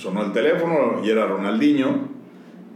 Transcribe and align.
sonó 0.00 0.24
el 0.24 0.32
teléfono 0.32 1.04
y 1.04 1.10
era 1.10 1.26
Ronaldinho. 1.26 2.08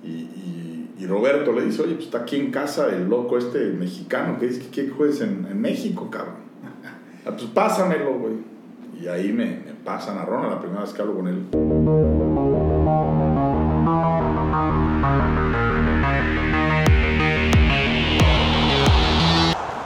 Y, 0.05 1.07
Roberto 1.07 1.53
le 1.53 1.67
dice, 1.67 1.83
oye, 1.83 1.95
pues 1.95 2.07
está 2.07 2.21
aquí 2.21 2.37
en 2.37 2.51
casa 2.51 2.89
el 2.89 3.11
loco 3.11 3.37
este 3.37 3.59
mexicano 3.73 4.39
que 4.39 4.47
dice 4.47 4.61
que 4.61 4.69
quiere 4.69 4.91
en, 5.21 5.61
México, 5.61 6.09
cabrón. 6.11 6.37
Ah, 7.27 7.31
pues 7.31 7.45
pásamelo, 7.45 8.19
güey. 8.19 8.35
Y 9.01 9.09
ahí 9.09 9.33
me, 9.33 9.45
me 9.45 9.73
pasan 9.85 10.19
a 10.19 10.25
Ronald 10.25 10.53
la 10.53 10.61
primera 10.61 10.81
vez 10.83 10.93
que 10.93 11.03
hablo 11.03 11.15
con 11.15 11.29
él. 11.29 11.43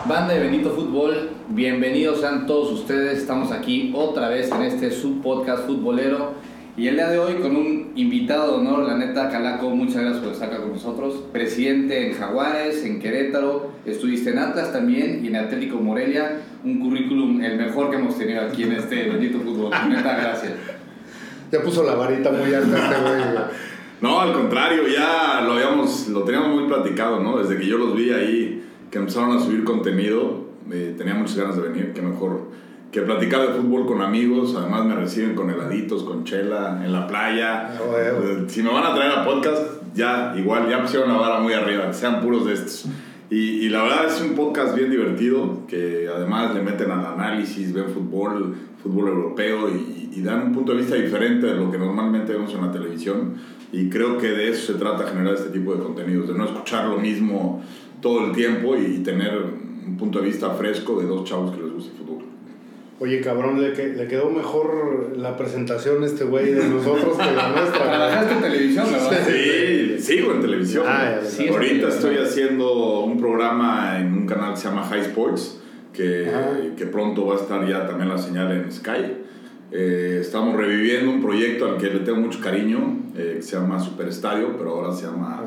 Banda 0.09 0.35
de 0.35 0.41
Benito 0.41 0.71
Fútbol, 0.71 1.31
bienvenidos 1.49 2.21
sean 2.21 2.47
todos 2.47 2.73
ustedes. 2.73 3.19
Estamos 3.19 3.53
aquí 3.53 3.93
otra 3.95 4.29
vez 4.29 4.51
en 4.53 4.63
este 4.63 4.91
subpodcast 4.91 5.67
futbolero 5.67 6.48
y 6.79 6.87
el 6.87 6.95
día 6.95 7.09
de 7.09 7.19
hoy 7.19 7.35
con 7.35 7.57
un 7.57 7.91
invitado 7.97 8.53
de 8.53 8.59
honor, 8.59 8.87
la 8.87 8.97
neta 8.97 9.29
Calaco, 9.29 9.69
muchas 9.71 9.97
gracias 9.97 10.23
por 10.23 10.33
estar 10.33 10.49
acá 10.49 10.59
con 10.59 10.75
nosotros. 10.75 11.25
Presidente 11.33 12.07
en 12.07 12.15
Jaguares, 12.17 12.85
en 12.85 13.01
Querétaro, 13.01 13.73
estuviste 13.85 14.31
en 14.31 14.39
Atlas 14.39 14.73
también 14.73 15.25
y 15.25 15.27
en 15.27 15.35
Atlético 15.35 15.79
Morelia. 15.79 16.41
Un 16.63 16.79
currículum 16.79 17.43
el 17.43 17.57
mejor 17.59 17.91
que 17.91 17.97
hemos 17.97 18.17
tenido 18.17 18.43
aquí 18.43 18.63
en 18.63 18.73
este 18.75 19.09
Benito 19.09 19.41
Fútbol. 19.41 19.73
Neta, 19.89 20.17
gracias. 20.19 20.53
Ya 21.51 21.63
puso 21.63 21.83
la 21.83 21.97
varita 21.97 22.31
muy 22.31 22.55
alta 22.55 22.79
este 22.79 23.01
güey. 23.01 23.45
No, 24.01 24.21
al 24.21 24.33
contrario, 24.33 24.87
ya 24.87 25.41
lo 25.45 25.55
habíamos, 25.55 26.07
lo 26.07 26.23
teníamos 26.23 26.61
muy 26.61 26.69
platicado, 26.69 27.19
¿no? 27.19 27.39
Desde 27.39 27.59
que 27.59 27.67
yo 27.67 27.77
los 27.77 27.97
vi 27.97 28.11
ahí, 28.11 28.63
que 28.93 28.99
empezaron 28.99 29.37
a 29.37 29.41
subir 29.41 29.65
contenido, 29.65 30.45
eh, 30.71 30.95
tenía 30.97 31.15
muchas 31.15 31.39
ganas 31.39 31.57
de 31.57 31.63
venir, 31.63 31.93
que 31.93 32.03
mejor 32.03 32.43
que 32.91 33.03
platicar 33.03 33.43
de 33.43 33.49
fútbol 33.49 33.87
con 33.87 34.01
amigos, 34.01 34.55
además 34.57 34.87
me 34.87 34.95
reciben 34.95 35.35
con 35.35 35.51
heladitos, 35.51 36.05
con 36.05 36.25
chela, 36.25 36.81
en 36.85 36.93
la 36.93 37.07
playa. 37.07 37.71
Bueno. 37.79 38.45
Eh, 38.45 38.45
Si 38.49 38.63
me 38.63 38.73
van 38.73 38.85
a 38.85 38.95
traer 38.95 39.13
a 39.13 39.25
podcast, 39.25 39.63
ya 39.95 40.35
igual, 40.37 40.69
ya 40.71 40.81
pusieron 40.83 41.09
la 41.09 41.17
vara 41.19 41.41
muy 41.41 41.53
arriba, 41.53 41.89
que 41.89 41.95
sean 41.95 42.21
puros 42.21 42.47
de 42.47 42.55
estos. 42.55 42.87
Y, 43.31 43.67
y 43.67 43.69
la 43.69 43.83
verdad 43.83 44.07
es 44.07 44.23
un 44.23 44.35
podcast 44.35 44.75
bien 44.75 44.91
divertido, 44.91 45.67
que 45.69 46.09
además 46.15 46.55
le 46.55 46.63
meten 46.63 46.91
al 46.91 47.05
análisis, 47.05 47.75
ven 47.75 47.89
fútbol, 47.91 48.57
fútbol 48.83 49.09
europeo 49.09 49.69
y, 49.69 50.11
y 50.15 50.23
dan 50.23 50.47
un 50.47 50.53
punto 50.55 50.73
de 50.73 50.79
vista 50.79 50.95
diferente 50.95 51.47
de 51.47 51.55
lo 51.57 51.71
que 51.71 51.77
normalmente 51.77 52.33
vemos 52.33 52.55
en 52.55 52.63
la 52.63 52.73
televisión. 52.73 53.35
Y 53.71 53.91
creo 53.91 54.17
que 54.17 54.29
de 54.29 54.49
eso 54.49 54.73
se 54.73 54.79
trata 54.79 55.07
generar 55.07 55.35
este 55.35 55.51
tipo 55.51 55.75
de 55.75 55.83
contenidos, 55.83 56.29
de 56.29 56.35
no 56.35 56.47
escuchar 56.47 56.89
lo 56.89 56.97
mismo 56.97 57.63
todo 58.01 58.25
el 58.25 58.33
tiempo 58.33 58.75
y 58.79 59.01
tener 59.03 59.37
un 59.87 59.97
punto 59.99 60.21
de 60.21 60.27
vista 60.27 60.49
fresco 60.51 60.99
de 60.99 61.07
dos 61.07 61.25
chavos 61.25 61.55
que 61.55 61.63
les 61.63 61.73
gusta 61.73 61.93
el 61.93 61.99
fútbol. 61.99 62.25
Oye, 63.01 63.21
cabrón, 63.21 63.63
le, 63.63 63.73
que- 63.75 63.89
le 63.95 64.09
quedó 64.09 64.29
mejor 64.31 65.13
la 65.17 65.37
presentación 65.37 66.03
a 66.03 66.07
este 66.07 66.25
güey 66.25 66.53
de 66.53 66.65
nosotros 66.69 67.17
que 67.17 67.31
la 67.33 67.51
nuestra. 67.51 67.85
Trabajaste 67.85 68.35
en 68.35 68.41
televisión, 68.41 68.87
¿verdad? 68.91 69.19
Sí, 69.29 69.99
sigo 70.01 70.33
en 70.33 70.41
televisión. 70.41 70.85
Ah, 70.87 71.21
Ahorita 71.51 71.89
es 71.89 71.95
estoy 71.95 72.17
haciendo 72.17 73.01
un 73.05 73.19
programa 73.21 73.99
en 74.01 74.13
un 74.13 74.27
canal 74.27 74.51
que 74.55 74.57
se 74.61 74.69
llama 74.69 74.83
High 74.85 75.01
Sports, 75.03 75.61
que, 75.93 76.29
que 76.77 76.87
pronto 76.87 77.27
va 77.27 77.35
a 77.35 77.39
estar 77.39 77.69
ya 77.69 77.87
también 77.87 78.09
la 78.09 78.19
señal 78.19 78.51
en 78.51 78.73
Sky. 78.73 79.13
Eh, 79.71 80.19
estamos 80.21 80.57
reviviendo 80.57 81.11
un 81.11 81.21
proyecto 81.23 81.67
al 81.67 81.77
que 81.77 81.89
le 81.91 82.01
tengo 82.01 82.19
mucho 82.19 82.41
cariño, 82.41 82.97
eh, 83.17 83.35
que 83.37 83.43
se 83.43 83.57
llama 83.57 83.79
Super 83.79 84.09
Estadio, 84.09 84.57
pero 84.59 84.71
ahora 84.71 84.93
se 84.93 85.07
llama 85.07 85.41
Ah. 85.43 85.45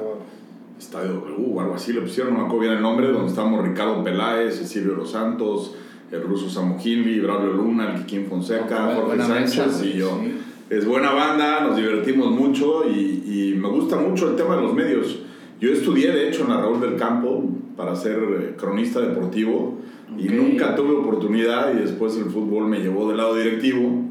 Estadio 0.79 1.13
W 1.13 1.35
o 1.53 1.61
algo 1.61 1.75
así, 1.75 1.91
le 1.93 2.01
pusieron, 2.01 2.33
no 2.33 2.39
me 2.39 2.45
acuerdo 2.45 2.61
bien 2.61 2.73
el 2.73 2.81
nombre, 2.81 3.07
donde 3.07 3.27
estamos 3.27 3.63
Ricardo 3.67 4.03
Peláez, 4.03 4.57
Cecilio 4.57 4.93
Los 4.95 5.11
Santos, 5.11 5.75
el 6.11 6.21
ruso 6.23 6.49
Samu 6.49 6.77
Hinley, 6.83 7.19
Braulio 7.19 7.53
Luna, 7.53 7.93
el 7.93 8.03
Kikín 8.03 8.27
Fonseca, 8.27 8.93
Jorge 8.95 9.17
Sánchez 9.17 9.67
mesa, 9.67 9.85
y 9.85 9.93
yo. 9.93 10.19
sí. 10.21 10.37
Es 10.69 10.85
buena 10.85 11.11
banda, 11.11 11.61
nos 11.61 11.75
divertimos 11.75 12.31
mucho 12.31 12.89
y, 12.89 13.23
y 13.25 13.55
me 13.59 13.67
gusta 13.67 13.97
mucho 13.97 14.29
el 14.29 14.35
tema 14.35 14.55
de 14.55 14.61
los 14.61 14.73
medios. 14.73 15.19
Yo 15.59 15.69
estudié, 15.69 16.11
de 16.11 16.29
hecho, 16.29 16.43
en 16.43 16.49
la 16.49 16.61
Raúl 16.61 16.79
del 16.79 16.95
Campo 16.95 17.43
para 17.75 17.95
ser 17.95 18.17
eh, 18.17 18.55
cronista 18.57 18.99
deportivo 19.01 19.79
y 20.17 20.29
nunca 20.29 20.75
tuve 20.75 20.95
oportunidad 20.95 21.73
y 21.73 21.79
después 21.79 22.17
el 22.17 22.25
fútbol 22.25 22.67
me 22.67 22.79
llevó 22.79 23.07
del 23.07 23.17
lado 23.17 23.35
directivo 23.35 24.01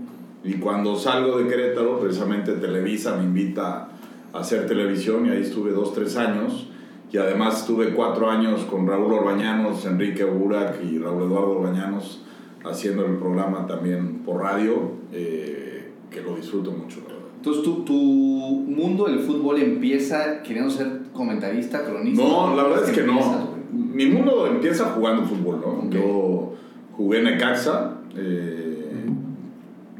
y 0.45 0.55
cuando 0.55 0.97
salgo 0.97 1.39
de 1.39 1.49
Querétaro, 1.49 1.99
precisamente 1.99 2.53
Televisa 2.53 3.17
me 3.17 3.25
invita 3.25 3.89
a 4.33 4.39
hacer 4.39 4.67
televisión 4.67 5.27
y 5.27 5.31
ahí 5.31 5.43
estuve 5.43 5.73
dos, 5.73 5.93
tres 5.95 6.17
años 6.17 6.70
y 7.13 7.19
además 7.19 7.61
estuve 7.61 7.93
cuatro 7.93 8.31
años 8.31 8.63
con 8.71 8.87
Raúl 8.87 9.13
Orbañanos, 9.13 9.85
Enrique 9.87 10.25
Burak 10.25 10.83
y 10.85 10.99
Raúl 10.99 11.25
Eduardo 11.25 11.59
Orbañanos 11.59 12.23
haciendo 12.65 13.07
el 13.07 13.17
programa 13.17 13.67
también 13.67 14.19
por 14.25 14.43
radio, 14.43 14.93
eh, 15.13 15.91
que 16.11 16.21
lo 16.21 16.37
disfruto 16.37 16.71
mucho. 16.71 17.01
Entonces, 17.37 17.63
¿tu, 17.63 17.85
tu 17.85 17.95
mundo 17.95 19.07
del 19.07 19.21
fútbol 19.21 19.59
empieza 19.61 20.43
queriendo 20.43 20.71
ser 20.71 21.05
comentarista, 21.13 21.85
cronista? 21.85 22.23
No, 22.23 22.55
la 22.55 22.65
verdad 22.65 22.85
es 22.85 22.91
que 22.91 23.01
empiezas, 23.01 23.41
no. 23.41 23.61
Mi 23.73 24.07
mundo 24.07 24.47
empieza 24.47 24.85
jugando 24.87 25.25
fútbol, 25.25 25.61
¿no? 25.61 25.91
Yo 25.91 26.53
jugué 26.97 27.19
en 27.21 27.25
Necaxa 27.25 27.95
eh, 28.15 29.07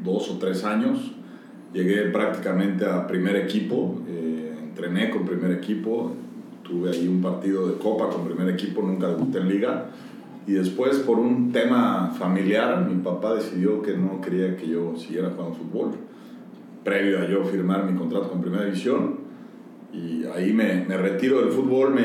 dos 0.03 0.29
o 0.29 0.37
tres 0.37 0.63
años. 0.63 1.13
Llegué 1.73 2.03
prácticamente 2.11 2.85
a 2.85 3.07
primer 3.07 3.35
equipo. 3.37 3.95
eh, 4.07 4.53
entrené 4.61 5.09
con 5.09 5.25
primer 5.25 5.51
equipo. 5.51 6.11
Tuve 6.71 6.89
ahí 6.91 7.05
un 7.05 7.21
partido 7.21 7.67
de 7.67 7.73
copa 7.77 8.07
con 8.09 8.25
primer 8.25 8.47
equipo. 8.47 8.81
Nunca 8.81 9.09
debuté 9.09 9.39
en 9.39 9.49
liga. 9.49 9.87
Y 10.47 10.53
después, 10.53 10.99
por 10.99 11.19
un 11.19 11.51
tema 11.51 12.13
familiar, 12.17 12.87
mi 12.89 12.95
papá 13.03 13.33
decidió 13.35 13.81
que 13.81 13.97
no 13.97 14.21
quería 14.21 14.55
que 14.55 14.69
yo 14.69 14.95
siguiera 14.95 15.31
jugando 15.35 15.55
fútbol. 15.57 15.91
Previo 16.85 17.19
a 17.19 17.27
yo 17.27 17.43
firmar 17.43 17.83
mi 17.83 17.97
contrato 17.97 18.29
con 18.29 18.41
Primera 18.41 18.63
División. 18.63 19.17
Y 19.93 20.23
ahí 20.33 20.53
me, 20.53 20.85
me 20.87 20.95
retiro 20.95 21.41
del 21.41 21.49
fútbol 21.51 21.93
me, 21.93 22.01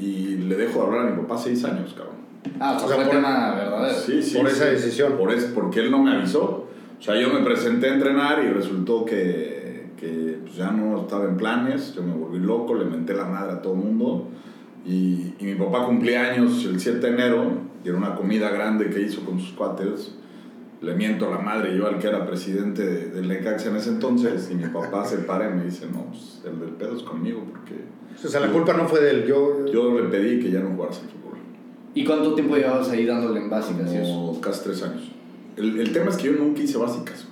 y 0.00 0.38
le 0.48 0.56
dejo 0.56 0.78
de 0.80 0.86
hablar 0.86 1.06
a 1.06 1.10
mi 1.10 1.20
papá 1.22 1.36
seis 1.36 1.62
años, 1.66 1.92
cabrón. 1.94 2.16
Ah, 2.58 2.76
o 2.76 2.78
sea, 2.78 2.86
O 2.86 2.88
sea, 2.88 2.96
fue 2.96 3.04
por- 3.04 3.14
tema 3.14 3.54
verdadero. 3.54 3.94
Sí, 3.98 4.22
sí, 4.22 4.38
Por 4.38 4.48
sí. 4.48 4.56
esa 4.56 4.64
decisión. 4.70 5.12
Por 5.18 5.32
es, 5.32 5.44
porque 5.44 5.80
él 5.80 5.90
no 5.90 6.02
me 6.02 6.12
avisó. 6.12 6.66
O 6.98 7.02
sea, 7.02 7.20
yo 7.20 7.28
me 7.32 7.44
presenté 7.44 7.90
a 7.90 7.94
entrenar 7.94 8.42
y 8.42 8.48
resultó 8.48 9.04
que, 9.04 9.57
que 9.98 10.38
pues, 10.42 10.56
ya 10.56 10.70
no 10.70 11.00
estaba 11.02 11.24
en 11.24 11.36
planes. 11.36 11.94
Yo 11.94 12.02
me 12.02 12.14
volví 12.14 12.38
loco, 12.38 12.74
le 12.74 12.84
menté 12.84 13.14
la 13.14 13.24
madre 13.24 13.52
a 13.52 13.62
todo 13.62 13.74
el 13.74 13.80
mundo. 13.80 14.28
Y, 14.86 15.34
y 15.38 15.44
mi 15.44 15.54
papá 15.54 15.84
cumplía 15.86 16.32
años 16.32 16.64
el 16.64 16.80
7 16.80 16.98
de 16.98 17.08
enero 17.08 17.44
y 17.84 17.88
era 17.88 17.98
una 17.98 18.14
comida 18.14 18.50
grande 18.50 18.88
que 18.90 19.00
hizo 19.02 19.22
con 19.24 19.38
sus 19.40 19.52
cuates. 19.52 20.14
Le 20.80 20.94
miento 20.94 21.26
a 21.26 21.30
la 21.30 21.38
madre, 21.40 21.76
yo 21.76 21.86
al 21.88 21.98
que 21.98 22.06
era 22.06 22.24
presidente 22.26 22.86
de- 22.86 23.10
del 23.10 23.26
Necaxa 23.28 23.68
en 23.70 23.76
ese 23.76 23.90
entonces, 23.90 24.48
y 24.50 24.54
mi 24.54 24.66
papá 24.68 25.04
se 25.04 25.18
para 25.18 25.50
y 25.50 25.54
me 25.54 25.64
dice, 25.64 25.86
no, 25.92 26.04
pues 26.06 26.40
el 26.46 26.60
del 26.60 26.70
pedo 26.70 26.96
es 26.96 27.02
conmigo, 27.02 27.42
porque 27.50 27.74
O 28.24 28.28
sea, 28.28 28.40
la 28.40 28.52
culpa 28.52 28.72
no 28.74 28.86
fue 28.88 29.00
de 29.00 29.10
él. 29.10 29.24
Yo, 29.26 29.66
yo 29.66 29.98
le 30.00 30.08
pedí 30.08 30.38
que 30.40 30.50
ya 30.52 30.60
no 30.60 30.70
jugaras 30.70 31.00
al 31.00 31.08
fútbol. 31.08 31.38
¿Y 31.94 32.04
cuánto 32.04 32.34
tiempo 32.34 32.56
llevabas 32.56 32.88
ahí 32.90 33.04
dándole 33.06 33.40
en 33.40 33.50
básicas? 33.50 33.90
Como 33.90 34.40
casi 34.40 34.62
tres 34.64 34.82
años. 34.84 35.10
El, 35.56 35.80
el 35.80 35.92
tema 35.92 36.10
es 36.10 36.16
que 36.16 36.28
yo 36.28 36.32
nunca 36.38 36.62
hice 36.62 36.78
básicas. 36.78 37.26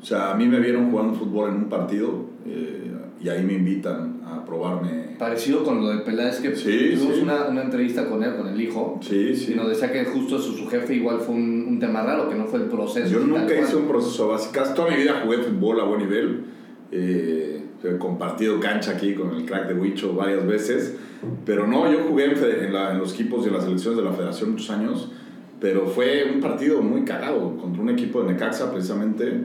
O 0.00 0.04
sea, 0.04 0.30
a 0.30 0.34
mí 0.34 0.46
me 0.46 0.58
vieron 0.60 0.90
jugando 0.90 1.14
fútbol 1.14 1.50
en 1.50 1.56
un 1.56 1.68
partido 1.68 2.24
eh, 2.46 2.90
y 3.22 3.28
ahí 3.28 3.44
me 3.44 3.52
invitan 3.54 4.20
a 4.24 4.44
probarme. 4.44 5.16
Parecido 5.18 5.62
con 5.62 5.80
lo 5.82 5.88
de 5.90 5.98
Peláez, 5.98 6.40
que 6.40 6.56
Sí, 6.56 6.92
tuvimos 6.94 7.16
sí. 7.16 7.20
Una, 7.22 7.48
una 7.48 7.62
entrevista 7.64 8.08
con 8.08 8.22
él, 8.24 8.34
con 8.36 8.46
el 8.48 8.58
hijo, 8.60 8.98
Sí, 9.02 9.36
sí. 9.36 9.52
y 9.52 9.56
nos 9.56 9.68
decía 9.68 9.92
que 9.92 10.04
justo 10.06 10.38
su, 10.38 10.52
su 10.54 10.66
jefe 10.68 10.94
igual 10.94 11.20
fue 11.20 11.34
un, 11.34 11.66
un 11.68 11.78
tema 11.78 12.02
raro, 12.02 12.28
que 12.30 12.34
no 12.34 12.46
fue 12.46 12.60
el 12.60 12.66
proceso. 12.66 13.08
Yo 13.12 13.20
nunca 13.20 13.44
cual. 13.44 13.58
hice 13.62 13.76
un 13.76 13.86
proceso 13.88 14.24
de 14.26 14.32
básicas. 14.32 14.74
Toda 14.74 14.90
mi 14.90 14.96
vida 14.96 15.20
jugué 15.22 15.38
fútbol 15.38 15.80
a 15.80 15.84
buen 15.84 16.00
nivel. 16.00 16.44
Eh, 16.92 17.62
he 17.84 17.96
compartido 17.98 18.58
cancha 18.60 18.92
aquí 18.92 19.14
con 19.14 19.34
el 19.34 19.44
crack 19.44 19.68
de 19.68 19.74
Huicho 19.74 20.14
varias 20.14 20.46
veces. 20.46 20.96
Pero 21.44 21.66
no, 21.66 21.90
yo 21.92 22.04
jugué 22.08 22.24
en, 22.24 22.64
en 22.64 22.72
la- 22.72 22.92
en 22.92 22.98
los 22.98 23.12
equipos 23.14 23.44
de 23.44 23.50
las 23.50 23.64
selecciones 23.64 23.98
de 23.98 24.04
la 24.04 24.12
federación 24.12 24.52
muchos 24.52 24.70
años. 24.70 25.12
Pero 25.60 25.86
fue 25.86 26.24
un 26.34 26.40
partido 26.40 26.80
muy 26.80 27.02
cagado 27.04 27.56
contra 27.58 27.82
un 27.82 27.90
equipo 27.90 28.22
de 28.22 28.32
Necaxa, 28.32 28.72
precisamente. 28.72 29.42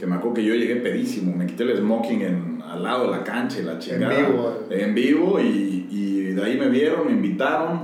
Que 0.00 0.06
me 0.06 0.14
acuerdo 0.16 0.32
que 0.36 0.44
yo 0.44 0.54
llegué 0.54 0.76
pedísimo. 0.76 1.36
Me 1.36 1.44
quité 1.46 1.64
el 1.64 1.76
smoking 1.76 2.22
en, 2.22 2.62
al 2.66 2.82
lado 2.82 3.04
de 3.04 3.10
la 3.18 3.22
cancha 3.22 3.60
y 3.60 3.64
la 3.64 3.78
chingada. 3.78 4.18
vivo. 4.18 4.58
En 4.70 4.94
vivo. 4.94 5.38
Y, 5.38 5.86
y 5.90 6.22
de 6.32 6.42
ahí 6.42 6.58
me 6.58 6.70
vieron, 6.70 7.04
me 7.06 7.12
invitaron. 7.12 7.80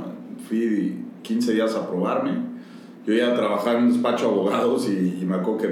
Fui 0.49 0.97
15 1.23 1.53
días 1.53 1.75
a 1.75 1.87
probarme. 1.87 2.33
Yo 3.07 3.13
ya 3.13 3.35
trabajaba 3.35 3.79
en 3.79 3.85
un 3.85 3.93
despacho 3.93 4.29
de 4.29 4.33
abogados 4.33 4.89
y, 4.89 5.19
y 5.21 5.25
me 5.27 5.35
acuerdo 5.37 5.59
que 5.61 5.69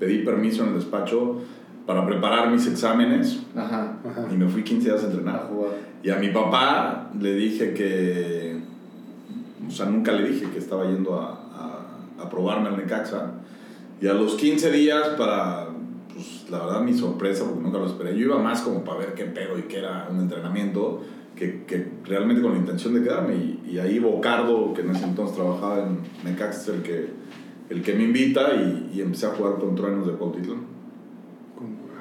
pedí 0.00 0.18
permiso 0.24 0.64
en 0.64 0.70
el 0.70 0.74
despacho 0.74 1.40
para 1.86 2.04
preparar 2.06 2.50
mis 2.50 2.66
exámenes 2.66 3.42
Ajá, 3.54 3.98
Ajá. 4.04 4.26
y 4.32 4.36
me 4.36 4.48
fui 4.48 4.64
15 4.64 4.88
días 4.88 5.02
a 5.02 5.06
a 5.06 5.10
entrenar. 5.10 5.46
jugar. 5.48 5.70
Y 6.02 6.10
a 6.10 6.16
mi 6.16 6.28
papá 6.30 7.10
le 7.20 7.34
dije 7.34 7.72
que, 7.72 8.56
o 9.66 9.70
sea, 9.70 9.86
nunca 9.86 10.12
le 10.12 10.28
dije 10.28 10.50
que 10.50 10.58
estaba 10.58 10.84
yendo 10.84 11.20
a, 11.20 11.30
a, 12.18 12.22
a 12.24 12.28
probarme 12.28 12.68
al 12.68 12.76
Necaxa. 12.78 13.32
Y 14.02 14.06
a 14.08 14.12
los 14.14 14.34
15 14.34 14.70
días, 14.72 15.08
para, 15.16 15.68
pues 16.24 16.50
la 16.50 16.64
verdad, 16.64 16.82
mi 16.82 16.94
sorpresa, 16.94 17.44
porque 17.44 17.60
nunca 17.62 17.78
lo 17.78 17.86
esperé, 17.86 18.12
yo 18.16 18.26
iba 18.26 18.38
más 18.38 18.62
como 18.62 18.84
para 18.84 18.98
ver 19.00 19.14
qué 19.14 19.24
pedo 19.24 19.58
y 19.58 19.62
qué 19.62 19.78
era 19.78 20.08
un 20.10 20.20
entrenamiento, 20.20 21.02
que, 21.36 21.64
que 21.64 21.88
realmente 22.04 22.42
con 22.42 22.52
la 22.52 22.58
intención 22.58 22.94
de 22.94 23.02
quedarme. 23.02 23.34
Y, 23.34 23.70
y 23.72 23.78
ahí 23.78 23.98
Bocardo, 23.98 24.72
que 24.72 24.82
en 24.82 24.90
ese 24.90 25.04
entonces 25.04 25.36
trabajaba 25.36 25.84
en 25.84 25.98
Necaxa, 26.24 26.60
es 26.60 26.68
el 26.68 26.82
que, 26.82 27.06
el 27.70 27.82
que 27.82 27.94
me 27.94 28.04
invita 28.04 28.54
y, 28.54 28.92
y 28.94 29.00
empecé 29.00 29.26
a 29.26 29.30
jugar 29.30 29.56
con 29.58 29.74
Truenos 29.74 30.06
de 30.06 30.12
Cuautitlán. 30.14 30.72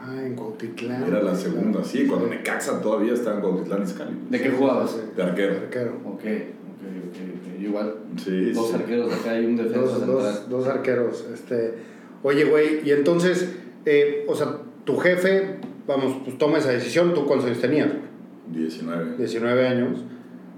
Ah, 0.05 0.21
en 0.21 0.35
Cuautitlán. 0.35 1.03
Era 1.03 1.21
la 1.23 1.33
segunda, 1.33 1.83
sí, 1.83 2.05
cuando 2.05 2.27
Necaxa 2.27 2.81
todavía 2.81 3.13
estaba 3.13 3.37
en 3.37 3.41
Cuautitlán 3.41 3.83
Izcalli. 3.83 4.17
¿De 4.29 4.41
qué 4.41 4.49
jugabas? 4.51 4.97
De 5.15 5.23
arquero. 5.23 5.55
Arquero. 5.55 5.91
Ok, 6.05 6.19
ok, 6.19 6.21
ok. 6.21 7.61
Igual. 7.61 7.95
Sí, 8.17 8.51
Dos 8.51 8.67
sí. 8.69 8.75
arqueros 8.75 9.13
acá 9.13 9.39
y 9.39 9.45
un 9.45 9.55
defensa 9.55 9.79
Dos, 9.79 9.91
central. 9.93 10.15
dos, 10.17 10.49
dos 10.49 10.67
arqueros. 10.67 11.25
Este, 11.33 11.75
oye, 12.21 12.43
güey, 12.43 12.87
y 12.87 12.91
entonces, 12.91 13.55
eh, 13.85 14.25
o 14.27 14.35
sea, 14.35 14.59
tu 14.85 14.97
jefe, 14.97 15.57
vamos, 15.87 16.17
pues 16.23 16.37
toma 16.37 16.57
esa 16.57 16.71
decisión. 16.71 17.13
¿Tú 17.13 17.25
cuántos 17.25 17.47
años 17.47 17.59
tenías? 17.61 17.89
19. 18.51 19.17
19 19.17 19.67
años. 19.67 19.99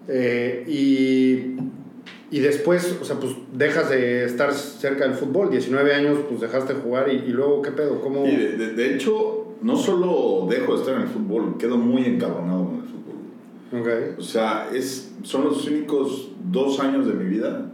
Eh, 0.08 0.64
y, 0.68 1.56
y 2.36 2.40
después, 2.40 2.98
o 3.02 3.06
sea, 3.06 3.18
pues 3.18 3.34
dejas 3.54 3.90
de 3.90 4.26
estar 4.26 4.54
cerca 4.54 5.06
del 5.06 5.14
fútbol. 5.16 5.50
19 5.50 5.94
años, 5.94 6.20
pues 6.28 6.42
dejaste 6.42 6.74
de 6.74 6.80
jugar. 6.82 7.10
¿Y, 7.10 7.18
y 7.18 7.30
luego 7.32 7.62
qué 7.62 7.72
pedo? 7.72 8.02
¿Cómo? 8.02 8.26
Y 8.26 8.36
de, 8.36 8.58
de- 8.58 8.74
de 8.74 8.96
hecho, 8.96 9.54
no 9.62 9.76
solo 9.78 10.48
dejo 10.50 10.74
de 10.76 10.80
estar 10.82 10.96
en 10.96 11.02
el 11.04 11.08
fútbol, 11.08 11.58
quedo 11.58 11.78
muy 11.78 12.04
encabronado 12.06 12.66
con 12.66 12.76
el 12.76 12.82
fútbol. 12.84 13.82
Ok. 13.82 14.20
O 14.20 14.22
sea, 14.22 14.70
es, 14.74 15.12
son 15.24 15.46
los 15.46 15.66
únicos 15.68 16.32
dos 16.52 16.80
años 16.80 17.08
de 17.08 17.14
mi 17.14 17.26
vida 17.26 17.72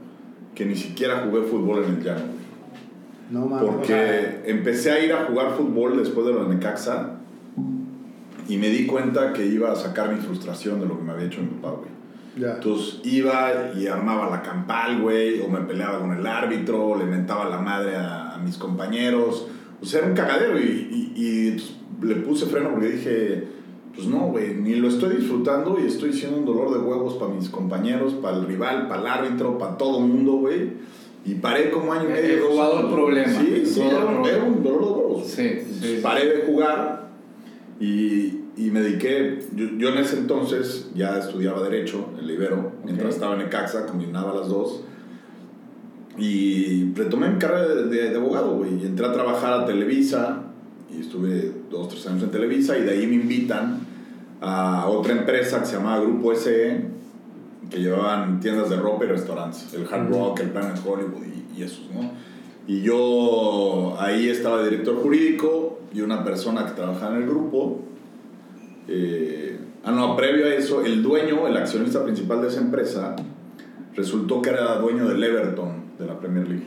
que 0.56 0.65
ni 0.65 0.75
siquiera 0.75 1.25
jugué 1.27 1.44
fútbol 1.44 1.83
en 1.83 1.95
el 1.95 2.03
llano. 2.03 2.41
No 3.31 3.45
mames. 3.45 3.69
o 3.69 3.72
Porque 3.78 4.42
empecé 4.45 4.92
a 4.92 5.04
ir 5.04 5.13
a 5.13 5.25
jugar 5.25 5.56
fútbol 5.57 5.98
después 5.98 6.25
de 6.28 6.33
lo 6.33 6.44
de 6.45 6.56
Necaxa 6.56 7.18
y 8.48 8.57
me 8.57 8.69
di 8.69 8.86
cuenta 8.86 9.33
que 9.33 9.45
iba 9.45 9.72
a 9.72 9.75
sacar 9.75 10.13
mi 10.13 10.19
frustración 10.19 10.80
de 10.80 10.86
lo 10.88 10.98
que 10.98 11.04
me 11.04 11.12
había 11.13 11.25
hecho 11.28 11.42
mi 11.42 11.48
papá, 11.48 11.78
güey. 11.78 11.92
Entonces 12.56 13.00
iba 13.04 13.72
y 13.78 13.88
armaba 13.88 14.30
la 14.30 14.42
campal, 14.42 15.01
güey, 15.01 15.42
o 15.42 15.48
me 15.50 15.60
peleaba 15.62 16.00
con 16.00 16.12
el 16.13 16.25
árbitro, 16.25 16.98
le 16.98 17.06
mentaba 17.06 17.50
la 17.50 17.60
madre 17.60 17.95
a, 17.95 18.36
a 18.36 18.38
mis 18.38 18.57
compañeros. 18.57 19.48
O 19.81 19.86
sea, 19.86 20.00
era 20.00 20.07
un 20.10 20.13
cagadero 20.16 20.60
y, 20.60 20.63
y- 20.63 21.13
y, 21.16 21.51
pues, 21.51 21.75
le 22.10 22.16
puse 22.22 22.45
freno 22.45 22.72
porque 22.72 22.88
dije, 22.89 23.48
pues 23.94 24.07
no, 24.07 24.27
güey, 24.27 24.56
ni 24.56 24.75
lo 24.75 24.88
estoy 24.88 25.18
disfrutando 25.18 25.77
y 25.81 25.88
estoy 25.88 26.13
siendo 26.13 26.38
un 26.38 26.45
dolor 26.45 26.72
de 26.74 26.80
huevos 26.80 27.16
para 27.16 27.34
mis 27.34 27.50
compañeros, 27.50 28.13
para 28.16 28.38
el 28.38 28.45
rival, 28.45 28.88
para 28.88 29.01
el 29.01 29.07
árbitro, 29.07 29.57
para 29.57 29.77
todo 29.77 30.00
el 30.00 30.06
mundo, 30.06 30.34
güey. 30.34 30.69
Y 31.24 31.36
paré 31.36 31.70
como 31.70 31.94
año 31.94 32.10
y 32.10 32.14
El 32.14 32.22
medio. 32.24 32.40
dos 32.40 32.50
jugador 32.52 32.80
años. 32.80 32.94
problema. 32.94 33.28
Sí, 33.40 33.54
El 33.56 33.68
sí, 33.68 33.82
era 33.82 34.06
un, 34.06 34.26
era 34.26 34.44
un 34.44 34.64
dolor 34.64 34.86
de 34.86 34.92
huevos. 34.92 35.28
Sí, 35.28 35.50
sí, 35.68 35.80
sí. 35.82 36.00
Paré 36.02 36.26
de 36.28 36.42
jugar 36.46 37.10
y, 37.80 38.40
y 38.58 38.70
me 38.72 38.82
dediqué, 38.82 39.40
yo, 39.56 39.66
yo 39.78 39.90
en 39.90 39.98
ese 40.00 40.18
entonces 40.18 40.90
ya 40.96 41.18
estudiaba 41.20 41.62
Derecho 41.62 42.10
en 42.20 42.26
la 42.28 42.34
Ibero, 42.34 42.72
mientras 42.84 43.14
estaba 43.16 43.36
en 43.36 43.42
Ecaxa, 43.42 43.86
combinaba 43.86 44.34
las 44.36 44.48
dos. 44.50 44.84
Y 46.18 46.92
retomé 46.94 47.30
mi 47.30 47.40
carrera 47.40 47.68
de, 47.68 47.86
de- 47.86 48.10
de 48.10 48.16
abogado, 48.18 48.58
güey. 48.58 48.86
Entré 48.86 49.06
a 49.06 49.14
trabajar 49.14 49.54
a 49.54 49.66
Televisa 49.66 50.44
y 50.96 51.02
estuve 51.02 51.52
dos, 51.70 51.88
tres 51.90 52.06
años 52.08 52.24
en 52.24 52.32
Televisa 52.32 52.78
y 52.78 52.82
de 52.84 52.92
ahí 52.92 53.08
me 53.08 53.16
invitan 53.16 53.80
a 54.42 54.88
otra 54.90 55.14
empresa 55.14 55.60
que 55.62 55.68
se 55.68 55.78
llamaba 55.78 56.02
Grupo 56.02 56.36
SE, 56.36 56.82
que 57.72 57.80
llevaban 57.80 58.40
tiendas 58.42 58.70
de 58.70 58.76
ropa 58.76 59.06
y 59.06 59.08
restaurantes, 59.08 59.74
el 59.74 59.88
Hard 59.92 60.10
Rock, 60.10 60.42
el 60.42 60.50
Planet 60.50 60.78
Hollywood 60.86 61.24
y, 61.26 61.60
y 61.60 61.64
esos, 61.64 61.90
¿no? 61.94 62.12
Y 62.68 62.82
yo 62.82 63.96
ahí 64.00 64.30
estaba 64.30 64.64
director 64.64 64.96
jurídico 65.02 65.80
y 65.94 66.02
una 66.02 66.24
persona 66.24 66.66
que 66.66 66.74
trabajaba 66.74 67.16
en 67.16 67.24
el 67.24 67.30
grupo. 67.30 67.80
eh, 68.88 69.58
ah, 69.84 69.92
no, 69.92 70.16
previo 70.16 70.46
a 70.46 70.50
eso, 70.54 70.84
el 70.86 71.02
dueño, 71.02 71.48
el 71.48 71.58
accionista 71.58 72.04
principal 72.04 72.42
de 72.42 72.50
esa 72.50 72.62
empresa, 72.62 73.16
resultó 73.96 74.42
que 74.42 74.50
era 74.52 74.76
dueño 74.78 75.08
del 75.08 75.24
Everton 75.24 75.72
de 75.98 76.06
la 76.06 76.20
Premier 76.20 76.48
League. 76.48 76.64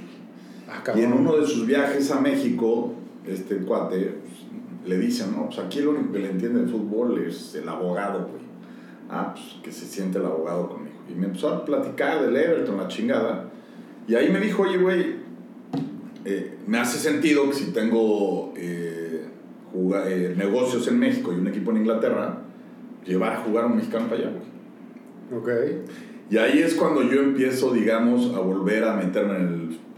Ah, 0.68 0.82
Y 0.96 1.02
en 1.02 1.12
uno 1.12 1.36
de 1.36 1.46
sus 1.46 1.66
viajes 1.66 2.10
a 2.10 2.20
México, 2.20 2.92
este 3.26 3.58
cuate 3.58 4.16
pues, 4.20 4.88
le 4.88 4.98
dicen, 4.98 5.32
no, 5.36 5.46
pues 5.46 5.58
aquí 5.58 5.80
lo 5.80 5.90
único 5.90 6.12
que 6.12 6.18
le 6.18 6.30
entiende 6.30 6.62
de 6.62 6.66
fútbol 6.68 7.18
es 7.18 7.54
el 7.54 7.68
abogado, 7.68 8.28
güey. 8.30 8.42
Ah, 9.08 9.32
pues 9.34 9.56
que 9.62 9.70
se 9.70 9.86
siente 9.86 10.18
el 10.18 10.26
abogado 10.26 10.68
conmigo. 10.68 10.93
Y 11.10 11.14
me 11.14 11.26
empezó 11.26 11.48
a 11.50 11.64
platicar 11.64 12.24
del 12.24 12.36
Everton, 12.36 12.76
la 12.76 12.88
chingada. 12.88 13.50
Y 14.06 14.14
ahí 14.14 14.30
me 14.30 14.40
dijo, 14.40 14.62
oye, 14.62 14.78
güey, 14.78 15.16
eh, 16.24 16.56
me 16.66 16.78
hace 16.78 16.98
sentido 16.98 17.48
que 17.48 17.54
si 17.54 17.72
tengo 17.72 18.52
eh, 18.56 19.26
eh, 20.06 20.34
negocios 20.36 20.86
en 20.88 20.98
México 20.98 21.32
y 21.32 21.36
un 21.36 21.48
equipo 21.48 21.70
en 21.70 21.78
Inglaterra, 21.78 22.38
llevar 23.04 23.34
a 23.34 23.36
jugar 23.40 23.64
a 23.64 23.66
un 23.66 23.76
mexicano 23.76 24.06
para 24.08 24.22
allá, 24.22 24.30
güey. 24.30 25.40
Ok. 25.40 25.48
Y 26.30 26.38
ahí 26.38 26.60
es 26.60 26.74
cuando 26.74 27.02
yo 27.02 27.20
empiezo, 27.20 27.72
digamos, 27.72 28.34
a 28.34 28.40
volver 28.40 28.84
a 28.84 28.94
meterme 28.94 29.36
en 29.36 29.42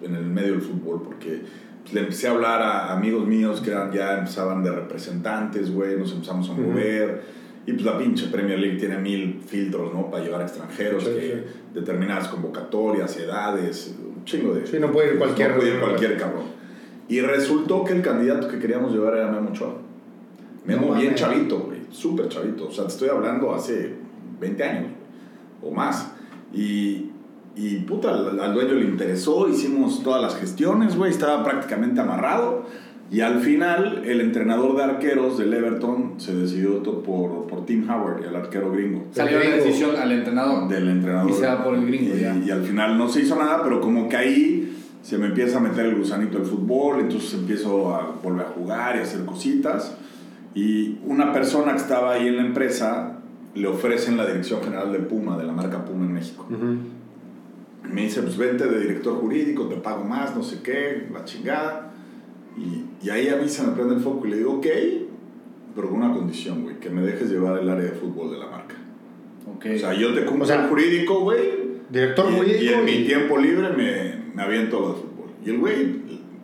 el, 0.03 0.09
en 0.09 0.15
el 0.17 0.27
medio 0.27 0.53
del 0.53 0.63
fútbol, 0.63 1.03
porque 1.03 1.43
pues, 1.83 1.95
le 1.95 2.01
empecé 2.01 2.27
a 2.27 2.33
hablar 2.33 2.63
a 2.63 2.93
amigos 2.93 3.27
míos 3.27 3.61
que 3.61 3.71
eran, 3.71 3.93
ya 3.93 4.19
empezaban 4.19 4.63
de 4.65 4.73
representantes, 4.73 5.73
güey, 5.73 5.97
nos 5.97 6.13
empezamos 6.13 6.51
a 6.51 6.53
mover. 6.55 7.46
Y 7.67 7.73
pues 7.73 7.85
la 7.85 7.99
pinche 7.99 8.29
Premier 8.29 8.59
League 8.59 8.79
tiene 8.79 8.97
mil 8.99 9.41
filtros, 9.45 9.93
¿no? 9.93 10.09
Para 10.11 10.23
llevar 10.25 10.41
a 10.43 10.45
extranjeros, 10.45 11.03
Sí, 11.03 11.11
que 11.11 11.21
sí. 11.21 11.55
determinadas 11.75 12.29
convocatorias, 12.29 13.17
edades, 13.17 13.97
un 13.99 14.25
chingo 14.25 14.55
de... 14.55 14.65
Sí, 14.67 14.79
no 14.79 14.93
puede 14.93 15.15
ir 15.15 15.19
cualquier- 15.19 15.51
No 15.51 15.57
puede 15.57 15.75
ir 15.75 15.81
cualquier 15.81 16.17
cabrón. 16.17 16.45
Y 17.09 17.21
resultó 17.21 17.85
que 17.85 17.93
el 17.95 18.03
candidato 18.03 18.47
que 18.49 18.59
queríamos 18.61 18.93
llevar 18.93 19.17
era 19.17 19.31
Memo 19.31 19.51
Ochoa. 19.51 19.75
Memo 20.65 20.89
No 20.89 20.95
bien 20.95 21.07
mames. 21.07 21.21
chavito, 21.21 21.59
güey, 21.61 21.81
súper 21.91 22.29
chavito. 22.29 22.69
O 22.69 22.71
sea, 22.71 22.85
te 22.85 22.91
estoy 22.93 23.09
hablando 23.09 23.53
hace 23.55 23.95
20 24.41 24.63
años 24.65 24.91
o 25.63 25.71
más. 25.73 26.13
Y, 26.53 27.11
y 27.57 27.77
puta, 27.87 28.11
al, 28.11 28.39
al 28.39 28.55
dueño 28.55 28.75
le 28.75 28.85
interesó, 28.85 29.49
hicimos 29.49 30.03
todas 30.05 30.23
las 30.23 30.37
gestiones, 30.37 30.97
güey, 30.97 31.11
estaba 31.11 31.43
prácticamente 31.45 32.01
amarrado. 32.01 32.65
Y 33.11 33.21
al 33.21 33.39
final, 33.41 34.03
el 34.05 34.21
entrenador 34.21 34.77
de 34.77 34.83
arqueros 34.83 35.39
del 35.39 35.55
Everton 35.55 36.15
se 36.17 36.35
decidió 36.35 36.83
por, 36.83 37.47
por 37.47 37.65
Tim 37.65 37.89
Howard, 37.89 38.25
el 38.25 38.35
arquero 38.35 38.73
gringo. 38.73 39.05
Salió 39.13 39.39
la 39.39 39.51
decisión 39.57 39.95
al 39.97 40.11
entrenador. 40.11 40.69
Del 40.69 40.89
entrenador. 40.89 41.31
Y 41.31 41.35
se 41.35 41.47
va 41.47 41.63
por 41.63 41.75
el 41.75 41.87
gringo, 41.87 42.17
Y, 42.17 42.21
ya. 42.21 42.37
y 42.37 42.51
al 42.51 42.63
final 42.65 42.99
no 42.99 43.09
se 43.09 43.21
hizo 43.21 43.37
nada, 43.37 43.63
pero 43.63 43.81
como 43.81 44.09
que 44.09 44.17
ahí 44.17 44.77
se 45.03 45.19
me 45.19 45.27
empieza 45.27 45.59
a 45.59 45.61
meter 45.61 45.87
el 45.87 45.95
gusanito 45.97 46.39
del 46.39 46.47
fútbol, 46.49 46.99
entonces 46.99 47.33
empiezo 47.35 47.95
a 47.95 48.17
volver 48.21 48.47
a 48.47 48.49
jugar 48.51 48.97
y 48.97 48.99
a 48.99 49.03
hacer 49.03 49.25
cositas. 49.25 49.97
Y 50.57 50.99
una 51.05 51.33
persona 51.33 51.73
que 51.73 51.79
estaba 51.79 52.15
ahí 52.15 52.27
en 52.27 52.37
la 52.39 52.43
empresa 52.47 53.19
le 53.55 53.69
ofrecen 53.69 54.17
la 54.17 54.27
dirección 54.27 54.61
general 54.63 54.91
de 54.93 54.99
Puma, 54.99 55.39
de 55.39 55.45
la 55.45 55.53
marca 55.53 55.85
Puma 55.85 56.07
en 56.07 56.13
México. 56.13 56.47
Me 57.85 58.03
dice, 58.03 58.21
pues 58.23 58.37
vente 58.37 58.67
de 58.67 58.81
director 58.81 59.15
jurídico, 59.21 59.67
te 59.69 59.77
pago 59.77 60.03
más, 60.03 60.35
no 60.35 60.43
sé 60.43 60.61
qué, 60.63 61.07
la 61.13 61.25
chingada. 61.25 61.86
Y, 62.57 63.07
y 63.07 63.11
ahí 63.11 63.29
a 63.29 63.37
mí 63.37 63.49
se 63.49 63.63
me 63.67 63.73
prende 63.73 63.95
el 63.97 64.01
foco 64.01 64.27
y 64.27 64.31
le 64.31 64.39
digo, 64.39 64.55
ok, 64.55 64.67
pero 65.75 65.91
con 65.91 65.99
una 66.03 66.13
condición, 66.13 66.63
güey, 66.63 66.81
que 66.81 66.89
me 66.89 67.03
dejes 67.03 67.31
llevar 67.31 67.61
el 67.61 67.69
área 67.69 67.85
de 67.85 67.93
fútbol 67.93 68.31
de 68.31 68.39
la 68.39 68.47
marca. 68.47 68.77
Ok. 69.55 69.67
O 69.75 69.79
sea, 69.79 69.95
yo 69.95 70.15
te 70.15 70.25
cumplo 70.25 70.45
O 70.45 70.47
sea, 70.47 70.63
el 70.63 70.69
jurídico, 70.69 71.21
güey, 71.21 71.67
Director 71.91 72.33
y, 72.33 72.37
jurídico. 72.37 72.65
y 72.65 72.69
en 72.69 72.85
mi 72.85 73.05
tiempo 73.05 73.39
libre 73.39 73.69
me, 73.71 74.35
me 74.35 74.43
aviento 74.43 74.81
lo 74.81 74.89
de 74.89 74.95
fútbol. 74.95 75.31
Y 75.45 75.51
el 75.51 75.59
güey 75.59 76.01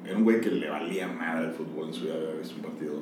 era 0.06 0.16
un 0.16 0.24
güey 0.24 0.40
que 0.40 0.50
le 0.50 0.68
valía 0.68 1.06
nada 1.08 1.46
el 1.46 1.52
fútbol 1.52 1.88
en 1.88 1.94
su 1.94 2.04
vida, 2.04 2.14
visto 2.38 2.56
un 2.56 2.62
partido. 2.62 2.92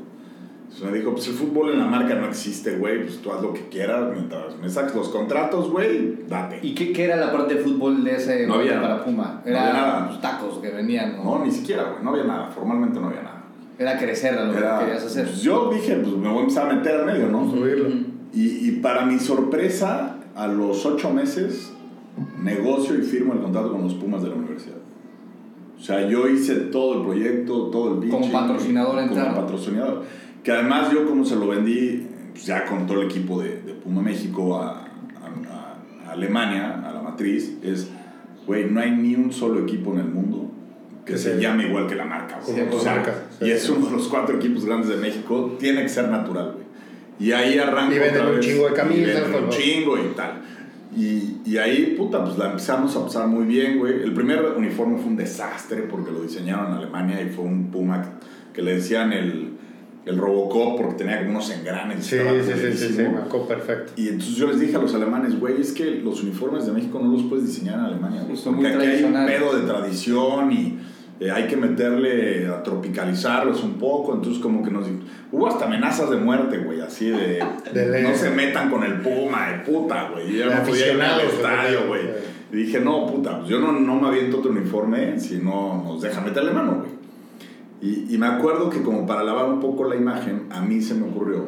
Entonces 0.72 0.88
me 0.92 0.98
dijo, 0.98 1.10
pues 1.12 1.26
el 1.26 1.34
fútbol 1.34 1.70
en 1.72 1.80
la 1.80 1.86
marca 1.86 2.14
no 2.14 2.26
existe, 2.26 2.76
güey, 2.76 3.02
pues 3.02 3.18
tú 3.20 3.32
haz 3.32 3.42
lo 3.42 3.52
que 3.52 3.68
quieras, 3.68 4.04
mientras 4.14 4.56
me 4.56 4.68
saques 4.70 4.94
los 4.94 5.08
contratos, 5.08 5.68
güey, 5.68 6.20
date. 6.28 6.60
¿Y 6.62 6.74
qué, 6.76 6.92
qué 6.92 7.04
era 7.06 7.16
la 7.16 7.32
parte 7.32 7.54
de 7.56 7.60
fútbol 7.60 8.04
de 8.04 8.14
ese 8.14 8.46
No 8.46 8.54
había 8.54 8.80
para. 8.80 9.04
Puma? 9.04 9.42
No 9.44 9.50
Era 9.50 9.62
había 9.68 9.72
nada. 9.80 10.06
los 10.06 10.20
tacos 10.20 10.58
que 10.58 10.70
venían, 10.70 11.16
¿no? 11.16 11.24
No, 11.38 11.44
ni 11.44 11.50
siquiera, 11.50 11.82
güey, 11.90 12.04
no 12.04 12.10
había 12.10 12.22
nada, 12.24 12.50
formalmente 12.50 13.00
no 13.00 13.08
había 13.08 13.22
nada. 13.22 13.44
Era 13.78 13.98
crecer 13.98 14.38
a 14.38 14.44
lo 14.44 14.56
Era- 14.56 14.78
que 14.78 14.84
querías 14.84 15.04
hacer. 15.04 15.24
pues, 15.24 15.42
yo 15.42 15.70
dije, 15.74 15.96
pues 15.96 16.14
me 16.14 16.28
voy 16.28 16.38
a 16.38 16.40
empezar 16.42 16.70
a 16.70 16.74
meter 16.74 17.00
al 17.00 17.06
medio, 17.06 17.26
¿no? 17.28 17.50
Subirlo. 17.50 17.88
Y, 18.32 18.68
y 18.68 18.70
para 18.80 19.04
mi 19.06 19.18
sorpresa, 19.18 20.18
a 20.36 20.46
los 20.46 20.86
ocho 20.86 21.10
meses, 21.10 21.72
negocio 22.40 22.96
y 22.96 23.02
firmo 23.02 23.32
el 23.32 23.40
contrato 23.40 23.72
con 23.72 23.82
los 23.82 23.94
Pumas 23.94 24.22
de 24.22 24.28
la 24.28 24.36
universidad. 24.36 24.76
O 25.78 25.82
sea, 25.82 26.06
yo 26.06 26.28
hice 26.28 26.54
todo 26.56 27.00
el 27.00 27.06
proyecto, 27.06 27.70
todo 27.70 27.94
el 27.94 28.00
pitching. 28.00 28.20
Como 28.20 28.32
patrocinador 28.32 28.90
Como 28.96 29.00
entraron. 29.08 29.34
patrocinador. 29.34 30.02
Que 30.42 30.52
además 30.52 30.90
yo 30.92 31.06
como 31.06 31.24
se 31.24 31.36
lo 31.36 31.48
vendí, 31.48 32.06
pues, 32.32 32.46
ya 32.46 32.64
con 32.64 32.86
todo 32.86 33.00
el 33.02 33.06
equipo 33.06 33.42
de, 33.42 33.60
de 33.62 33.74
Puma 33.74 34.02
México 34.02 34.56
a, 34.60 34.70
a- 34.80 36.06
a 36.08 36.12
Alemania, 36.12 36.82
a 36.86 36.92
la 36.92 37.02
matriz, 37.02 37.52
es, 37.62 37.88
güey, 38.46 38.68
no 38.70 38.80
hay 38.80 38.90
ni 38.90 39.14
un 39.14 39.32
solo 39.32 39.60
equipo 39.60 39.92
en 39.94 40.00
el 40.00 40.06
mundo 40.06 40.50
que 41.04 41.12
Que 41.12 41.18
se 41.18 41.34
se- 41.36 41.40
llame 41.40 41.66
igual 41.68 41.86
que 41.86 41.94
la 41.94 42.04
marca. 42.04 42.38
tu 42.40 42.76
O 42.76 42.80
sea, 42.80 42.94
marca, 42.96 43.14
sí. 43.38 43.46
y 43.46 43.50
es 43.50 43.68
uno 43.68 43.86
de 43.86 43.92
los 43.92 44.08
cuatro 44.08 44.36
equipos 44.36 44.64
grandes 44.64 44.88
de 44.88 44.96
México, 44.96 45.56
tiene 45.58 45.82
que 45.82 45.88
ser 45.88 46.08
natural, 46.08 46.52
güey. 46.54 46.64
Y 47.18 47.32
ahí 47.32 47.58
arranca 47.58 47.94
Y 47.94 47.98
venden 47.98 48.26
un 48.26 48.40
chingo 48.40 48.64
de 48.66 48.72
y 48.72 48.74
camisas, 48.74 49.06
venden 49.22 49.34
un 49.42 49.46
pues, 49.48 49.58
chingo 49.58 49.98
y 49.98 50.14
tal. 50.16 50.40
Y, 50.96 51.36
y 51.44 51.58
ahí, 51.58 51.94
puta, 51.96 52.24
pues 52.24 52.36
la 52.38 52.46
empezamos 52.46 52.96
a 52.96 53.04
pasar 53.04 53.28
muy 53.28 53.44
bien, 53.44 53.78
güey. 53.78 54.02
El 54.02 54.12
primer 54.14 54.42
uniforme 54.56 54.96
fue 54.98 55.06
un 55.08 55.16
desastre 55.16 55.82
porque 55.82 56.10
lo 56.10 56.22
diseñaron 56.22 56.68
en 56.68 56.78
Alemania 56.78 57.20
y 57.22 57.28
fue 57.28 57.44
un 57.44 57.70
Puma 57.70 58.02
que 58.54 58.62
le 58.62 58.74
decían 58.76 59.12
el, 59.12 59.49
el 60.10 60.18
Robocop 60.18 60.76
porque 60.76 60.94
tenía 60.94 61.18
como 61.18 61.30
unos 61.30 61.50
engranes. 61.50 62.04
Sí, 62.04 62.18
sí, 62.18 62.52
sí, 62.52 62.72
sí, 62.76 62.94
sí, 62.94 63.02
acuerdo 63.02 63.46
perfecto. 63.46 63.92
Y 63.96 64.08
entonces 64.08 64.36
yo 64.36 64.48
les 64.48 64.60
dije 64.60 64.76
a 64.76 64.80
los 64.80 64.94
alemanes, 64.94 65.38
güey, 65.38 65.60
es 65.60 65.72
que 65.72 65.84
los 65.84 66.22
uniformes 66.22 66.66
de 66.66 66.72
México 66.72 67.00
no 67.02 67.12
los 67.12 67.22
puedes 67.24 67.46
diseñar 67.46 67.78
en 67.78 67.84
Alemania. 67.86 68.22
Son 68.34 68.56
Porque 68.56 68.76
muy 68.76 68.86
aquí 68.86 68.96
hay 68.96 69.04
un 69.04 69.26
pedo 69.26 69.56
de 69.58 69.66
tradición 69.66 70.52
y, 70.52 70.78
eh, 71.20 71.30
hay 71.30 71.46
que 71.46 71.56
meterle 71.56 72.48
a 72.48 72.62
tropicalizarlos 72.62 73.62
un 73.62 73.74
poco, 73.74 74.14
entonces 74.14 74.42
como 74.42 74.64
que 74.64 74.70
nos... 74.70 74.86
Hubo 75.30 75.46
hasta 75.46 75.66
amenazas 75.66 76.10
de 76.10 76.16
muerte, 76.16 76.58
güey, 76.58 76.80
así 76.80 77.10
de... 77.10 77.44
De 77.74 78.02
no 78.02 78.14
se 78.14 78.30
metan 78.30 78.70
con 78.70 78.82
el 78.82 79.00
Puma, 79.00 79.50
de 79.50 79.58
puta, 79.60 80.10
güey. 80.12 80.36
Yo 80.36 80.46
no 80.46 80.62
podía 80.62 80.92
ir 80.92 81.00
al 81.00 81.20
estadio, 81.20 81.86
güey. 81.88 82.02
Y 82.52 82.56
dije, 82.56 82.80
no, 82.80 83.06
puta, 83.06 83.38
pues 83.38 83.50
yo 83.50 83.60
no, 83.60 83.72
no 83.72 84.00
me 84.00 84.08
aviento 84.08 84.38
otro 84.38 84.50
uniforme 84.50 85.20
si 85.20 85.36
no 85.36 85.84
nos 85.84 86.02
deja 86.02 86.20
meterle 86.20 86.52
mano, 86.52 86.78
güey. 86.80 86.99
Y, 87.80 88.14
y 88.14 88.18
me 88.18 88.26
acuerdo 88.26 88.68
que 88.70 88.82
como 88.82 89.06
para 89.06 89.22
lavar 89.24 89.46
un 89.46 89.60
poco 89.60 89.84
la 89.88 89.96
imagen, 89.96 90.46
a 90.50 90.60
mí 90.60 90.80
se 90.82 90.94
me 90.94 91.06
ocurrió, 91.08 91.44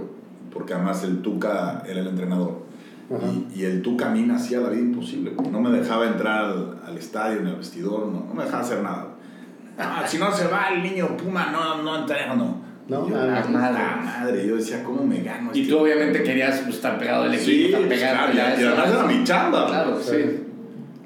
porque 0.52 0.72
además 0.74 1.04
el 1.04 1.20
Tuca 1.22 1.82
era 1.86 2.00
el 2.00 2.06
entrenador, 2.08 2.62
y, 3.54 3.60
y 3.60 3.64
el 3.64 3.82
Tuca 3.82 4.06
a 4.08 4.10
mí 4.10 4.22
me 4.22 4.34
hacía 4.34 4.60
la 4.60 4.70
vida 4.70 4.80
imposible. 4.80 5.32
No 5.50 5.60
me 5.60 5.70
dejaba 5.70 6.06
entrar 6.06 6.44
al, 6.46 6.78
al 6.86 6.96
estadio 6.96 7.42
ni 7.42 7.50
al 7.50 7.56
vestidor, 7.56 8.06
no, 8.06 8.24
no 8.26 8.34
me 8.34 8.44
dejaba 8.44 8.62
hacer 8.62 8.82
nada. 8.82 9.08
Si 10.06 10.16
no 10.18 10.32
se 10.32 10.46
va 10.48 10.68
el 10.72 10.82
niño 10.82 11.16
Puma, 11.16 11.50
no, 11.52 11.82
no 11.82 11.96
entrena, 12.00 12.34
no. 12.34 12.62
No, 12.88 13.06
Y 13.06 13.10
yo, 13.10 13.16
mames. 13.16 13.44
"Ah, 13.46 13.48
madre. 13.50 13.78
madre, 14.04 14.46
yo 14.46 14.56
decía, 14.56 14.82
¿cómo 14.82 15.04
me 15.04 15.22
gano? 15.22 15.50
Y 15.54 15.60
este 15.62 15.72
tú 15.72 15.78
obviamente 15.80 16.22
querías 16.22 16.58
pues, 16.60 16.76
estar 16.76 16.98
pegado 16.98 17.24
del 17.24 17.34
equipo, 17.34 17.46
Sí, 17.50 17.64
estar 17.66 17.80
pues, 17.82 17.92
pegado 18.00 18.32
claro, 18.32 18.58
y, 18.58 18.62
y 18.62 18.66
además 18.66 18.88
era 18.90 19.04
mi 19.06 19.24
chamba. 19.24 19.66
Claro, 19.66 20.00
Sí. 20.00 20.12
sí. 20.16 20.40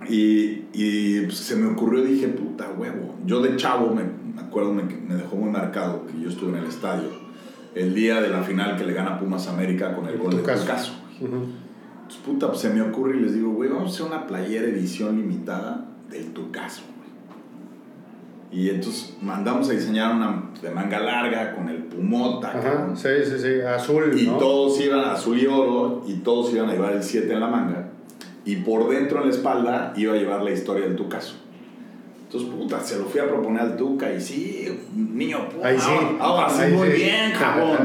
Y, 0.09 0.64
y 0.73 1.21
pues, 1.23 1.37
se 1.37 1.56
me 1.56 1.66
ocurrió, 1.66 2.02
dije, 2.02 2.28
puta 2.28 2.68
huevo. 2.76 3.14
Yo 3.26 3.40
de 3.40 3.56
chavo, 3.56 3.92
me, 3.95 4.02
me 4.37 4.43
acuerdo, 4.43 4.73
me, 4.73 4.83
me 4.85 5.14
dejó 5.14 5.35
muy 5.37 5.50
marcado 5.50 6.07
que 6.07 6.21
yo 6.21 6.28
estuve 6.28 6.50
en 6.50 6.59
el 6.59 6.66
estadio 6.66 7.26
el 7.76 7.95
día 7.95 8.23
de 8.23 8.28
la 8.28 8.43
final 8.43 8.76
que 8.76 8.85
le 8.85 8.95
gana 8.95 9.19
Pumas 9.19 9.47
América 9.49 9.95
con 9.95 10.07
el 10.07 10.16
gol 10.16 10.35
de 10.37 10.43
güey. 10.43 10.57
Ujú. 11.21 11.47
Entonces, 12.02 12.23
puta, 12.25 12.49
pues 12.49 12.61
se 12.61 12.71
me 12.71 12.81
ocurre 12.81 13.19
y 13.19 13.21
les 13.21 13.35
digo, 13.35 13.50
güey, 13.50 13.69
vamos 13.69 13.93
a 13.93 13.95
hacer 13.95 14.07
una 14.07 14.26
playera 14.26 14.66
edición 14.66 15.16
limitada 15.16 15.85
del 16.11 16.33
Tucaso, 16.33 16.83
güey. 16.97 18.62
Y 18.62 18.71
entonces 18.71 19.16
mandamos 19.21 19.69
a 19.69 19.73
diseñar 19.73 20.14
una 20.14 20.45
de 20.62 20.71
manga 20.71 21.00
larga 21.00 21.55
con 21.55 21.69
el 21.69 21.83
pumota, 21.83 22.52
Ajá, 22.57 22.97
sí, 22.97 23.09
sí, 23.25 23.38
sí, 23.38 23.61
azul, 23.61 24.19
Y 24.19 24.26
¿no? 24.26 24.38
todos 24.38 24.81
iban 24.81 25.00
azul 25.00 25.38
y 25.38 25.47
oro 25.47 26.02
y 26.07 26.14
todos 26.14 26.55
iban 26.55 26.71
a 26.71 26.73
llevar 26.73 26.93
el 26.93 27.02
7 27.02 27.31
en 27.31 27.40
la 27.40 27.49
manga. 27.49 27.90
Y 28.47 28.57
por 28.57 28.88
dentro 28.88 29.21
en 29.21 29.28
la 29.28 29.35
espalda 29.35 29.93
iba 29.97 30.14
a 30.14 30.16
llevar 30.16 30.43
la 30.43 30.52
historia 30.52 30.87
del 30.87 30.97
Tucaso. 30.97 31.35
Entonces, 32.37 32.55
puta, 32.55 32.81
se 32.81 32.99
lo 32.99 33.05
fui 33.07 33.21
a 33.21 33.28
proponer 33.28 33.62
al 33.62 33.76
Tuca 33.76 34.12
y 34.12 34.21
sí, 34.21 34.69
niño, 34.95 35.49
puta, 35.49 35.69
Ahí 35.69 35.78
sí. 35.78 35.90
ahora 36.21 36.50
sí, 36.50 36.73
muy 36.73 36.88
sí. 36.90 36.97
bien, 36.97 37.33
cabrón. 37.33 37.78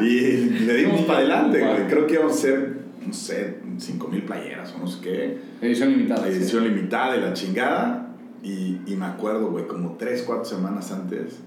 y, 0.00 0.04
y 0.04 0.36
le 0.66 0.74
dimos 0.76 1.00
para 1.02 1.20
adelante, 1.20 1.60
güey. 1.60 1.86
Creo 1.88 2.06
que 2.06 2.14
íbamos 2.14 2.32
a 2.32 2.36
ser, 2.36 2.78
no 3.06 3.12
sé, 3.12 3.58
5 3.78 4.08
mil 4.08 4.22
playeras 4.24 4.74
o 4.74 4.78
no 4.80 4.86
sé 4.86 5.00
qué. 5.00 5.38
Edición 5.62 5.90
limitada. 5.90 6.26
Sí. 6.26 6.32
edición 6.34 6.64
limitada 6.64 7.16
y 7.16 7.20
la 7.20 7.32
chingada. 7.32 8.14
Y, 8.42 8.80
y 8.86 8.96
me 8.96 9.06
acuerdo, 9.06 9.50
güey, 9.50 9.66
como 9.66 9.96
3, 9.96 10.24
4 10.26 10.44
semanas 10.44 10.90
antes, 10.92 11.38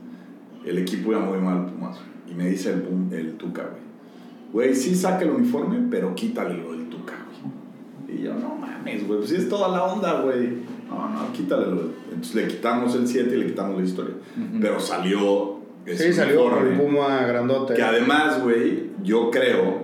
el 0.66 0.78
equipo 0.80 1.12
iba 1.12 1.20
muy 1.22 1.38
mal, 1.40 1.66
Pumas. 1.68 1.98
Y 2.30 2.34
me 2.34 2.50
dice 2.50 2.72
el, 2.74 3.14
el 3.16 3.34
Tuca, 3.36 3.64
güey. 3.64 3.86
Güey, 4.54 4.76
sí 4.76 4.96
saca 4.96 5.24
el 5.26 5.32
uniforme, 5.32 5.88
pero 5.92 6.16
quítale 6.16 6.56
lo 6.58 6.72
del 6.72 6.90
Tuca, 6.90 7.14
güey. 8.08 8.18
Y 8.20 8.24
yo, 8.24 8.34
no 8.34 8.56
mames, 8.56 9.06
güey, 9.06 9.20
pues 9.20 9.30
sí 9.30 9.36
es 9.36 9.50
toda 9.50 9.68
la 9.70 9.84
onda, 9.84 10.22
güey. 10.22 10.74
No, 10.90 11.10
no, 11.10 11.34
quítale 11.34 11.66
lo. 11.68 11.82
Entonces 12.12 12.36
le 12.36 12.48
quitamos 12.48 12.96
el 12.96 13.08
7 13.08 13.36
y 13.36 13.40
le 13.40 13.46
quitamos 13.48 13.78
la 13.80 13.84
historia. 13.86 14.16
Ujú. 14.38 14.60
Pero 14.62 14.80
salió. 14.80 15.56
Sí, 15.86 16.14
salió 16.14 16.44
con 16.44 16.54
uniforme. 16.54 16.72
el 16.74 16.82
Puma 16.82 17.26
grandote. 17.28 17.74
Que 17.76 17.84
además, 17.84 18.42
güey, 18.42 18.90
yo 19.04 19.30
creo 19.30 19.84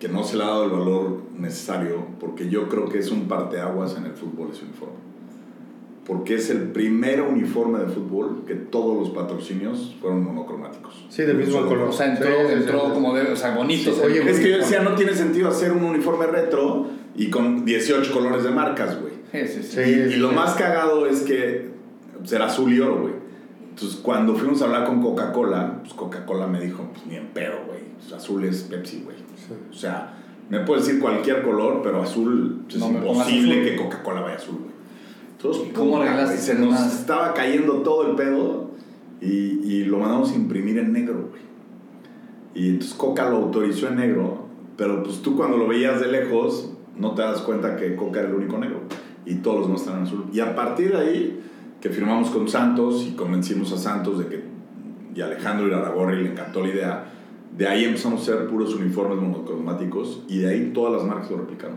que 0.00 0.08
no 0.08 0.24
se 0.24 0.36
le 0.36 0.44
ha 0.44 0.46
dado 0.46 0.64
el 0.64 0.70
valor 0.70 1.22
necesario 1.38 2.06
porque 2.20 2.48
yo 2.48 2.68
creo 2.68 2.88
que 2.88 2.98
es 2.98 3.10
un 3.10 3.28
parteaguas 3.28 3.96
en 3.96 4.04
el 4.06 4.12
fútbol 4.12 4.48
ese 4.52 4.64
uniforme. 4.64 4.94
Porque 6.06 6.34
es 6.34 6.50
el 6.50 6.62
primer 6.72 7.22
uniforme 7.22 7.78
de 7.78 7.86
fútbol 7.86 8.42
que 8.46 8.54
todos 8.54 8.98
los 8.98 9.10
patrocinios 9.10 9.94
fueron 10.00 10.24
monocromáticos. 10.24 11.06
Sí, 11.08 11.22
del 11.22 11.36
mismo 11.36 11.64
color. 11.64 11.88
O 11.88 11.92
sea, 11.92 12.06
entró, 12.12 12.26
Sí, 12.26 12.32
sí, 12.40 12.46
sí, 12.48 12.52
entró 12.54 12.80
sí. 12.86 12.92
como 12.94 13.14
de, 13.14 13.22
o 13.32 13.36
sea, 13.36 13.54
bonito. 13.54 13.92
Oye, 14.04 14.28
Es 14.28 14.40
que 14.40 14.50
yo 14.50 14.56
decía, 14.58 14.82
no 14.82 14.94
tiene 14.96 15.14
sentido 15.14 15.48
hacer 15.48 15.70
un 15.70 15.84
uniforme 15.84 16.26
retro 16.26 16.86
y 17.14 17.30
con 17.30 17.64
18 17.64 18.12
colores 18.12 18.42
de 18.42 18.50
marcas, 18.50 19.00
güey. 19.00 19.11
Sí, 19.32 19.46
sí, 19.46 19.62
sí. 19.62 19.84
Sí. 19.84 19.90
Y, 19.90 20.12
y 20.14 20.16
lo 20.16 20.32
más 20.32 20.54
cagado 20.54 21.06
es 21.06 21.22
que 21.22 21.70
será 22.24 22.46
azul 22.46 22.72
y 22.72 22.80
oro, 22.80 23.00
güey. 23.00 23.14
Entonces, 23.70 23.98
cuando 24.02 24.34
fuimos 24.34 24.60
a 24.60 24.66
hablar 24.66 24.84
con 24.84 25.00
Coca-Cola, 25.00 25.78
pues 25.80 25.94
Coca-Cola 25.94 26.46
me 26.46 26.60
dijo, 26.60 26.88
pues 26.92 27.06
ni 27.06 27.16
en 27.16 27.28
pedo, 27.28 27.54
güey. 27.66 27.80
Pues, 27.98 28.12
azul 28.12 28.44
es 28.44 28.62
Pepsi, 28.64 29.02
güey. 29.04 29.16
Sí. 29.16 29.54
O 29.70 29.74
sea, 29.74 30.14
me 30.50 30.60
puedes 30.60 30.86
decir 30.86 31.00
cualquier 31.00 31.42
color, 31.42 31.80
pero 31.82 32.02
azul 32.02 32.62
pues, 32.68 32.78
No 32.78 32.86
es 32.86 32.92
imposible 32.92 33.60
azul. 33.60 33.64
que 33.64 33.76
Coca-Cola 33.76 34.20
vaya 34.20 34.36
azul, 34.36 34.58
güey. 34.58 34.72
Entonces, 35.32 35.62
¿Y 35.68 35.72
cómo 35.72 35.92
puta, 35.92 36.02
arreglaste 36.02 36.34
güey, 36.34 36.46
Se 36.46 36.54
nos 36.54 36.94
estaba 36.94 37.34
cayendo 37.34 37.76
todo 37.76 38.10
el 38.10 38.16
pedo 38.16 38.70
y, 39.20 39.26
y 39.64 39.84
lo 39.84 39.98
mandamos 39.98 40.32
a 40.32 40.34
imprimir 40.34 40.78
en 40.78 40.92
negro, 40.92 41.28
güey. 41.30 41.42
Y 42.54 42.68
entonces 42.68 42.94
Coca 42.94 43.30
lo 43.30 43.36
autorizó 43.38 43.88
en 43.88 43.96
negro, 43.96 44.46
pero 44.76 45.02
pues 45.02 45.22
tú 45.22 45.34
cuando 45.36 45.56
lo 45.56 45.66
veías 45.66 46.00
de 46.00 46.08
lejos 46.08 46.70
no 46.96 47.14
te 47.14 47.22
das 47.22 47.40
cuenta 47.40 47.76
que 47.76 47.96
Coca 47.96 48.20
era 48.20 48.28
el 48.28 48.34
único 48.34 48.58
negro 48.58 48.80
y 49.26 49.36
todos 49.36 49.58
los 49.60 49.66
demás 49.68 49.82
están 49.82 49.98
en 49.98 50.04
azul. 50.06 50.24
Y 50.32 50.40
a 50.40 50.54
partir 50.54 50.92
de 50.92 50.98
ahí 50.98 51.40
que 51.80 51.88
firmamos 51.90 52.30
con 52.30 52.48
Santos 52.48 53.06
y 53.08 53.14
convencimos 53.16 53.72
a 53.72 53.78
Santos 53.78 54.18
de 54.18 54.26
que 54.26 54.42
y 55.14 55.20
a 55.20 55.26
Alejandro 55.26 55.66
Iraragorri 55.66 56.22
le 56.22 56.30
encantó 56.30 56.62
la 56.62 56.68
idea, 56.68 57.04
de 57.56 57.68
ahí 57.68 57.84
empezamos 57.84 58.20
a 58.20 58.32
hacer 58.34 58.46
puros 58.48 58.74
uniformes 58.74 59.18
monocromáticos 59.18 60.22
y 60.28 60.38
de 60.38 60.48
ahí 60.50 60.70
todas 60.72 60.94
las 60.94 61.04
marcas 61.04 61.30
lo 61.30 61.38
replicaron. 61.38 61.76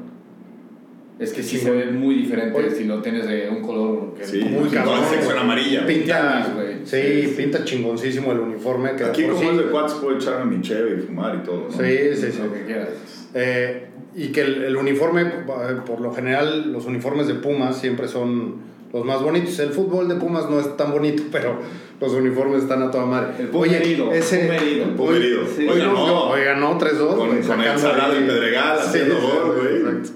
Es 1.18 1.32
que 1.32 1.44
sí 1.44 1.58
Sí, 1.58 1.64
se 1.64 1.72
ve 1.72 1.92
muy 1.92 2.16
diferente 2.16 2.58
Oye. 2.58 2.72
si 2.72 2.84
lo 2.84 3.02
tienes 3.02 3.26
de 3.28 3.50
un 3.50 3.62
color 3.62 4.14
que 4.18 4.26
Sí, 4.26 4.40
Muy 4.44 4.66
no, 4.66 4.70
cabrón. 4.72 5.00
es 5.04 5.10
sección 5.10 5.38
amarilla. 5.38 5.86
Pinta, 5.86 6.52
güey. 6.54 6.80
sí, 6.84 7.24
Sí, 7.30 7.34
pinta 7.38 7.64
chingoncísimo 7.64 8.34
el 8.34 8.40
uniforme. 8.42 8.96
Que 8.98 9.06
Aquí 9.06 9.24
como 9.24 9.40
sí- 9.40 9.48
es 9.48 9.58
de 9.58 9.64
cuates 9.66 9.94
puedo 9.94 10.18
echarme 10.18 10.58
mi 10.58 10.62
cheve 10.62 10.98
y 10.98 11.02
fumar 11.02 11.40
y 11.42 11.46
todo, 11.46 11.68
¿no? 11.70 11.72
Sí, 11.72 11.98
sí, 12.16 12.32
sí. 12.34 12.40
Lo 12.44 12.54
que 12.54 12.66
quieras. 12.66 12.90
Eh, 13.34 13.88
y 14.16 14.28
que 14.30 14.42
el, 14.42 14.64
el 14.64 14.76
uniforme, 14.78 15.22
eh, 15.24 15.78
por 15.86 16.00
lo 16.02 16.14
general, 16.14 16.72
los 16.72 16.86
uniformes 16.86 17.28
de 17.28 17.34
Pumas 17.36 17.78
siempre 17.80 18.08
son 18.08 18.56
los 18.94 19.04
más 19.06 19.22
bonitos. 19.22 19.60
El 19.60 19.72
fútbol 19.72 20.08
de 20.08 20.16
Pumas 20.16 20.50
no 20.50 20.60
es 20.60 20.78
tan 20.78 20.92
bonito, 20.92 21.24
pero 21.32 21.60
los 22.00 22.14
uniformes 22.14 22.64
están 22.64 22.82
a 22.84 22.92
toda 22.92 23.06
madre. 23.06 23.34
El 23.40 23.48
Puma 23.48 23.68
herido, 23.68 24.12
ese. 24.14 24.40
Puma 24.40 24.56
herido. 24.56 24.84
El 24.86 24.92
Puma 24.92 25.16
herido. 25.18 25.42
Sí. 25.56 25.68
Oiga, 25.68 25.86
no. 25.88 26.30
Oiga, 26.30 26.56
no, 26.56 26.80
3-2. 26.80 26.98
Con- 27.16 27.28
güey, 27.30 27.42
con 27.42 27.62
el 27.62 27.78
Salado 27.80 28.20
y 28.20 28.24
Pedregal 28.24 28.80
haciendo 28.80 29.16
gol, 29.20 29.58
güey. 29.62 29.76
exacto. 29.78 30.10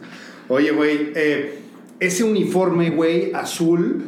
Oye, 0.50 0.72
güey, 0.72 1.12
eh, 1.16 1.60
ese 2.00 2.24
uniforme, 2.24 2.90
güey, 2.92 3.32
azul, 3.34 4.04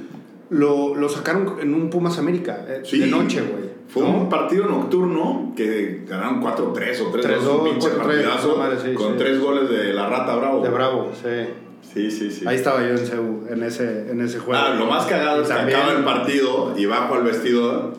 lo, 0.50 0.96
lo 0.96 1.08
sacaron 1.10 1.58
en 1.62 1.74
un 1.74 1.90
Pumas 1.90 2.18
América, 2.18 2.66
eh, 2.68 2.82
Sí. 2.84 3.00
de 3.00 3.08
noche, 3.08 3.42
güey. 3.42 3.71
Fue 3.92 4.04
¿no? 4.04 4.10
un 4.10 4.30
partido 4.30 4.66
nocturno 4.68 5.54
que 5.56 6.04
ganaron 6.08 6.42
4-3 6.42 7.02
o 7.02 7.12
3-2, 7.12 7.12
3-2, 7.12 7.60
un 7.60 7.64
pinche 7.72 7.90
4-3, 7.90 7.96
partidazo, 7.98 8.56
madre, 8.58 8.78
sí, 8.84 8.94
con 8.94 9.08
sí. 9.12 9.16
tres 9.18 9.40
goles 9.42 9.70
de 9.70 9.94
la 9.94 10.08
Rata 10.08 10.36
Bravo. 10.36 10.64
De 10.64 10.70
Bravo, 10.70 11.12
sí. 11.14 11.30
Sí, 11.94 12.10
sí, 12.10 12.32
sí. 12.32 12.46
Ahí 12.48 12.56
estaba 12.56 12.80
yo 12.84 12.90
en 12.92 12.98
CEU, 13.00 13.48
en 13.50 13.64
ese, 13.64 14.10
en 14.10 14.22
ese 14.22 14.40
juego. 14.40 14.62
Ah, 14.64 14.76
lo 14.76 14.86
más 14.86 15.06
cagado 15.08 15.42
es 15.42 15.48
que 15.50 15.54
también- 15.54 15.78
acaba 15.78 15.98
el 15.98 16.06
partido 16.06 16.74
y 16.78 16.86
bajo 16.86 17.16
al 17.16 17.24
vestidor 17.24 17.94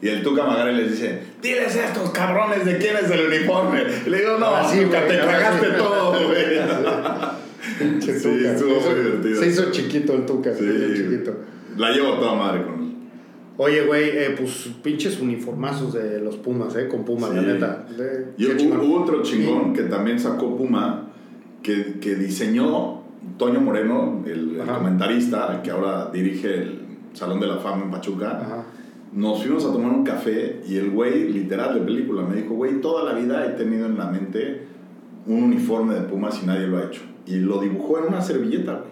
y 0.00 0.08
el 0.08 0.22
Tuca 0.22 0.44
Magari 0.44 0.76
les 0.76 0.92
dice, 0.92 1.18
diles 1.42 1.76
a 1.76 1.86
estos 1.88 2.08
cabrones 2.10 2.64
de 2.64 2.78
quién 2.78 2.96
es 2.96 3.10
el 3.10 3.26
uniforme. 3.26 3.82
Y 4.06 4.08
le 4.08 4.18
digo, 4.20 4.38
no, 4.38 4.46
Ah, 4.46 4.66
sí, 4.66 4.80
Tuca, 4.84 5.06
te 5.06 5.14
sí. 5.20 5.66
todo, 5.76 6.12
güey. 6.12 6.58
Sí, 8.00 8.10
estuvo 8.10 8.80
muy 8.80 8.94
divertido. 8.94 9.40
Se 9.40 9.46
hizo 9.48 9.70
chiquito 9.72 10.14
el 10.14 10.24
Tuca, 10.26 10.54
se 10.54 10.64
hizo 10.64 10.94
chiquito. 10.94 11.34
La 11.76 11.90
llevo 11.90 12.14
a 12.14 12.18
toda 12.20 12.34
madre 12.34 12.62
con 12.62 12.74
él. 12.82 12.93
Oye, 13.56 13.86
güey, 13.86 14.08
eh, 14.10 14.34
pues 14.36 14.68
pinches 14.82 15.20
uniformazos 15.20 15.92
de 15.94 16.20
los 16.20 16.36
Pumas, 16.36 16.74
¿eh? 16.76 16.88
Con 16.88 17.04
Pumas, 17.04 17.30
Sí. 17.30 17.36
la 17.36 17.42
neta. 17.42 17.86
De- 17.96 18.32
Y 18.36 18.46
hubo, 18.46 19.02
otro 19.02 19.22
chingón 19.22 19.72
que 19.72 19.82
también 19.84 20.18
sacó 20.18 20.56
Puma, 20.56 21.08
que, 21.62 21.98
que 22.00 22.16
diseñó 22.16 23.02
Toño 23.38 23.60
Moreno, 23.60 24.22
el, 24.26 24.56
el 24.60 24.66
comentarista, 24.66 25.60
que 25.62 25.70
ahora 25.70 26.10
dirige 26.12 26.54
el 26.54 26.80
Salón 27.12 27.38
de 27.38 27.46
la 27.46 27.58
Fama 27.58 27.84
en 27.84 27.90
Pachuca. 27.92 28.40
Ajá. 28.40 28.64
Nos 29.12 29.40
fuimos 29.42 29.64
a 29.64 29.72
tomar 29.72 29.92
un 29.92 30.02
café 30.02 30.60
y 30.68 30.76
el 30.76 30.90
güey, 30.90 31.32
literal 31.32 31.74
de 31.74 31.80
película, 31.82 32.22
me 32.22 32.34
dijo, 32.42 32.54
güey, 32.54 32.80
toda 32.80 33.04
la 33.04 33.16
vida 33.16 33.46
he 33.46 33.50
tenido 33.50 33.86
en 33.86 33.96
la 33.96 34.06
mente 34.10 34.62
un 35.26 35.44
uniforme 35.44 35.94
de 35.94 36.00
Pumas 36.00 36.40
y 36.42 36.46
nadie 36.46 36.66
lo 36.66 36.78
ha 36.78 36.84
hecho. 36.86 37.02
Y 37.24 37.36
lo 37.36 37.60
dibujó 37.60 37.98
en 38.00 38.06
una 38.08 38.20
servilleta, 38.20 38.72
güey. 38.72 38.90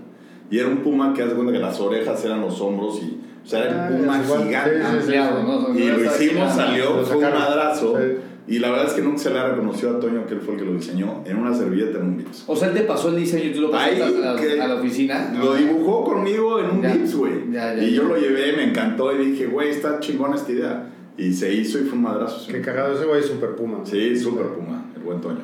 Y 0.53 0.59
era 0.61 0.69
un 0.69 0.79
Puma 0.79 1.13
que 1.13 1.23
hace 1.23 1.35
cuenta 1.35 1.53
que 1.53 1.59
las 1.59 1.81
orejas 1.81 2.25
eran 2.25 2.41
los 2.43 2.61
hombros 2.61 3.03
y... 3.03 3.19
O 3.45 3.47
sea, 3.47 3.65
era 3.65 3.87
Ah, 3.87 3.89
el 3.89 3.97
Puma 3.97 4.19
gigante. 4.45 4.71
Sí, 4.71 4.77
sí, 4.77 4.87
sí. 4.91 4.97
Ampliado, 4.99 5.43
¿no? 5.43 5.79
Y 5.79 5.83
lo 5.89 5.97
hicimos, 6.05 6.19
gigante. 6.19 6.55
salió, 6.55 7.05
fue 7.05 7.17
un 7.17 7.23
madrazo. 7.23 7.99
Sí. 7.99 8.05
Y 8.49 8.59
la 8.59 8.71
verdad 8.71 8.87
es 8.89 8.93
que 8.95 9.03
nunca 9.03 9.19
se 9.19 9.31
le 9.31 9.39
ha 9.39 9.49
reconocido 9.51 9.97
a 9.97 10.01
Toño 10.01 10.27
que 10.27 10.35
él 10.35 10.41
fue 10.41 10.55
el 10.55 10.61
que 10.61 10.67
lo 10.67 10.75
diseñó 10.75 11.23
en 11.25 11.37
una 11.37 11.55
servilleta 11.55 11.99
en 11.99 12.05
un 12.05 12.17
Vips. 12.19 12.45
O 12.49 12.57
sea, 12.57 12.69
él 12.69 12.75
te 12.75 12.81
pasó 12.81 13.09
el 13.11 13.17
diseño 13.17 13.45
y 13.51 13.53
tú 13.53 13.61
lo 13.63 13.71
pasaste 13.71 14.03
Ahí, 14.03 14.15
a, 14.21 14.57
la, 14.59 14.65
a 14.65 14.69
la 14.69 14.75
oficina. 14.75 15.33
Lo 15.39 15.55
dibujó 15.55 16.05
conmigo 16.05 16.59
en 16.59 16.71
un. 16.71 16.81
Vips, 16.83 17.15
güey. 17.15 17.33
Y 17.81 17.93
yo 17.95 18.03
lo 18.05 18.17
llevé, 18.17 18.53
me 18.57 18.65
encantó 18.65 19.13
y 19.13 19.27
dije, 19.31 19.47
güey, 19.47 19.71
está 19.71 20.01
chingona 20.01 20.35
esta 20.37 20.51
idea. 20.53 20.89
Y 21.17 21.33
se 21.33 21.53
hizo 21.55 21.79
y 21.79 21.83
fue 21.83 21.93
un 21.99 22.03
madrazo. 22.03 22.41
sí. 22.41 22.51
Qué 22.53 22.61
cagado 22.63 22.95
ese 22.95 23.05
güey, 23.05 23.21
es 23.21 23.27
super 23.27 23.51
Puma. 23.55 23.79
Sí, 23.85 24.19
súper 24.19 24.47
Puma, 24.47 24.87
el 24.97 25.03
buen 25.03 25.21
Toño. 25.21 25.43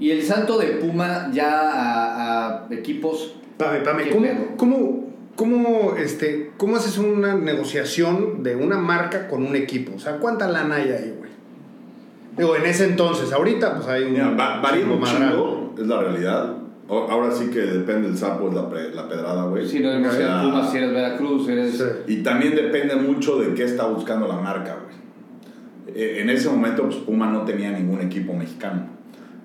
Y 0.00 0.10
el 0.10 0.22
salto 0.22 0.58
de 0.58 0.66
Puma 0.78 1.30
ya 1.32 1.60
a, 1.70 2.66
a 2.66 2.74
equipos. 2.74 3.36
Pame, 3.56 3.78
pame, 3.80 4.04
¿Qué 4.04 4.10
¿cómo, 4.10 4.26
cómo, 4.56 5.03
¿cómo, 5.36 5.94
este, 5.98 6.52
¿cómo 6.56 6.76
haces 6.76 6.98
una 6.98 7.34
negociación 7.34 8.42
de 8.42 8.56
una 8.56 8.76
marca 8.78 9.28
con 9.28 9.44
un 9.46 9.56
equipo? 9.56 9.92
O 9.96 9.98
sea, 9.98 10.18
¿cuánta 10.18 10.48
lana 10.48 10.76
hay 10.76 10.90
ahí, 10.90 11.14
güey? 11.18 11.30
Digo, 12.36 12.56
en 12.56 12.66
ese 12.66 12.84
entonces, 12.86 13.32
ahorita 13.32 13.76
pues 13.76 13.86
hay 13.88 14.04
un... 14.04 14.12
Mira, 14.12 14.30
va- 14.30 14.60
varía 14.60 14.84
un 14.86 15.02
chingo, 15.02 15.74
es 15.78 15.86
la 15.86 16.00
realidad. 16.00 16.56
O- 16.88 17.06
Ahora 17.10 17.30
sí 17.32 17.46
que 17.46 17.60
depende 17.60 18.08
el 18.08 18.18
sapo, 18.18 18.48
es 18.48 18.54
la, 18.54 18.68
pre- 18.68 18.92
la 18.94 19.08
pedrada, 19.08 19.44
güey. 19.46 19.66
Si 19.68 19.80
no 19.80 19.90
O 19.90 20.10
sea, 20.12 20.42
Pumas, 20.42 20.70
si 20.70 20.76
eres 20.78 20.92
Veracruz, 20.92 21.46
si 21.46 21.52
eres... 21.52 21.78
Sí. 21.78 21.84
Y 22.12 22.22
también 22.22 22.54
depende 22.54 22.96
mucho 22.96 23.36
de 23.38 23.54
qué 23.54 23.64
está 23.64 23.86
buscando 23.86 24.26
la 24.28 24.36
marca, 24.36 24.76
güey. 24.84 25.96
Eh, 25.96 26.20
En 26.22 26.28
ese 26.30 26.48
momento, 26.48 26.82
pues 26.84 26.96
Puma 26.96 27.30
no 27.30 27.42
tenía 27.42 27.70
ningún 27.70 28.00
equipo 28.00 28.34
mexicano. 28.34 28.88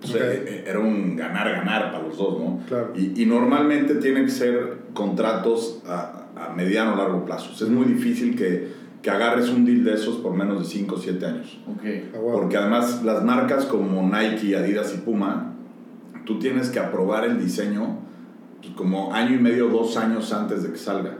Eh, 0.01 0.17
eh, 0.17 0.63
era 0.65 0.79
un 0.79 1.15
ganar-ganar 1.15 1.91
para 1.91 2.03
los 2.03 2.17
dos, 2.17 2.39
¿no? 2.39 2.61
Claro. 2.67 2.93
Y, 2.95 3.21
y 3.21 3.25
normalmente 3.25 3.95
tienen 3.95 4.25
que 4.25 4.31
ser 4.31 4.77
contratos 4.93 5.81
a, 5.85 6.27
a 6.35 6.53
mediano 6.53 6.93
o 6.93 6.95
largo 6.95 7.25
plazo. 7.25 7.51
O 7.51 7.55
sea, 7.55 7.67
es 7.67 7.73
muy 7.73 7.85
difícil 7.85 8.35
que, 8.35 8.69
que 9.01 9.09
agarres 9.09 9.49
un 9.49 9.65
deal 9.65 9.83
de 9.83 9.93
esos 9.93 10.17
por 10.17 10.33
menos 10.33 10.59
de 10.59 10.65
5 10.65 10.95
o 10.95 10.97
7 10.97 11.25
años. 11.25 11.59
Ok. 11.67 11.83
Ah, 11.83 12.17
huevo. 12.17 12.39
Porque 12.39 12.57
además 12.57 13.03
las 13.03 13.23
marcas 13.23 13.65
como 13.65 14.01
Nike, 14.03 14.55
Adidas 14.55 14.93
y 14.95 14.99
Puma, 14.99 15.53
tú 16.25 16.39
tienes 16.39 16.69
que 16.69 16.79
aprobar 16.79 17.25
el 17.25 17.39
diseño 17.39 17.99
pues, 18.61 18.73
como 18.73 19.13
año 19.13 19.35
y 19.35 19.39
medio, 19.39 19.67
dos 19.67 19.97
años 19.97 20.31
antes 20.31 20.63
de 20.63 20.71
que 20.71 20.77
salga. 20.77 21.17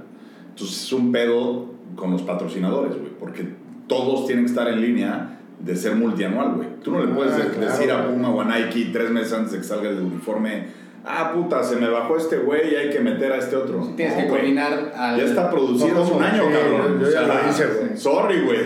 Entonces 0.50 0.84
es 0.84 0.94
un 0.94 1.12
pedo 1.12 1.74
con 1.96 2.12
los 2.12 2.22
patrocinadores, 2.22 2.98
güey, 2.98 3.12
porque 3.20 3.48
todos 3.88 4.26
tienen 4.26 4.46
que 4.46 4.52
estar 4.52 4.68
en 4.68 4.82
línea 4.82 5.39
de 5.60 5.76
ser 5.76 5.96
multianual, 5.96 6.56
güey. 6.56 6.68
Tú 6.84 6.92
no 6.92 7.06
le 7.06 7.14
puedes 7.14 7.34
Ah, 7.34 7.50
claro, 7.54 7.72
decir 7.72 7.92
a. 7.92 8.08
Puma 8.08 8.30
o 8.30 8.42
a 8.42 8.46
Nike 8.46 8.90
tres 8.94 9.10
meses 9.12 9.34
antes 9.34 9.52
de 9.52 9.58
que 9.60 9.64
salga 9.64 9.90
el 9.90 10.00
uniforme, 10.00 10.68
ah, 11.06 11.32
puta, 11.34 11.64
se 11.64 11.76
me 11.76 11.90
bajó 11.90 12.16
este 12.18 12.38
güey 12.38 12.72
y 12.74 12.76
hay 12.76 12.90
que 12.90 13.00
meter 13.02 13.32
a 13.34 13.38
este 13.38 13.56
otro. 13.56 13.80
Tienes 13.96 14.16
No, 14.16 14.22
que 14.24 14.28
coordinar 14.30 14.94
al... 14.96 15.18
Ya 15.18 15.24
está 15.26 15.50
producido 15.52 15.96
No, 16.06 16.08
un 16.16 16.24
año, 16.24 16.44
Sí, 16.48 16.54
cabrón. 16.54 17.00
yo- 17.02 17.10
ya 17.12 17.22
O 17.22 17.26
sea, 17.26 17.44
lo 17.44 17.50
hice, 17.50 17.66
güey. 17.68 17.98
Sorry, 17.98 18.42
güey. 18.42 18.60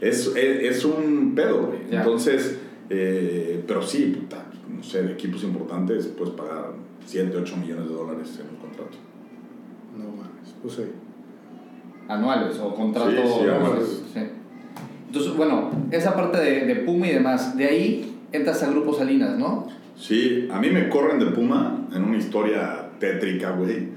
Es, 0.00 0.26
es, 0.28 0.36
es 0.36 0.84
un 0.84 1.34
pedo, 1.34 1.66
güey. 1.66 1.80
Entonces, 1.90 2.58
eh, 2.88 3.62
pero 3.66 3.82
sí, 3.82 4.16
puta, 4.18 4.44
no 4.74 4.82
sé, 4.82 5.02
de 5.02 5.12
equipos 5.12 5.42
importantes 5.42 6.06
puedes 6.06 6.32
pagar 6.34 6.70
7, 7.04 7.36
8 7.36 7.56
millones 7.56 7.88
de 7.88 7.94
dólares 7.94 8.38
en 8.40 8.48
un 8.54 8.60
contrato. 8.62 8.96
No 9.96 10.04
mames, 10.04 10.54
pues 10.62 10.74
sí. 10.74 10.82
anuales 12.08 12.58
o 12.58 12.74
contratos 12.74 13.12
Sí, 13.14 13.20
sí, 13.22 13.40
anuales. 13.40 13.60
anuales. 13.60 14.02
Sí. 14.14 14.20
Entonces, 15.08 15.34
bueno, 15.36 15.70
esa 15.90 16.14
parte 16.14 16.38
de, 16.38 16.66
de 16.66 16.76
Puma 16.76 17.08
y 17.08 17.12
demás, 17.14 17.56
de 17.56 17.66
ahí 17.66 18.18
entras 18.30 18.62
a 18.62 18.70
Grupo 18.70 18.94
Salinas, 18.94 19.38
¿no? 19.38 19.66
Sí, 19.96 20.48
a 20.52 20.60
mí 20.60 20.70
me 20.70 20.88
corren 20.88 21.18
de 21.18 21.26
Puma 21.26 21.88
en 21.92 22.04
una 22.04 22.16
historia 22.16 22.90
tétrica, 23.00 23.50
güey. 23.50 23.88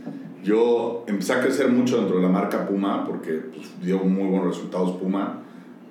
Yo 0.44 1.03
empecé 1.08 1.34
a 1.34 1.41
crecer 1.41 1.70
mucho 1.70 1.98
dentro 1.98 2.18
de 2.18 2.24
la 2.24 2.30
marca 2.30 2.68
Puma 2.68 3.06
porque 3.06 3.34
pues, 3.53 3.70
dio 3.84 4.00
muy 4.00 4.27
buenos 4.27 4.56
resultados 4.56 4.94
Puma. 4.94 5.39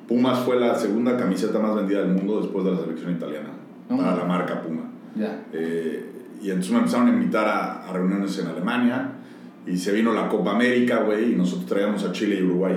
Pumas 0.09 0.41
fue 0.41 0.59
la 0.59 0.75
segunda 0.75 1.17
camiseta 1.17 1.61
más 1.61 1.77
vendida 1.77 2.01
del 2.01 2.13
mundo 2.13 2.41
después 2.41 2.65
de 2.65 2.73
la 2.73 2.79
selección 2.79 3.13
italiana 3.13 3.51
para 3.89 4.17
la 4.17 4.25
marca 4.25 4.61
Puma. 4.61 4.91
Ya. 5.15 5.45
Eh, 5.53 6.05
y 6.43 6.49
entonces 6.49 6.73
me 6.73 6.79
empezaron 6.79 7.07
a 7.07 7.11
invitar 7.11 7.47
a, 7.47 7.89
a 7.89 7.93
reuniones 7.93 8.37
en 8.39 8.49
Alemania 8.49 9.13
y 9.67 9.77
se 9.77 9.93
vino 9.93 10.13
la 10.13 10.29
Copa 10.29 10.53
América, 10.53 11.03
güey, 11.05 11.33
y 11.33 11.37
nosotros 11.37 11.67
traíamos 11.67 12.03
a 12.05 12.11
Chile 12.11 12.39
y 12.41 12.43
Uruguay. 12.43 12.77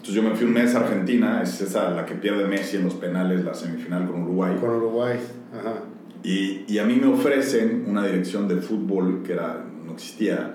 Entonces 0.00 0.14
yo 0.14 0.22
me 0.22 0.34
fui 0.34 0.46
un 0.46 0.54
mes 0.54 0.74
a 0.74 0.80
Argentina, 0.80 1.42
es 1.42 1.60
esa 1.60 1.90
la 1.90 2.06
que 2.06 2.14
pierde 2.14 2.46
Messi 2.46 2.78
en 2.78 2.84
los 2.84 2.94
penales, 2.94 3.44
la 3.44 3.52
semifinal 3.52 4.06
con 4.10 4.22
Uruguay. 4.22 4.56
Con 4.58 4.70
Uruguay. 4.70 5.18
Ajá. 5.52 5.74
Y, 6.22 6.64
y 6.66 6.78
a 6.78 6.84
mí 6.84 6.96
me 6.96 7.06
ofrecen 7.06 7.84
una 7.86 8.06
dirección 8.06 8.48
de 8.48 8.56
fútbol 8.56 9.22
que 9.22 9.34
era, 9.34 9.62
no 9.86 9.92
existía 9.92 10.54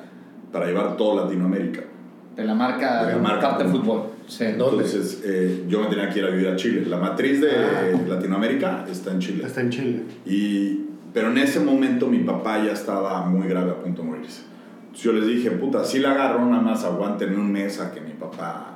para 0.52 0.66
llevar 0.66 0.98
toda 0.98 1.26
Latinoamérica. 1.26 1.82
De 2.36 2.44
la 2.44 2.56
marca, 2.56 3.06
De 3.06 3.14
la 3.14 3.20
marca 3.20 3.58
de 3.60 3.66
fútbol. 3.66 4.02
Sí. 4.28 4.46
¿Dónde? 4.58 4.84
Entonces 4.84 5.22
eh, 5.24 5.66
yo 5.68 5.80
me 5.82 5.88
tenía 5.88 6.10
que 6.10 6.20
ir 6.20 6.26
a 6.26 6.30
vivir 6.32 6.48
a 6.48 6.56
Chile. 6.56 6.84
La 6.88 6.98
matriz 6.98 7.40
de 7.42 7.52
Ah. 7.52 7.98
Latinoamérica 8.08 8.86
está 8.92 9.12
en 9.12 9.20
Chile. 9.20 9.44
Está 9.46 9.62
en 9.62 9.70
Chile. 9.70 10.02
Y, 10.26 10.86
pero 11.14 11.30
en 11.30 11.38
ese 11.38 11.60
momento 11.60 12.08
mi 12.08 12.20
papá 12.20 12.64
ya 12.66 12.72
estaba 12.72 13.24
muy 13.28 13.48
grave 13.48 13.72
a 13.72 13.76
punto 13.76 14.02
de 14.02 14.08
morirse. 14.08 14.42
Entonces 14.86 15.04
yo 15.04 15.14
les 15.14 15.28
dije, 15.28 15.52
puta, 15.52 15.84
si 15.84 16.00
la 16.00 16.12
agarro, 16.12 16.44
nada 16.46 16.64
más 16.64 16.84
aguanten 16.84 17.38
un 17.40 17.52
mes 17.52 17.80
a 17.80 17.92
que 17.94 18.02
mi 18.02 18.14
papá 18.14 18.75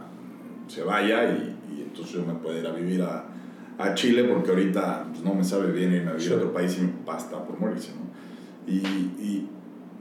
se 0.69 0.83
vaya 0.83 1.25
y, 1.25 1.55
y 1.77 1.81
entonces 1.81 2.13
yo 2.13 2.25
me 2.25 2.33
puedo 2.35 2.57
ir 2.57 2.65
a 2.65 2.71
vivir 2.71 3.01
a, 3.01 3.25
a 3.77 3.93
Chile 3.95 4.23
porque 4.23 4.51
ahorita 4.51 5.07
pues, 5.09 5.23
no 5.23 5.33
me 5.33 5.43
sabe 5.43 5.71
bien 5.71 5.91
irme 5.93 6.11
a 6.11 6.13
vivir 6.13 6.27
Sí. 6.27 6.33
a 6.33 6.37
otro 6.37 6.53
país 6.53 6.77
papá 7.05 7.17
está 7.17 7.43
por 7.43 7.59
morirse, 7.59 7.91
¿no? 7.93 8.71
Y, 8.71 8.77
y- 8.77 9.49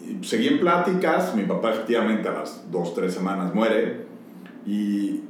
y 0.00 0.24
seguí 0.24 0.46
en 0.48 0.61
pláticas, 0.61 1.35
mi 1.35 1.42
papá 1.42 1.72
efectivamente 1.72 2.28
a 2.28 2.33
las 2.33 2.70
dos, 2.70 2.94
tres 2.94 3.12
semanas 3.12 3.52
muere 3.54 4.07
y, 4.64 5.20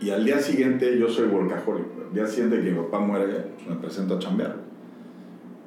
y 0.00 0.10
al 0.10 0.24
día 0.24 0.38
siguiente 0.38 0.98
yo 0.98 1.08
soy 1.08 1.26
workaholic. 1.28 1.86
Al 2.08 2.14
día 2.14 2.26
siguiente 2.26 2.62
que 2.62 2.70
mi 2.70 2.78
papá 2.78 3.00
muere, 3.00 3.26
pues 3.56 3.68
me 3.68 3.76
presento 3.76 4.14
a 4.14 4.18
chambear. 4.18 4.56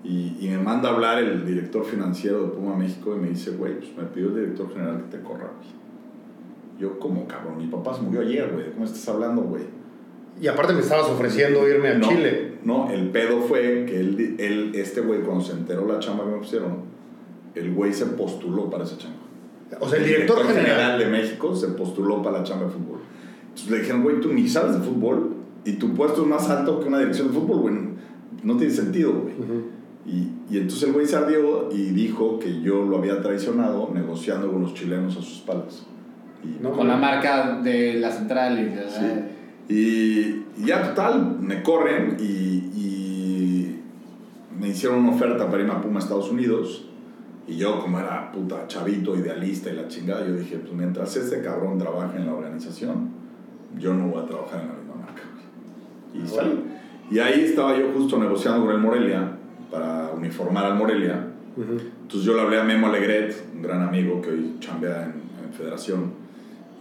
Y, 0.04 0.38
y 0.40 0.48
me 0.50 0.58
manda 0.58 0.90
a 0.90 0.94
hablar 0.94 1.20
el 1.20 1.46
director 1.46 1.86
financiero 1.86 2.42
de 2.44 2.48
Puma 2.50 2.76
México 2.76 3.16
y 3.16 3.20
me 3.20 3.30
dice, 3.30 3.52
güey, 3.52 3.78
pues 3.78 3.96
me 3.96 4.04
pidió 4.06 4.30
el 4.30 4.36
director 4.36 4.74
general 4.74 5.04
que 5.04 5.18
te 5.18 5.24
corra, 5.24 5.52
güey. 5.58 5.81
Yo, 6.82 6.98
como 6.98 7.28
cabrón, 7.28 7.60
mi 7.60 7.68
papá 7.68 7.94
se 7.94 8.02
murió 8.02 8.22
ayer, 8.22 8.50
güey. 8.52 8.66
¿De 8.66 8.72
cómo 8.72 8.86
estás 8.86 9.08
hablando, 9.08 9.44
güey? 9.44 9.62
Y 10.42 10.48
aparte 10.48 10.74
me 10.74 10.80
estabas 10.80 11.08
ofreciendo 11.08 11.68
irme 11.70 11.90
a 11.90 11.94
no, 12.00 12.10
Chile. 12.10 12.54
No, 12.64 12.90
el 12.90 13.12
pedo 13.12 13.40
fue 13.42 13.86
que 13.88 14.00
él, 14.00 14.36
él, 14.40 14.72
este 14.74 15.02
güey, 15.02 15.22
cuando 15.22 15.44
se 15.44 15.52
enteró 15.54 15.86
la 15.86 16.00
chamba 16.00 16.24
que 16.24 16.32
me 16.32 16.38
pusieron, 16.38 16.78
el 17.54 17.72
güey 17.76 17.94
se 17.94 18.08
postuló 18.08 18.68
para 18.72 18.86
esa 18.86 18.98
chamba. 18.98 19.18
O 19.80 19.88
sea, 19.88 20.00
el 20.00 20.06
director 20.06 20.44
general. 20.48 20.98
de 20.98 21.06
México 21.06 21.56
se 21.56 21.68
postuló 21.68 22.24
para 22.24 22.40
la 22.40 22.44
chamba 22.44 22.66
de 22.66 22.72
fútbol. 22.72 23.00
Entonces 23.44 23.70
le 23.70 23.80
dijeron, 23.80 24.02
güey, 24.02 24.20
tú 24.20 24.34
ni 24.34 24.48
sabes 24.48 24.74
de 24.74 24.80
fútbol 24.80 25.36
y 25.64 25.74
tu 25.74 25.94
puesto 25.94 26.24
es 26.24 26.28
más 26.28 26.50
alto 26.50 26.80
que 26.80 26.88
una 26.88 26.98
dirección 26.98 27.28
de 27.28 27.34
fútbol, 27.36 27.60
güey. 27.60 27.76
No 28.42 28.58
tiene 28.58 28.74
sentido, 28.74 29.14
güey. 29.14 29.36
Ujú. 29.36 29.64
Y, 30.08 30.32
y 30.50 30.58
entonces 30.58 30.82
el 30.88 30.94
güey 30.94 31.06
se 31.06 31.16
ardió 31.16 31.70
y 31.72 31.92
dijo 31.92 32.40
que 32.40 32.62
yo 32.62 32.84
lo 32.84 32.98
había 32.98 33.22
traicionado 33.22 33.92
negociando 33.94 34.52
con 34.52 34.64
los 34.64 34.74
chilenos 34.74 35.16
a 35.16 35.22
sus 35.22 35.36
espaldas. 35.36 35.86
Y, 36.44 36.62
No, 36.62 36.72
Con 36.72 36.88
la 36.88 36.98
marca 36.98 37.60
de 37.62 37.94
la 37.96 38.12
central 38.12 38.60
y 38.60 38.66
de- 38.66 38.90
Sí. 38.90 39.74
Y, 39.74 40.62
y 40.62 40.66
ya 40.66 40.82
total, 40.90 41.38
me 41.40 41.62
corren 41.64 42.18
y, 42.20 42.24
y 42.24 43.80
me 44.60 44.70
hicieron 44.70 45.00
una 45.00 45.12
oferta 45.12 45.50
para 45.50 45.62
irme 45.62 45.74
a 45.74 45.82
Puma 45.82 46.00
a 46.00 46.04
Estados 46.04 46.30
Unidos. 46.32 46.88
Y 47.48 47.58
yo, 47.58 47.80
como 47.80 48.00
era 48.00 48.32
puta 48.32 48.68
chavito, 48.68 49.16
idealista 49.16 49.70
y 49.72 49.76
la 49.76 49.88
chingada, 49.88 50.26
yo 50.28 50.36
dije, 50.36 50.58
pues 50.58 50.74
mientras 50.74 51.16
este 51.16 51.42
cabrón 51.42 51.78
trabaje 51.78 52.18
en 52.18 52.26
la 52.28 52.34
organización, 52.34 53.10
yo 53.80 53.94
no 53.94 54.08
voy 54.08 54.24
a 54.24 54.26
trabajar 54.26 54.62
en 54.62 54.68
la 54.68 54.74
misma 54.74 54.96
marca. 54.96 55.22
Y 56.14 56.28
salí. 56.28 56.64
Y 57.10 57.20
ahí 57.20 57.42
estaba 57.46 57.78
yo 57.78 57.92
justo 57.94 58.18
negociando 58.18 58.66
con 58.66 58.76
el 58.76 58.82
Morelia 58.82 59.32
para 59.70 60.12
uniformar 60.16 60.66
al 60.66 60.76
Morelia. 60.76 61.28
Ujú. 61.58 61.74
Entonces 62.04 62.24
yo 62.24 62.34
le 62.36 62.42
hablé 62.42 62.60
a 62.60 62.64
Memo 62.64 62.88
Alegret, 62.88 63.36
un 63.56 63.62
gran 63.62 63.82
amigo 63.82 64.22
que 64.22 64.30
hoy 64.32 64.56
chambea 64.60 65.04
en, 65.04 65.46
en 65.46 65.54
Federación, 65.54 66.21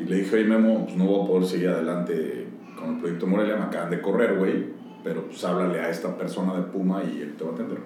y 0.01 0.05
le 0.05 0.17
dije, 0.17 0.37
oye 0.37 0.45
Memo, 0.45 0.85
pues 0.85 0.97
no 0.97 1.05
voy 1.05 1.25
a 1.25 1.29
poder 1.29 1.49
seguir 1.49 1.69
adelante 1.69 2.47
con 2.79 2.95
el 2.95 2.97
proyecto 2.97 3.27
Morelia, 3.27 3.57
me 3.57 3.65
acaban 3.65 3.91
de 3.91 4.01
correr, 4.01 4.39
güey, 4.39 4.65
pero 5.05 5.27
pues 5.27 5.45
háblale 5.45 5.81
a 5.81 5.91
esta 5.91 6.17
persona 6.17 6.55
de 6.57 6.63
Puma 6.63 7.03
y 7.05 7.21
él 7.21 7.35
te 7.37 7.45
va 7.45 7.51
a 7.51 7.55
atender. 7.55 7.79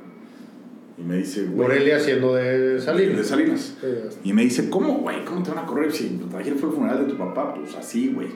Y 0.96 1.02
me 1.02 1.16
dice, 1.16 1.46
güey... 1.46 1.68
Morelia 1.68 1.98
siendo 1.98 2.34
de 2.34 2.80
Salinas. 2.80 3.16
De 3.16 3.24
Salinas. 3.24 3.76
Sí. 3.80 4.28
Y 4.30 4.32
me 4.32 4.42
dice, 4.42 4.70
¿cómo, 4.70 4.98
güey? 4.98 5.24
¿Cómo 5.24 5.42
te 5.42 5.50
van 5.50 5.64
a 5.64 5.66
correr 5.66 5.90
si 5.90 6.20
ayer 6.38 6.54
fue 6.54 6.68
el 6.68 6.74
funeral 6.76 7.04
de 7.04 7.12
tu 7.12 7.18
papá? 7.18 7.52
Pues 7.52 7.74
así, 7.74 8.12
güey. 8.14 8.28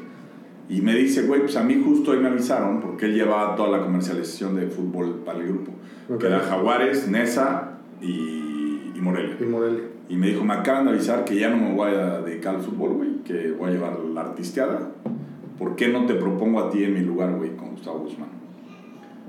Y 0.68 0.82
me 0.82 0.94
dice, 0.94 1.22
güey, 1.22 1.42
pues 1.42 1.56
a 1.56 1.62
mí 1.62 1.80
justo 1.82 2.10
hoy 2.10 2.18
me 2.18 2.28
avisaron 2.28 2.80
porque 2.80 3.06
él 3.06 3.14
llevaba 3.14 3.54
toda 3.54 3.78
la 3.78 3.84
comercialización 3.84 4.56
de 4.56 4.66
fútbol 4.66 5.22
para 5.24 5.38
el 5.38 5.46
grupo. 5.46 5.72
Ok. 6.10 6.20
Que 6.20 6.26
era 6.26 6.40
Jaguares, 6.40 7.08
Nesa 7.08 7.78
y, 8.02 8.37
y 8.98 9.00
Morelia. 9.00 9.36
Y 9.40 9.44
Morelia. 9.44 9.82
Y 10.08 10.16
me 10.16 10.26
dijo, 10.28 10.44
me 10.44 10.54
acaban 10.54 10.84
de 10.86 10.90
avisar 10.92 11.24
que 11.24 11.36
ya 11.38 11.48
no 11.50 11.56
me 11.56 11.74
voy 11.74 11.90
a 11.92 12.20
dedicar 12.20 12.56
al 12.56 12.62
fútbol, 12.62 12.94
güey, 12.94 13.10
que 13.24 13.52
voy 13.52 13.68
a 13.70 13.72
llevar 13.72 13.98
la 14.14 14.22
artisteada. 14.22 14.90
¿Por 15.58 15.76
qué 15.76 15.88
no 15.88 16.06
te 16.06 16.14
propongo 16.14 16.60
a 16.60 16.70
ti 16.70 16.84
en 16.84 16.94
mi 16.94 17.00
lugar, 17.00 17.32
güey, 17.34 17.56
con 17.56 17.70
Gustavo 17.72 18.00
Guzmán? 18.00 18.28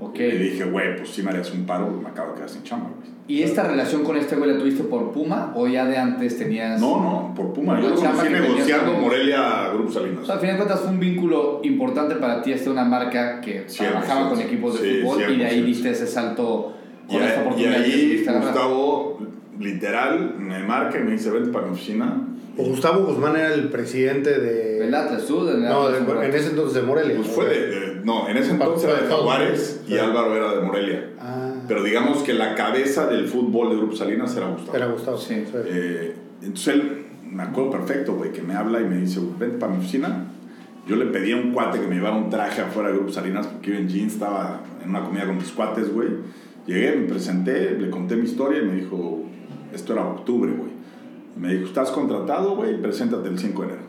Ok. 0.00 0.16
Y 0.18 0.32
le 0.32 0.38
dije, 0.38 0.64
güey, 0.64 0.96
pues 0.96 1.10
sí 1.10 1.22
me 1.22 1.30
harías 1.30 1.52
un 1.52 1.66
paro, 1.66 1.90
me 2.02 2.08
acabo 2.08 2.30
de 2.30 2.36
quedar 2.36 2.48
sin 2.48 2.62
chamba, 2.62 2.86
güey. 2.96 3.10
¿Y 3.28 3.42
esta 3.44 3.62
relación 3.62 4.02
con 4.02 4.16
este 4.16 4.34
güey 4.34 4.50
la 4.50 4.58
tuviste 4.58 4.82
por 4.84 5.12
Puma 5.12 5.52
o 5.54 5.68
ya 5.68 5.84
de 5.84 5.96
antes 5.98 6.36
tenías.? 6.38 6.80
No, 6.80 7.00
no, 7.00 7.34
por 7.34 7.52
Puma. 7.52 7.80
Yo 7.80 7.90
lo 7.90 7.94
conocí 7.96 8.28
negociando 8.28 8.92
con- 8.94 9.02
Morelia 9.02 9.68
Grupo 9.72 9.90
Salinas. 9.92 10.22
O 10.22 10.26
sea, 10.26 10.34
al 10.36 10.40
final 10.40 10.56
de 10.56 10.62
cuentas 10.64 10.80
fue 10.80 10.90
un 10.90 10.98
vínculo 11.00 11.60
importante 11.62 12.16
para 12.16 12.42
ti, 12.42 12.52
este 12.52 12.70
una 12.70 12.84
marca 12.84 13.40
que 13.40 13.66
trabajaba 13.76 14.30
con 14.30 14.40
equipos 14.40 14.80
de 14.80 14.88
Sí, 14.96 15.00
fútbol 15.02 15.32
y 15.32 15.36
de 15.38 15.46
ahí 15.46 15.62
diste 15.62 15.90
ese 15.90 16.06
salto 16.08 16.72
Y, 17.08 17.12
con 17.12 17.22
esta 17.22 17.38
y 17.38 17.42
oportunidad 17.42 17.76
que 17.84 17.84
ahí. 17.84 18.24
Gustavo, 18.26 19.18
literal, 19.60 20.34
me 20.38 20.58
marca 20.64 20.98
y 20.98 21.04
me 21.04 21.12
dice, 21.12 21.30
vente 21.30 21.50
para 21.50 21.66
mi 21.66 21.72
oficina. 21.74 22.26
O 22.56 22.64
Gustavo 22.64 23.04
Guzmán 23.06 23.36
era 23.36 23.54
el 23.54 23.68
presidente 23.68 24.38
de. 24.38 24.84
El 24.86 24.94
Atlas, 24.94 25.26
del 25.28 25.62
No, 25.62 25.88
en 26.22 26.34
ese 26.34 26.50
entonces 26.50 26.74
de 26.74 26.82
Morelia. 26.82 27.16
Pues 27.16 27.28
fue 27.28 27.48
de, 27.48 27.66
de- 27.68 28.00
no, 28.04 28.28
en 28.28 28.36
ese 28.36 28.50
entonces 28.50 28.90
era 28.90 29.00
de 29.02 29.08
Jaguares 29.08 29.82
y. 29.86 29.96
Álvaro 29.96 30.34
era 30.34 30.54
de 30.56 30.62
Morelia. 30.62 31.10
Ah, 31.20 31.52
Pero 31.68 31.82
digamos 31.84 32.22
que 32.22 32.34
la 32.34 32.54
cabeza 32.54 33.06
del 33.06 33.28
fútbol 33.28 33.70
de 33.70 33.76
Grupo 33.76 33.94
Salinas 33.94 34.36
era 34.36 34.48
Gustavo. 34.48 34.76
era 34.76 34.86
Gustavo. 34.86 35.16
Sí. 35.16 35.44
sí. 35.46 35.52
Eh, 35.66 36.14
entonces 36.42 36.74
él 36.74 37.04
me 37.30 37.44
acuerdo 37.44 37.70
perfecto, 37.70 38.14
güey, 38.16 38.32
que 38.32 38.42
me 38.42 38.54
habla 38.54 38.80
y 38.80 38.84
me 38.84 38.96
dice, 38.96 39.20
vente 39.38 39.58
para 39.58 39.72
mi 39.72 39.78
oficina. 39.78 40.26
Yo 40.88 40.96
le 40.96 41.06
pedí 41.06 41.30
a 41.32 41.36
un 41.36 41.52
cuate 41.52 41.78
que 41.78 41.86
me 41.86 41.94
llevara 41.94 42.16
un 42.16 42.30
traje 42.30 42.62
afuera 42.62 42.88
de 42.88 42.96
Grupo 42.96 43.12
Salinas 43.12 43.46
porque 43.46 43.70
iba 43.70 43.78
en 43.78 43.88
jeans, 43.88 44.14
estaba 44.14 44.60
en 44.82 44.90
una 44.90 45.04
comida 45.04 45.24
con 45.26 45.36
mis 45.36 45.52
cuates, 45.52 45.92
güey. 45.92 46.08
Llegué, 46.66 46.96
me 46.96 47.06
presenté, 47.06 47.72
le 47.78 47.90
conté 47.90 48.16
mi 48.16 48.24
historia 48.24 48.60
y 48.60 48.64
me 48.66 48.74
dijo, 48.74 49.22
esto 49.72 49.92
era 49.92 50.04
octubre, 50.04 50.52
güey. 50.52 50.70
Me 51.36 51.54
dijo, 51.54 51.66
estás 51.66 51.90
contratado, 51.90 52.56
güey, 52.56 52.80
preséntate 52.80 53.28
el 53.28 53.38
5 53.38 53.62
de 53.62 53.68
enero. 53.68 53.82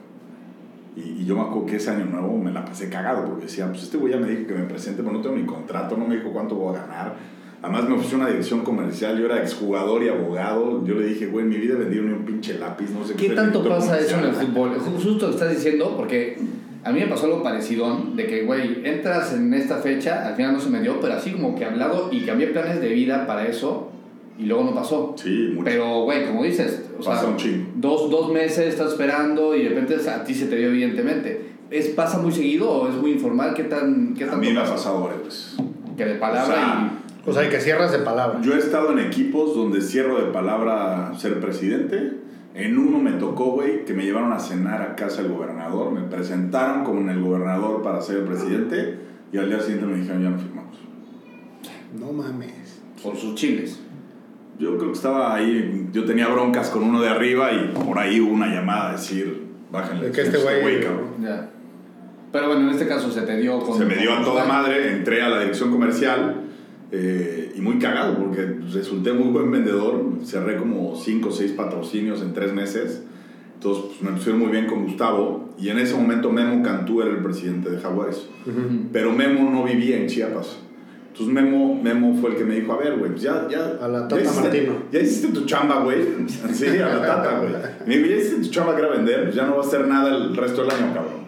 Y, 0.95 1.21
y 1.21 1.25
yo 1.25 1.35
me 1.35 1.41
acuerdo 1.41 1.65
que 1.65 1.77
ese 1.77 1.89
año 1.89 2.05
nuevo 2.05 2.37
me 2.37 2.51
la 2.51 2.65
pasé 2.65 2.89
cagado 2.89 3.25
porque 3.25 3.45
decía, 3.45 3.67
pues 3.67 3.83
este 3.83 3.97
güey 3.97 4.13
ya 4.13 4.19
me 4.19 4.27
dijo 4.27 4.47
que 4.47 4.53
me 4.53 4.65
presente, 4.65 5.01
pero 5.03 5.15
no 5.15 5.21
tengo 5.21 5.35
ni 5.35 5.45
contrato, 5.45 5.97
no 5.97 6.05
me 6.05 6.15
dijo 6.17 6.31
cuánto 6.31 6.55
voy 6.55 6.75
a 6.75 6.81
ganar. 6.81 7.15
Además 7.61 7.87
me 7.87 7.95
ofreció 7.95 8.17
una 8.17 8.27
dirección 8.27 8.61
comercial, 8.61 9.19
yo 9.19 9.25
era 9.25 9.37
exjugador 9.37 10.01
y 10.03 10.09
abogado. 10.09 10.83
Yo 10.83 10.95
le 10.95 11.05
dije, 11.05 11.27
güey, 11.27 11.45
en 11.45 11.49
mi 11.49 11.57
vida 11.57 11.75
vendido 11.75 12.03
ni 12.03 12.13
un 12.13 12.25
pinche 12.25 12.57
lápiz, 12.57 12.89
no 12.89 13.05
sé 13.05 13.13
¿Qué 13.13 13.27
fue 13.27 13.35
tanto 13.35 13.67
pasa 13.67 13.99
eso 13.99 14.17
en 14.17 14.25
el 14.25 14.33
fútbol? 14.33 14.79
Justo 14.79 15.27
lo 15.27 15.33
estás 15.33 15.51
diciendo 15.51 15.95
porque 15.95 16.39
a 16.83 16.91
mí 16.91 16.99
me 16.99 17.07
pasó 17.07 17.27
algo 17.27 17.43
parecido, 17.43 18.05
de 18.15 18.25
que, 18.25 18.43
güey, 18.45 18.81
entras 18.83 19.33
en 19.33 19.53
esta 19.53 19.77
fecha, 19.77 20.27
al 20.27 20.35
final 20.35 20.53
no 20.53 20.59
se 20.59 20.71
me 20.71 20.81
dio, 20.81 20.99
pero 20.99 21.13
así 21.13 21.33
como 21.33 21.55
que 21.55 21.63
hablado 21.63 22.09
y 22.11 22.21
cambié 22.21 22.47
planes 22.47 22.81
de 22.81 22.89
vida 22.89 23.27
para 23.27 23.45
eso 23.47 23.90
y 24.41 24.45
luego 24.45 24.63
no 24.63 24.73
pasó. 24.73 25.13
Sí, 25.17 25.49
mucho. 25.53 25.63
Pero, 25.65 26.01
güey, 26.03 26.25
como 26.25 26.43
dices, 26.43 26.89
o 26.99 27.03
Pasa 27.03 27.21
sea, 27.21 27.29
un 27.29 27.37
chingo. 27.37 27.65
dos, 27.75 28.09
dos 28.09 28.31
meses 28.31 28.67
estás 28.67 28.91
esperando 28.93 29.55
y 29.55 29.63
de 29.63 29.69
repente 29.69 30.09
a 30.09 30.23
ti 30.23 30.33
se 30.33 30.47
te 30.47 30.55
dio 30.55 30.67
evidentemente. 30.69 31.51
¿Es, 31.69 31.87
¿Pasa 31.89 32.17
muy 32.17 32.31
seguido 32.31 32.69
o 32.69 32.89
es 32.89 32.95
muy 32.95 33.11
informal? 33.11 33.53
¿Qué 33.53 33.63
tan 33.63 34.13
qué 34.13 34.25
a 34.25 34.35
mí 34.35 34.51
me 34.51 34.57
ha 34.59 34.63
pasa? 34.63 34.73
pasado 34.75 35.01
varias 35.03 35.23
veces. 35.23 35.57
Que 35.95 36.05
de 36.05 36.15
palabra 36.15 36.43
O 36.43 36.53
sea, 36.53 36.91
O 37.27 37.33
sea, 37.33 37.45
y 37.45 37.49
que 37.49 37.59
cierras 37.61 37.91
de 37.91 37.99
palabra. 37.99 38.39
Yo 38.41 38.53
he 38.55 38.57
estado 38.57 38.91
en 38.91 38.99
equipos 38.99 39.55
donde 39.55 39.79
cierro 39.81 40.17
de 40.25 40.31
palabra 40.33 41.13
ser 41.17 41.39
presidente. 41.39 42.13
En 42.53 42.77
uno 42.77 42.97
me 42.99 43.11
tocó, 43.13 43.51
güey, 43.51 43.85
que 43.85 43.93
me 43.93 44.03
llevaron 44.03 44.33
a 44.33 44.39
cenar 44.39 44.81
a 44.81 44.95
casa 44.95 45.21
del 45.21 45.31
gobernador. 45.31 45.91
Me 45.93 46.01
presentaron 46.01 46.83
como 46.83 47.09
el 47.09 47.21
gobernador 47.21 47.81
para 47.81 48.01
ser 48.01 48.17
el 48.17 48.23
presidente. 48.23 48.97
Y 49.31 49.37
al 49.37 49.47
día 49.47 49.59
siguiente 49.61 49.85
me 49.85 49.95
dijeron, 49.97 50.23
ya 50.23 50.29
no 50.31 50.37
firmamos. 50.39 50.77
No 51.97 52.11
mames. 52.11 52.81
por 53.01 53.15
sus 53.15 53.35
chiles. 53.35 53.79
Yo 54.59 54.77
creo 54.77 54.91
que 54.91 54.97
estaba 54.97 55.33
ahí, 55.33 55.87
yo 55.91 56.05
tenía 56.05 56.27
broncas 56.27 56.69
con 56.69 56.83
uno 56.83 57.01
de 57.01 57.09
arriba 57.09 57.51
y 57.51 57.73
por 57.73 57.97
ahí 57.97 58.19
hubo 58.19 58.31
una 58.33 58.47
llamada 58.47 58.89
a 58.89 58.91
decir, 58.93 59.43
bájenle. 59.71 60.07
De 60.07 60.11
que 60.11 60.21
este 60.21 60.37
güey- 60.37 60.83
cabrón". 60.83 61.05
Ya. 61.21 61.49
Pero 62.31 62.47
bueno, 62.47 62.61
en 62.61 62.69
este 62.69 62.87
caso 62.87 63.11
se 63.11 63.21
te 63.23 63.37
dio 63.37 63.59
con... 63.59 63.77
Se 63.77 63.85
me 63.85 63.95
dio 63.95 64.13
a 64.13 64.23
toda 64.23 64.45
madre, 64.45 64.93
entré 64.93 65.21
a 65.21 65.29
la 65.29 65.39
dirección 65.39 65.71
comercial 65.71 66.43
eh, 66.91 67.51
y 67.55 67.61
muy 67.61 67.77
cagado 67.79 68.17
porque 68.17 68.45
resulté 68.71 69.11
muy 69.11 69.29
buen 69.31 69.51
vendedor. 69.51 70.01
Cerré 70.23 70.55
como 70.57 70.95
5 70.95 71.27
o 71.27 71.31
6 71.31 71.51
patrocinios 71.53 72.21
en 72.21 72.33
3 72.33 72.53
meses. 72.53 73.03
Entonces 73.55 73.83
pues, 73.87 74.01
me 74.01 74.15
pusieron 74.15 74.39
muy 74.39 74.49
bien 74.49 74.65
con 74.67 74.83
Gustavo 74.83 75.49
y 75.59 75.69
en 75.69 75.79
ese 75.79 75.93
momento 75.95 76.31
Memo 76.31 76.63
Cantú 76.63 77.01
era 77.01 77.11
el 77.11 77.17
presidente 77.17 77.69
de 77.69 77.79
Jaguares. 77.79 78.27
Ujú. 78.45 78.87
Pero 78.93 79.11
Memo 79.11 79.49
no 79.51 79.63
vivía 79.63 79.97
en 79.97 80.07
Chiapas. 80.07 80.57
Entonces 81.11 81.33
Memo, 81.33 81.75
Memo 81.81 82.15
fue 82.19 82.31
el 82.31 82.35
que 82.37 82.43
me 82.45 82.55
dijo, 82.55 82.71
a 82.73 82.77
ver, 82.77 82.97
güey, 82.97 83.11
pues 83.11 83.21
ya, 83.23 83.45
ya... 83.49 83.77
A 83.81 83.87
la 83.87 83.99
ya 84.01 84.07
Tata 84.07 84.21
hiciste- 84.21 84.41
Martino. 84.41 84.73
Ya 84.91 84.99
hiciste 85.01 85.27
tu 85.29 85.45
chamba, 85.45 85.83
güey. 85.83 85.97
Sí, 86.53 86.67
a 86.67 86.87
la 86.87 87.01
tata, 87.05 87.39
güey. 87.39 87.51
Me 87.85 87.97
dijo, 87.97 88.09
ya 88.09 88.15
hiciste 88.15 88.41
tu 88.45 88.49
chamba 88.49 88.75
que 88.75 88.81
era 88.81 88.91
vender, 88.91 89.23
pues 89.23 89.35
ya 89.35 89.45
no 89.45 89.57
va 89.57 89.63
a 89.63 89.65
hacer 89.67 89.87
nada 89.87 90.09
el 90.15 90.35
resto 90.37 90.61
del 90.63 90.71
año, 90.71 90.93
cabrón. 90.93 91.21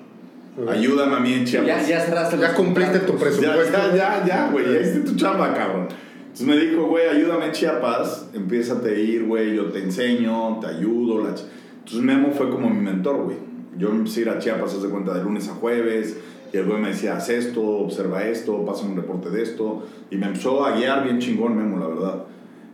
Ayúdame 0.69 1.15
a 1.15 1.19
mí 1.19 1.33
en 1.33 1.45
Chiapas. 1.45 1.67
Ya, 1.67 1.81
ya 1.99 2.05
cerraste 2.05 2.37
Ya 2.37 2.53
cumpliste 2.53 2.99
tu 2.99 3.15
presupuesto. 3.17 3.71
Ya, 3.73 3.95
ya, 3.95 3.95
ya, 3.95 4.25
ya, 4.25 4.49
güey, 4.51 4.71
ya 4.73 4.79
hiciste 4.81 5.01
tu 5.01 5.15
chamba, 5.15 5.53
cabrón. 5.53 5.87
Entonces 6.21 6.47
me 6.47 6.57
dijo, 6.57 6.85
güey, 6.87 7.07
ayúdame 7.09 7.47
en 7.47 7.51
Chiapas, 7.51 8.29
empiézate 8.33 8.89
a 8.89 8.97
ir, 8.97 9.25
güey, 9.25 9.55
yo 9.55 9.65
te 9.65 9.79
enseño, 9.79 10.59
te 10.61 10.67
ayudo. 10.67 11.23
La 11.23 11.31
ch-". 11.35 11.43
Entonces 11.79 12.01
Memo 12.01 12.31
fue 12.31 12.49
como 12.49 12.69
mi 12.69 12.79
mentor, 12.81 13.23
güey. 13.25 13.37
Yo 13.77 13.89
empecé 13.89 14.19
a 14.19 14.23
ir 14.23 14.29
a 14.29 14.39
Chiapas, 14.39 14.73
haz 14.75 14.83
de 14.83 14.89
cuenta, 14.89 15.13
de 15.13 15.23
lunes 15.23 15.47
a 15.49 15.53
jueves, 15.53 16.17
y 16.53 16.57
el 16.57 16.65
güey 16.65 16.79
me 16.79 16.89
decía, 16.89 17.17
haz 17.17 17.29
esto, 17.29 17.61
observa 17.61 18.23
esto, 18.25 18.63
pásame 18.63 18.91
un 18.91 18.97
reporte 18.97 19.29
de 19.31 19.41
esto, 19.41 19.85
y 20.11 20.17
me 20.17 20.27
empezó 20.27 20.63
a 20.63 20.77
guiar 20.77 21.03
bien 21.03 21.17
chingón 21.19 21.57
Memo, 21.57 21.79
la 21.79 21.87
verdad. 21.87 22.23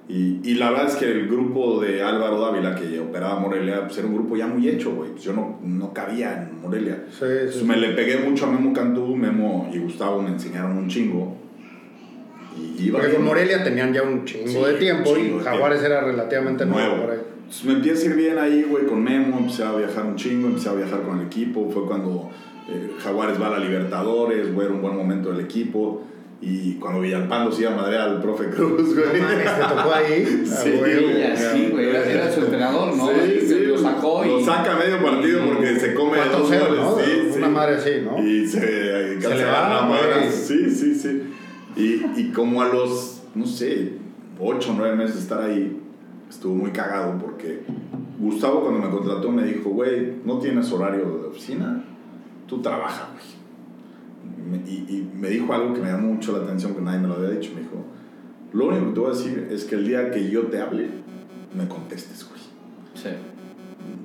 Y, 0.10 0.40
y 0.44 0.56
la 0.56 0.72
verdad 0.72 0.88
es 0.88 0.96
que 0.96 1.06
el 1.06 1.28
grupo 1.28 1.80
de 1.80 2.02
Álvaro 2.02 2.42
Dávila, 2.42 2.76
que 2.76 3.00
operaba 3.00 3.40
Morelia, 3.40 3.86
pues 3.86 3.98
era 4.00 4.08
un 4.08 4.16
grupo 4.16 4.36
ya 4.36 4.48
muy 4.48 4.68
hecho, 4.68 4.96
güey. 4.96 5.12
Pues 5.12 5.24
yo 5.24 5.34
no, 5.34 5.60
no 5.64 5.94
cabía 5.94 6.34
en 6.50 6.62
Morelia. 6.62 7.04
Sí, 7.12 7.18
sí, 7.20 7.26
Entonces 7.26 7.62
sí. 7.62 7.66
me 7.66 7.78
le 7.78 7.90
pegué 7.90 8.18
mucho 8.18 8.48
a 8.48 8.52
Memo 8.52 8.74
Cantú, 8.74 9.16
Memo 9.16 9.70
y 9.72 9.78
Gustavo 9.78 10.20
me 10.22 10.30
enseñaron 10.30 10.78
un 10.78 10.88
chingo. 10.90 11.38
Y 12.58 12.88
iba 12.88 13.00
Porque 13.00 13.16
con. 13.18 13.26
Morelia 13.26 13.64
tenían 13.64 13.94
ya 13.94 14.02
un 14.02 14.26
chingo 14.26 14.66
de 14.66 14.74
tiempo 14.74 15.16
chingo 15.16 15.42
y 15.42 15.44
Jaguares 15.44 15.84
era 15.84 16.02
relativamente 16.02 16.66
nuevo, 16.66 16.88
Nuevo. 16.90 17.04
por 17.04 17.14
ahí. 17.14 17.20
Entonces 17.42 17.66
me 17.66 17.74
empieza 17.74 18.02
a 18.02 18.06
ir 18.10 18.16
bien 18.16 18.38
ahí, 18.40 18.64
güey, 18.64 18.86
con 18.88 19.04
Memo, 19.04 19.38
empecé 19.38 19.64
a 19.64 19.74
viajar 19.74 20.06
un 20.06 20.16
chingo, 20.16 20.48
empecé 20.48 20.70
a 20.70 20.74
viajar 20.74 21.04
con 21.04 21.20
el 21.20 21.28
equipo. 21.28 21.70
Fue 21.72 21.86
cuando 21.86 22.32
eh, 22.70 22.92
Jaguares 23.00 23.42
va 23.42 23.48
a 23.48 23.52
la 23.52 23.60
Libertadores, 23.60 24.54
güey, 24.54 24.68
era 24.68 24.76
un 24.76 24.82
buen 24.82 24.96
momento 24.96 25.32
del 25.32 25.42
equipo. 25.46 26.04
Y 26.42 26.76
cuando 26.76 27.02
Villalpando 27.02 27.52
se 27.52 27.64
iba 27.64 27.74
a 27.74 27.76
madrear 27.76 28.08
al 28.08 28.22
profe 28.22 28.50
Cruz, 28.50 28.96
No 28.96 29.02
güey. 29.10 29.22
mames, 29.22 29.44
te 29.44 29.76
tocó 29.76 29.94
ahí. 29.94 30.42
Sí, 30.46 30.70
A 30.78 30.82
huevo. 30.82 31.08
Sí, 31.14 31.22
así, 31.24 31.68
güey. 31.70 31.90
Era, 31.90 32.06
era 32.06 32.32
su 32.32 32.40
entrenador, 32.42 32.96
¿no? 32.96 33.08
Sí, 33.10 33.42
sí, 33.46 33.60
Lo 33.66 33.78
sacó 33.78 34.24
y... 34.26 34.30
Lo 34.30 34.40
saca 34.46 34.76
a 34.76 34.80
medio 34.80 35.04
partido 35.04 35.42
porque 35.46 35.78
se 35.80 35.94
come 35.94 36.18
dos 36.32 36.48
cero, 36.50 36.68
goles. 36.70 36.82
¿no? 36.82 36.98
Sí, 36.98 37.38
Una 37.38 37.48
sí. 37.48 37.54
madre 37.54 37.76
así, 37.76 37.90
¿no? 38.06 38.26
Y 38.26 38.48
se, 38.48 39.22
se, 39.22 39.36
le 39.36 39.46
va, 39.46 39.70
la 39.70 39.88
güey. 39.88 40.00
madre. 40.02 40.32
Sí, 40.32 40.72
sí, 40.72 40.96
sí. 40.96 41.24
Y, 41.76 42.22
y 42.22 42.32
como 42.34 42.62
a 42.62 42.70
los, 42.70 43.22
no 43.36 43.46
sé, 43.46 43.94
8 44.40 44.72
o 44.72 44.76
9 44.78 44.96
meses 44.96 45.16
de 45.16 45.22
estar 45.22 45.42
ahí, 45.44 45.78
estuvo 46.30 46.56
muy 46.56 46.72
cagado 46.72 47.18
porque 47.20 47.64
Gustavo 48.18 48.62
cuando 48.62 48.80
me 48.80 48.90
contrató 48.90 49.30
me 49.30 49.44
dijo, 49.44 49.72
güey, 49.72 50.14
no 50.24 50.40
tienes 50.40 50.72
horario 50.72 51.20
de 51.22 51.28
oficina, 51.28 51.84
tú 52.50 52.62
trabajas, 52.62 53.08
güey. 53.14 53.40
Y, 54.66 54.72
y 54.90 55.12
me 55.16 55.30
dijo 55.30 55.54
algo 55.54 55.74
que 55.74 55.82
me 55.82 55.92
llamó 55.92 56.14
mucho 56.14 56.36
la 56.38 56.44
atención, 56.44 56.74
que 56.74 56.82
nadie 56.82 57.00
me 57.00 57.08
lo 57.08 57.16
había 57.16 57.30
dicho. 57.30 57.52
Me 57.54 57.62
dijo, 57.62 57.86
lo 58.52 58.68
único 58.68 58.88
que 58.88 58.94
te 58.94 59.00
voy 59.00 59.12
a 59.12 59.14
decir 59.14 59.48
es 59.52 59.64
que 59.64 59.76
el 59.76 59.88
día 59.88 60.12
que 60.12 60.30
yo 60.30 60.48
te 60.48 60.60
hable, 60.60 60.90
me 61.56 61.68
contestes, 61.68 62.28
güey. 62.28 62.42
Sí. 62.96 63.10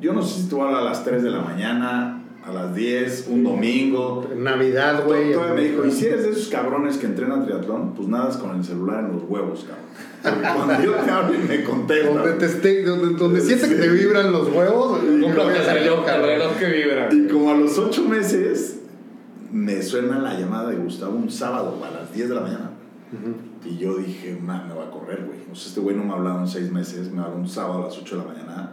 Yo 0.00 0.12
no 0.12 0.22
sé 0.22 0.42
si 0.42 0.48
te 0.48 0.54
voy 0.54 0.72
a 0.72 0.80
las 0.82 1.04
3 1.04 1.22
de 1.22 1.30
la 1.30 1.40
mañana, 1.40 2.22
a 2.44 2.52
las 2.52 2.74
10, 2.74 3.28
un 3.28 3.44
domingo. 3.44 4.28
Navidad, 4.36 5.04
güey. 5.06 5.32
Todavía 5.32 5.54
me 5.54 5.68
dijo, 5.68 5.86
y 5.86 5.90
si 5.90 6.06
eres 6.06 6.24
de 6.24 6.30
esos 6.30 6.48
cabrones 6.48 6.98
que 6.98 7.06
entrenan 7.06 7.44
triatlón, 7.44 7.94
pues 7.94 8.08
nadas 8.08 8.36
con 8.36 8.56
el 8.56 8.64
celular 8.64 9.04
en 9.04 9.12
los 9.12 9.22
huevos, 9.22 9.64
cabrón. 9.64 9.84
Porque 10.24 10.40
cuando 10.40 10.82
yo 10.82 10.92
te 10.94 11.10
hablo 11.10 11.34
y 11.34 11.38
me 11.38 11.58
Donde, 11.58 11.64
contestas. 11.64 12.38
te 12.38 12.46
esté, 12.46 12.82
donde, 12.82 13.18
donde 13.18 13.40
siente 13.42 13.68
que 13.68 13.74
te 13.74 13.88
vibran 13.88 14.32
los 14.32 14.48
huevos. 14.48 14.98
Cómprate 14.98 15.58
el 15.58 15.66
reloj, 15.66 15.98
el 16.00 16.04
cabrón. 16.06 16.26
reloj 16.30 16.56
que 16.58 16.66
vibra. 16.66 17.08
Y 17.12 17.28
como 17.28 17.50
a 17.50 17.54
los 17.54 17.78
8 17.78 18.08
meses, 18.08 18.80
me 19.52 19.82
suena 19.82 20.18
la 20.18 20.38
llamada 20.38 20.70
de 20.70 20.76
Gustavo 20.76 21.14
un 21.16 21.30
sábado 21.30 21.78
a 21.84 21.90
las 21.90 22.12
10 22.14 22.30
de 22.30 22.34
la 22.34 22.40
mañana. 22.40 22.70
Y 23.64 23.76
yo 23.76 23.96
dije, 23.98 24.36
man, 24.42 24.66
me 24.68 24.74
va 24.74 24.84
a 24.86 24.90
correr, 24.90 25.24
güey. 25.26 25.38
O 25.52 25.54
sea, 25.54 25.68
este 25.68 25.80
güey 25.80 25.94
no 25.94 26.04
me 26.04 26.12
ha 26.12 26.16
hablado 26.16 26.40
en 26.40 26.48
6 26.48 26.72
meses, 26.72 27.12
me 27.12 27.22
habló 27.22 27.36
un 27.36 27.48
sábado 27.48 27.82
a 27.82 27.86
las 27.86 27.98
8 27.98 28.16
de 28.16 28.22
la 28.24 28.32
mañana. 28.32 28.72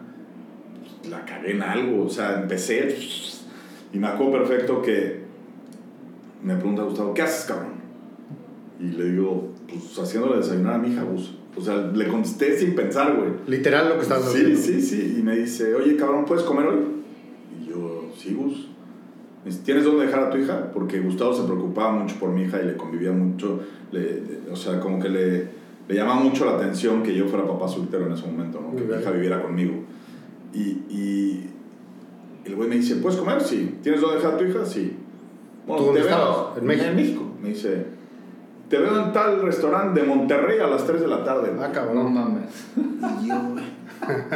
La 1.09 1.25
cagué 1.25 1.51
en 1.51 1.61
algo, 1.61 2.05
o 2.05 2.09
sea, 2.09 2.41
empecé. 2.41 2.95
Y 3.93 3.99
me 3.99 4.07
acuerdo 4.07 4.33
perfecto 4.33 4.81
que 4.81 5.21
me 6.43 6.55
pregunta 6.55 6.83
Gustavo, 6.83 7.13
¿qué 7.13 7.21
haces, 7.23 7.45
cabrón? 7.45 7.73
Y 8.79 8.85
le 8.85 9.11
digo, 9.11 9.49
pues 9.67 9.99
haciéndole 9.99 10.37
desayunar 10.37 10.75
a 10.75 10.77
mi 10.77 10.89
hija, 10.93 11.03
Gus. 11.03 11.35
O 11.55 11.61
sea, 11.61 11.75
le 11.93 12.07
contesté 12.07 12.57
sin 12.57 12.75
pensar, 12.75 13.15
güey. 13.17 13.29
Literal 13.47 13.89
lo 13.89 13.95
que 13.95 14.01
estás 14.03 14.23
Sí, 14.23 14.29
haciendo. 14.39 14.59
sí, 14.59 14.81
sí. 14.81 15.15
Y 15.19 15.21
me 15.21 15.35
dice, 15.35 15.75
oye, 15.75 15.95
cabrón, 15.97 16.23
¿puedes 16.25 16.43
comer 16.43 16.65
hoy? 16.67 16.79
Y 17.61 17.69
yo, 17.69 18.09
sí, 18.17 18.33
Gus. 18.33 18.67
¿Tienes 19.65 19.83
dónde 19.83 20.05
dejar 20.05 20.23
a 20.23 20.29
tu 20.29 20.37
hija? 20.37 20.71
Porque 20.71 20.99
Gustavo 20.99 21.33
se 21.33 21.43
preocupaba 21.43 21.91
mucho 21.91 22.15
por 22.19 22.29
mi 22.29 22.43
hija 22.43 22.61
y 22.61 22.65
le 22.67 22.77
convivía 22.77 23.11
mucho. 23.11 23.59
Le, 23.91 24.21
o 24.51 24.55
sea, 24.55 24.79
como 24.79 24.99
que 24.99 25.09
le, 25.09 25.47
le 25.89 25.95
llamaba 25.95 26.21
mucho 26.21 26.45
la 26.45 26.53
atención 26.57 27.01
que 27.03 27.13
yo 27.15 27.25
fuera 27.27 27.45
papá 27.47 27.67
soltero 27.67 28.05
en 28.05 28.13
ese 28.13 28.25
momento, 28.27 28.61
¿no? 28.61 28.75
Que 28.75 28.83
mi 28.83 29.01
hija 29.01 29.11
viviera 29.11 29.41
conmigo. 29.41 29.73
Y, 30.53 30.59
y 30.89 31.49
el 32.45 32.55
güey 32.55 32.69
me 32.69 32.75
dice, 32.75 32.95
¿puedes 32.97 33.17
comer? 33.19 33.41
Sí. 33.41 33.77
¿Tienes 33.81 33.99
dónde 33.99 34.17
dejar 34.17 34.35
a 34.35 34.37
tu 34.37 34.43
hija? 34.45 34.63
Sí. 34.65 34.93
¿Tú 35.67 35.73
dónde 35.73 36.01
estabas? 36.01 36.57
¿En 36.57 36.65
México? 36.65 36.85
En 36.89 36.95
México. 36.95 37.23
Me 37.41 37.49
dice, 37.49 37.85
te 38.71 38.77
veo 38.79 39.03
en 39.03 39.11
tal 39.13 39.41
restaurante 39.43 39.99
de 40.01 40.07
Monterrey 40.07 40.57
a 40.59 40.65
las 40.67 40.85
3 40.87 41.01
de 41.01 41.07
la 41.07 41.23
tarde. 41.23 41.51
Ah, 41.59 41.67
No 41.67 41.73
cabrón. 41.73 42.13
mames. 42.13 42.43
Y 43.21 43.27
yo, 43.27 43.35
güey. 43.51 43.65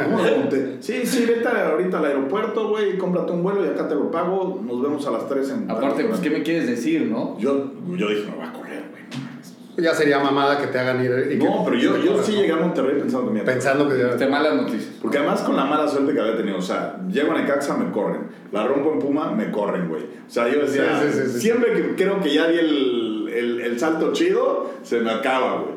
¿Cómo 0.04 0.22
de 0.22 0.36
Monte- 0.36 0.76
Sí, 0.80 1.04
sí, 1.06 1.24
vete 1.26 1.48
ahorita 1.48 1.98
al 1.98 2.04
aeropuerto, 2.04 2.68
güey, 2.68 2.96
cómprate 2.96 3.32
un 3.32 3.42
vuelo 3.42 3.64
y 3.64 3.68
acá 3.68 3.88
te 3.88 3.96
lo 3.96 4.10
pago. 4.12 4.62
Nos 4.64 4.80
vemos 4.80 5.04
a 5.08 5.10
las 5.10 5.28
3 5.28 5.50
en. 5.50 5.68
Aparte, 5.70 6.04
pues, 6.04 6.20
¿qué 6.20 6.30
me 6.30 6.42
quieres 6.44 6.68
decir, 6.68 7.08
no? 7.10 7.36
Yo, 7.40 7.72
yo 7.96 8.08
dije, 8.08 8.30
me 8.30 8.36
va 8.36 8.50
a 8.50 8.52
correr, 8.52 8.84
güey. 8.92 9.02
no 9.10 9.24
mames". 9.24 9.56
Ya 9.78 9.92
sería 9.94 10.20
mamada 10.20 10.58
que 10.60 10.68
te 10.68 10.78
hagan 10.78 11.04
ir. 11.04 11.10
y 11.32 11.38
que- 11.38 11.44
No, 11.44 11.64
pero 11.64 11.76
yo, 11.78 11.96
yo 11.96 12.22
sí 12.22 12.32
llegué 12.32 12.52
a 12.52 12.56
Monterrey 12.56 13.00
pensando 13.00 13.26
que 13.26 13.32
me 13.32 13.40
iba 13.40 13.42
a 13.42 13.46
correr. 13.46 13.54
Pensando 13.56 13.88
que. 13.88 14.18
Te 14.18 14.26
malas 14.30 14.54
noticias. 14.54 14.94
Porque 15.02 15.18
además 15.18 15.40
con 15.40 15.56
la 15.56 15.64
mala 15.64 15.88
suerte 15.88 16.12
que 16.14 16.20
había 16.20 16.36
tenido, 16.36 16.58
o 16.58 16.62
sea, 16.62 17.00
llego 17.10 17.32
a 17.32 17.40
Necaxa, 17.40 17.76
me 17.76 17.90
corren. 17.90 18.20
La 18.52 18.66
rompo 18.68 18.92
en 18.92 18.98
Puma, 19.00 19.32
me 19.32 19.50
corren, 19.50 19.88
güey. 19.88 20.02
O 20.02 20.30
sea, 20.30 20.46
yo 20.48 20.60
decía, 20.60 21.00
Sí, 21.02 21.08
sí, 21.10 21.18
sí, 21.24 21.30
sí. 21.32 21.40
siempre 21.40 21.72
que 21.72 21.94
creo 21.96 22.20
que 22.20 22.32
ya 22.32 22.46
di 22.46 22.58
el, 22.58 23.25
el, 23.38 23.60
el 23.60 23.78
salto 23.78 24.12
chido, 24.12 24.70
se 24.82 25.00
me 25.00 25.10
acaba, 25.10 25.60
güey. 25.60 25.74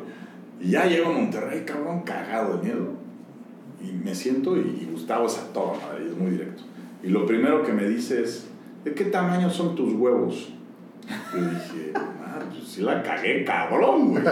Y 0.62 0.72
ya 0.72 0.86
llego 0.86 1.10
a 1.10 1.14
Monterrey, 1.14 1.64
cabrón, 1.66 2.02
cagado 2.02 2.58
de 2.58 2.64
miedo. 2.64 2.94
y 3.82 3.94
me 3.94 4.14
siento 4.14 4.58
y, 4.58 4.62
y 4.82 4.90
Gustavo 4.92 5.26
es 5.28 5.38
a 5.38 5.54
toda 5.54 5.74
madre, 5.74 6.06
y 6.06 6.10
es 6.10 6.18
muy 6.18 6.32
directo. 6.32 6.64
Y 7.02 7.08
lo 7.10 7.26
primero 7.26 7.64
que 7.64 7.72
me 7.72 7.88
dice 7.88 8.22
es, 8.24 8.48
¿de 8.84 8.94
qué 8.94 9.06
tamaño 9.06 9.50
son 9.50 9.76
tus 9.76 9.94
huevos? 9.94 10.52
Yo 11.34 11.42
dije, 11.42 11.92
ah, 11.96 12.40
pues 12.52 12.68
sí 12.68 12.82
la 12.82 13.02
cagué, 13.02 13.44
cabrón, 13.46 14.10
güey. 14.12 14.24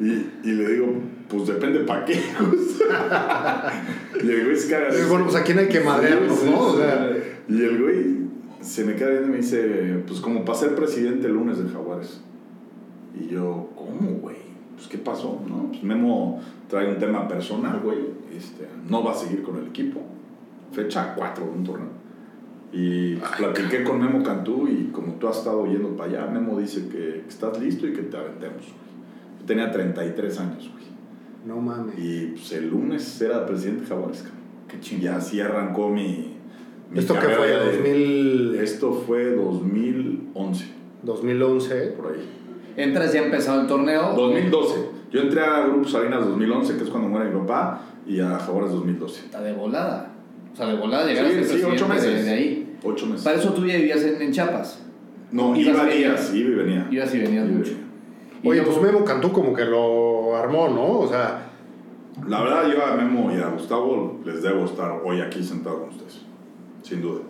Y, 0.00 0.26
y 0.44 0.52
le 0.52 0.68
digo, 0.74 0.86
pues 1.28 1.46
depende 1.48 1.80
para 1.80 2.04
qué. 2.04 2.14
y 4.22 4.30
el 4.30 4.44
güey 4.44 4.68
caga. 4.68 4.88
Eh, 4.88 5.04
Bueno, 5.08 5.24
pues 5.24 5.36
aquí 5.36 5.54
no 5.54 5.60
hay 5.60 5.68
que 5.68 5.80
madrearnos, 5.80 6.44
¿no? 6.44 6.60
O 6.60 6.76
sea. 6.76 7.10
Y 7.48 7.62
el 7.64 7.82
güey 7.82 8.21
se 8.62 8.84
me 8.84 8.94
queda 8.96 9.10
viendo 9.10 9.28
y 9.28 9.30
me 9.32 9.36
dice, 9.38 10.02
pues 10.06 10.20
como 10.20 10.44
para 10.44 10.58
ser 10.58 10.74
presidente 10.74 11.26
el 11.26 11.34
lunes 11.34 11.62
de 11.62 11.68
Jaguares. 11.70 12.20
Y 13.18 13.26
yo, 13.28 13.70
¿cómo, 13.76 14.10
güey? 14.20 14.36
Pues 14.76 14.88
¿qué 14.88 14.98
pasó? 14.98 15.42
No, 15.48 15.68
pues 15.68 15.82
Memo 15.82 16.40
trae 16.68 16.90
un 16.90 16.98
tema 16.98 17.28
personal, 17.28 17.80
güey. 17.80 17.98
Este, 18.36 18.66
no 18.88 19.04
va 19.04 19.12
a 19.12 19.14
seguir 19.14 19.42
con 19.42 19.56
el 19.58 19.66
equipo. 19.68 20.00
Fecha 20.72 21.14
4 21.14 21.44
de 21.44 21.50
un 21.50 21.64
torneo. 21.64 22.02
Y 22.72 23.16
platiqué 23.16 23.84
con 23.84 24.00
Memo 24.00 24.22
Cantú 24.22 24.66
y 24.66 24.84
como 24.92 25.12
tú 25.14 25.28
has 25.28 25.38
estado 25.38 25.66
yendo 25.66 25.94
para 25.94 26.10
allá, 26.22 26.26
Memo 26.30 26.58
dice 26.58 26.88
que 26.88 27.22
estás 27.28 27.60
listo 27.60 27.86
y 27.86 27.92
que 27.92 28.02
te 28.02 28.16
aventemos. 28.16 28.62
güey. 28.62 29.40
Yo 29.40 29.44
tenía 29.46 29.70
33 29.70 30.38
años, 30.40 30.70
güey. 30.72 30.84
no 31.46 31.60
mames. 31.60 31.98
Y 31.98 32.28
pues 32.28 32.52
el 32.52 32.70
lunes 32.70 33.20
era 33.20 33.44
presidente 33.44 33.82
de 33.82 33.86
Jaguares, 33.88 34.22
cabrón. 34.22 34.40
Qué 34.68 34.76
Y 34.78 34.80
chingada. 34.80 35.18
así 35.18 35.38
arrancó 35.40 35.90
mi. 35.90 36.31
¿Esto 36.94 37.14
qué 37.14 37.28
fue? 37.28 37.46
de- 37.48 37.56
2000, 37.76 38.54
Esto 38.60 38.92
fue 38.92 39.30
2011, 39.34 40.64
2011. 41.02 41.74
por 41.96 42.12
ahí. 42.12 42.28
Entras 42.76 43.12
ya 43.12 43.22
empezado 43.22 43.60
el 43.62 43.66
torneo. 43.66 44.14
2012. 44.16 44.88
Yo 45.10 45.20
entré 45.20 45.42
a 45.42 45.66
Grupo 45.66 45.88
Salinas 45.88 46.24
2011, 46.26 46.76
que 46.76 46.84
es 46.84 46.90
cuando 46.90 47.08
muere 47.08 47.30
mi 47.30 47.38
papá, 47.40 47.82
y 48.06 48.20
a 48.20 48.38
Jaguares 48.38 48.72
2012. 48.72 49.26
Está 49.26 49.42
de 49.42 49.52
volada. 49.52 50.10
O 50.52 50.56
sea, 50.56 50.66
de 50.66 50.74
volada 50.76 51.06
llegar 51.06 51.26
Sí, 51.30 51.38
a 51.38 51.44
ser 51.44 51.58
sí, 51.58 51.64
ocho 51.70 51.88
meses. 51.88 52.24
de 52.24 52.30
ahí. 52.30 52.76
Ocho 52.82 53.06
meses. 53.06 53.22
Para 53.24 53.36
eso 53.36 53.52
tú 53.52 53.64
ya 53.66 53.76
vivías 53.76 54.02
en, 54.02 54.20
en 54.22 54.32
Chiapas. 54.32 54.82
No, 55.30 55.54
iba 55.56 55.84
días, 55.86 56.32
iba 56.34 56.50
y 56.50 56.54
venía. 56.54 56.88
Ibas 56.90 57.14
y 57.14 57.18
venías 57.18 57.44
Iba 57.46 57.52
y 57.54 57.58
mucho. 57.58 57.72
Y 58.42 58.48
Oye, 58.48 58.62
pues 58.62 58.80
Memo 58.82 59.04
Cantú 59.04 59.32
como 59.32 59.54
que 59.54 59.64
lo 59.64 60.36
armó, 60.36 60.68
¿no? 60.68 60.98
O 61.00 61.08
sea, 61.08 61.48
La 62.26 62.42
verdad, 62.42 62.64
yo 62.70 62.84
a 62.84 62.96
Memo 62.96 63.30
y 63.32 63.40
a 63.40 63.48
Gustavo 63.48 64.20
les 64.26 64.42
debo 64.42 64.64
estar 64.64 65.00
hoy 65.04 65.20
aquí 65.20 65.42
sentado 65.42 65.80
con 65.80 65.88
ustedes. 65.90 66.21
Sin 66.82 67.00
duda. 67.02 67.20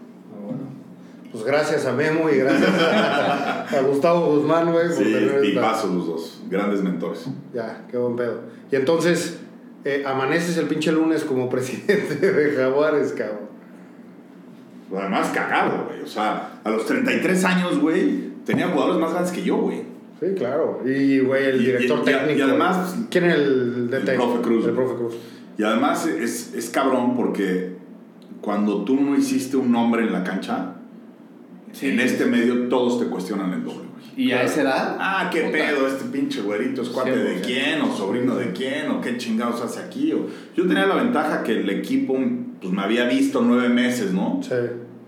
pues 1.31 1.45
gracias 1.45 1.87
a 1.87 1.93
Memo 1.93 2.29
y 2.31 2.37
gracias 2.39 2.71
a, 2.79 3.63
a 3.65 3.81
Gustavo 3.83 4.35
Guzmán, 4.37 4.71
güey. 4.73 4.89
Sí, 4.93 5.15
esta- 5.15 5.41
tipazos 5.41 5.91
los 5.95 6.07
dos. 6.07 6.43
Grandes 6.51 6.83
mentores. 6.83 7.27
Ya, 7.55 7.85
qué 7.91 7.97
buen 7.97 8.17
pedo. 8.17 8.41
Y 8.71 8.77
entonces, 8.77 9.39
eh, 9.85 10.03
amaneces 10.07 10.57
el 10.59 10.67
pinche 10.67 10.93
lunes 10.93 11.25
como 11.25 11.49
presidente 11.51 12.15
de 12.33 12.57
Jaguares, 12.57 13.13
cabrón. 13.13 13.53
Además, 14.95 15.31
cagado, 15.35 15.87
güey. 15.89 16.03
O 16.03 16.07
sea, 16.07 16.61
a 16.63 16.71
los 16.71 16.85
33 16.85 17.45
años, 17.47 17.79
güey, 17.81 18.29
tenía 18.45 18.69
jugadores 18.69 19.01
más 19.01 19.13
grandes 19.13 19.33
que 19.33 19.43
yo, 19.43 19.57
güey. 19.57 19.83
Sí, 20.21 20.27
claro. 20.37 20.83
Y, 20.85 21.21
güey, 21.21 21.47
el 21.47 21.63
Y- 21.63 21.65
director 21.67 21.99
y- 21.99 22.03
y- 22.03 22.05
técnico. 22.05 22.39
y 22.39 22.43
además- 22.43 22.97
¿Quién 23.11 23.25
es 23.25 23.35
el 23.37 23.91
DT? 23.91 24.11
El 24.13 24.17
profe 24.19 24.41
Cruz. 24.43 24.67
El 24.67 24.73
profe 24.75 24.95
Cruz. 24.97 25.15
Y 25.57 25.63
además 25.65 26.07
es, 26.07 26.53
es 26.55 26.69
cabrón 26.71 27.17
porque 27.17 27.73
cuando 28.43 28.85
tú 28.85 29.01
no 29.01 29.17
hiciste 29.17 29.57
un 29.57 29.73
nombre 29.73 30.03
en 30.03 30.13
la 30.13 30.23
cancha, 30.23 30.75
Sí. 31.73 31.89
en 31.89 32.01
este 32.01 32.27
medio 32.27 32.69
todos 32.69 33.01
te 33.01 33.07
cuestionan 33.07 33.51
el 33.55 33.65
doble, 33.65 33.79
güey. 33.91 34.27
Y 34.27 34.33
a 34.33 34.43
esa 34.43 34.61
edad. 34.61 34.97
Ah, 35.01 35.31
qué 35.33 35.41
puta. 35.45 35.53
pedo, 35.53 35.87
este 35.87 36.05
pinche 36.11 36.43
güerito 36.43 36.83
es 36.83 36.91
cuate 36.91 37.17
de 37.17 37.37
100%. 37.39 37.47
quién, 37.47 37.81
o 37.81 37.97
sobrino 37.97 38.35
de 38.35 38.53
quién, 38.53 38.91
o 38.91 39.01
qué 39.01 39.17
chingados 39.17 39.63
hace 39.63 39.81
aquí. 39.81 40.13
O... 40.13 40.27
Yo 40.55 40.67
tenía 40.67 40.85
la 40.87 40.97
ventaja 40.97 41.43
que 41.43 41.53
el 41.53 41.71
equipo 41.71 42.19
pues, 42.61 42.73
me 42.75 42.83
había 42.83 43.07
visto 43.07 43.41
nueve 43.41 43.71
meses, 43.71 44.13
¿no? 44.13 44.41
Sí. 44.43 44.51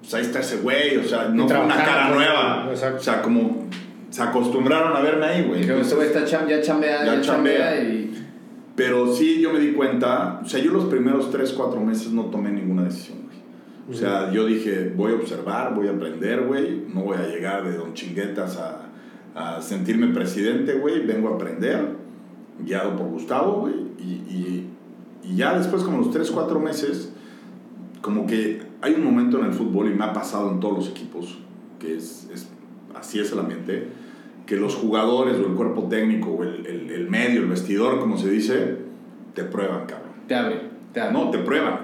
Pues 0.01 0.15
ahí 0.15 0.23
está 0.23 0.41
ese 0.41 0.57
güey, 0.59 0.97
o 0.97 1.05
sea, 1.05 1.29
no 1.29 1.47
fue 1.47 1.59
una 1.61 1.77
cara 1.77 2.09
nueva. 2.15 2.69
Exacto. 2.71 2.97
O 2.99 3.03
sea, 3.03 3.21
como 3.21 3.67
se 4.09 4.23
acostumbraron 4.23 4.97
a 4.97 5.01
verme 5.01 5.27
ahí, 5.27 5.45
güey. 5.47 5.61
Dijeron, 5.61 5.83
este 5.83 5.95
güey 5.97 6.07
está 6.07 6.25
cham- 6.25 6.49
ya 6.49 6.63
chambea, 6.63 7.05
Ya 7.05 7.15
ya, 7.17 7.21
chambea, 7.21 7.59
chambea. 7.75 7.83
y. 7.85 8.25
Pero 8.75 9.13
sí, 9.15 9.39
yo 9.41 9.53
me 9.53 9.61
di 9.61 9.73
cuenta, 9.73 10.41
o 10.43 10.49
sea, 10.49 10.61
yo 10.61 10.73
los 10.73 10.87
primeros 10.87 11.31
3, 11.31 11.53
4 11.53 11.81
meses 11.81 12.11
no 12.13 12.25
tomé 12.27 12.51
ninguna 12.51 12.85
decisión. 12.85 13.19
O 13.91 13.93
sea, 13.93 14.31
yo 14.33 14.47
dije, 14.47 14.93
voy 14.97 15.13
a 15.13 15.17
observar, 15.17 15.75
voy 15.75 15.89
a 15.89 15.91
aprender, 15.91 16.47
güey. 16.47 16.85
No 16.93 17.03
voy 17.03 17.17
a 17.19 17.27
llegar 17.27 17.65
de 17.65 17.77
don 17.77 17.93
chinguetas 17.93 18.57
a, 18.57 18.89
a 19.35 19.61
sentirme 19.61 20.09
presidente, 20.09 20.75
güey. 20.75 21.05
Vengo 21.07 21.29
a 21.29 21.35
aprender, 21.35 21.97
guiado 22.65 22.97
por 22.97 23.09
Gustavo, 23.09 23.61
güey. 23.61 23.75
Y, 23.99 24.13
y, 24.31 24.71
y 25.23 25.37
ya 25.37 25.59
después, 25.59 25.83
como 25.83 25.99
los 25.99 26.11
3, 26.11 26.31
4 26.31 26.61
meses, 26.61 27.13
como 28.01 28.27
que 28.27 28.63
hay 28.81 28.95
un 28.95 29.05
momento 29.05 29.39
en 29.39 29.47
el 29.47 29.53
fútbol, 29.53 29.91
y 29.91 29.95
me 29.95 30.05
ha 30.05 30.13
pasado 30.13 30.51
en 30.51 30.61
todos 30.61 30.77
los 30.77 30.89
equipos, 30.89 31.39
que 31.79 31.97
es, 31.97 32.29
es 32.33 32.49
así 32.95 33.19
es 33.19 33.33
el 33.33 33.39
ambiente, 33.39 33.89
que 34.47 34.57
los 34.57 34.75
jugadores 34.75 35.37
o 35.39 35.47
el 35.47 35.55
cuerpo 35.55 35.85
técnico 35.89 36.31
o 36.31 36.43
el, 36.43 36.67
el, 36.67 36.91
el 36.91 37.11
medio, 37.11 37.41
el 37.41 37.49
vestidor, 37.49 37.99
como 37.99 38.17
se 38.17 38.31
dice, 38.31 38.79
te 39.35 39.45
prueban, 39.45 39.87
cabrón. 39.87 40.13
Te 40.27 40.35
abre. 40.35 40.61
Te 40.93 41.01
abre. 41.01 41.13
No, 41.13 41.31
te 41.31 41.39
prueban. 41.39 41.84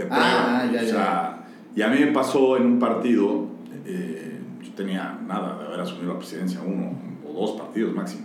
Te 0.00 0.06
prueban. 0.06 0.26
Ah, 0.26 0.70
ya, 0.72 0.80
o 0.80 0.84
sea, 0.86 1.44
y 1.76 1.82
a 1.82 1.88
mí 1.88 1.98
me 2.00 2.06
pasó 2.06 2.56
en 2.56 2.64
un 2.64 2.78
partido, 2.78 3.48
eh, 3.84 4.38
yo 4.62 4.72
tenía 4.72 5.20
nada 5.26 5.58
de 5.58 5.66
haber 5.66 5.80
asumido 5.80 6.14
la 6.14 6.18
presidencia, 6.18 6.62
uno 6.66 6.92
o 7.28 7.38
dos 7.38 7.60
partidos 7.60 7.94
máximo. 7.94 8.24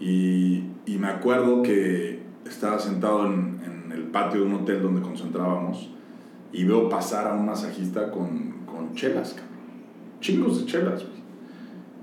Y, 0.00 0.64
y 0.86 0.98
me 0.98 1.06
acuerdo 1.06 1.62
que 1.62 2.22
estaba 2.44 2.80
sentado 2.80 3.26
en, 3.26 3.60
en 3.64 3.92
el 3.92 4.02
patio 4.08 4.40
de 4.40 4.46
un 4.46 4.54
hotel 4.54 4.82
donde 4.82 5.00
concentrábamos 5.00 5.90
y 6.52 6.64
veo 6.64 6.88
pasar 6.88 7.28
a 7.28 7.34
un 7.34 7.46
masajista 7.46 8.10
con, 8.10 8.64
con 8.66 8.92
chelas, 8.96 9.34
cabrón. 9.34 9.50
Chingos 10.20 10.58
de 10.58 10.66
chelas, 10.66 11.04
güey. 11.04 11.20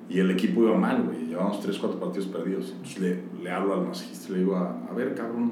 Y 0.09 0.19
el 0.19 0.31
equipo 0.31 0.63
iba 0.63 0.77
mal, 0.77 1.03
güey. 1.03 1.27
Llevamos 1.27 1.59
3, 1.59 1.77
4 1.77 1.99
partidos 1.99 2.27
perdidos. 2.27 2.71
Entonces 2.71 2.99
le, 2.99 3.43
le 3.43 3.51
hablo 3.51 3.73
al 3.73 3.85
masajista 3.85 4.29
y 4.29 4.31
le 4.31 4.39
digo, 4.39 4.55
a, 4.55 4.77
a 4.89 4.93
ver, 4.93 5.13
cabrón, 5.13 5.51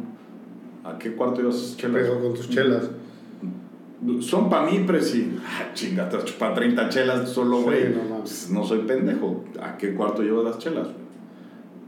¿a 0.86 0.98
qué 0.98 1.14
cuarto 1.14 1.42
ibas 1.42 1.76
¿Qué 1.76 1.82
chelas? 1.84 2.04
pedo 2.04 2.22
con 2.22 2.34
tus 2.34 2.50
chelas? 2.50 2.90
Son 4.20 4.50
para 4.50 4.70
mí, 4.70 4.80
presi. 4.86 5.38
Ah, 5.46 5.72
chinga, 5.74 6.10
te 6.10 6.24
chupar 6.24 6.54
30 6.54 6.90
chelas 6.90 7.30
solo, 7.30 7.60
Sí, 7.60 7.64
güey. 7.64 7.90
no. 7.94 8.20
Pues, 8.20 8.50
no 8.52 8.64
soy 8.64 8.80
pendejo. 8.80 9.44
¿A 9.62 9.78
qué 9.78 9.94
cuarto 9.96 10.22
llevas 10.22 10.44
las 10.46 10.58
chelas? 10.60 10.88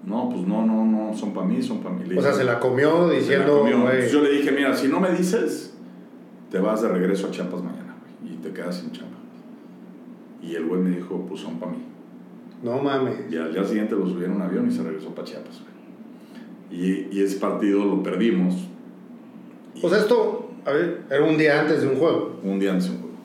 No, 0.05 0.29
pues 0.29 0.47
no, 0.47 0.65
no, 0.65 0.85
no, 0.85 1.13
son 1.13 1.33
para 1.33 1.45
mí, 1.47 1.61
son 1.61 1.79
para 1.79 1.93
mí. 1.95 2.03
O 2.17 2.21
sea, 2.21 2.31
se 2.33 2.45
la 2.45 2.59
comió 2.59 3.07
"Se 3.09 3.13
la 3.13 3.19
diciendo, 3.19 3.59
comió". 3.59 3.81
güey. 3.81 3.87
Entonces 3.95 4.11
yo 4.13 4.21
le 4.21 4.31
dije, 4.31 4.51
mira, 4.53 4.73
si 4.73 4.87
no 4.87 4.99
me 5.01 5.11
dices, 5.11 5.73
te 6.49 6.59
vas 6.59 6.81
de 6.81 6.87
regreso 6.87 7.27
a 7.27 7.31
Chiapas 7.31 7.61
mañana, 7.61 7.95
güey. 8.21 8.33
Y 8.35 8.37
te 8.37 8.51
quedas 8.51 8.77
sin 8.77 8.91
chamba. 8.93 9.17
Y 10.41 10.55
el 10.55 10.65
güey 10.65 10.79
me 10.81 10.91
dijo, 10.95 11.25
pues 11.27 11.41
son 11.41 11.59
para 11.59 11.73
mí. 11.73 11.79
No 12.63 12.81
mames. 12.81 13.15
Y 13.29 13.35
al 13.35 13.51
día 13.53 13.65
siguiente 13.65 13.95
lo 13.95 14.07
subieron 14.07 14.33
a 14.33 14.35
un 14.37 14.41
avión 14.43 14.67
y 14.69 14.71
se 14.71 14.81
regresó 14.81 15.09
para 15.13 15.27
Chiapas, 15.27 15.61
güey. 15.61 16.81
Y, 16.81 17.07
y 17.11 17.21
ese 17.21 17.37
partido 17.39 17.83
lo 17.83 18.01
perdimos. 18.01 18.55
Y 19.75 19.85
O 19.85 19.89
sea, 19.89 19.99
esto, 19.99 20.46
a 20.67 20.71
ver, 20.73 21.01
era 21.09 21.23
un 21.23 21.37
día 21.37 21.61
antes 21.61 21.81
de 21.81 21.87
un 21.87 21.95
juego. 21.95 22.39
un 22.43 22.59
día 22.59 22.71
antes 22.71 22.85
de 22.89 22.91
un 22.95 23.01
juego. 23.01 23.17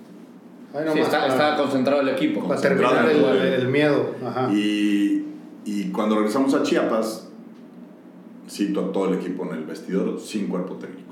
Ay, 0.74 0.84
no 0.86 0.92
Sí, 0.92 0.98
más, 1.00 1.08
está- 1.08 1.20
para- 1.20 1.32
estaba 1.32 1.56
concentrado 1.58 2.00
el 2.00 2.08
equipo. 2.08 2.46
Para 2.48 2.60
terminar 2.60 3.08
el, 3.10 3.68
miedo. 3.68 4.14
Ajá. 4.24 4.50
Y, 4.52 5.24
y 5.66 5.90
cuando 5.90 6.16
regresamos 6.16 6.54
a 6.54 6.62
Chiapas, 6.62 7.28
cito 8.48 8.80
a 8.86 8.92
todo 8.92 9.08
el 9.08 9.14
equipo 9.18 9.44
en 9.46 9.58
el 9.58 9.64
vestidor 9.64 10.18
sin 10.20 10.46
cuerpo 10.48 10.74
técnico. 10.76 11.02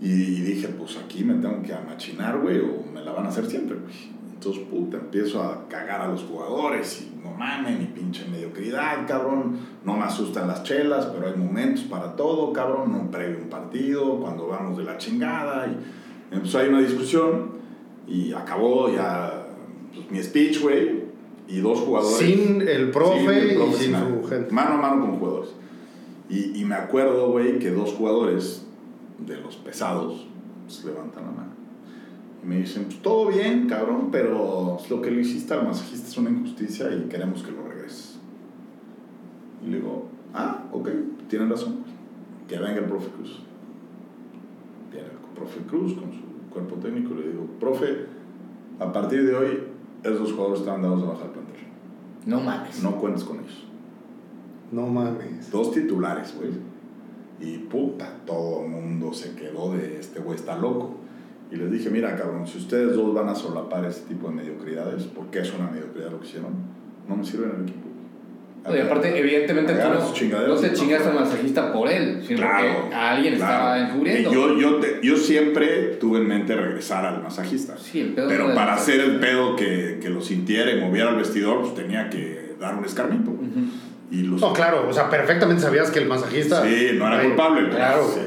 Y, 0.00 0.08
dije, 0.40 0.68
pues 0.68 0.96
aquí 0.96 1.24
me 1.24 1.34
tengo 1.34 1.62
que 1.62 1.74
amachinar, 1.74 2.38
güey, 2.38 2.58
o 2.60 2.82
me 2.90 3.02
la 3.04 3.12
van 3.12 3.26
a 3.26 3.28
hacer 3.28 3.44
siempre, 3.46 3.76
güey. 3.76 3.94
Entonces, 4.40 4.62
puta, 4.70 4.96
empiezo 4.96 5.42
a 5.42 5.68
cagar 5.68 6.00
a 6.00 6.08
los 6.08 6.22
jugadores 6.22 7.02
y 7.02 7.22
no 7.22 7.30
mames, 7.30 7.78
mi 7.78 7.84
pinche 7.84 8.24
mediocridad, 8.26 9.06
cabrón. 9.06 9.58
No 9.84 9.98
me 9.98 10.04
asustan 10.04 10.48
las 10.48 10.62
chelas, 10.62 11.04
pero 11.12 11.26
hay 11.26 11.36
momentos 11.36 11.84
para 11.84 12.16
todo, 12.16 12.50
cabrón. 12.50 12.90
No 12.90 13.10
previo 13.10 13.36
un 13.36 13.50
partido, 13.50 14.18
cuando 14.18 14.46
vamos 14.46 14.78
de 14.78 14.84
la 14.84 14.96
chingada. 14.96 15.66
Y 15.66 16.34
empezó 16.34 16.58
ahí 16.58 16.70
una 16.70 16.80
discusión 16.80 17.50
y 18.08 18.32
acabó 18.32 18.90
ya 18.90 19.46
pues, 19.94 20.10
mi 20.10 20.22
speech, 20.22 20.62
güey. 20.62 21.04
Y 21.46 21.58
dos 21.60 21.80
jugadores. 21.80 22.16
Sin 22.16 22.62
el 22.62 22.90
profe, 22.90 23.18
Sin 23.18 23.30
el 23.30 23.56
profe, 23.56 23.74
y 23.74 23.84
sin 23.84 23.94
su 23.94 24.26
gente. 24.26 24.50
Mano 24.52 24.72
a 24.72 24.76
mano 24.78 25.00
con 25.02 25.18
jugadores. 25.18 25.50
Y, 26.30 26.58
y 26.58 26.64
me 26.64 26.76
acuerdo, 26.76 27.30
güey, 27.30 27.58
que 27.58 27.72
dos 27.72 27.92
jugadores 27.92 28.64
de 29.18 29.36
los 29.36 29.56
pesados 29.56 30.26
levantan 30.82 31.24
la 31.24 31.30
mano. 31.30 31.59
Y 32.42 32.46
me 32.46 32.56
dicen, 32.56 32.84
pues 32.84 33.02
todo 33.02 33.28
bien, 33.28 33.68
cabrón, 33.68 34.08
pero 34.10 34.78
lo 34.88 35.02
que 35.02 35.10
le 35.10 35.20
hiciste 35.20 35.52
al 35.54 35.66
masajista 35.66 36.08
es 36.08 36.16
una 36.16 36.30
injusticia 36.30 36.94
y 36.94 37.08
queremos 37.08 37.42
que 37.42 37.52
lo 37.52 37.66
regreses. 37.68 38.18
Y 39.64 39.70
le 39.70 39.76
digo, 39.76 40.08
ah, 40.32 40.64
ok, 40.72 40.88
tienen 41.28 41.50
razón. 41.50 41.80
Que 42.48 42.58
venga 42.58 42.78
el 42.78 42.86
profe 42.86 43.08
Cruz. 43.10 43.40
Viene 44.90 45.08
el 45.08 45.34
profe 45.34 45.60
Cruz 45.60 45.94
con 45.94 46.12
su 46.12 46.20
cuerpo 46.50 46.76
técnico 46.76 47.14
y 47.14 47.18
le 47.18 47.28
digo, 47.28 47.46
profe, 47.60 48.06
a 48.78 48.92
partir 48.92 49.26
de 49.26 49.34
hoy, 49.34 49.62
esos 50.02 50.32
jugadores 50.32 50.60
están 50.60 50.82
dados 50.82 51.02
de 51.02 51.08
baja 51.08 51.24
al 51.24 51.30
plantel. 51.30 51.56
No 52.26 52.40
mames. 52.40 52.82
No 52.82 52.96
cuentes 52.96 53.24
con 53.24 53.38
ellos. 53.40 53.66
No 54.72 54.86
mames. 54.86 55.50
Dos 55.50 55.72
titulares, 55.72 56.34
güey. 56.36 56.50
Y 57.40 57.58
puta, 57.58 58.18
todo 58.26 58.64
el 58.64 58.70
mundo 58.70 59.12
se 59.12 59.34
quedó 59.34 59.72
de 59.72 59.98
este 59.98 60.20
güey 60.20 60.36
está 60.36 60.58
loco. 60.58 60.96
Y 61.50 61.56
les 61.56 61.70
dije, 61.72 61.90
mira, 61.90 62.14
cabrón, 62.16 62.46
si 62.46 62.58
ustedes 62.58 62.94
dos 62.94 63.12
van 63.12 63.28
a 63.28 63.34
solapar 63.34 63.84
ese 63.84 64.02
tipo 64.02 64.28
de 64.28 64.34
mediocridades, 64.34 65.04
porque 65.04 65.40
es 65.40 65.52
una 65.52 65.68
mediocridad 65.70 66.10
lo 66.10 66.20
que 66.20 66.26
hicieron, 66.28 66.52
no 67.08 67.16
me 67.16 67.24
sirve 67.24 67.46
en 67.46 67.56
el 67.56 67.62
equipo. 67.62 67.86
No, 68.62 68.76
y 68.76 68.78
aparte, 68.78 69.18
evidentemente, 69.18 69.72
tú 69.72 69.88
no, 69.88 69.94
no 70.48 70.54
te 70.56 70.72
chingaste 70.74 71.08
al 71.08 71.14
masajista 71.14 71.72
por 71.72 71.88
él, 71.88 72.22
sino 72.26 72.40
Claro, 72.40 72.90
a 72.94 73.10
alguien 73.12 73.36
claro. 73.36 73.52
estaba 73.54 73.88
encubriendo. 73.88 74.30
Y 74.30 74.34
Yo, 74.34 74.58
yo, 74.58 74.76
te- 74.76 75.00
yo 75.02 75.16
siempre 75.16 75.96
tuve 75.98 76.18
en 76.18 76.28
mente 76.28 76.54
regresar 76.54 77.06
al 77.06 77.22
masajista. 77.22 77.76
Sí, 77.78 78.00
el 78.00 78.08
pedo 78.10 78.28
Pero 78.28 78.48
no 78.48 78.54
para 78.54 78.74
hacer 78.74 79.00
el 79.00 79.18
pedo 79.18 79.56
que, 79.56 79.98
que 80.02 80.10
lo 80.10 80.20
sintiera 80.20 80.70
y 80.72 80.78
moviera 80.80 81.08
al 81.08 81.16
vestidor, 81.16 81.62
pues 81.62 81.74
tenía 81.74 82.10
que 82.10 82.54
dar 82.60 82.76
un 82.76 82.84
escarmiento. 82.84 83.32
Y 84.10 84.24
los 84.24 84.40
No, 84.42 84.52
claro, 84.52 84.86
o 84.88 84.92
sea, 84.92 85.08
perfectamente 85.08 85.62
sabías 85.62 85.90
que 85.90 86.00
el 86.00 86.06
masajista. 86.08 86.62
Sí, 86.62 86.90
no 86.98 87.06
era 87.06 87.18
Ay, 87.20 87.28
culpable. 87.28 87.62
pero 87.62 87.76
Claro. 87.76 88.08
sí. 88.12 88.20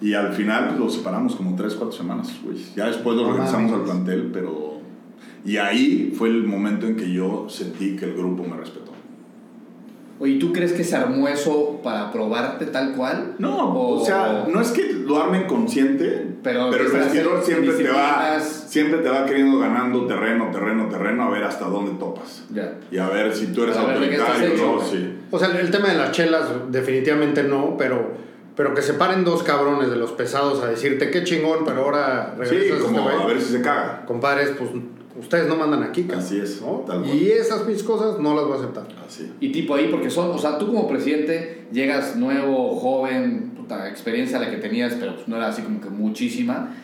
Y 0.00 0.14
al 0.14 0.32
final 0.32 0.68
pues, 0.68 0.78
lo 0.78 0.90
separamos 0.90 1.36
como 1.36 1.56
3, 1.56 1.74
4 1.74 1.92
semanas, 1.92 2.32
güey. 2.44 2.56
Ya 2.74 2.86
después 2.86 3.16
lo 3.16 3.32
regresamos 3.32 3.72
al 3.72 3.82
plantel, 3.82 4.30
pero... 4.32 4.76
Y 5.44 5.58
ahí 5.58 6.12
fue 6.16 6.28
el 6.28 6.44
momento 6.44 6.86
en 6.86 6.96
que 6.96 7.10
yo 7.12 7.46
sentí 7.48 7.96
que 7.96 8.04
el 8.04 8.14
grupo 8.14 8.42
me 8.42 8.56
respetó. 8.56 8.96
Oye, 10.18 10.32
¿y 10.32 10.38
¿tú 10.38 10.52
crees 10.52 10.72
que 10.72 10.82
se 10.82 10.96
armó 10.96 11.28
eso 11.28 11.80
para 11.82 12.10
probarte 12.10 12.66
tal 12.66 12.94
cual? 12.94 13.34
No, 13.38 13.78
o, 13.78 14.04
sea, 14.04 14.46
no 14.50 14.60
es 14.62 14.70
que 14.70 14.94
lo 14.94 15.22
armen 15.22 15.46
consciente, 15.46 16.36
Pero 16.42 16.70
pero, 16.70 16.86
el 16.86 16.92
vestidor 16.92 17.44
siempre 17.44 17.72
te, 17.74 17.90
va, 17.90 18.40
siempre 18.40 19.00
te 19.00 19.10
va 19.10 19.26
queriendo 19.26 19.58
ganando 19.58 20.06
terreno, 20.06 20.50
terreno, 20.50 20.88
terreno, 20.88 21.24
a 21.24 21.30
ver 21.30 21.44
hasta 21.44 21.66
dónde 21.66 21.92
topas. 21.98 22.44
Ya. 22.50 22.78
Y 22.90 22.96
a 22.96 23.08
ver 23.10 23.34
si 23.34 23.48
tú 23.48 23.64
eres 23.64 23.76
autoritario 23.76 24.54
o 24.54 24.76
no, 24.76 24.82
sí. 24.82 25.18
O 25.30 25.38
sea, 25.38 25.48
el 25.48 25.70
tema 25.70 25.88
de 25.88 25.96
las 25.96 26.12
chelas, 26.12 26.48
definitivamente 26.70 27.42
no, 27.42 27.76
pero, 27.76 28.12
pero 28.56 28.74
que 28.74 28.82
se 28.82 28.94
paren 28.94 29.24
dos 29.24 29.42
cabrones 29.42 29.90
de 29.90 29.96
los 29.96 30.12
pesados 30.12 30.62
a 30.62 30.68
decirte 30.68 31.10
qué 31.10 31.22
chingón, 31.24 31.64
pero 31.64 31.82
ahora 31.84 32.34
Sí, 32.42 32.50
regresas 32.50 32.78
como 32.80 32.98
este 33.00 33.10
güey". 33.12 33.22
a 33.22 33.26
ver 33.26 33.40
si 33.40 33.52
se 33.52 33.60
caga. 33.62 34.04
Compadres, 34.06 34.52
pues 34.58 34.70
ustedes 35.20 35.46
no 35.48 35.56
mandan 35.56 35.82
aquí, 35.82 36.02
cabrón, 36.04 36.20
Así 36.24 36.38
es, 36.38 36.60
¿no? 36.60 36.84
tal 36.86 37.02
cual. 37.02 37.14
Y 37.14 37.30
esas 37.30 37.66
mis 37.66 37.82
cosas 37.82 38.18
no 38.18 38.34
las 38.34 38.44
voy 38.44 38.54
a 38.54 38.56
aceptar. 38.56 38.86
Así. 39.06 39.30
Y 39.40 39.52
tipo 39.52 39.74
ahí, 39.74 39.88
porque 39.90 40.10
son, 40.10 40.30
o 40.30 40.38
sea, 40.38 40.58
tú 40.58 40.66
como 40.66 40.88
presidente 40.88 41.66
llegas 41.72 42.16
nuevo, 42.16 42.76
joven, 42.76 43.52
puta 43.56 43.88
experiencia 43.88 44.38
la 44.38 44.50
que 44.50 44.56
tenías, 44.56 44.94
pero 44.98 45.14
pues 45.14 45.28
no 45.28 45.36
era 45.36 45.48
así 45.48 45.62
como 45.62 45.80
que 45.80 45.90
muchísima. 45.90 46.74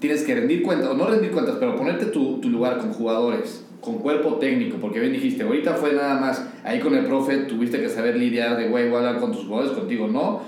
Tienes 0.00 0.24
que 0.24 0.34
rendir 0.34 0.62
cuentas, 0.62 0.88
o 0.88 0.94
no 0.94 1.06
rendir 1.06 1.30
cuentas, 1.30 1.56
pero 1.60 1.76
ponerte 1.76 2.06
tu, 2.06 2.40
tu 2.40 2.50
lugar 2.50 2.78
con 2.78 2.92
jugadores, 2.92 3.64
con 3.80 3.98
cuerpo 3.98 4.36
técnico, 4.36 4.78
porque 4.80 4.98
bien 4.98 5.12
dijiste, 5.12 5.44
ahorita 5.44 5.74
fue 5.74 5.92
nada 5.92 6.20
más, 6.20 6.44
ahí 6.64 6.80
con 6.80 6.94
el 6.96 7.04
profe 7.04 7.36
tuviste 7.38 7.80
que 7.80 7.88
saber 7.88 8.16
lidiar 8.16 8.56
de, 8.56 8.68
güey, 8.68 8.88
voy 8.88 8.96
a 8.96 8.98
hablar 9.08 9.20
con 9.20 9.30
tus 9.32 9.44
jugadores, 9.44 9.72
contigo 9.78 10.08
no, 10.08 10.40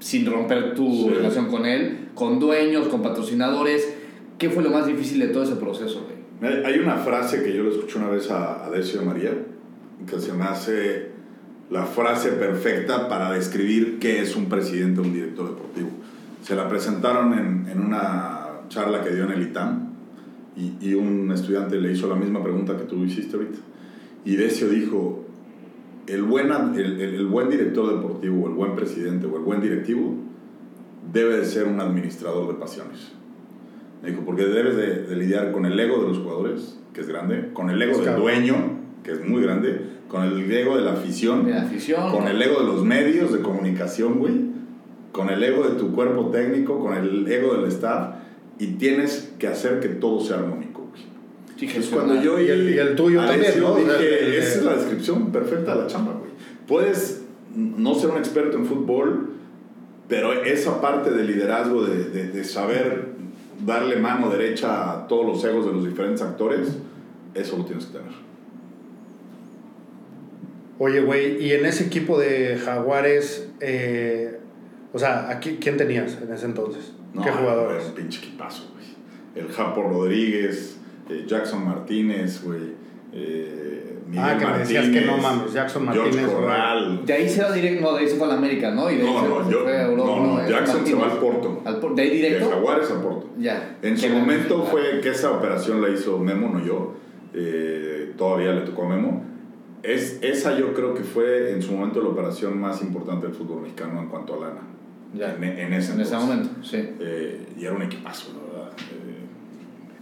sin 0.00 0.26
romper 0.26 0.74
tu 0.74 0.90
Sí. 0.92 1.10
relación 1.10 1.46
con 1.46 1.64
él, 1.66 2.08
con 2.14 2.40
dueños, 2.40 2.88
con 2.88 3.00
patrocinadores. 3.02 3.94
¿Qué 4.38 4.50
fue 4.50 4.62
lo 4.62 4.70
más 4.70 4.86
difícil 4.86 5.20
de 5.20 5.28
todo 5.28 5.42
ese 5.44 5.56
proceso, 5.56 6.04
güey? 6.06 6.64
Hay 6.64 6.78
una 6.80 6.96
frase 6.96 7.42
que 7.42 7.54
yo 7.54 7.62
le 7.62 7.70
escuché 7.70 7.98
una 7.98 8.08
vez 8.08 8.30
a, 8.30 8.64
a 8.66 8.70
Decio 8.70 9.00
de 9.00 9.06
María, 9.06 9.32
que 10.06 10.18
se 10.18 10.32
me 10.32 10.44
hace 10.44 11.10
la 11.70 11.84
frase 11.84 12.30
perfecta 12.32 13.08
para 13.08 13.30
describir 13.32 13.98
qué 14.00 14.20
es 14.22 14.34
un 14.34 14.46
presidente 14.46 15.00
o 15.00 15.04
un 15.04 15.12
director 15.12 15.48
deportivo. 15.50 15.90
Se 16.42 16.56
la 16.56 16.66
presentaron 16.68 17.34
en, 17.34 17.68
en 17.70 17.80
una 17.80 18.62
charla 18.70 19.04
que 19.04 19.10
dio 19.14 19.24
en 19.24 19.32
el 19.32 19.42
ITAM 19.42 19.90
y, 20.56 20.72
y 20.80 20.94
un 20.94 21.30
estudiante 21.30 21.76
le 21.76 21.92
hizo 21.92 22.08
la 22.08 22.14
misma 22.16 22.42
pregunta 22.42 22.76
que 22.76 22.84
tú 22.84 23.04
hiciste 23.04 23.36
ahorita. 23.36 23.58
Y 24.24 24.36
Decio 24.36 24.68
dijo, 24.70 25.19
el 26.10 26.22
buen, 26.22 26.50
el, 26.74 27.00
el- 27.00 27.14
el 27.14 27.26
buen 27.26 27.48
director 27.50 27.94
deportivo, 27.96 28.44
o 28.44 28.48
el 28.48 28.54
buen 28.54 28.74
presidente 28.76 29.26
o 29.26 29.36
el 29.36 29.42
buen 29.42 29.60
directivo 29.60 30.14
debe 31.12 31.36
de 31.38 31.44
ser 31.44 31.66
un 31.66 31.80
administrador 31.80 32.48
de 32.48 32.54
pasiones. 32.54 33.12
Me 34.02 34.10
dijo, 34.10 34.22
porque 34.24 34.44
debes 34.44 34.76
de, 34.76 35.02
de 35.04 35.16
lidiar 35.16 35.52
con 35.52 35.66
el 35.66 35.78
ego 35.78 36.00
de 36.02 36.08
los 36.08 36.18
jugadores, 36.18 36.78
que 36.94 37.00
es 37.02 37.08
grande, 37.08 37.50
con 37.52 37.68
el 37.70 37.80
ego 37.82 37.92
Es 37.92 37.98
del 37.98 38.06
cabrón. 38.06 38.22
dueño, 38.24 38.54
que 39.02 39.12
es 39.12 39.28
muy 39.28 39.42
grande, 39.42 39.80
con 40.08 40.24
el 40.24 40.50
ego 40.50 40.76
de 40.76 40.82
la 40.84 40.92
afición, 40.92 41.44
De 41.46 41.52
la 41.52 41.62
afición. 41.62 42.10
con 42.12 42.26
el 42.26 42.40
ego 42.40 42.60
de 42.60 42.66
los 42.66 42.84
medios 42.84 43.32
de 43.32 43.40
comunicación, 43.40 44.18
güey, 44.18 44.50
con 45.12 45.28
el 45.30 45.42
ego 45.42 45.64
de 45.68 45.74
tu 45.76 45.92
cuerpo 45.94 46.30
técnico, 46.30 46.78
con 46.80 46.96
el 46.96 47.26
ego 47.30 47.54
del 47.56 47.66
staff, 47.66 48.14
y 48.58 48.66
tienes 48.74 49.34
que 49.38 49.48
hacer 49.48 49.80
que 49.80 49.88
todo 49.88 50.20
sea 50.20 50.38
armónico, 50.38 50.69
cuando 51.92 52.22
yo 52.22 52.40
Y 52.40 52.48
el- 52.48 52.70
y 52.74 52.78
el 52.78 52.94
tuyo 52.96 53.20
a 53.22 53.26
también, 53.26 53.60
¿no? 53.60 53.74
dije, 53.76 54.24
el- 54.26 54.34
esa 54.34 54.58
es 54.58 54.64
la 54.64 54.74
descripción 54.76 55.30
perfecta 55.32 55.74
de 55.74 55.82
la 55.82 55.86
chamba, 55.86 56.12
güey. 56.12 56.30
Puedes 56.66 57.22
no 57.54 57.94
ser 57.94 58.10
un 58.10 58.18
experto 58.18 58.56
en 58.56 58.66
fútbol, 58.66 59.30
pero 60.08 60.32
esa 60.44 60.80
parte 60.80 61.10
de 61.10 61.24
liderazgo, 61.24 61.84
de, 61.84 62.04
de- 62.10 62.28
de 62.28 62.44
saber 62.44 63.08
darle 63.66 63.96
mano 63.96 64.30
derecha 64.30 64.90
a 64.92 65.06
todos 65.08 65.26
los 65.26 65.44
egos 65.44 65.66
de 65.66 65.72
los 65.72 65.84
diferentes 65.86 66.22
actores, 66.22 66.68
eso 67.34 67.56
lo 67.58 67.64
tienes 67.64 67.86
que 67.86 67.98
tener. 67.98 68.12
Oye, 70.78 71.00
güey, 71.02 71.44
y 71.44 71.52
en 71.52 71.66
ese 71.66 71.84
equipo 71.84 72.18
de 72.18 72.56
Jaguares, 72.56 73.48
eh, 73.60 74.38
o 74.92 74.98
sea, 74.98 75.28
aquí, 75.28 75.58
¿quién 75.60 75.76
tenías 75.76 76.16
en 76.22 76.32
ese 76.32 76.46
entonces? 76.46 76.92
No, 77.12 77.22
¿Qué 77.22 77.28
era 77.28 77.38
jugadores? 77.38 77.84
un 77.88 77.94
pinche 77.94 78.18
equipazo, 78.20 78.70
güey. 78.72 78.86
El 79.46 79.52
Japo 79.52 79.82
Rodríguez, 79.82 80.78
eh, 81.10 81.24
Jackson 81.26 81.64
Martínez, 81.64 82.42
güey. 82.44 82.74
eh, 83.12 83.96
Miguel 84.06 84.24
Ah, 84.24 84.36
que 84.38 84.46
me 84.46 84.58
decías 84.58 84.84
Martínez, 84.84 85.04
que 85.04 85.10
no 85.10 85.18
mames, 85.18 85.52
Jackson 85.52 85.82
George 85.84 86.00
Martínez, 86.02 86.26
güey. 86.26 86.36
Corral. 86.42 87.06
De 87.06 87.12
ahí 87.12 87.28
se 87.28 87.42
va 87.42 87.52
directo, 87.52 87.80
no, 87.82 87.92
de 87.94 88.00
ahí 88.00 88.08
se 88.08 88.16
fue 88.16 88.26
a 88.26 88.30
la 88.30 88.36
América, 88.36 88.70
¿no? 88.72 88.90
Y 88.90 88.96
de 88.96 89.02
ahí 89.02 89.12
No, 89.14 89.20
se, 89.22 89.28
no, 89.28 89.44
se 89.44 89.50
yo- 89.52 89.60
fue 89.62 89.76
a 89.76 89.86
Europa. 89.86 90.10
no, 90.10 90.26
no, 90.42 90.48
Jackson 90.48 90.86
se 90.86 90.94
va 90.94 91.00
Martínez. 91.00 91.12
al 91.12 91.18
Porto. 91.20 91.62
Al 91.64 91.76
Por- 91.80 91.94
¿De 91.94 92.02
ahí 92.02 92.08
De 92.10 92.14
directo? 92.16 92.50
Jaguares 92.50 92.90
a 92.90 93.02
Porto. 93.02 93.26
Ya. 93.38 93.78
En 93.82 93.96
su 93.98 94.08
momento 94.08 94.62
fue 94.64 95.00
que 95.00 95.10
esa 95.10 95.30
operación 95.32 95.80
la 95.80 95.88
hizo 95.90 96.18
Memo, 96.18 96.48
no 96.52 96.64
yo. 96.64 96.94
Eh, 97.34 98.12
todavía 98.18 98.52
le 98.52 98.62
tocó 98.62 98.84
a 98.84 98.88
Memo. 98.88 99.24
Es, 99.84 100.18
esa 100.22 100.58
yo 100.58 100.74
creo 100.74 100.92
que 100.94 101.04
fue 101.04 101.52
en 101.52 101.62
su 101.62 101.72
momento 101.72 102.02
la 102.02 102.08
operación 102.08 102.58
más 102.58 102.82
importante 102.82 103.26
del 103.26 103.34
fútbol 103.36 103.62
mexicano 103.62 104.00
en 104.02 104.08
cuanto 104.08 104.34
a 104.34 104.40
lana. 104.48 104.60
Ya. 105.14 105.34
En, 105.36 105.44
en 105.44 105.72
ese, 105.72 105.92
En 105.94 106.00
ese 106.00 106.16
momento, 106.16 106.50
sí. 106.62 106.76
Eh, 107.00 107.46
y 107.58 107.64
era 107.64 107.74
un 107.74 107.82
equipazo, 107.82 108.32
la 108.34 108.58
verdad. 108.58 108.72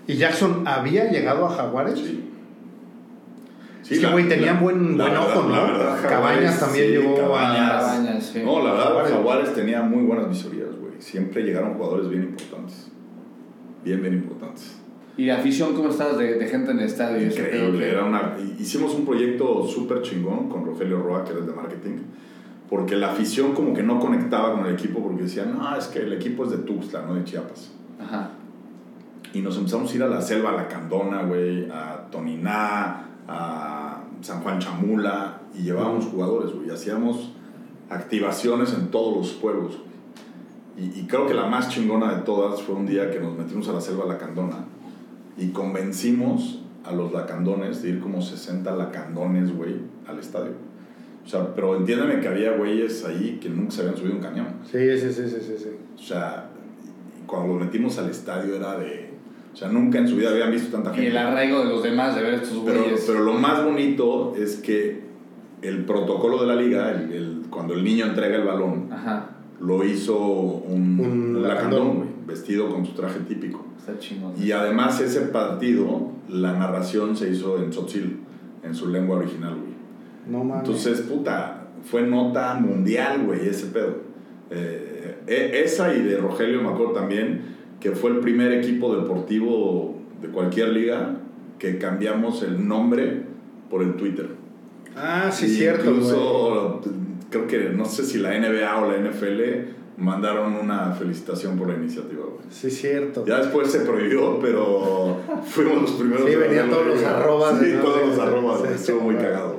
¿Y 0.09 0.17
Jackson 0.17 0.65
había 0.67 1.09
llegado 1.11 1.47
a 1.47 1.51
Jaguares? 1.51 1.99
sí. 1.99 2.25
Sí, 3.83 3.95
Es 3.95 4.01
que, 4.01 4.07
güey, 4.09 4.29
tenían 4.29 4.57
la- 4.57 4.61
buen- 4.61 4.99
la 4.99 5.05
buen 5.05 5.15
verdad- 5.19 5.37
ojo, 5.39 5.43
¿no? 5.49 5.55
la 5.57 5.63
verdad, 5.63 6.03
Cabañas 6.03 6.11
Jaguares, 6.11 6.61
también 6.61 6.91
llegó 6.91 7.15
a- 7.15 7.21
Cabañas. 7.21 7.71
Cabañas, 7.85 8.27
sí. 8.27 8.43
No, 8.45 8.59
la 8.63 8.73
verdad, 8.73 8.85
Jaguares. 8.87 9.13
Jaguares 9.13 9.55
tenía 9.55 9.83
muy 9.83 10.03
buenas 10.03 10.29
visorías, 10.29 10.69
güey. 10.79 10.93
Siempre 10.99 11.43
llegaron 11.43 11.73
jugadores 11.75 12.11
bien 12.11 12.25
importantes. 12.25 12.89
Bien, 13.85 14.03
bien 14.03 14.15
importantes. 14.15 14.77
¿Y 15.17 15.25
la 15.27 15.37
afición 15.39 15.75
cómo 15.75 15.89
estabas 15.89 16.19
de, 16.19 16.35
de 16.35 16.47
gente 16.49 16.73
en 16.73 16.81
el 16.81 16.85
estadio? 16.87 17.27
Increíble. 17.27 17.89
Era 17.91 18.05
una, 18.05 18.37
hicimos 18.59 18.95
un 18.95 19.07
proyecto 19.07 19.67
súper 19.67 20.03
chingón 20.03 20.51
con 20.51 20.67
Rogelio 20.67 21.01
Roa, 21.01 21.25
que 21.25 21.31
era 21.31 21.41
el 21.41 21.47
de 21.47 21.53
marketing, 21.55 21.97
porque 22.69 22.95
la 22.95 23.13
afición 23.13 23.55
como 23.55 23.73
que 23.73 23.83
no 23.83 23.99
conectaba 24.01 24.53
con 24.55 24.67
el 24.67 24.75
equipo 24.75 25.03
porque 25.03 25.23
decían, 25.23 25.57
no, 25.57 25.75
es 25.77 25.87
que 25.87 26.01
el 26.01 26.13
equipo 26.13 26.45
es 26.45 26.51
de 26.51 26.59
Tuxtla, 26.59 27.03
no 27.07 27.15
de 27.15 27.25
Chiapas. 27.25 27.71
Ajá. 27.99 28.33
Y 29.35 29.41
nos 29.41 29.57
empezamos 29.57 29.93
a 29.93 29.97
ir 29.97 30.03
a 30.03 30.09
la 30.09 30.21
selva, 30.21 30.51
a 30.51 30.57
La 30.57 30.69
Candona, 30.69 31.23
güey, 31.23 31.71
a 31.71 32.09
Toniná, 32.11 33.07
a 33.27 34.03
San 34.21 34.41
Juan 34.41 34.59
Chamula, 34.59 35.43
y 35.55 35.63
llevábamos 35.63 36.07
jugadores, 36.07 36.53
güey, 36.53 36.69
y 36.69 36.71
hacíamos 36.71 37.33
activaciones 37.91 38.73
en 38.75 38.91
todos 38.91 39.17
los 39.17 39.33
pueblos. 39.35 39.79
Y, 40.77 41.01
y 41.01 41.07
creo 41.09 41.27
que 41.27 41.35
la 41.35 41.47
más 41.47 41.69
chingona 41.69 42.15
de 42.15 42.23
todas 42.23 42.63
fue 42.63 42.75
un 42.75 42.87
día 42.87 43.11
que 43.11 43.21
nos 43.21 43.37
metimos 43.37 43.69
a 43.69 43.73
la 43.73 43.81
selva 43.81 44.07
La 44.07 44.17
Candona 44.17 44.65
y 45.37 45.49
convencimos 45.49 46.61
a 46.85 46.93
los 46.93 47.13
lacandones 47.13 47.83
de 47.83 47.91
ir 47.91 48.01
como 48.01 48.23
60 48.23 48.75
lacandones, 48.75 49.55
güey, 49.55 49.77
al 50.07 50.19
estadio. 50.19 50.53
O 51.25 51.29
sea, 51.29 51.55
pero 51.55 51.77
entiéndeme 51.77 52.21
que 52.21 52.29
había 52.29 52.53
güeyes 52.53 53.05
ahí 53.05 53.39
que 53.41 53.51
nunca 53.51 53.71
se 53.71 53.83
habían 53.83 53.97
subido 53.97 54.15
un 54.15 54.23
cañón. 54.23 54.47
Sí, 54.65 54.99
sí, 54.99 55.13
sí, 55.13 55.29
sí, 55.29 55.37
sí. 55.41 55.55
sí. 55.59 55.69
O 55.95 56.03
sea, 56.03 56.49
cuando 57.27 57.55
los 57.55 57.65
metimos 57.67 57.99
al 57.99 58.11
estadio 58.11 58.57
era 58.57 58.79
de... 58.79 59.08
O 59.59 59.61
sea, 59.61 59.69
nunca 59.71 59.99
en 59.99 60.07
su 60.07 60.15
vida 60.15 60.31
habían 60.31 60.53
visto 60.53 60.71
tanta 60.71 60.93
Y 60.93 60.95
gente. 60.95 61.11
el 61.11 61.17
arraigo 61.19 61.59
de 61.59 61.65
los 61.65 61.83
demás 61.83 62.15
de 62.15 62.23
ver 62.23 62.35
estos 62.35 62.63
Pero, 62.65 62.81
güeyes. 62.83 63.05
pero 63.09 63.25
lo 63.25 63.33
más 63.35 63.65
bonito 63.65 64.33
es 64.39 64.55
que 64.57 65.01
el 65.63 65.85
protocolo 65.85 66.41
de 66.43 66.47
la 66.47 66.55
liga, 66.55 66.93
el- 66.93 67.13
el- 67.13 67.43
cuando 67.51 67.75
el 67.75 67.83
niño 67.83 68.07
entrega 68.07 68.37
el 68.37 68.45
balón, 68.45 68.87
Aja. 68.93 69.31
lo 69.61 69.83
hizo 69.85 70.17
un, 70.17 71.01
Un 71.01 71.43
lacandón. 71.43 71.97
güey, 71.97 72.09
vestido 72.25 72.69
con 72.69 72.87
su 72.87 72.93
traje 72.93 73.19
típico. 73.27 73.67
Está 73.77 73.99
chingón. 73.99 74.33
Y 74.41 74.53
además 74.53 75.01
ese 75.01 75.23
partido, 75.23 76.13
la 76.29 76.53
narración 76.53 77.17
se 77.17 77.29
hizo 77.31 77.59
en 77.61 77.71
tzotzil, 77.71 78.21
en 78.63 78.75
su 78.77 78.87
lengua 78.89 79.17
original, 79.19 79.55
güey. 79.57 79.73
No 80.29 80.45
mames. 80.45 80.69
Entonces, 80.69 81.01
puta, 81.01 81.67
fue 81.83 82.03
nota 82.03 82.55
mundial, 82.55 83.25
güey, 83.27 83.49
ese 83.49 83.67
pedo. 83.67 83.97
Eh, 84.51 85.17
e- 85.27 85.63
esa 85.65 85.93
y 85.95 86.03
de 86.03 86.17
Rogelio 86.19 86.61
acuerdo 86.69 86.93
también, 86.93 87.58
que 87.81 87.93
fue 87.93 88.11
el 88.11 88.19
primer 88.19 88.53
equipo 88.53 88.95
deportivo 88.95 89.97
de 90.21 90.29
cualquier 90.29 90.71
liga 90.71 91.17
que 91.59 91.79
cambiamos 91.79 92.43
el 92.43 92.67
nombre 92.67 93.23
por 93.71 93.83
el 93.83 93.95
Twitter. 93.95 94.31
ah, 94.97 95.31
sí, 95.33 95.47
Y 95.47 95.49
cierto. 95.51 95.91
Incluso, 95.91 96.81
creo 97.31 97.47
que 97.47 97.71
no 97.71 97.85
sé 97.85 98.05
si 98.05 98.19
la 98.19 98.39
NBA 98.39 98.81
o 98.81 98.91
la 98.91 98.99
NFL 98.99 99.77
mandaron 99.99 100.55
una 100.55 100.93
felicitación 100.93 101.59
por 101.59 101.69
la 101.69 101.75
iniciativa, 101.75 102.25
güey. 102.25 102.39
Sí, 102.51 102.71
cierto. 102.71 103.25
Ya 103.27 103.39
después 103.39 103.71
se 103.71 103.81
prohibió, 103.81 104.39
pero 104.41 105.17
fuimos 105.47 105.83
los 105.83 105.93
primeros. 105.93 106.27
Sí, 106.27 106.33
en 106.33 106.41
venían 106.41 106.71
todos 106.71 106.87
los 106.87 107.03
arrobas, 107.03 107.59
Sí, 107.59 107.73
todos 107.83 108.09
los 108.09 108.19
arrobas, 108.19 108.71
Estuvo 108.71 109.01
muy 109.01 109.17
cagado. 109.17 109.57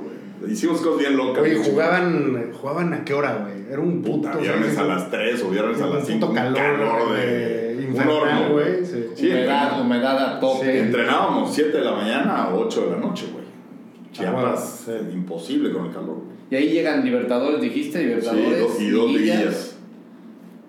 Hicimos 0.50 0.80
cosas 0.80 0.98
bien 1.00 1.16
locas. 1.16 1.42
Oye, 1.42 1.56
jugaban, 1.56 2.52
jugaban 2.52 2.92
a 2.94 3.04
qué 3.04 3.14
hora, 3.14 3.38
güey? 3.46 3.70
Era 3.70 3.80
un 3.80 4.02
puto. 4.02 4.28
Puta, 4.28 4.36
viernes 4.38 4.76
a 4.78 4.84
las 4.84 5.10
3 5.10 5.42
o 5.44 5.50
viernes 5.50 5.80
a 5.80 5.86
Un 5.86 5.94
las 5.96 6.06
5. 6.06 6.20
puto 6.20 6.34
calor, 6.34 7.12
de. 7.16 7.72
eh, 7.84 7.90
un 7.92 8.00
horno, 8.08 8.52
güey, 8.52 8.84
sí. 8.84 9.04
Sí, 9.14 9.28
humedad, 9.30 9.80
humedad 9.80 10.18
a 10.36 10.40
tope. 10.40 10.72
Sí. 10.72 10.78
entrenábamos 10.78 11.54
7 11.54 11.78
de 11.78 11.84
la 11.84 11.92
mañana 11.92 12.44
a 12.44 12.54
8 12.54 12.84
de 12.86 12.90
la 12.92 12.96
noche, 12.98 13.26
güey. 13.32 13.44
Chiapas, 14.12 14.86
Ah, 14.88 14.92
bueno, 14.92 15.08
sí. 15.10 15.14
imposible 15.16 15.72
con 15.72 15.86
el 15.86 15.92
calor. 15.92 16.16
Y 16.50 16.56
ahí 16.56 16.68
llegan 16.70 17.04
Libertadores, 17.04 17.60
dijiste, 17.60 17.98
Sí, 18.00 18.04
Libertadores. 18.06 18.60
dos- 18.60 18.80
y 18.80 18.90
dos 18.90 19.10
liguillas. 19.12 19.36
liguillas. 19.38 19.76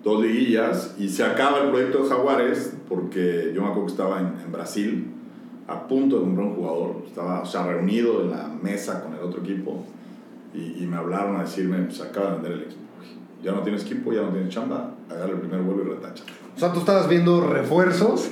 Dos 0.04 0.22
liguillas. 0.22 0.94
Y 0.98 1.08
se 1.08 1.24
acaba 1.24 1.60
el 1.62 1.70
proyecto 1.70 2.02
de 2.04 2.08
Jaguares 2.08 2.74
porque 2.88 3.52
yo 3.54 3.62
me 3.62 3.68
acuerdo 3.68 3.86
que 3.86 3.92
estaba 3.92 4.20
en, 4.20 4.26
en 4.44 4.52
Brasil 4.52 5.11
a 5.66 5.86
punto 5.86 6.16
de 6.16 6.22
comprar 6.22 6.46
un 6.48 6.54
jugador. 6.54 7.02
Estaba, 7.06 7.42
o 7.42 7.46
sea, 7.46 7.66
reunido 7.66 8.22
en 8.22 8.30
la 8.30 8.48
mesa 8.62 9.02
con 9.02 9.14
el 9.14 9.20
otro 9.20 9.40
equipo 9.40 9.84
y, 10.54 10.82
y 10.82 10.86
me 10.86 10.96
hablaron 10.96 11.36
a 11.36 11.42
decirme, 11.42 11.78
pues 11.84 12.00
acaba 12.00 12.26
de 12.26 12.32
vender 12.34 12.52
el 12.52 12.62
equipo. 12.62 12.82
Ya 13.42 13.52
no 13.52 13.62
tienes 13.62 13.82
equipo, 13.82 14.12
ya 14.12 14.22
no 14.22 14.28
tienes 14.28 14.50
chamba, 14.50 14.94
agarra 15.10 15.32
el 15.32 15.40
primer 15.40 15.60
vuelo 15.62 15.82
y 15.82 15.94
retacha. 15.94 16.24
O 16.54 16.60
sea, 16.60 16.72
tú 16.72 16.80
estabas 16.80 17.08
viendo 17.08 17.40
refuerzos 17.40 18.30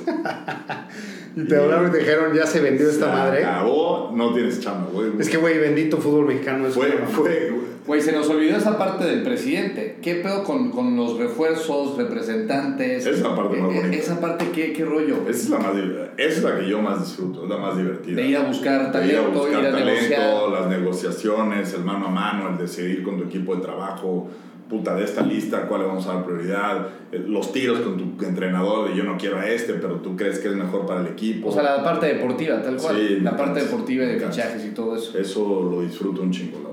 y 1.35 1.43
te 1.45 1.57
hablaron 1.57 1.89
y 1.89 1.91
te 1.91 1.97
dijeron, 1.99 2.33
ya 2.33 2.45
se 2.45 2.61
vendió 2.61 2.89
esta 2.89 3.07
madre. 3.07 3.43
acabó, 3.43 4.11
no 4.15 4.33
tienes 4.33 4.59
chamba, 4.59 4.89
güey. 4.91 5.11
Es 5.19 5.29
que, 5.29 5.37
güey, 5.37 5.57
bendito 5.59 5.97
fútbol 5.97 6.27
mexicano 6.27 6.67
es 6.67 6.75
fue, 6.75 6.91
fue, 7.09 7.51
Güey, 7.85 7.99
se 8.01 8.11
nos 8.11 8.29
olvidó 8.29 8.57
esa 8.57 8.77
parte 8.77 9.05
del 9.05 9.23
presidente. 9.23 9.97
¿Qué 10.01 10.15
pedo 10.15 10.43
con, 10.43 10.69
con 10.71 10.95
los 10.95 11.17
refuerzos, 11.17 11.97
representantes? 11.97 13.05
Esa 13.05 13.09
es 13.09 13.21
la 13.21 13.35
parte 13.35 13.57
más 13.57 13.71
Eh, 13.71 13.73
eh, 13.77 13.81
bonita. 13.81 13.97
Esa 13.97 14.21
parte, 14.21 14.45
¿qué, 14.53 14.71
qué 14.73 14.85
rollo? 14.85 15.15
esa 15.27 15.29
es 15.31 15.49
la 15.49 15.57
más 15.59 15.71
esa 16.17 16.37
es 16.37 16.43
la 16.43 16.59
que 16.59 16.69
yo 16.69 16.81
más 16.81 16.99
disfruto, 16.99 17.43
es 17.43 17.49
la 17.49 17.57
más 17.57 17.77
divertida. 17.77 18.15
De 18.21 18.27
ir 18.27 18.37
a 18.37 18.43
buscar 18.43 18.79
De 18.79 19.07
ir 19.07 19.17
a 19.17 19.21
talento, 19.23 19.31
buscar 19.31 19.61
ir 19.61 19.67
a 19.67 19.71
talento, 19.71 19.91
negociar. 19.91 20.49
las 20.51 20.67
negociaciones, 20.67 21.73
el 21.73 21.83
mano 21.83 22.07
a 22.07 22.11
mano, 22.11 22.49
el 22.49 22.57
decidir 22.57 23.03
con 23.03 23.17
tu 23.17 23.23
equipo 23.23 23.55
de 23.55 23.61
trabajo, 23.61 24.27
puta, 24.69 24.95
de 24.95 25.03
esta 25.03 25.21
lista, 25.23 25.67
cuál 25.67 25.81
le 25.81 25.87
vamos 25.87 26.07
a 26.07 26.13
dar 26.13 26.25
prioridad, 26.25 26.87
eh, 27.11 27.23
los 27.27 27.51
tiros 27.51 27.79
con 27.81 27.97
tu 28.17 28.23
entrenador 28.25 28.89
de 28.89 28.95
yo 28.95 29.03
no 29.03 29.17
quiero 29.17 29.37
a 29.37 29.47
este, 29.49 29.73
pero 29.73 29.95
tú 29.95 30.15
crees 30.15 30.39
que 30.39 30.47
es 30.49 30.55
mejor 30.55 30.85
para 30.85 31.01
el 31.01 31.07
equipo. 31.07 31.49
O 31.49 31.51
sea, 31.51 31.63
la 31.63 31.83
parte 31.83 32.05
deportiva, 32.05 32.61
tal 32.61 32.77
cual. 32.77 32.95
Sí, 32.95 33.19
la 33.21 33.35
parte 33.35 33.61
deportiva 33.61 34.05
de 34.05 34.19
fichajes 34.19 34.63
y 34.65 34.69
todo 34.69 34.95
eso. 34.95 35.17
Eso 35.17 35.69
lo 35.69 35.81
disfruto 35.81 36.21
un 36.21 36.31
chingo, 36.31 36.59
la. 36.63 36.70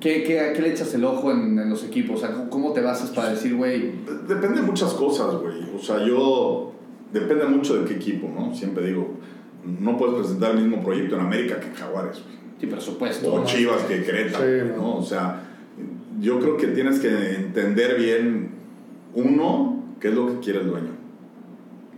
¿Qué, 0.00 0.22
qué, 0.24 0.40
¿A 0.40 0.52
qué 0.54 0.62
le 0.62 0.70
echas 0.70 0.94
el 0.94 1.04
ojo 1.04 1.30
en, 1.30 1.58
en 1.58 1.68
los 1.70 1.84
equipos? 1.84 2.16
O 2.16 2.26
sea, 2.26 2.34
¿cómo- 2.34 2.48
¿cómo 2.50 2.72
te 2.72 2.80
basas 2.80 3.10
para 3.10 3.30
decir, 3.30 3.54
güey, 3.54 3.92
Depende 4.26 4.60
de 4.60 4.66
muchas 4.66 4.92
cosas, 4.94 5.34
güey. 5.36 5.56
O 5.76 5.78
sea, 5.78 6.04
yo... 6.04 6.72
Depende 7.12 7.44
mucho 7.46 7.76
de 7.76 7.84
qué 7.88 7.94
equipo, 7.94 8.28
¿no? 8.34 8.54
Siempre 8.54 8.86
digo, 8.86 9.14
no 9.80 9.96
puedes 9.98 10.14
presentar 10.14 10.52
el 10.52 10.58
mismo 10.62 10.82
proyecto 10.82 11.16
en 11.16 11.22
América 11.22 11.58
que 11.58 11.66
en 11.66 11.74
Jaguares, 11.74 12.22
güey. 12.22 12.36
sí, 12.60 12.66
presupuesto? 12.66 13.32
o 13.34 13.38
¿no? 13.40 13.44
Chivas 13.44 13.82
que 13.82 14.02
Querétaro, 14.04 14.44
Sí, 14.44 14.68
¿no? 14.70 14.76
no. 14.76 14.96
O 14.98 15.02
sea, 15.02 15.42
yo 16.20 16.38
creo 16.38 16.56
que 16.56 16.68
tienes 16.68 17.00
que 17.00 17.08
entender 17.34 17.98
bien, 17.98 18.50
uno, 19.14 19.84
qué 20.00 20.08
es 20.08 20.14
lo 20.14 20.28
que 20.28 20.38
quiere 20.38 20.60
el 20.60 20.68
dueño 20.68 20.90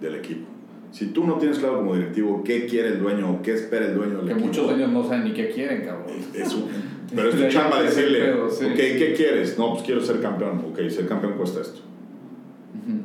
del 0.01 0.15
equipo. 0.15 0.47
Si 0.93 1.07
tú 1.09 1.25
no 1.27 1.35
tienes 1.35 1.59
claro 1.59 1.77
como 1.79 1.95
directivo 1.95 2.43
qué 2.43 2.65
quiere 2.67 2.89
el 2.89 2.99
dueño 3.01 3.31
o 3.33 3.43
qué 3.43 3.53
espera 3.55 3.87
el 3.87 3.95
dueño 3.95 4.17
del 4.19 4.27
Que 4.27 4.33
equipo, 4.33 4.47
muchos 4.49 4.69
de 4.71 4.75
ellos 4.77 4.91
no 4.93 5.05
saben 5.05 5.25
ni 5.25 5.33
qué 5.35 5.51
quieren, 5.51 5.85
cabrón. 5.85 6.07
es 6.35 6.55
un- 6.55 6.69
pero 7.15 7.29
es 7.31 7.37
tu 7.37 7.49
chamba 7.49 7.83
decirle, 7.83 8.21
pedo, 8.21 8.51
sí. 8.51 8.65
ok, 8.67 8.75
¿qué 8.77 9.15
quieres? 9.17 9.59
No, 9.59 9.73
pues 9.73 9.85
quiero 9.85 10.01
ser 10.01 10.21
campeón. 10.21 10.65
Ok, 10.71 10.81
ser 10.89 11.07
campeón 11.07 11.35
cuesta 11.35 11.61
esto. 11.61 11.81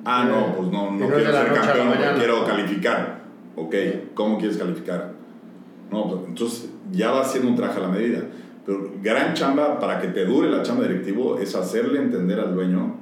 Ah, 0.06 0.24
Sí. 0.26 0.32
no, 0.34 0.56
pues 0.56 0.72
no, 0.72 0.92
no 0.92 1.08
quiero 1.08 1.32
ser 1.32 1.54
campeón, 1.54 1.94
quiero 2.18 2.46
calificar. 2.46 3.22
Ok, 3.56 3.76
¿cómo 4.14 4.38
quieres 4.38 4.58
calificar? 4.58 5.14
No, 5.92 6.10
pues, 6.10 6.22
entonces 6.28 6.70
ya 6.92 7.12
va 7.12 7.24
siendo 7.24 7.50
un 7.50 7.56
traje 7.56 7.78
a 7.80 7.84
la 7.84 7.90
medida. 7.90 8.22
Pero 8.66 8.92
gran 9.02 9.34
chamba 9.34 9.80
para 9.80 10.00
que 10.02 10.08
te 10.10 10.26
dure 10.26 10.50
la 10.50 10.62
chamba 10.62 10.84
directivo 10.88 11.40
es 11.40 11.56
hacerle 11.56 12.00
entender 12.00 12.40
al 12.40 12.54
dueño 12.54 12.96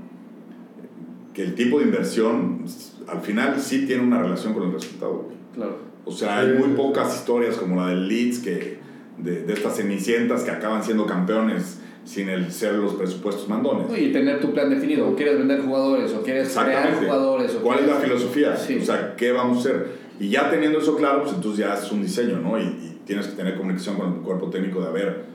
que 1.34 1.44
el 1.44 1.56
tipo 1.56 1.80
de 1.80 1.86
inversión 1.86 2.64
al 3.08 3.22
final 3.22 3.60
sí 3.60 3.86
tiene 3.86 4.04
una 4.04 4.22
relación 4.22 4.54
con 4.54 4.64
el 4.64 4.74
resultado. 4.74 5.28
Claro. 5.54 5.78
O 6.06 6.12
sea, 6.12 6.40
hay 6.40 6.54
muy 6.54 6.70
pocas 6.76 7.16
historias 7.16 7.58
como 7.58 7.76
la 7.82 7.88
del 7.88 8.08
Leeds, 8.08 8.40
que, 8.40 8.78
de, 9.18 9.44
de 9.44 9.54
estas 9.54 9.76
cenicientas 9.78 10.44
que 10.44 10.52
acaban 10.52 10.84
siendo 10.84 11.06
campeones 11.06 11.80
sin 12.04 12.30
el 12.30 12.52
ser 12.52 12.74
los 12.76 12.94
presupuestos 12.94 13.48
mandones. 13.50 13.88
Y 14.00 14.12
tener 14.12 14.40
tu 14.40 14.54
plan 14.54 14.70
definido. 14.70 15.08
O 15.10 15.16
quieres 15.16 15.38
vender 15.40 15.62
jugadores, 15.62 16.14
o 16.14 16.22
quieres 16.22 16.56
crear 16.56 16.94
jugadores. 16.96 17.56
O 17.56 17.62
¿Cuál 17.62 17.80
es 17.80 17.88
la 17.88 17.94
quieres- 17.94 18.08
filosofía? 18.20 18.56
Sí. 18.58 18.78
O 18.82 18.86
sea, 18.86 19.16
¿qué 19.16 19.32
vamos 19.32 19.58
a 19.58 19.60
hacer? 19.62 19.88
Y 20.20 20.30
ya 20.30 20.50
teniendo 20.50 20.80
eso 20.80 20.96
claro, 20.96 21.24
pues 21.24 21.34
entonces 21.36 21.66
ya 21.66 21.74
es 21.74 21.92
un 21.92 22.02
diseño, 22.04 22.38
¿no? 22.40 22.60
Y, 22.60 22.64
y 22.64 23.02
tienes 23.06 23.28
que 23.28 23.36
tener 23.36 23.56
comunicación 23.58 23.96
con 23.98 24.14
el 24.14 24.20
cuerpo 24.20 24.50
técnico 24.50 24.82
de 24.82 24.88
a 24.88 24.92
ver 24.92 25.26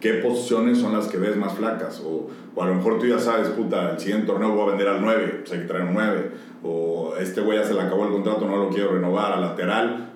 qué 0.00 0.14
posiciones 0.14 0.78
son 0.78 0.92
las 0.96 1.08
que 1.08 1.18
ves 1.18 1.36
más 1.36 1.54
flacas. 1.54 2.00
O, 2.04 2.28
o 2.54 2.62
a 2.62 2.66
lo 2.66 2.74
mejor 2.76 2.98
tú 3.00 3.06
ya 3.06 3.18
sabes, 3.18 3.48
puta, 3.48 3.90
el 3.92 3.98
siguiente 3.98 4.26
torneo 4.26 4.50
voy 4.54 4.62
a 4.68 4.70
vender 4.70 4.88
al 4.88 5.02
9, 5.02 5.40
pues 5.40 5.52
hay 5.52 5.58
que 5.60 5.66
traer 5.66 5.84
un 5.86 5.94
9. 5.94 6.30
O 6.62 7.14
este 7.20 7.40
güey 7.40 7.58
ya 7.58 7.64
se 7.64 7.74
le 7.74 7.80
acabó 7.80 8.04
el 8.06 8.12
contrato, 8.12 8.46
no 8.46 8.56
lo 8.56 8.68
quiero 8.70 8.92
renovar 8.92 9.32
al 9.32 9.40
lateral. 9.40 10.09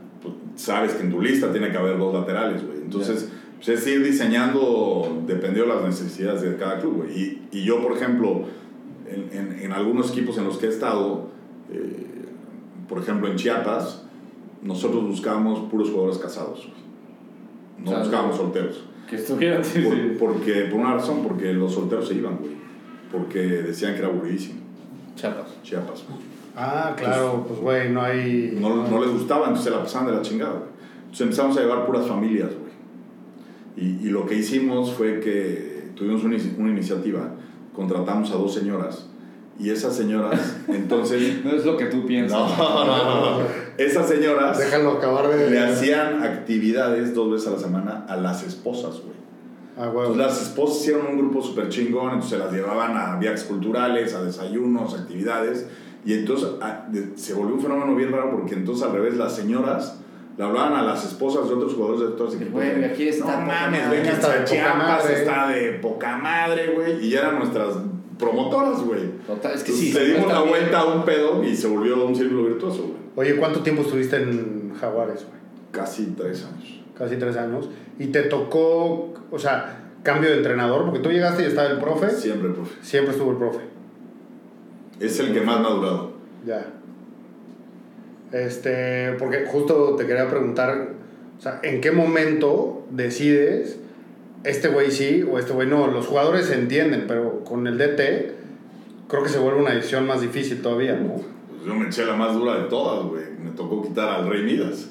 Sabes 0.56 0.94
que 0.94 1.02
en 1.02 1.10
tu 1.10 1.20
lista 1.20 1.50
tiene 1.50 1.70
que 1.70 1.76
haber 1.76 1.98
dos 1.98 2.14
laterales, 2.14 2.64
güey. 2.64 2.78
Entonces, 2.82 3.28
pues 3.56 3.68
es 3.68 3.86
ir 3.86 4.04
diseñando 4.04 5.22
dependiendo 5.26 5.72
de 5.72 5.80
las 5.80 6.00
necesidades 6.00 6.42
de 6.42 6.56
cada 6.56 6.78
club, 6.78 7.04
güey. 7.04 7.18
Y, 7.18 7.48
y 7.52 7.64
yo, 7.64 7.82
por 7.82 7.96
ejemplo, 7.96 8.44
en, 9.08 9.36
en, 9.36 9.58
en 9.60 9.72
algunos 9.72 10.12
equipos 10.12 10.38
en 10.38 10.44
los 10.44 10.58
que 10.58 10.66
he 10.66 10.68
estado, 10.68 11.28
eh, 11.72 12.26
por 12.88 12.98
ejemplo 13.00 13.28
en 13.28 13.36
Chiapas, 13.36 14.04
nosotros 14.62 15.06
buscábamos 15.06 15.70
puros 15.70 15.90
jugadores 15.90 16.18
casados. 16.18 16.68
No 17.78 17.98
buscábamos 17.98 18.36
solteros. 18.36 18.84
Que 19.08 19.16
estuvieran. 19.16 19.62
Por, 19.62 19.70
sí. 19.70 20.16
porque, 20.18 20.52
por 20.70 20.80
una 20.80 20.94
razón, 20.94 21.22
porque 21.22 21.52
los 21.52 21.74
solteros 21.74 22.08
se 22.08 22.14
iban, 22.14 22.38
güey. 22.38 22.52
Porque 23.12 23.40
decían 23.40 23.92
que 23.92 23.98
era 23.98 24.08
aburridísimo. 24.08 24.60
Chiapas, 25.62 26.04
güey. 26.08 26.33
Ah, 26.56 26.94
claro, 26.96 27.44
pues, 27.48 27.60
güey, 27.60 27.90
no 27.90 28.00
hay... 28.02 28.56
No, 28.60 28.88
no 28.88 29.00
les 29.00 29.10
gustaba, 29.10 29.48
entonces 29.48 29.64
se 29.64 29.70
la 29.70 29.82
pasaban 29.82 30.08
de 30.08 30.12
la 30.14 30.22
chingada. 30.22 30.52
güey. 30.52 30.70
Entonces 31.00 31.20
empezamos 31.22 31.56
a 31.56 31.60
llevar 31.60 31.86
puras 31.86 32.06
familias, 32.06 32.50
güey. 32.50 32.74
Y, 33.76 34.06
y 34.06 34.10
lo 34.10 34.24
que 34.24 34.36
hicimos 34.36 34.92
fue 34.92 35.18
que 35.20 35.90
tuvimos 35.96 36.22
una, 36.22 36.36
una 36.58 36.70
iniciativa, 36.70 37.32
contratamos 37.74 38.30
a 38.30 38.34
dos 38.34 38.54
señoras. 38.54 39.08
Y 39.58 39.70
esas 39.70 39.96
señoras, 39.96 40.56
entonces... 40.68 41.44
No 41.44 41.52
es 41.52 41.64
lo 41.64 41.76
que 41.76 41.86
tú 41.86 42.06
piensas. 42.06 42.38
no, 42.58 42.84
no, 42.84 43.40
no. 43.40 43.46
Esas 43.76 44.08
señoras 44.08 44.58
Déjalo 44.58 44.92
acabar 44.92 45.28
de... 45.28 45.50
le 45.50 45.58
hacían 45.58 46.22
actividades 46.22 47.14
dos 47.14 47.32
veces 47.32 47.48
a 47.48 47.50
la 47.52 47.58
semana 47.58 48.06
a 48.08 48.16
las 48.16 48.44
esposas, 48.44 49.00
güey. 49.00 49.14
Ah, 49.76 49.88
güey. 49.88 50.06
Entonces 50.06 50.26
las 50.26 50.42
esposas 50.42 50.80
hicieron 50.82 51.06
un 51.06 51.18
grupo 51.18 51.42
súper 51.42 51.68
chingón, 51.68 52.12
entonces 52.12 52.30
se 52.30 52.38
las 52.38 52.52
llevaban 52.52 52.96
a 52.96 53.16
viajes 53.16 53.42
culturales, 53.42 54.14
a 54.14 54.22
desayunos, 54.22 54.94
actividades, 54.94 55.66
y 56.04 56.14
entonces 56.14 56.48
a- 56.60 56.86
de- 56.90 57.16
se 57.16 57.34
volvió 57.34 57.54
un 57.54 57.60
fenómeno 57.60 57.94
bien 57.94 58.12
raro 58.12 58.30
porque 58.32 58.54
entonces 58.54 58.84
al 58.86 58.92
revés 58.92 59.16
las 59.16 59.34
señoras 59.34 60.00
le 60.36 60.44
hablaban 60.44 60.74
a 60.74 60.82
las 60.82 61.04
esposas 61.04 61.48
de 61.48 61.54
otros 61.54 61.74
jugadores 61.74 62.00
de 62.00 62.06
otros 62.08 62.34
equipos. 62.34 62.54
Güey, 62.54 62.74
de, 62.80 62.84
aquí 62.86 63.08
está 63.08 63.40
No 63.40 63.46
mames, 63.46 63.88
ven 63.90 64.02
poca 64.20 64.44
Chiapas, 64.44 64.76
madre". 64.78 65.14
está 65.14 65.48
de 65.48 65.72
poca 65.80 66.16
madre, 66.18 66.72
güey, 66.74 67.06
y 67.06 67.10
ya 67.10 67.20
eran 67.20 67.38
nuestras 67.38 67.76
promotoras, 68.18 68.82
güey. 68.82 69.10
Total, 69.26 69.54
es 69.54 69.62
que 69.62 69.72
Entonces, 69.72 69.92
sí. 69.92 69.98
le 69.98 70.14
dimos 70.14 70.32
la 70.32 70.40
vuelta 70.40 70.80
a 70.80 70.84
un 70.86 71.04
pedo 71.04 71.42
y 71.44 71.54
se 71.56 71.68
volvió 71.68 72.04
un 72.04 72.14
círculo 72.16 72.44
virtuoso, 72.44 72.82
güey. 72.82 72.94
Oye, 73.28 73.36
¿cuánto 73.38 73.60
tiempo 73.60 73.82
estuviste 73.82 74.16
en 74.16 74.72
Jaguares, 74.80 75.24
güey? 75.24 75.40
Casi 75.70 76.06
tres 76.16 76.44
años. 76.44 76.80
Casi 76.98 77.16
tres 77.16 77.36
años. 77.36 77.68
Y 77.98 78.06
te 78.06 78.22
tocó, 78.22 79.14
o 79.30 79.38
sea, 79.38 79.80
cambio 80.02 80.30
de 80.30 80.36
entrenador, 80.38 80.84
porque 80.84 81.00
tú 81.00 81.10
llegaste 81.10 81.42
y 81.42 81.46
estaba 81.46 81.68
el 81.70 81.78
profe. 81.78 82.10
Siempre, 82.10 82.50
profe. 82.50 82.74
Siempre 82.82 83.12
estuvo 83.12 83.30
el 83.32 83.36
profe. 83.36 83.60
Es 85.00 85.18
el 85.20 85.32
que 85.32 85.40
más 85.40 85.60
me 85.60 85.66
ha 85.66 85.70
durado. 85.70 86.12
Ya. 86.46 86.66
Este, 88.32 89.12
porque 89.18 89.44
justo 89.46 89.94
te 89.96 90.06
quería 90.06 90.28
preguntar, 90.28 90.88
o 91.38 91.40
sea, 91.40 91.60
¿en 91.62 91.80
qué 91.80 91.92
momento 91.92 92.84
decides 92.90 93.78
este 94.42 94.68
güey 94.68 94.90
sí 94.90 95.22
o 95.22 95.38
este 95.38 95.52
güey 95.52 95.68
no? 95.68 95.86
Los 95.86 96.06
jugadores 96.06 96.46
se 96.46 96.54
entienden, 96.54 97.04
pero 97.06 97.44
con 97.44 97.66
el 97.66 97.78
DT 97.78 98.32
creo 99.08 99.22
que 99.22 99.28
se 99.28 99.38
vuelve 99.38 99.60
una 99.60 99.74
decisión 99.74 100.06
más 100.06 100.20
difícil 100.20 100.62
todavía, 100.62 100.96
¿no? 100.96 101.14
Pues 101.14 101.64
yo 101.64 101.74
me 101.74 101.86
eché 101.86 102.04
la 102.04 102.16
más 102.16 102.34
dura 102.34 102.58
de 102.58 102.64
todas, 102.64 103.06
güey. 103.06 103.24
Me 103.42 103.50
tocó 103.50 103.82
quitar 103.82 104.08
al 104.08 104.28
Rey 104.28 104.42
Midas. 104.42 104.90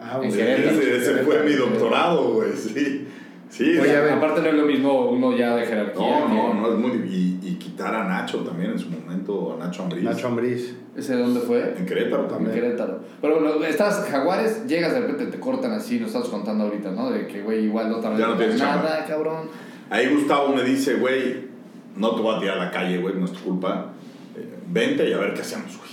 Ah, 0.00 0.16
güey. 0.16 0.28
Ese, 0.28 0.96
ese 0.96 1.14
fue 1.18 1.42
mi 1.44 1.52
doctorado, 1.52 2.34
güey, 2.34 2.52
sí. 2.52 3.06
Sí, 3.48 3.78
Oye. 3.78 3.96
Aparte 3.96 4.40
no 4.42 4.48
es 4.48 4.54
lo 4.54 4.64
mismo 4.64 5.10
uno 5.10 5.36
ya 5.36 5.56
de 5.56 5.66
jerarquía. 5.66 6.20
no, 6.20 6.28
no, 6.28 6.54
no, 6.54 6.72
es 6.72 6.78
muy... 6.78 6.90
Y 7.08 7.39
quitar 7.70 7.94
a 7.94 8.04
Nacho 8.04 8.38
también 8.38 8.72
en 8.72 8.78
su 8.78 8.88
momento, 8.90 9.52
a 9.54 9.64
Nacho 9.64 9.82
Ambriz. 9.84 10.02
Nacho 10.04 10.26
Ambriz. 10.28 10.74
¿Ese 10.96 11.16
de 11.16 11.22
dónde 11.22 11.40
fue? 11.40 11.74
En 11.78 11.86
Querétaro 11.86 12.24
En 12.24 12.28
también. 12.28 12.54
Querétaro. 12.54 13.00
Pero 13.20 13.40
bueno, 13.40 13.64
estás 13.64 14.06
Jaguares, 14.10 14.66
llegas 14.66 14.92
de 14.92 15.00
repente, 15.00 15.26
te 15.26 15.38
cortan 15.40 15.72
así, 15.72 15.98
nos 16.00 16.08
estás 16.14 16.28
contando 16.28 16.64
ahorita, 16.64 16.90
¿no? 16.90 17.10
De 17.10 17.26
que, 17.26 17.42
güey, 17.42 17.64
igual 17.64 17.92
otra 17.92 18.10
vez 18.10 18.18
Ya 18.18 18.26
no 18.26 18.36
tienes 18.36 18.58
nada, 18.58 18.82
chamba. 18.98 19.06
cabrón. 19.06 19.48
Ahí 19.88 20.12
Gustavo 20.14 20.54
me 20.54 20.62
dice, 20.64 20.94
güey, 20.94 21.48
no 21.96 22.14
te 22.14 22.22
voy 22.22 22.36
a 22.36 22.40
tirar 22.40 22.58
a 22.58 22.64
la 22.66 22.70
calle, 22.70 22.98
güey, 22.98 23.14
no 23.16 23.24
es 23.24 23.32
tu 23.32 23.40
culpa. 23.40 23.92
Eh, 24.36 24.48
vente 24.68 25.08
y 25.08 25.12
a 25.12 25.18
ver 25.18 25.34
qué 25.34 25.40
hacemos, 25.42 25.76
güey. 25.76 25.90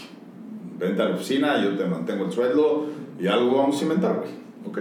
Vente 0.79 1.01
a 1.01 1.05
la 1.05 1.15
oficina, 1.15 1.63
yo 1.63 1.75
te 1.77 1.85
mantengo 1.85 2.25
el 2.25 2.31
sueldo 2.31 2.87
y 3.19 3.27
algo 3.27 3.55
vamos 3.57 3.79
a 3.79 3.83
inventar, 3.83 4.15
güey. 4.17 4.31
¿Ok? 4.65 4.79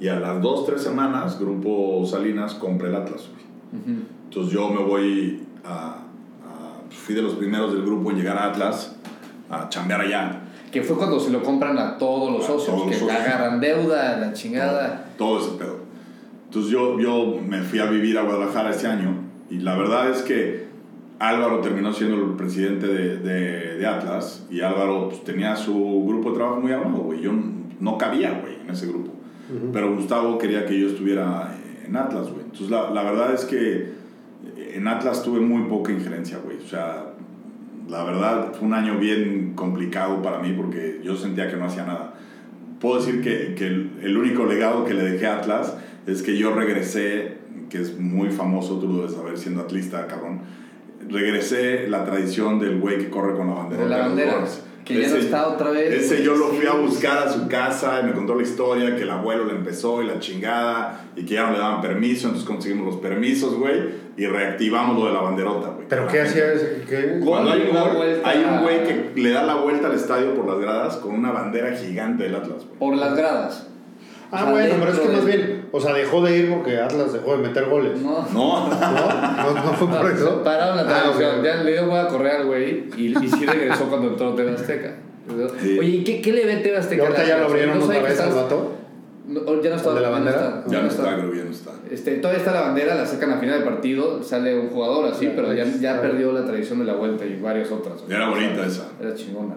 Y 0.00 0.08
a 0.08 0.18
las 0.18 0.40
dos, 0.42 0.66
tres 0.66 0.82
semanas, 0.82 1.38
Grupo 1.38 2.04
Salinas 2.06 2.54
compra 2.54 2.88
el 2.88 2.94
Atlas, 2.96 3.28
güey. 3.30 3.42
Entonces 4.24 4.52
yo 4.52 4.68
me 4.70 4.82
voy 4.82 5.42
a- 5.64 6.01
Fui 7.04 7.14
de 7.14 7.22
los 7.22 7.34
primeros 7.34 7.72
del 7.72 7.82
grupo 7.82 8.10
en 8.10 8.16
llegar 8.18 8.36
a 8.38 8.46
Atlas, 8.46 8.96
a 9.50 9.68
chambear 9.68 10.00
allá. 10.02 10.40
Que 10.70 10.82
fue 10.82 10.96
cuando 10.96 11.18
se 11.20 11.30
lo 11.30 11.42
compran 11.42 11.78
a 11.78 11.98
todos 11.98 12.32
los 12.32 12.44
A 12.44 12.46
socios, 12.46 12.66
todos 12.76 12.82
que 12.84 12.90
los 12.90 12.98
socios. 13.00 13.20
agarran 13.20 13.60
deuda, 13.60 14.16
la 14.18 14.32
chingada. 14.32 15.06
Todo 15.18 15.40
ese 15.40 15.56
pedo. 15.58 15.76
Entonces 16.46 16.70
yo, 16.70 16.98
yo 16.98 17.38
me 17.46 17.60
fui 17.62 17.78
a 17.78 17.86
vivir 17.86 18.16
a 18.18 18.22
Guadalajara 18.22 18.70
ese 18.70 18.86
año 18.86 19.14
y 19.50 19.58
la 19.58 19.76
verdad 19.76 20.10
es 20.10 20.22
que 20.22 20.66
Álvaro 21.18 21.60
terminó 21.60 21.92
siendo 21.92 22.16
el 22.16 22.32
presidente 22.36 22.86
de, 22.86 23.16
de- 23.18 23.76
de 23.78 23.86
Atlas 23.86 24.46
y 24.50 24.60
Álvaro 24.60 25.08
pues, 25.08 25.24
tenía 25.24 25.56
su 25.56 26.04
grupo 26.06 26.30
de 26.30 26.36
trabajo 26.36 26.60
muy 26.60 26.72
armado, 26.72 27.02
güey. 27.04 27.20
Yo 27.20 27.32
no 27.80 27.98
cabía, 27.98 28.38
güey, 28.42 28.56
en 28.64 28.70
ese 28.70 28.86
grupo. 28.86 29.12
Pero 29.72 29.94
Gustavo 29.94 30.38
quería 30.38 30.64
que 30.66 30.78
yo 30.80 30.86
estuviera 30.88 31.54
en 31.86 31.94
Atlas, 31.96 32.28
güey. 32.30 32.42
Entonces 32.44 32.70
la, 32.70 32.90
la 32.90 33.02
verdad 33.02 33.34
es 33.34 33.44
que 33.44 33.92
en 34.74 34.88
Atlas 34.88 35.22
tuve 35.22 35.40
muy 35.40 35.68
poca 35.68 35.92
injerencia, 35.92 36.38
güey. 36.44 36.58
O 36.58 36.68
sea, 36.68 37.12
la 37.88 38.04
verdad 38.04 38.52
fue 38.52 38.66
un 38.66 38.74
año 38.74 38.98
bien 38.98 39.52
complicado 39.54 40.22
para 40.22 40.38
mí 40.38 40.52
porque 40.56 41.00
yo 41.02 41.16
sentía 41.16 41.50
que 41.50 41.56
no 41.56 41.66
hacía 41.66 41.84
nada. 41.84 42.14
Puedo 42.80 42.96
decir 42.96 43.22
que, 43.22 43.54
que 43.54 43.66
el, 43.66 43.90
el 44.02 44.16
único 44.16 44.44
legado 44.46 44.84
que 44.84 44.94
le 44.94 45.02
dejé 45.02 45.26
a 45.26 45.38
Atlas 45.38 45.76
es 46.06 46.22
que 46.22 46.36
yo 46.36 46.52
regresé, 46.54 47.38
que 47.70 47.80
es 47.80 47.98
muy 47.98 48.30
famoso, 48.30 48.78
tú 48.78 48.88
lo 48.88 48.96
debes 48.98 49.12
saber 49.12 49.38
siendo 49.38 49.62
atlista, 49.62 50.06
cabrón. 50.06 50.40
Regresé 51.08 51.88
la 51.88 52.04
tradición 52.04 52.58
del 52.58 52.80
güey 52.80 52.98
que 52.98 53.10
corre 53.10 53.36
con 53.36 53.48
la 53.48 53.54
bandera. 53.54 53.82
De 53.84 53.88
la 53.88 54.08
de 54.08 54.26
los 54.26 54.62
que 54.84 55.00
ya 55.00 55.08
no 55.08 55.16
está 55.16 55.48
otra 55.48 55.70
vez. 55.70 55.92
Ese 56.04 56.22
yo 56.22 56.34
lo 56.34 56.48
fui 56.48 56.66
a 56.66 56.72
buscar 56.72 57.18
a 57.26 57.32
su 57.32 57.46
casa 57.48 58.00
y 58.02 58.06
me 58.06 58.12
contó 58.12 58.34
la 58.34 58.42
historia 58.42 58.96
que 58.96 59.02
el 59.02 59.10
abuelo 59.10 59.44
le 59.44 59.52
empezó 59.52 60.02
y 60.02 60.06
la 60.06 60.18
chingada 60.18 61.06
y 61.16 61.24
que 61.24 61.34
ya 61.34 61.46
no 61.46 61.52
le 61.52 61.58
daban 61.58 61.80
permiso, 61.80 62.26
entonces 62.28 62.48
conseguimos 62.48 62.86
los 62.86 62.96
permisos, 62.96 63.54
güey, 63.54 63.80
y 64.16 64.26
reactivamos 64.26 64.98
lo 64.98 65.06
de 65.06 65.12
la 65.12 65.20
banderota, 65.20 65.68
güey. 65.68 65.86
¿Pero 65.88 66.06
qué 66.08 66.20
hacía 66.22 66.52
ese? 66.52 66.82
¿Qué? 66.88 67.20
Cuando 67.24 67.52
hay 67.52 67.62
un 67.62 67.70
Una 67.70 67.80
gol, 67.82 67.96
vuelta- 67.96 68.28
hay 68.28 68.44
un 68.44 68.62
güey 68.62 68.84
que 68.84 69.12
le 69.20 69.30
da 69.30 69.42
la 69.44 69.54
vuelta 69.56 69.86
al 69.88 69.94
estadio 69.94 70.34
por 70.34 70.46
las 70.48 70.58
gradas 70.58 70.96
con 70.96 71.14
una 71.14 71.30
bandera 71.32 71.72
gigante 71.76 72.24
del 72.24 72.34
Atlas, 72.34 72.64
güey. 72.66 72.78
Por 72.78 72.96
las 72.96 73.16
gradas. 73.16 73.68
Ah, 74.34 74.36
O 74.36 74.38
sea, 74.44 74.50
bueno, 74.50 74.74
pero 74.80 74.92
es 74.92 74.98
que 74.98 75.08
más 75.08 75.24
bien, 75.26 75.66
o 75.70 75.80
sea, 75.80 75.92
dejó 75.92 76.22
de 76.22 76.38
ir 76.38 76.50
porque 76.50 76.78
Atlas 76.80 77.12
dejó 77.12 77.36
de 77.36 77.42
meter 77.48 77.66
goles. 77.66 78.00
¿No? 78.00 78.26
No. 78.32 78.68
No, 78.70 78.70
¿No, 78.70 79.54
¿No 79.64 79.72
fue 79.74 79.88
por 79.88 80.10
eso? 80.10 80.42
Pararon 80.42 80.76
la 80.76 80.82
Ah, 80.82 80.86
transmisión. 80.86 81.42
Ya 81.44 81.56
le 81.62 81.72
dio 81.72 81.94
a 81.96 82.08
correr 82.08 82.36
al 82.36 82.46
güey 82.46 82.86
y, 82.96 83.14
y 83.22 83.28
sí 83.28 83.44
regresó 83.46 83.84
cuando 83.90 84.08
entró 84.08 84.34
TV 84.34 84.52
Azteca. 84.52 84.94
Sí. 85.60 85.78
Oye, 85.78 85.88
¿y 85.88 86.04
qué, 86.04 86.20
qué 86.22 86.32
le 86.32 86.46
ve 86.46 86.56
TV 86.56 86.74
¿Y 86.74 86.78
Azteca? 86.78 87.02
ahorita 87.02 87.24
ya 87.26 87.38
lo 87.38 87.44
abrieron 87.46 87.80
otra 87.82 88.00
vez 88.00 88.18
al 88.20 88.32
vato? 88.32 88.72
No, 89.28 89.62
ya 89.62 89.70
no 89.70 89.76
está. 89.76 89.90
¿El 89.90 89.94
de 89.96 90.00
la 90.00 90.08
ya 90.08 90.08
no 90.08 90.12
bandera? 90.12 90.36
está, 90.58 90.64
ya 90.70 90.80
no 90.82 90.88
está, 90.88 91.14
creo 91.16 91.30
que 91.30 91.38
ya 91.38 91.44
no 91.44 91.50
está. 91.50 91.70
Este, 91.90 92.10
todavía 92.16 92.38
está 92.40 92.52
la 92.52 92.60
bandera, 92.62 92.94
la 92.96 93.06
sacan 93.06 93.30
a 93.32 93.36
final 93.38 93.54
del 93.60 93.64
partido, 93.68 94.22
sale 94.22 94.58
un 94.58 94.70
jugador 94.70 95.06
así, 95.12 95.30
pero 95.36 95.52
ya, 95.52 95.64
ya 95.64 96.00
perdió 96.00 96.32
la 96.32 96.44
tradición 96.44 96.78
de 96.80 96.86
la 96.86 96.94
vuelta 96.94 97.24
y 97.24 97.38
varias 97.40 97.70
otras. 97.70 98.02
Era 98.08 98.28
bonita 98.30 98.66
esa. 98.66 98.88
Era 99.00 99.14
chingona. 99.14 99.56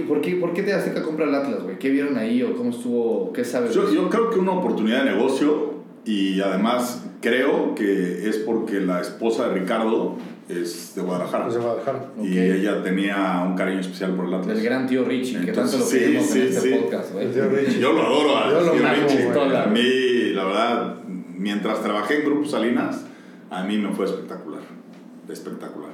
¿Qué, 0.00 0.06
por, 0.06 0.20
qué, 0.20 0.36
¿Por 0.36 0.52
qué 0.52 0.62
te 0.62 0.72
Azteca 0.72 1.02
compra 1.02 1.26
el 1.26 1.34
Atlas, 1.34 1.62
güey? 1.62 1.78
¿Qué 1.78 1.90
vieron 1.90 2.16
ahí 2.16 2.42
o 2.42 2.54
cómo 2.56 2.70
estuvo? 2.70 3.32
¿Qué 3.32 3.44
sabes? 3.44 3.74
Yo, 3.74 3.92
yo 3.92 4.08
creo 4.08 4.30
que 4.30 4.38
una 4.38 4.52
oportunidad 4.52 5.04
de 5.04 5.12
negocio 5.12 5.74
y 6.04 6.40
además 6.40 7.04
creo 7.20 7.74
que 7.74 8.28
es 8.28 8.38
porque 8.38 8.80
la 8.80 9.00
esposa 9.00 9.48
de 9.48 9.60
Ricardo 9.60 10.16
es 10.48 10.94
de 10.94 11.02
Guadalajara. 11.02 11.44
No 11.46 11.50
se 11.52 11.58
va 11.58 11.72
a 11.72 11.76
dejar. 11.76 12.08
Y 12.20 12.30
Ok. 12.30 12.36
ella 12.36 12.82
tenía 12.82 13.44
un 13.46 13.54
cariño 13.56 13.80
especial 13.80 14.16
por 14.16 14.26
el 14.26 14.34
Atlas. 14.34 14.56
Del 14.56 14.64
gran 14.64 14.86
tío 14.86 15.04
Richie, 15.04 15.40
que 15.40 15.50
Entonces, 15.50 15.72
tanto 15.72 15.84
lo 15.84 15.90
sí, 15.90 15.98
queremos 15.98 16.26
sí, 16.26 16.40
en 16.40 16.46
este 16.48 16.60
sí. 16.60 16.74
podcast, 16.80 17.12
güey. 17.12 17.26
El 17.26 17.32
tío 17.32 17.48
Richie. 17.48 17.80
Yo 17.80 17.92
lo 17.92 18.02
adoro 18.02 18.36
a 18.36 18.50
Yo 18.50 18.60
lo 18.60 18.72
tío 18.72 18.86
amo, 18.86 18.96
Richie. 19.06 19.24
güey. 19.26 19.56
A 19.56 19.66
mí, 19.66 20.32
la 20.34 20.44
verdad, 20.44 20.94
mientras 21.36 21.82
trabajé 21.82 22.20
en 22.20 22.24
Grupo 22.24 22.48
Salinas, 22.48 23.04
a 23.50 23.62
mí 23.64 23.76
me 23.78 23.90
fue 23.92 24.06
espectacular. 24.06 24.62
Espectacular. 25.28 25.90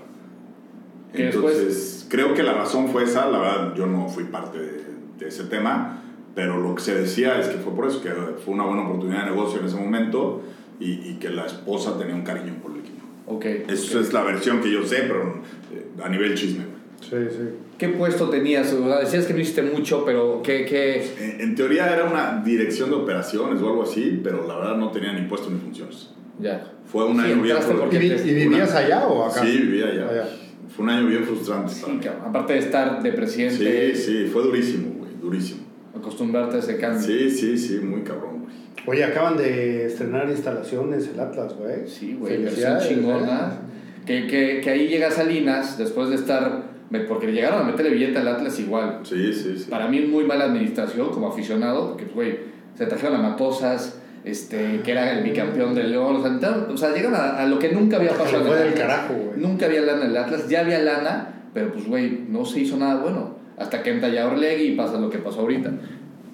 Que 1.16 1.26
Entonces, 1.26 2.06
creo 2.08 2.34
que 2.34 2.42
la 2.42 2.52
razón 2.54 2.88
fue 2.88 3.04
esa. 3.04 3.28
La 3.30 3.38
verdad, 3.38 3.74
yo 3.74 3.86
no 3.86 4.08
fui 4.08 4.24
parte 4.24 4.58
de, 4.58 4.84
de 5.18 5.28
ese 5.28 5.44
tema, 5.44 6.02
pero 6.34 6.60
lo 6.60 6.74
que 6.74 6.82
se 6.82 6.94
decía 6.94 7.40
es 7.40 7.48
que 7.48 7.58
fue 7.58 7.74
por 7.74 7.86
eso, 7.86 8.00
que 8.02 8.10
fue 8.44 8.54
una 8.54 8.64
buena 8.64 8.82
oportunidad 8.82 9.24
de 9.24 9.30
negocio 9.30 9.60
en 9.60 9.66
ese 9.66 9.76
momento 9.76 10.42
y, 10.78 10.92
y 11.10 11.16
que 11.20 11.30
la 11.30 11.46
esposa 11.46 11.98
tenía 11.98 12.14
un 12.14 12.22
cariño 12.22 12.54
por 12.62 12.72
el 12.72 12.78
equipo. 12.80 13.04
Ok. 13.26 13.44
Esa 13.68 14.00
es 14.00 14.12
la 14.12 14.22
versión 14.22 14.60
que 14.60 14.70
yo 14.70 14.84
sé, 14.84 14.98
pero 15.08 15.42
eh, 15.74 15.86
a 16.04 16.08
nivel 16.08 16.34
chisme. 16.34 16.64
Sí, 17.00 17.10
sí. 17.30 17.48
¿Qué 17.78 17.88
puesto 17.90 18.30
tenías? 18.30 18.72
O 18.72 18.86
sea, 18.86 19.00
Decías 19.00 19.26
que 19.26 19.34
no 19.34 19.40
hiciste 19.40 19.62
mucho, 19.62 20.04
pero 20.04 20.40
¿qué, 20.42 20.64
qué? 20.64 21.06
En, 21.20 21.40
en 21.40 21.54
teoría 21.54 21.92
era 21.92 22.04
una 22.04 22.42
dirección 22.44 22.88
de 22.90 22.96
operaciones 22.96 23.60
o 23.62 23.68
algo 23.68 23.82
así, 23.82 24.20
pero 24.24 24.46
la 24.46 24.56
verdad 24.56 24.76
no 24.76 24.90
tenía 24.90 25.12
ni 25.12 25.26
puesto 25.28 25.50
ni 25.50 25.58
funciones. 25.58 26.10
Ya. 26.38 26.72
Fue 26.90 27.04
un 27.04 27.20
Sí, 27.22 27.30
entraste 27.32 27.74
¿Y, 27.92 28.30
y 28.30 28.34
vivías 28.34 28.70
una- 28.70 28.78
allá 28.78 29.06
o 29.08 29.24
acá? 29.24 29.40
Sí, 29.42 29.58
vivía 29.58 29.86
allá. 29.86 30.08
Allá. 30.08 30.28
Fue 30.76 30.84
un 30.84 30.90
año 30.90 31.06
bien 31.06 31.24
frustrante. 31.24 31.72
para 31.72 31.86
Sí, 31.86 31.90
mí. 31.92 32.00
cabrón. 32.00 32.22
Aparte 32.28 32.52
de 32.52 32.58
estar 32.58 33.02
de 33.02 33.12
presidente, 33.12 33.94
sí, 33.94 34.02
sí, 34.02 34.30
fue 34.30 34.42
durísimo, 34.42 34.92
güey, 34.98 35.10
durísimo. 35.20 35.62
acostumbrarte 35.96 36.56
a 36.56 36.58
ese 36.58 36.76
cambio. 36.76 37.00
Sí, 37.00 37.30
sí, 37.30 37.56
sí, 37.56 37.78
muy 37.82 38.02
cabrón, 38.02 38.40
güey. 38.42 38.54
Oye, 38.86 39.02
acaban 39.04 39.36
de 39.36 39.86
estrenar 39.86 40.28
instalaciones 40.28 41.08
el 41.12 41.18
Atlas, 41.18 41.54
güey. 41.56 41.88
Sí, 41.88 42.14
güey, 42.18 42.42
versión 42.42 42.78
Felicidades, 42.78 42.88
chingona. 42.88 43.52
¿eh? 43.52 44.04
Que, 44.06 44.26
que, 44.28 44.60
que 44.60 44.70
ahí 44.70 44.86
llega 44.88 45.10
Salinas, 45.10 45.78
después 45.78 46.10
de 46.10 46.16
estar. 46.16 46.76
Porque 47.08 47.26
le 47.26 47.32
llegaron 47.32 47.62
a 47.62 47.64
meterle 47.64 47.90
billete 47.90 48.18
al 48.18 48.28
Atlas 48.28 48.60
igual. 48.60 49.00
Sí, 49.02 49.32
sí, 49.32 49.58
sí. 49.58 49.66
Para 49.68 49.88
mí, 49.88 50.02
muy 50.02 50.22
mala 50.24 50.44
administración 50.44 51.10
como 51.10 51.26
aficionado, 51.28 51.88
porque, 51.88 52.04
pues, 52.04 52.14
güey, 52.14 52.38
se 52.76 52.86
trajeron 52.86 53.16
a 53.16 53.22
Matosas, 53.30 53.98
este, 54.26 54.80
que 54.82 54.90
era 54.90 55.16
el 55.16 55.22
bicampeón 55.24 55.74
del 55.74 55.92
León. 55.92 56.16
O 56.16 56.22
sea, 56.22 56.66
o 56.68 56.76
sea 56.76 56.92
llegan 56.92 57.14
a, 57.14 57.38
a 57.38 57.46
lo 57.46 57.58
que 57.58 57.72
nunca 57.72 57.96
había 57.96 58.10
pasado 58.10 58.44
fue 58.44 58.56
el 58.56 58.64
del 58.64 58.72
Atlas. 58.72 58.86
carajo, 58.88 59.14
güey. 59.14 59.40
Nunca 59.40 59.66
había 59.66 59.80
lana 59.82 60.04
en 60.04 60.10
el 60.10 60.16
Atlas, 60.16 60.48
ya 60.48 60.60
había 60.60 60.80
lana, 60.80 61.44
pero 61.54 61.72
pues, 61.72 61.86
güey, 61.86 62.24
no 62.28 62.44
se 62.44 62.60
hizo 62.60 62.76
nada 62.76 63.00
bueno. 63.00 63.36
Hasta 63.56 63.82
que 63.82 63.90
entra 63.90 64.08
ya 64.10 64.26
Orlegui 64.26 64.64
y 64.64 64.74
pasa 64.76 64.98
lo 64.98 65.08
que 65.08 65.18
pasó 65.18 65.40
ahorita. 65.40 65.70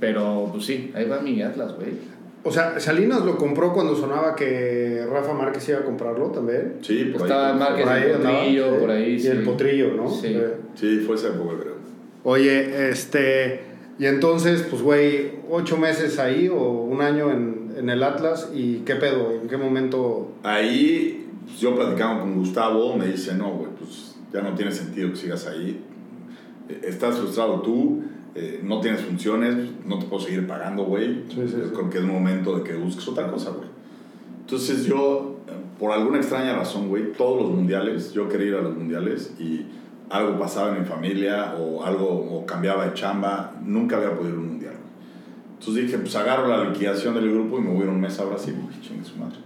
Pero, 0.00 0.48
pues 0.50 0.64
sí, 0.64 0.90
ahí 0.94 1.04
va 1.04 1.20
mi 1.20 1.40
Atlas, 1.42 1.74
güey. 1.76 1.90
O 2.44 2.50
sea, 2.50 2.80
Salinas 2.80 3.24
lo 3.24 3.36
compró 3.36 3.72
cuando 3.72 3.94
sonaba 3.94 4.34
que 4.34 5.06
Rafa 5.08 5.32
Márquez 5.32 5.68
iba 5.68 5.78
a 5.78 5.84
comprarlo 5.84 6.28
también. 6.32 6.78
Sí, 6.80 7.12
por 7.12 7.22
Estaba 7.22 7.52
ahí. 7.52 7.58
Márquez. 7.58 7.84
Por 7.84 7.92
ahí 7.92 8.08
el 8.08 8.18
Potrillo, 8.18 8.78
por 8.80 8.90
ahí, 8.90 9.12
Y 9.12 9.20
sí. 9.20 9.28
el 9.28 9.42
potrillo, 9.44 9.94
¿no? 9.94 10.10
Sí. 10.10 10.26
Eh. 10.28 10.54
Sí, 10.74 10.98
fue 11.06 11.14
esa 11.14 11.28
época, 11.28 11.54
creo. 11.60 11.74
Oye, 12.24 12.88
este. 12.90 13.60
Y 14.00 14.06
entonces, 14.06 14.66
pues, 14.68 14.82
güey, 14.82 15.34
ocho 15.48 15.76
meses 15.76 16.18
ahí 16.18 16.48
o 16.48 16.58
un 16.58 17.00
año 17.00 17.30
en, 17.30 17.61
en 17.76 17.90
el 17.90 18.02
Atlas. 18.02 18.50
¿Y 18.54 18.78
qué 18.78 18.96
pedo? 18.96 19.32
¿En 19.32 19.48
qué 19.48 19.56
momento? 19.56 20.32
Ahí, 20.42 21.26
pues, 21.44 21.60
yo 21.60 21.74
platicaba 21.74 22.20
con 22.20 22.36
Gustavo, 22.36 22.96
me 22.96 23.06
dice, 23.06 23.34
no, 23.34 23.50
güey, 23.52 23.70
pues 23.78 24.16
ya 24.32 24.42
no 24.42 24.54
tiene 24.54 24.72
sentido 24.72 25.10
que 25.10 25.16
sigas 25.16 25.46
ahí. 25.46 25.82
Eh, 26.68 26.80
Estás 26.84 27.18
frustrado 27.18 27.60
tú, 27.62 28.02
eh, 28.34 28.60
no 28.62 28.80
tienes 28.80 29.02
funciones, 29.02 29.56
no 29.86 29.98
te 29.98 30.06
puedo 30.06 30.22
seguir 30.22 30.46
pagando, 30.46 30.84
güey. 30.84 31.24
Sí, 31.28 31.42
sí, 31.46 31.48
sí. 31.48 31.70
creo 31.72 31.90
que 31.90 31.98
es 31.98 32.04
momento 32.04 32.58
de 32.58 32.64
que 32.64 32.74
busques 32.74 33.06
otra 33.08 33.30
cosa, 33.30 33.50
güey. 33.50 33.68
Entonces 34.40 34.84
yo, 34.84 35.36
por 35.78 35.92
alguna 35.92 36.18
extraña 36.18 36.54
razón, 36.54 36.88
güey, 36.88 37.12
todos 37.12 37.42
los 37.42 37.50
mundiales, 37.50 38.12
yo 38.12 38.28
quería 38.28 38.48
ir 38.48 38.54
a 38.56 38.62
los 38.62 38.76
mundiales 38.76 39.32
y 39.38 39.66
algo 40.10 40.38
pasaba 40.38 40.74
en 40.74 40.80
mi 40.82 40.84
familia 40.84 41.54
o 41.58 41.84
algo 41.84 42.06
o 42.06 42.44
cambiaba 42.44 42.86
de 42.86 42.94
chamba, 42.94 43.54
nunca 43.64 43.96
había 43.96 44.14
podido 44.14 44.30
ir 44.30 44.36
a 44.36 44.40
un 44.40 44.48
mundial. 44.48 44.74
Entonces 45.62 45.84
dije, 45.84 45.98
pues 45.98 46.16
agarro 46.16 46.48
la 46.48 46.64
liquidación 46.64 47.14
del 47.14 47.30
grupo 47.30 47.56
y 47.56 47.62
me 47.62 47.70
voy 47.70 47.82
a 47.82 47.84
ir 47.84 47.88
un 47.90 48.00
mes 48.00 48.18
a 48.18 48.24
Brasil, 48.24 48.56
güey, 48.60 48.80
chingue 48.80 49.04
su 49.04 49.16
madre. 49.16 49.38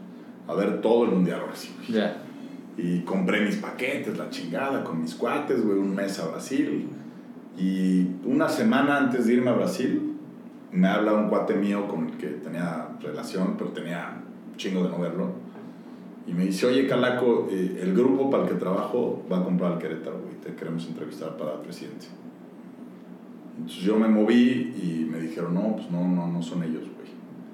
A 0.49 0.55
ver 0.55 0.81
todo 0.81 1.05
el 1.05 1.11
mundial 1.11 1.41
ahora 1.41 1.55
sí, 1.55 1.75
güey. 1.77 1.93
Ya. 1.93 2.23
Y 2.79 3.01
compré 3.01 3.43
mis 3.43 3.57
paquetes, 3.57 4.17
la 4.17 4.31
chingada, 4.31 4.83
con 4.83 5.03
mis 5.03 5.15
cuates, 5.15 5.63
güey, 5.63 5.77
un 5.77 5.95
mes 5.95 6.19
a 6.19 6.29
Brasil. 6.29 6.89
Y 7.59 8.07
una 8.25 8.49
semana 8.49 8.97
antes 8.97 9.27
de 9.27 9.35
irme 9.35 9.51
a 9.51 9.53
Brasil, 9.53 10.15
me 10.73 10.89
habla 10.89 11.13
un 11.13 11.29
cuate 11.29 11.55
mío 11.55 11.87
con 11.87 12.07
el 12.07 12.17
que 12.17 12.29
tenía 12.29 12.89
relación, 13.03 13.57
pero 13.59 13.73
tenía 13.73 14.23
chingo 14.57 14.85
de 14.85 14.89
no 14.89 14.99
verlo. 14.99 15.33
Y 16.27 16.33
me 16.33 16.47
dice, 16.47 16.65
oye, 16.65 16.87
Calaco, 16.87 17.47
eh, 17.51 17.81
el 17.83 17.95
grupo 17.95 18.31
para 18.31 18.45
el 18.45 18.49
que 18.49 18.55
trabajo 18.55 19.23
va 19.31 19.41
a 19.41 19.45
comprar 19.45 19.73
al 19.73 19.79
Querétaro, 19.79 20.19
güey, 20.23 20.37
te 20.37 20.55
queremos 20.55 20.87
entrevistar 20.87 21.37
para 21.37 21.61
presidente. 21.61 22.07
Entonces 23.57 23.83
yo 23.85 23.99
me 23.99 24.09
moví 24.09 24.75
y 24.83 25.09
me 25.11 25.19
dijeron, 25.21 25.55
no, 25.55 25.77
pues 25.77 25.91
no, 25.91 26.07
no, 26.07 26.27
no 26.29 26.43
son 26.43 26.63
ellos, 26.63 26.83
güey. 26.83 27.09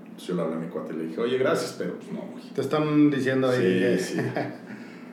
Entonces 0.04 0.28
yo 0.28 0.34
le 0.34 0.42
hablé 0.42 0.56
a 0.56 0.58
mi 0.58 0.66
cuate 0.68 0.94
y 0.94 0.96
le 0.96 1.06
dije, 1.06 1.20
oye, 1.20 1.38
gracias, 1.38 1.76
pero 1.78 1.94
pues 1.94 2.12
no, 2.12 2.20
güey. 2.32 2.44
Te 2.54 2.60
están 2.60 3.10
diciendo 3.10 3.48
ahí. 3.48 3.58
que- 3.60 3.98
Sí, 3.98 4.14
sí. 4.16 4.20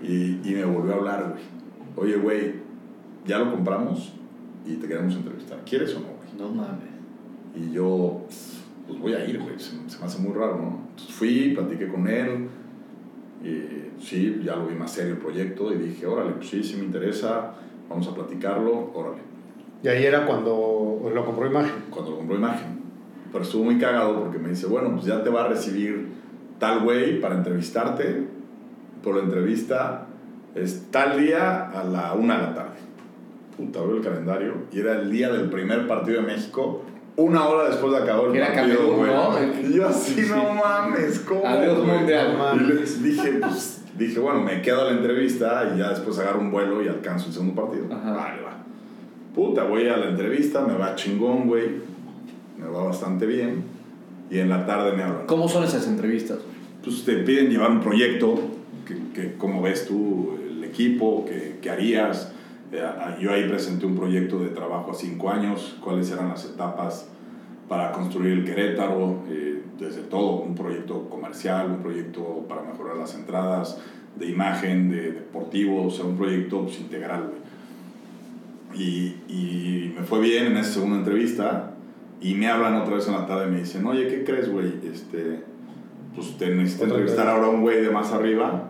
Y, 0.01 0.39
y 0.49 0.53
me 0.55 0.63
volvió 0.63 0.93
a 0.93 0.95
hablar, 0.97 1.29
güey. 1.33 1.43
Oye, 1.97 2.17
güey, 2.21 2.53
ya 3.25 3.37
lo 3.39 3.51
compramos 3.51 4.13
y 4.65 4.75
te 4.75 4.87
queremos 4.87 5.13
entrevistar. 5.13 5.59
¿Quieres 5.65 5.93
o 5.95 5.99
no, 5.99 6.05
güey? 6.07 6.29
No 6.39 6.55
mames. 6.55 6.87
Y 7.53 7.71
yo, 7.73 8.21
pues 8.87 8.97
voy 8.99 9.13
a 9.13 9.25
ir, 9.25 9.39
güey. 9.39 9.59
Se, 9.59 9.71
se 9.89 9.99
me 9.99 10.05
hace 10.05 10.19
muy 10.21 10.31
raro, 10.33 10.55
¿no? 10.57 10.79
Entonces 10.91 11.13
fui, 11.13 11.53
platiqué 11.53 11.89
con 11.89 12.07
él. 12.07 12.47
Y 13.43 14.01
sí, 14.01 14.39
ya 14.43 14.55
lo 14.55 14.67
vi 14.67 14.75
más 14.75 14.91
serio 14.91 15.13
el 15.15 15.19
proyecto 15.19 15.73
y 15.73 15.77
dije, 15.77 16.05
órale, 16.05 16.31
pues 16.31 16.47
sí, 16.49 16.63
sí 16.63 16.77
me 16.77 16.85
interesa, 16.85 17.53
vamos 17.89 18.07
a 18.07 18.15
platicarlo, 18.15 18.91
órale. 18.93 19.21
Y 19.81 19.87
ahí 19.87 20.05
era 20.05 20.25
cuando 20.25 21.09
lo 21.13 21.25
compró 21.25 21.47
Imagen. 21.47 21.85
Cuando 21.89 22.11
lo 22.11 22.17
compró 22.17 22.35
Imagen. 22.35 22.79
Pero 23.31 23.43
estuvo 23.43 23.63
muy 23.63 23.77
cagado 23.77 24.19
porque 24.19 24.39
me 24.39 24.49
dice, 24.49 24.67
bueno, 24.67 24.91
pues 24.93 25.05
ya 25.05 25.23
te 25.23 25.29
va 25.29 25.45
a 25.45 25.47
recibir 25.47 26.09
tal 26.59 26.81
güey 26.81 27.21
para 27.21 27.35
entrevistarte. 27.35 28.27
Por 29.03 29.15
la 29.15 29.23
entrevista 29.23 30.07
es 30.55 30.87
tal 30.91 31.19
día 31.19 31.69
a 31.69 31.83
la 31.83 32.13
una 32.13 32.37
de 32.37 32.41
la 32.43 32.53
tarde. 32.55 32.79
Puta, 33.55 33.79
veo 33.81 33.97
el 33.97 34.01
calendario 34.01 34.53
y 34.71 34.79
era 34.79 34.93
el 34.93 35.11
día 35.11 35.31
del 35.31 35.49
primer 35.49 35.87
partido 35.87 36.21
de 36.21 36.27
México. 36.27 36.83
Una 37.15 37.45
hora 37.47 37.69
después 37.69 37.91
de 37.91 37.99
acabar 37.99 38.29
el 38.29 38.35
era 38.35 38.53
partido, 38.53 38.95
güey. 38.95 39.11
¿no? 39.11 39.67
Y 39.67 39.73
yo 39.73 39.87
así, 39.87 40.21
no 40.29 40.53
mames, 40.53 41.19
¿cómo? 41.19 41.45
Adiós, 41.45 41.83
güey? 41.83 41.97
mundial. 41.97 42.37
Y 42.55 42.73
les 42.73 43.03
dije, 43.03 43.39
pues, 43.41 43.83
dije, 43.97 44.19
bueno, 44.19 44.41
me 44.41 44.61
quedo 44.61 44.81
a 44.81 44.85
la 44.85 44.91
entrevista 44.91 45.71
y 45.73 45.79
ya 45.79 45.89
después 45.89 46.17
agarro 46.19 46.39
un 46.39 46.51
vuelo 46.51 46.81
y 46.81 46.87
alcanzo 46.87 47.27
el 47.27 47.33
segundo 47.33 47.61
partido. 47.61 47.93
Ajá. 47.93 48.13
Vale, 48.13 48.41
va. 48.41 48.48
Puta, 49.39 49.63
voy 49.63 49.87
a 49.87 49.95
la 49.95 50.09
entrevista, 50.09 50.65
me 50.65 50.73
va 50.73 50.95
chingón, 50.95 51.47
güey. 51.47 51.69
Me 52.57 52.67
va 52.67 52.83
bastante 52.83 53.25
bien. 53.25 53.63
Y 54.29 54.39
en 54.39 54.49
la 54.49 54.65
tarde 54.65 54.91
me 54.97 55.01
hablan. 55.01 55.27
¿Cómo 55.27 55.47
son 55.47 55.63
esas 55.63 55.87
entrevistas? 55.87 56.39
Pues 56.83 57.05
te 57.05 57.13
piden 57.19 57.49
llevar 57.49 57.71
un 57.71 57.79
proyecto, 57.79 58.37
que, 58.85 58.97
que 59.13 59.37
cómo 59.37 59.61
ves 59.61 59.87
tú 59.87 60.37
el 60.45 60.61
equipo, 60.65 61.23
qué, 61.25 61.57
qué 61.61 61.69
harías. 61.69 62.33
Eh, 62.73 62.81
ah, 62.83 63.15
yo 63.17 63.31
ahí 63.31 63.47
presenté 63.47 63.85
un 63.85 63.95
proyecto 63.95 64.39
de 64.39 64.49
trabajo 64.49 64.91
a 64.91 64.93
cinco 64.93 65.29
años, 65.29 65.77
cuáles 65.81 66.11
eran 66.11 66.27
las 66.27 66.43
etapas 66.43 67.07
para 67.69 67.93
construir 67.93 68.33
el 68.33 68.43
Querétaro, 68.43 69.23
eh, 69.29 69.61
desde 69.79 70.01
todo, 70.01 70.41
un 70.41 70.53
proyecto 70.53 71.07
comercial, 71.07 71.71
un 71.71 71.81
proyecto 71.81 72.45
para 72.49 72.63
mejorar 72.63 72.97
las 72.97 73.15
entradas, 73.15 73.79
de 74.17 74.25
imagen, 74.27 74.89
de 74.89 75.13
deportivo, 75.13 75.85
o 75.85 75.89
sea, 75.89 76.03
un 76.03 76.17
proyecto 76.17 76.63
pues, 76.63 76.81
integral, 76.81 77.29
güey. 77.29 77.48
Y, 78.75 79.15
y 79.27 79.93
me 79.97 80.03
fue 80.03 80.19
bien 80.21 80.45
en 80.47 80.57
esa 80.57 80.73
segunda 80.73 80.97
entrevista 80.97 81.73
y 82.21 82.35
me 82.35 82.47
hablan 82.47 82.75
otra 82.75 82.95
vez 82.95 83.07
en 83.07 83.13
la 83.13 83.25
tarde 83.25 83.47
y 83.47 83.51
me 83.51 83.59
dicen, 83.59 83.85
oye, 83.85 84.07
¿qué 84.07 84.23
crees, 84.23 84.49
güey? 84.51 84.73
Este, 84.83 85.41
pues 86.15 86.37
te 86.37 86.53
necesito 86.53 86.83
Otra 86.85 86.97
entrevistar 86.97 87.25
vez. 87.25 87.35
ahora 87.35 87.47
a 87.47 87.49
un 87.49 87.61
güey 87.61 87.81
de 87.81 87.89
más 87.89 88.11
arriba 88.11 88.65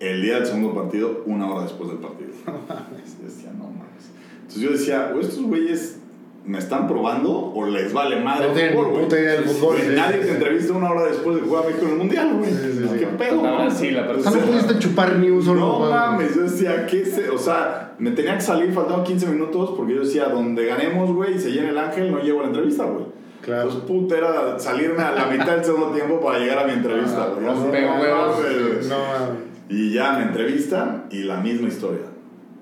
el 0.00 0.22
día 0.22 0.36
del 0.36 0.46
segundo 0.46 0.74
partido, 0.74 1.22
una 1.26 1.48
hora 1.50 1.62
después 1.62 1.88
del 1.90 1.98
partido. 1.98 2.30
No 2.46 3.64
mames. 3.66 4.10
Entonces 4.40 4.62
yo 4.62 4.70
decía, 4.72 5.12
o 5.14 5.20
estos 5.20 5.42
güeyes 5.42 5.98
me 6.44 6.58
están 6.58 6.88
probando 6.88 7.52
o 7.54 7.66
les 7.66 7.92
vale 7.92 8.20
madre 8.20 8.48
No 8.48 8.58
el 8.58 8.70
fútbol, 8.72 8.88
güey. 8.90 9.02
puta 9.04 9.20
idea 9.20 9.32
del 9.32 9.44
fútbol, 9.44 9.76
Güey, 9.76 9.88
sí, 9.88 9.94
Nadie 9.96 10.14
sí, 10.14 10.20
te 10.20 10.26
sí. 10.26 10.30
entrevista 10.32 10.72
una 10.72 10.90
hora 10.90 11.04
después 11.04 11.36
de 11.36 11.42
jugar 11.42 11.62
a 11.62 11.66
México 11.68 11.84
en 11.86 11.92
el 11.92 11.98
Mundial, 11.98 12.34
güey. 12.34 12.50
Sí, 12.50 12.56
sí, 12.62 12.88
sí. 12.90 12.98
¿Qué 12.98 13.06
pedo? 13.06 13.36
No? 13.36 13.54
Brasil, 13.56 13.94
la 13.94 14.06
persona. 14.08 14.36
¿No 14.36 14.46
pudiste 14.46 14.78
chupar 14.78 15.16
ni 15.18 15.30
un 15.30 15.42
solo 15.42 15.60
no 15.60 15.90
mames, 15.90 16.34
yo 16.34 16.42
decía, 16.42 16.86
¿qué 16.86 17.04
se? 17.04 17.30
O 17.30 17.38
sea, 17.38 17.94
me 17.98 18.10
tenía 18.10 18.34
que 18.34 18.40
salir, 18.40 18.72
faltaban 18.72 19.04
15 19.04 19.26
minutos 19.28 19.74
porque 19.76 19.94
yo 19.94 20.00
decía, 20.00 20.28
donde 20.28 20.66
ganemos, 20.66 21.12
güey, 21.12 21.36
y 21.36 21.38
se 21.38 21.52
llene 21.52 21.68
el 21.68 21.78
ángel, 21.78 22.10
no 22.10 22.20
llego 22.20 22.40
a 22.40 22.42
la 22.42 22.48
entrevista, 22.48 22.84
güey. 22.84 23.04
Claro. 23.40 23.62
Entonces, 23.62 23.88
puta, 23.88 24.18
era 24.18 24.58
salirme 24.58 25.02
a 25.02 25.12
la 25.12 25.26
mitad 25.26 25.56
del 25.56 25.64
segundo 25.64 25.88
tiempo 25.88 26.20
para 26.20 26.38
llegar 26.38 26.58
a 26.58 26.64
mi 26.66 26.72
entrevista, 26.72 27.28
güey. 27.34 27.46
Ah, 27.48 27.54
no 27.54 27.66
mames. 27.66 28.86
No 28.88 28.98
mames. 28.98 29.38
Y 29.68 29.92
ya 29.92 30.12
me 30.18 30.24
entrevistan 30.24 31.04
y 31.10 31.22
la 31.22 31.38
misma 31.38 31.68
historia. 31.68 32.06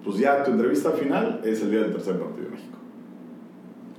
Pues 0.04 0.18
ya 0.18 0.42
tu 0.44 0.52
entrevista 0.52 0.90
final 0.92 1.40
es 1.44 1.60
el 1.62 1.70
día 1.70 1.80
del 1.80 1.92
tercer 1.92 2.18
partido 2.18 2.44
de 2.44 2.50
México. 2.52 2.78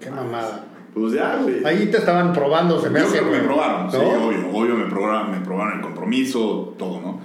Qué 0.02 0.10
mamada. 0.10 0.66
Pues 0.93 1.14
ya, 1.14 1.38
güey. 1.41 1.64
Ahí 1.64 1.89
te 1.89 1.97
estaban 1.97 2.34
probando, 2.34 2.82
se 2.82 2.89
me 2.89 2.99
Yo 2.99 3.06
hace. 3.06 3.20
creo 3.20 3.32
que 3.32 3.38
me 3.38 3.43
güey. 3.43 3.47
probaron, 3.54 3.86
¿No? 3.86 3.91
sí, 3.91 3.97
obvio, 3.97 4.49
obvio 4.52 4.76
me 4.76 4.86
probaron, 4.86 5.32
me 5.32 5.39
probaron 5.39 5.78
el 5.78 5.82
compromiso, 5.82 6.76
todo, 6.78 6.99
¿no? 6.99 7.20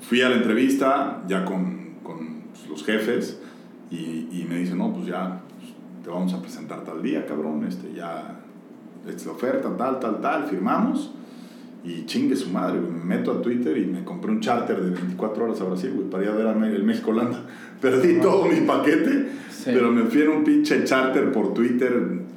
Fui 0.00 0.20
a 0.22 0.28
la 0.28 0.36
entrevista 0.36 1.22
ya 1.28 1.44
con, 1.44 1.94
con 2.02 2.42
pues, 2.52 2.68
los 2.68 2.84
jefes 2.84 3.40
y, 3.90 4.28
y 4.32 4.46
me 4.48 4.56
dicen, 4.58 4.78
no, 4.78 4.92
pues 4.92 5.06
ya 5.06 5.42
pues, 5.58 5.72
te 6.02 6.10
vamos 6.10 6.34
a 6.34 6.40
presentar 6.42 6.82
tal 6.82 7.02
día, 7.02 7.24
cabrón, 7.24 7.64
este, 7.68 7.92
ya, 7.94 8.40
esta 9.06 9.16
es 9.16 9.26
la 9.26 9.32
oferta, 9.32 9.76
tal, 9.76 10.00
tal, 10.00 10.20
tal, 10.20 10.44
firmamos 10.46 11.12
y 11.84 12.06
chingue 12.06 12.34
su 12.34 12.48
madre, 12.50 12.80
güey, 12.80 12.90
me 12.90 13.04
meto 13.04 13.30
a 13.30 13.42
Twitter 13.42 13.76
y 13.76 13.84
me 13.84 14.02
compré 14.04 14.30
un 14.32 14.40
charter 14.40 14.80
de 14.82 14.90
24 14.90 15.44
horas 15.44 15.60
a 15.60 15.64
Brasil, 15.64 15.92
güey, 15.94 16.08
para 16.08 16.24
ir 16.24 16.30
a 16.30 16.32
ver 16.32 16.46
a 16.46 16.52
el 16.52 16.82
México-Holanda. 16.82 17.44
Perdí 17.90 18.14
todo 18.20 18.46
mi 18.46 18.60
paquete, 18.62 19.28
Sí. 19.50 19.70
pero 19.72 19.90
me 19.92 20.02
fui 20.04 20.22
en 20.22 20.28
un 20.28 20.44
pinche 20.44 20.84
charter 20.84 21.32
por 21.32 21.54
Twitter, 21.54 21.92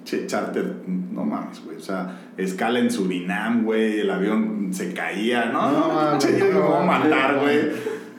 che, 0.05 0.25
charter, 0.27 0.75
no 0.87 1.25
mames, 1.25 1.63
güey, 1.65 1.77
o 1.77 1.81
sea, 1.81 2.21
escala 2.37 2.79
en 2.79 2.89
Surinam, 2.91 3.63
güey, 3.65 3.99
el 3.99 4.09
avión 4.09 4.69
se 4.71 4.93
caía, 4.93 5.45
no, 5.45 5.71
No 5.71 5.79
no, 5.87 5.93
mames, 5.93 6.27
día 6.27 6.37
que 6.47 6.53
me 6.53 6.59
voy 6.59 6.73
a 6.73 6.79
no 6.79 6.85
matar, 6.85 7.39
güey. 7.39 7.59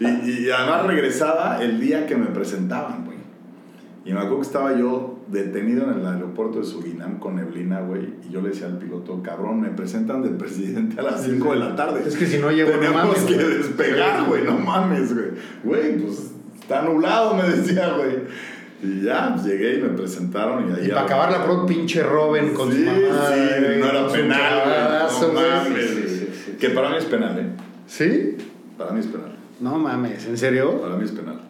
Y, 0.01 0.31
y 0.47 0.51
además 0.51 0.87
regresaba 0.87 1.63
el 1.63 1.81
día 1.81 2.07
que 2.07 2.17
me 2.17 2.27
presentaban, 2.27 3.05
güey. 3.05 3.19
Y 4.05 4.13
me 4.13 4.19
acuerdo 4.21 4.37
que 4.41 4.47
estaba 4.47 4.79
yo 4.79 5.19
detenido 5.29 5.91
en 5.91 6.01
el 6.01 6.07
aeropuerto 6.07 6.61
de 6.61 6.65
Surinam 6.65 7.19
con 7.19 7.37
neblina, 7.37 7.81
güey. 7.81 8.09
Y 8.27 8.33
yo 8.33 8.41
le 8.41 8.51
decía 8.51 8.67
al 8.67 8.79
piloto, 8.79 9.23
cabrón, 9.23 9.61
me 9.61 9.69
presentan 9.71 10.23
del 10.23 10.35
presidente 10.37 10.99
a 11.01 11.03
las 11.03 11.25
5 11.25 11.53
de 11.53 11.59
la 11.59 11.77
tarde. 11.77 12.03
Es 12.07 12.17
que 12.17 12.27
si 12.27 12.39
no 12.39 12.51
llego, 12.51 12.71
no 12.71 12.79
Tenemos 12.79 13.05
mames, 13.07 13.23
que 13.25 13.37
despegar, 13.37 14.25
güey, 14.25 14.45
no 14.45 14.59
mames, 14.59 15.13
güey. 15.15 15.27
Güey, 15.65 15.99
pues 15.99 16.33
está 16.69 16.83
nublado, 16.83 17.35
me 17.35 17.45
decía, 17.45 17.95
güey. 17.97 18.19
Y 18.81 19.05
ya, 19.05 19.33
pues, 19.35 19.47
llegué 19.47 19.77
y 19.77 19.79
me 19.81 19.89
presentaron 19.89 20.69
y 20.71 20.79
ahí... 20.79 20.87
Y 20.87 20.89
para 20.91 21.01
acabarla 21.03 21.45
pronto, 21.45 21.67
pinche 21.67 22.03
Robin 22.03 22.53
con 22.55 22.71
sí, 22.71 22.79
su 22.79 22.85
mamá. 22.85 23.27
sí, 23.27 23.65
güey, 23.65 23.79
no 23.79 23.87
era 23.87 24.07
penal, 24.09 25.09
No 25.21 25.33
mames. 25.33 25.91
Sí, 25.91 25.97
sí, 25.97 26.09
sí, 26.09 26.33
sí. 26.45 26.57
Que 26.61 26.71
para 26.71 26.91
mí 26.91 26.97
es 26.99 27.05
penal, 27.07 27.39
¿eh? 27.39 27.47
¿Sí? 27.87 28.37
Para 28.77 28.93
mí 28.93 29.01
es 29.01 29.07
penal. 29.07 29.33
No 29.61 29.79
mames, 29.79 30.27
¿en 30.27 30.37
serio? 30.39 30.81
Para 30.81 30.95
mí 30.95 31.05
es 31.05 31.11
penal. 31.11 31.41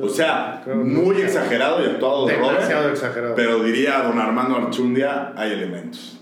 O 0.00 0.08
sea, 0.08 0.62
muy 0.66 1.22
exagerado 1.22 1.82
y 1.82 1.86
actuado 1.86 2.26
de 2.26 2.36
Robert. 2.36 2.54
Demasiado 2.56 2.88
exagerado. 2.90 3.34
Pero 3.34 3.62
diría 3.62 4.02
don 4.02 4.18
Armando 4.18 4.56
Archundia, 4.56 5.32
hay 5.36 5.52
elementos. 5.52 6.20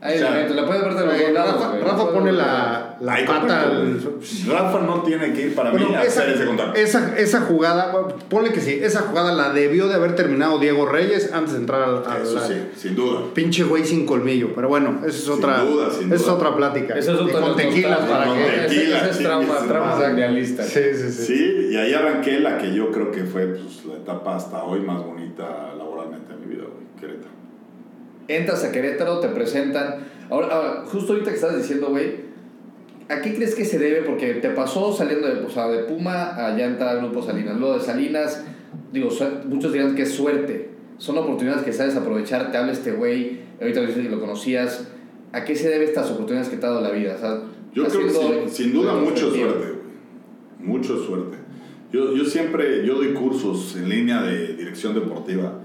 Hay 0.00 0.16
O 0.16 0.18
sea, 0.18 0.28
elementos, 0.28 0.56
la 0.56 0.66
puedes 0.66 0.82
ver 0.84 0.94
de 0.94 1.04
los 1.06 1.14
Güey, 1.14 1.24
dos 1.26 1.34
lados. 1.34 1.62
Rafa. 1.62 1.78
Rafa 1.84 2.12
pone 2.12 2.32
la, 2.32 2.83
la 3.04 3.14
Hay 3.14 3.26
pata 3.26 3.66
güey. 3.68 3.96
Rafa 4.48 4.80
no 4.80 5.02
tiene 5.02 5.32
que 5.32 5.42
ir 5.42 5.54
para 5.54 5.70
Bueno, 5.70 5.90
mí 5.90 5.94
a 5.94 6.02
esa, 6.04 6.22
hacer 6.22 6.34
ese 6.34 6.44
contacto. 6.46 6.74
esa, 6.80 7.18
esa 7.18 7.40
jugada, 7.42 7.92
ponle 8.30 8.50
que 8.52 8.60
sí, 8.60 8.78
esa 8.82 9.00
jugada 9.02 9.32
la 9.32 9.52
debió 9.52 9.88
de 9.88 9.94
haber 9.94 10.14
terminado 10.16 10.58
Diego 10.58 10.86
Reyes 10.86 11.30
antes 11.32 11.52
de 11.52 11.58
entrar 11.58 11.82
al. 11.82 12.22
Eso 12.22 12.38
sí, 12.40 12.54
sin 12.76 12.96
duda. 12.96 13.20
Pinche 13.34 13.64
güey 13.64 13.84
sin 13.84 14.06
colmillo, 14.06 14.54
pero 14.54 14.68
bueno, 14.68 15.00
esa 15.00 15.08
es 15.08 15.24
Sin 15.24 15.32
otra. 15.34 15.58
duda, 15.60 15.90
sin 15.90 16.06
esa 16.06 16.14
es 16.14 16.22
duda. 16.22 16.32
otra 16.34 16.56
plática. 16.56 16.94
Ese 16.98 17.12
es 17.12 17.20
y 17.20 17.22
otro 17.24 17.40
con 17.40 17.56
tequila 17.56 17.98
para 18.08 18.24
con 18.26 18.38
que. 18.38 18.44
tequila. 18.44 18.96
Ese, 18.98 19.10
ese 19.10 19.10
es 19.10 19.18
trauma, 19.68 19.96
mundialista. 20.08 20.62
Sí, 20.62 20.80
sí, 20.94 21.12
sí. 21.12 21.24
Sí, 21.26 21.68
y 21.72 21.76
ahí 21.76 21.92
arranqué 21.92 22.40
la 22.40 22.56
que 22.58 22.74
yo 22.74 22.90
creo 22.90 23.10
que 23.10 23.24
fue 23.24 23.46
pues, 23.46 23.84
la 23.86 23.96
etapa 23.96 24.36
hasta 24.36 24.64
hoy 24.64 24.80
más 24.80 25.04
bonita 25.04 25.74
laboralmente 25.76 26.32
de 26.32 26.38
mi 26.38 26.54
vida, 26.54 26.64
güey, 26.72 26.86
Querétaro. 27.00 27.34
Entras 28.28 28.64
a 28.64 28.72
Querétaro, 28.72 29.20
te 29.20 29.28
presentan. 29.28 30.06
Ahora, 30.30 30.46
ahora, 30.46 30.84
justo 30.86 31.12
ahorita 31.12 31.30
que 31.30 31.36
estás 31.36 31.56
diciendo, 31.56 31.88
güey, 31.88 32.23
¿a 33.08 33.20
qué 33.20 33.34
crees 33.34 33.54
que 33.54 33.64
se 33.64 33.78
debe? 33.78 34.02
Porque 34.02 34.34
te 34.34 34.50
pasó 34.50 34.92
saliendo 34.92 35.28
de, 35.28 35.44
o 35.44 35.50
sea, 35.50 35.68
de 35.68 35.84
Puma 35.84 36.36
a 36.36 36.58
entrar 36.58 36.96
al 36.96 36.98
Grupo 37.02 37.22
Salinas. 37.22 37.58
Lo 37.58 37.74
de 37.74 37.80
Salinas, 37.80 38.44
digo, 38.92 39.10
muchos 39.46 39.72
dirán 39.72 39.94
que 39.94 40.02
es 40.02 40.12
suerte. 40.12 40.70
Son 40.98 41.18
oportunidades 41.18 41.64
que 41.64 41.72
sabes 41.72 41.96
aprovechar. 41.96 42.50
Te 42.52 42.58
habla 42.58 42.72
este 42.72 42.92
güey, 42.92 43.40
ahorita 43.60 43.80
dices 43.80 43.96
que 43.96 44.08
lo 44.08 44.20
conocías. 44.20 44.88
¿A 45.32 45.44
qué 45.44 45.56
se 45.56 45.68
debe 45.68 45.84
estas 45.84 46.10
oportunidades 46.10 46.48
que 46.48 46.56
te 46.56 46.66
ha 46.66 46.70
dado 46.70 46.80
la 46.80 46.90
vida? 46.90 47.16
O 47.16 47.18
sea, 47.18 47.42
Yo 47.72 47.84
creo 47.86 48.06
que 48.06 48.10
sin, 48.10 48.50
sin 48.50 48.72
duda 48.72 48.94
mucho 48.94 49.30
suerte, 49.30 49.58
güey. 49.58 49.84
Mucho 50.60 50.96
suerte. 50.96 51.36
Yo, 51.92 52.14
yo 52.16 52.24
siempre, 52.24 52.84
yo 52.86 52.96
doy 52.96 53.12
cursos 53.12 53.76
en 53.76 53.88
línea 53.88 54.22
de 54.22 54.54
dirección 54.56 54.94
deportiva 54.94 55.60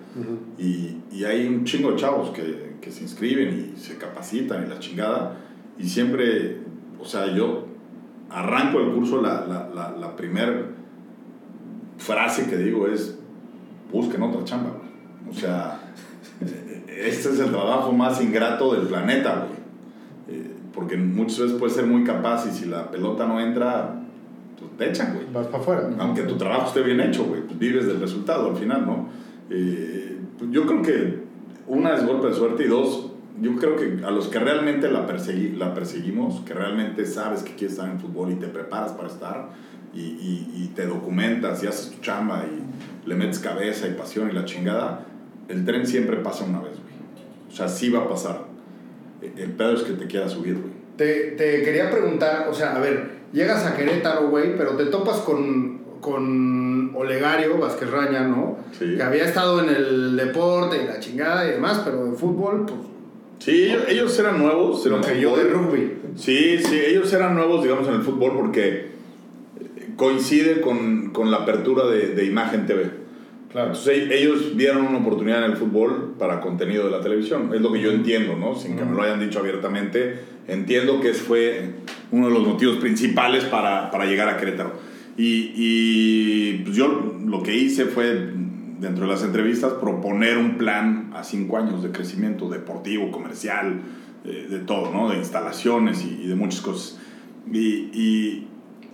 y, 0.57 0.97
y 1.11 1.23
hay 1.23 1.47
un 1.47 1.63
chingo 1.63 1.91
de 1.91 1.97
chavos 1.97 2.29
que, 2.31 2.75
que 2.81 2.91
se 2.91 3.03
inscriben 3.03 3.73
y 3.75 3.79
se 3.79 3.97
capacitan 3.97 4.65
y 4.65 4.69
la 4.69 4.79
chingada. 4.79 5.37
Y 5.79 5.87
siempre, 5.87 6.57
o 6.99 7.05
sea, 7.05 7.33
yo 7.33 7.65
arranco 8.29 8.79
el 8.79 8.91
curso, 8.91 9.21
la, 9.21 9.45
la, 9.45 9.69
la, 9.73 9.97
la 9.97 10.15
primer 10.15 10.67
frase 11.97 12.47
que 12.47 12.57
digo 12.57 12.87
es, 12.87 13.17
busquen 13.91 14.21
otra 14.23 14.43
chamba, 14.43 14.71
güey. 14.71 14.89
O 15.29 15.33
sea, 15.33 15.79
este 16.87 17.29
es 17.29 17.39
el 17.39 17.49
trabajo 17.51 17.91
más 17.91 18.21
ingrato 18.21 18.73
del 18.73 18.87
planeta, 18.87 19.45
güey. 19.47 20.39
Eh, 20.39 20.51
porque 20.73 20.97
muchas 20.97 21.39
veces 21.39 21.57
puedes 21.57 21.75
ser 21.75 21.85
muy 21.85 22.03
capaz 22.03 22.47
y 22.47 22.51
si 22.51 22.65
la 22.65 22.89
pelota 22.89 23.25
no 23.25 23.39
entra, 23.39 24.01
pues 24.57 24.71
te 24.77 24.89
echan, 24.89 25.13
güey. 25.15 25.25
Vas 25.33 25.47
para 25.47 25.59
afuera. 25.59 25.89
Aunque 25.99 26.23
tu 26.23 26.37
trabajo 26.37 26.67
esté 26.67 26.81
bien 26.81 26.99
hecho, 26.99 27.25
güey, 27.25 27.41
pues 27.41 27.57
vives 27.57 27.87
del 27.87 27.99
resultado 27.99 28.49
al 28.49 28.55
final, 28.55 28.85
¿no? 28.85 29.07
Eh, 29.49 30.19
pues 30.37 30.51
yo 30.51 30.65
creo 30.65 30.81
que 30.81 31.19
una 31.67 31.95
es 31.95 32.05
golpe 32.05 32.27
de 32.27 32.33
suerte 32.33 32.63
y 32.63 32.67
dos, 32.67 33.08
yo 33.41 33.55
creo 33.57 33.75
que 33.75 34.03
a 34.05 34.11
los 34.11 34.27
que 34.27 34.39
realmente 34.39 34.89
la, 34.91 35.07
persegui- 35.07 35.55
la 35.57 35.73
perseguimos, 35.73 36.41
que 36.45 36.53
realmente 36.53 37.05
sabes 37.05 37.43
que 37.43 37.53
quieres 37.55 37.73
estar 37.77 37.89
en 37.89 37.99
fútbol 37.99 38.31
y 38.31 38.35
te 38.35 38.47
preparas 38.47 38.91
para 38.93 39.07
estar 39.07 39.49
y, 39.93 39.99
y- 40.01 40.51
y 40.55 40.71
te 40.75 40.85
documentas 40.85 41.63
y 41.63 41.67
haces 41.67 41.91
tu 41.91 42.01
chamba 42.01 42.43
y 42.45 43.07
le 43.09 43.15
metes 43.15 43.39
cabeza 43.39 43.87
y 43.87 43.93
pasión 43.93 44.29
y 44.29 44.33
la 44.33 44.45
chingada, 44.45 45.05
el 45.47 45.65
tren 45.65 45.85
siempre 45.87 46.17
pasa 46.17 46.45
una 46.45 46.59
vez, 46.59 46.73
güey. 46.73 46.93
O 47.51 47.55
sea, 47.55 47.67
sí 47.67 47.89
va 47.89 47.99
a 48.01 48.07
pasar. 48.09 48.41
El 49.21 49.51
pedo 49.51 49.73
es 49.73 49.81
que 49.83 49.93
te 49.93 50.05
quieras 50.07 50.31
subir, 50.31 50.53
güey. 50.55 50.73
Te, 50.95 51.31
te 51.31 51.63
quería 51.63 51.89
preguntar, 51.89 52.47
o 52.49 52.53
sea, 52.53 52.75
a 52.75 52.79
ver, 52.79 53.09
llegas 53.33 53.65
a 53.65 53.75
Querétaro, 53.75 54.29
güey, 54.29 54.55
pero 54.57 54.71
te 54.75 54.85
topas 54.87 55.17
con, 55.19 55.79
con 56.01 56.93
Olegario 56.95 57.57
Vázquez 57.57 57.89
Raña, 57.89 58.27
¿no? 58.27 58.57
Sí. 58.77 58.95
Que 58.97 59.03
había 59.03 59.25
estado 59.25 59.63
en 59.63 59.69
el 59.69 60.15
deporte 60.17 60.83
y 60.83 60.87
la 60.87 60.99
chingada 60.99 61.47
y 61.47 61.51
demás, 61.51 61.81
pero 61.85 62.05
de 62.05 62.11
fútbol, 62.17 62.65
pues, 62.65 62.79
Sí, 63.39 63.63
ellos, 63.63 63.83
ellos 63.89 64.19
eran 64.19 64.37
nuevos. 64.37 64.83
que 64.83 65.19
yo 65.19 65.35
de 65.35 65.45
rugby. 65.45 65.93
Sí, 66.15 66.57
sí, 66.59 66.79
ellos 66.85 67.11
eran 67.13 67.35
nuevos, 67.35 67.63
digamos, 67.63 67.87
en 67.87 67.95
el 67.95 68.01
fútbol 68.01 68.33
porque 68.35 68.89
coincide 69.95 70.61
con, 70.61 71.09
con 71.11 71.31
la 71.31 71.37
apertura 71.37 71.85
de, 71.87 72.09
de 72.15 72.25
Imagen 72.25 72.65
TV. 72.65 72.89
Claro. 73.51 73.67
Entonces 73.69 74.09
e- 74.09 74.21
ellos 74.21 74.55
vieron 74.55 74.85
una 74.85 74.99
oportunidad 74.99 75.43
en 75.43 75.51
el 75.51 75.57
fútbol 75.57 76.15
para 76.19 76.39
contenido 76.39 76.85
de 76.85 76.91
la 76.91 77.01
televisión. 77.01 77.51
Es 77.53 77.61
lo 77.61 77.71
que 77.73 77.81
yo 77.81 77.91
entiendo, 77.91 78.35
¿no? 78.35 78.55
Sin 78.55 78.77
que 78.77 78.85
me 78.85 78.95
lo 78.95 79.01
hayan 79.03 79.19
dicho 79.19 79.39
abiertamente. 79.39 80.19
Entiendo 80.47 80.99
que 81.01 81.09
ese 81.11 81.21
fue 81.21 81.61
uno 82.11 82.27
de 82.27 82.33
los 82.33 82.47
motivos 82.47 82.77
principales 82.77 83.43
para, 83.45 83.89
para 83.91 84.05
llegar 84.05 84.29
a 84.29 84.37
Querétaro. 84.37 84.73
Y, 85.17 85.51
y 85.55 86.61
pues 86.63 86.75
yo 86.75 87.15
lo 87.25 87.43
que 87.43 87.55
hice 87.55 87.85
fue, 87.85 88.29
dentro 88.79 89.05
de 89.05 89.11
las 89.11 89.23
entrevistas, 89.23 89.73
proponer 89.73 90.37
un 90.37 90.57
plan 90.57 91.11
a 91.13 91.23
cinco 91.23 91.57
años 91.57 91.83
de 91.83 91.91
crecimiento 91.91 92.49
deportivo, 92.49 93.11
comercial, 93.11 93.81
eh, 94.25 94.47
de 94.49 94.59
todo, 94.59 94.91
¿no? 94.91 95.09
De 95.09 95.17
instalaciones 95.17 96.03
y, 96.03 96.21
y 96.23 96.27
de 96.27 96.35
muchas 96.35 96.61
cosas. 96.61 96.99
Y, 97.51 97.89
y, 97.93 98.47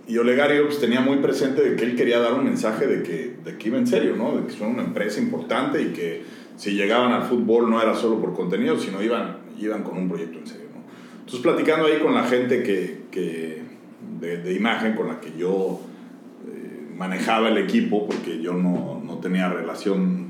y 0.08 0.18
Olegario 0.18 0.64
pues, 0.66 0.80
tenía 0.80 1.00
muy 1.00 1.18
presente 1.18 1.62
de 1.62 1.76
que 1.76 1.84
él 1.84 1.96
quería 1.96 2.18
dar 2.18 2.34
un 2.34 2.44
mensaje 2.44 2.86
de 2.86 3.02
que, 3.02 3.36
de 3.44 3.56
que 3.56 3.68
iba 3.68 3.78
en 3.78 3.86
serio, 3.86 4.16
¿no? 4.16 4.36
De 4.36 4.46
que 4.46 4.52
son 4.52 4.70
una 4.70 4.82
empresa 4.82 5.20
importante 5.20 5.82
y 5.82 5.86
que 5.86 6.22
si 6.56 6.72
llegaban 6.72 7.12
al 7.12 7.24
fútbol 7.24 7.70
no 7.70 7.80
era 7.80 7.94
solo 7.94 8.20
por 8.20 8.34
contenido, 8.34 8.78
sino 8.78 9.02
iban, 9.02 9.38
iban 9.58 9.82
con 9.82 9.98
un 9.98 10.08
proyecto 10.08 10.38
en 10.38 10.46
serio, 10.46 10.66
¿no? 10.74 10.80
Entonces 11.18 11.40
platicando 11.40 11.86
ahí 11.86 11.98
con 11.98 12.14
la 12.14 12.24
gente 12.24 12.62
que, 12.62 13.02
que 13.10 13.62
de, 14.20 14.38
de 14.38 14.52
imagen 14.54 14.94
con 14.94 15.08
la 15.08 15.20
que 15.20 15.32
yo 15.38 15.80
manejaba 16.96 17.48
el 17.48 17.58
equipo, 17.58 18.06
porque 18.06 18.40
yo 18.40 18.52
no, 18.54 19.02
no 19.04 19.18
tenía 19.18 19.48
relación 19.48 20.28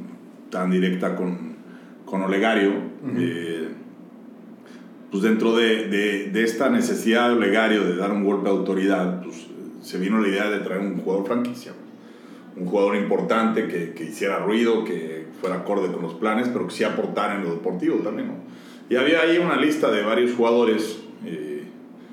tan 0.50 0.70
directa 0.70 1.14
con, 1.16 1.56
con 2.04 2.22
Olegario, 2.22 2.72
eh, 3.16 3.68
pues 5.10 5.22
dentro 5.22 5.54
de, 5.56 5.88
de, 5.88 6.30
de 6.30 6.42
esta 6.44 6.68
necesidad 6.68 7.28
de 7.28 7.36
Olegario 7.36 7.84
de 7.84 7.96
dar 7.96 8.10
un 8.12 8.24
golpe 8.24 8.44
de 8.48 8.56
autoridad, 8.56 9.22
pues 9.22 9.46
se 9.82 9.98
vino 9.98 10.20
la 10.20 10.28
idea 10.28 10.50
de 10.50 10.58
traer 10.60 10.80
un 10.80 10.98
jugador 10.98 11.26
franquicia. 11.26 11.72
Un 12.56 12.66
jugador 12.66 12.96
importante 12.96 13.68
que, 13.68 13.92
que 13.92 14.04
hiciera 14.04 14.38
ruido, 14.38 14.82
que 14.82 15.26
fuera 15.40 15.56
acorde 15.56 15.92
con 15.92 16.02
los 16.02 16.14
planes, 16.14 16.48
pero 16.48 16.66
que 16.66 16.74
sí 16.74 16.84
aportara 16.84 17.36
en 17.36 17.44
lo 17.44 17.50
deportivo 17.50 17.96
también, 17.98 18.28
¿no? 18.28 18.34
Y 18.88 18.96
había 18.96 19.20
ahí 19.20 19.36
una 19.38 19.56
lista 19.56 19.90
de 19.90 20.02
varios 20.02 20.32
jugadores. 20.34 21.00
eh, 21.24 21.64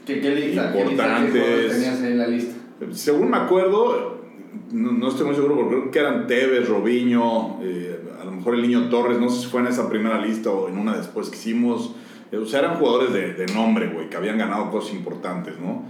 ¿Qué, 0.06 0.20
qué 0.20 0.36
lista? 0.36 0.74
¿Qué 0.74 0.86
lista? 0.86 1.04
¿Qué 1.18 1.26
Importantes. 1.28 1.42
jugadores 1.42 1.72
tenías 1.72 2.02
ahí 2.02 2.12
en 2.12 2.18
la 2.18 2.28
lista? 2.28 2.54
según 2.92 3.30
me 3.32 3.38
acuerdo, 3.38 4.13
no, 4.72 4.92
no 4.92 5.08
estoy 5.08 5.26
muy 5.26 5.36
seguro, 5.36 5.56
porque 5.56 5.70
creo 5.76 5.92
que 5.92 6.00
eran 6.00 6.28
Tevez, 6.28 6.68
Robinho, 6.68 7.60
eh, 7.62 8.00
a 8.22 8.26
lo 8.26 8.32
mejor 8.32 8.56
el 8.56 8.62
niño 8.62 8.90
Torres, 8.90 9.20
no 9.20 9.30
sé 9.30 9.42
si 9.42 9.48
fue 9.48 9.62
en 9.62 9.68
esa 9.68 9.90
primera 9.90 10.20
lista 10.20 10.50
o 10.50 10.70
en 10.70 10.78
una 10.78 10.96
después 10.96 11.30
que 11.30 11.36
hicimos. 11.36 11.96
Eh, 12.32 12.38
o 12.38 12.46
sea, 12.46 12.60
eran 12.60 12.76
jugadores 12.76 13.14
de, 13.14 13.34
de 13.34 13.46
nombre, 13.54 13.88
güey, 13.88 14.10
que 14.10 14.18
habían 14.18 14.38
ganado 14.38 14.72
cosas 14.72 14.94
importantes, 14.94 15.56
¿no? 15.60 15.84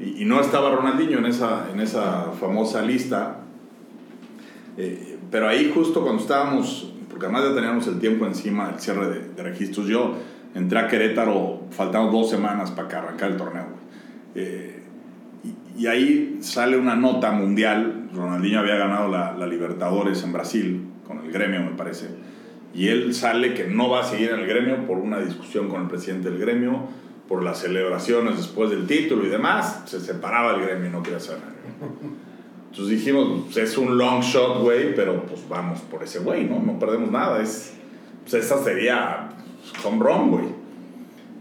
Y, 0.00 0.22
y 0.22 0.24
no 0.24 0.40
estaba 0.40 0.70
Ronaldinho 0.70 1.18
en 1.18 1.26
esa, 1.26 1.68
en 1.72 1.80
esa 1.80 2.32
famosa 2.40 2.82
lista. 2.82 3.40
Eh, 4.76 5.18
pero 5.30 5.48
ahí 5.48 5.70
justo 5.74 6.02
cuando 6.02 6.22
estábamos, 6.22 6.92
porque 7.10 7.26
además 7.26 7.44
ya 7.48 7.54
teníamos 7.54 7.86
el 7.86 7.98
tiempo 7.98 8.26
encima 8.26 8.68
del 8.68 8.80
cierre 8.80 9.08
de, 9.08 9.28
de 9.28 9.42
registros, 9.42 9.86
yo 9.86 10.14
entré 10.54 10.78
a 10.78 10.88
Querétaro, 10.88 11.62
faltaban 11.70 12.10
dos 12.10 12.30
semanas 12.30 12.70
para 12.70 12.88
que 12.88 12.96
arrancar 12.96 13.30
el 13.32 13.36
torneo, 13.36 13.66
güey. 13.70 13.82
Eh, 14.34 14.82
y, 15.44 15.82
y 15.82 15.86
ahí 15.86 16.38
sale 16.40 16.78
una 16.78 16.94
nota 16.94 17.32
mundial, 17.32 18.01
Ronaldinho 18.14 18.60
había 18.60 18.76
ganado 18.76 19.08
la, 19.08 19.32
la 19.32 19.46
Libertadores 19.46 20.22
en 20.22 20.32
Brasil, 20.32 20.86
con 21.06 21.18
el 21.18 21.32
gremio 21.32 21.60
me 21.60 21.76
parece, 21.76 22.08
y 22.74 22.88
él 22.88 23.14
sale 23.14 23.54
que 23.54 23.66
no 23.66 23.90
va 23.90 24.00
a 24.00 24.04
seguir 24.04 24.30
en 24.30 24.40
el 24.40 24.46
gremio 24.46 24.86
por 24.86 24.98
una 24.98 25.18
discusión 25.20 25.68
con 25.68 25.82
el 25.82 25.88
presidente 25.88 26.30
del 26.30 26.38
gremio, 26.38 26.88
por 27.28 27.42
las 27.42 27.60
celebraciones 27.60 28.36
después 28.36 28.70
del 28.70 28.86
título 28.86 29.26
y 29.26 29.28
demás, 29.28 29.82
se 29.86 30.00
separaba 30.00 30.52
del 30.52 30.62
gremio 30.62 30.88
y 30.88 30.92
no 30.92 31.02
quería 31.02 31.18
hacer 31.18 31.38
nada. 31.38 31.52
Entonces 32.70 32.98
dijimos, 32.98 33.44
pues 33.44 33.56
es 33.58 33.76
un 33.76 33.98
long 33.98 34.22
shot, 34.22 34.62
güey, 34.62 34.94
pero 34.94 35.24
pues 35.26 35.46
vamos 35.48 35.80
por 35.80 36.02
ese 36.02 36.20
güey, 36.20 36.44
¿no? 36.44 36.58
No 36.60 36.78
perdemos 36.78 37.10
nada. 37.10 37.42
Es, 37.42 37.74
pues 38.22 38.44
esa 38.44 38.62
sería 38.64 39.28
home 39.84 40.02
run, 40.02 40.30
güey. 40.30 40.44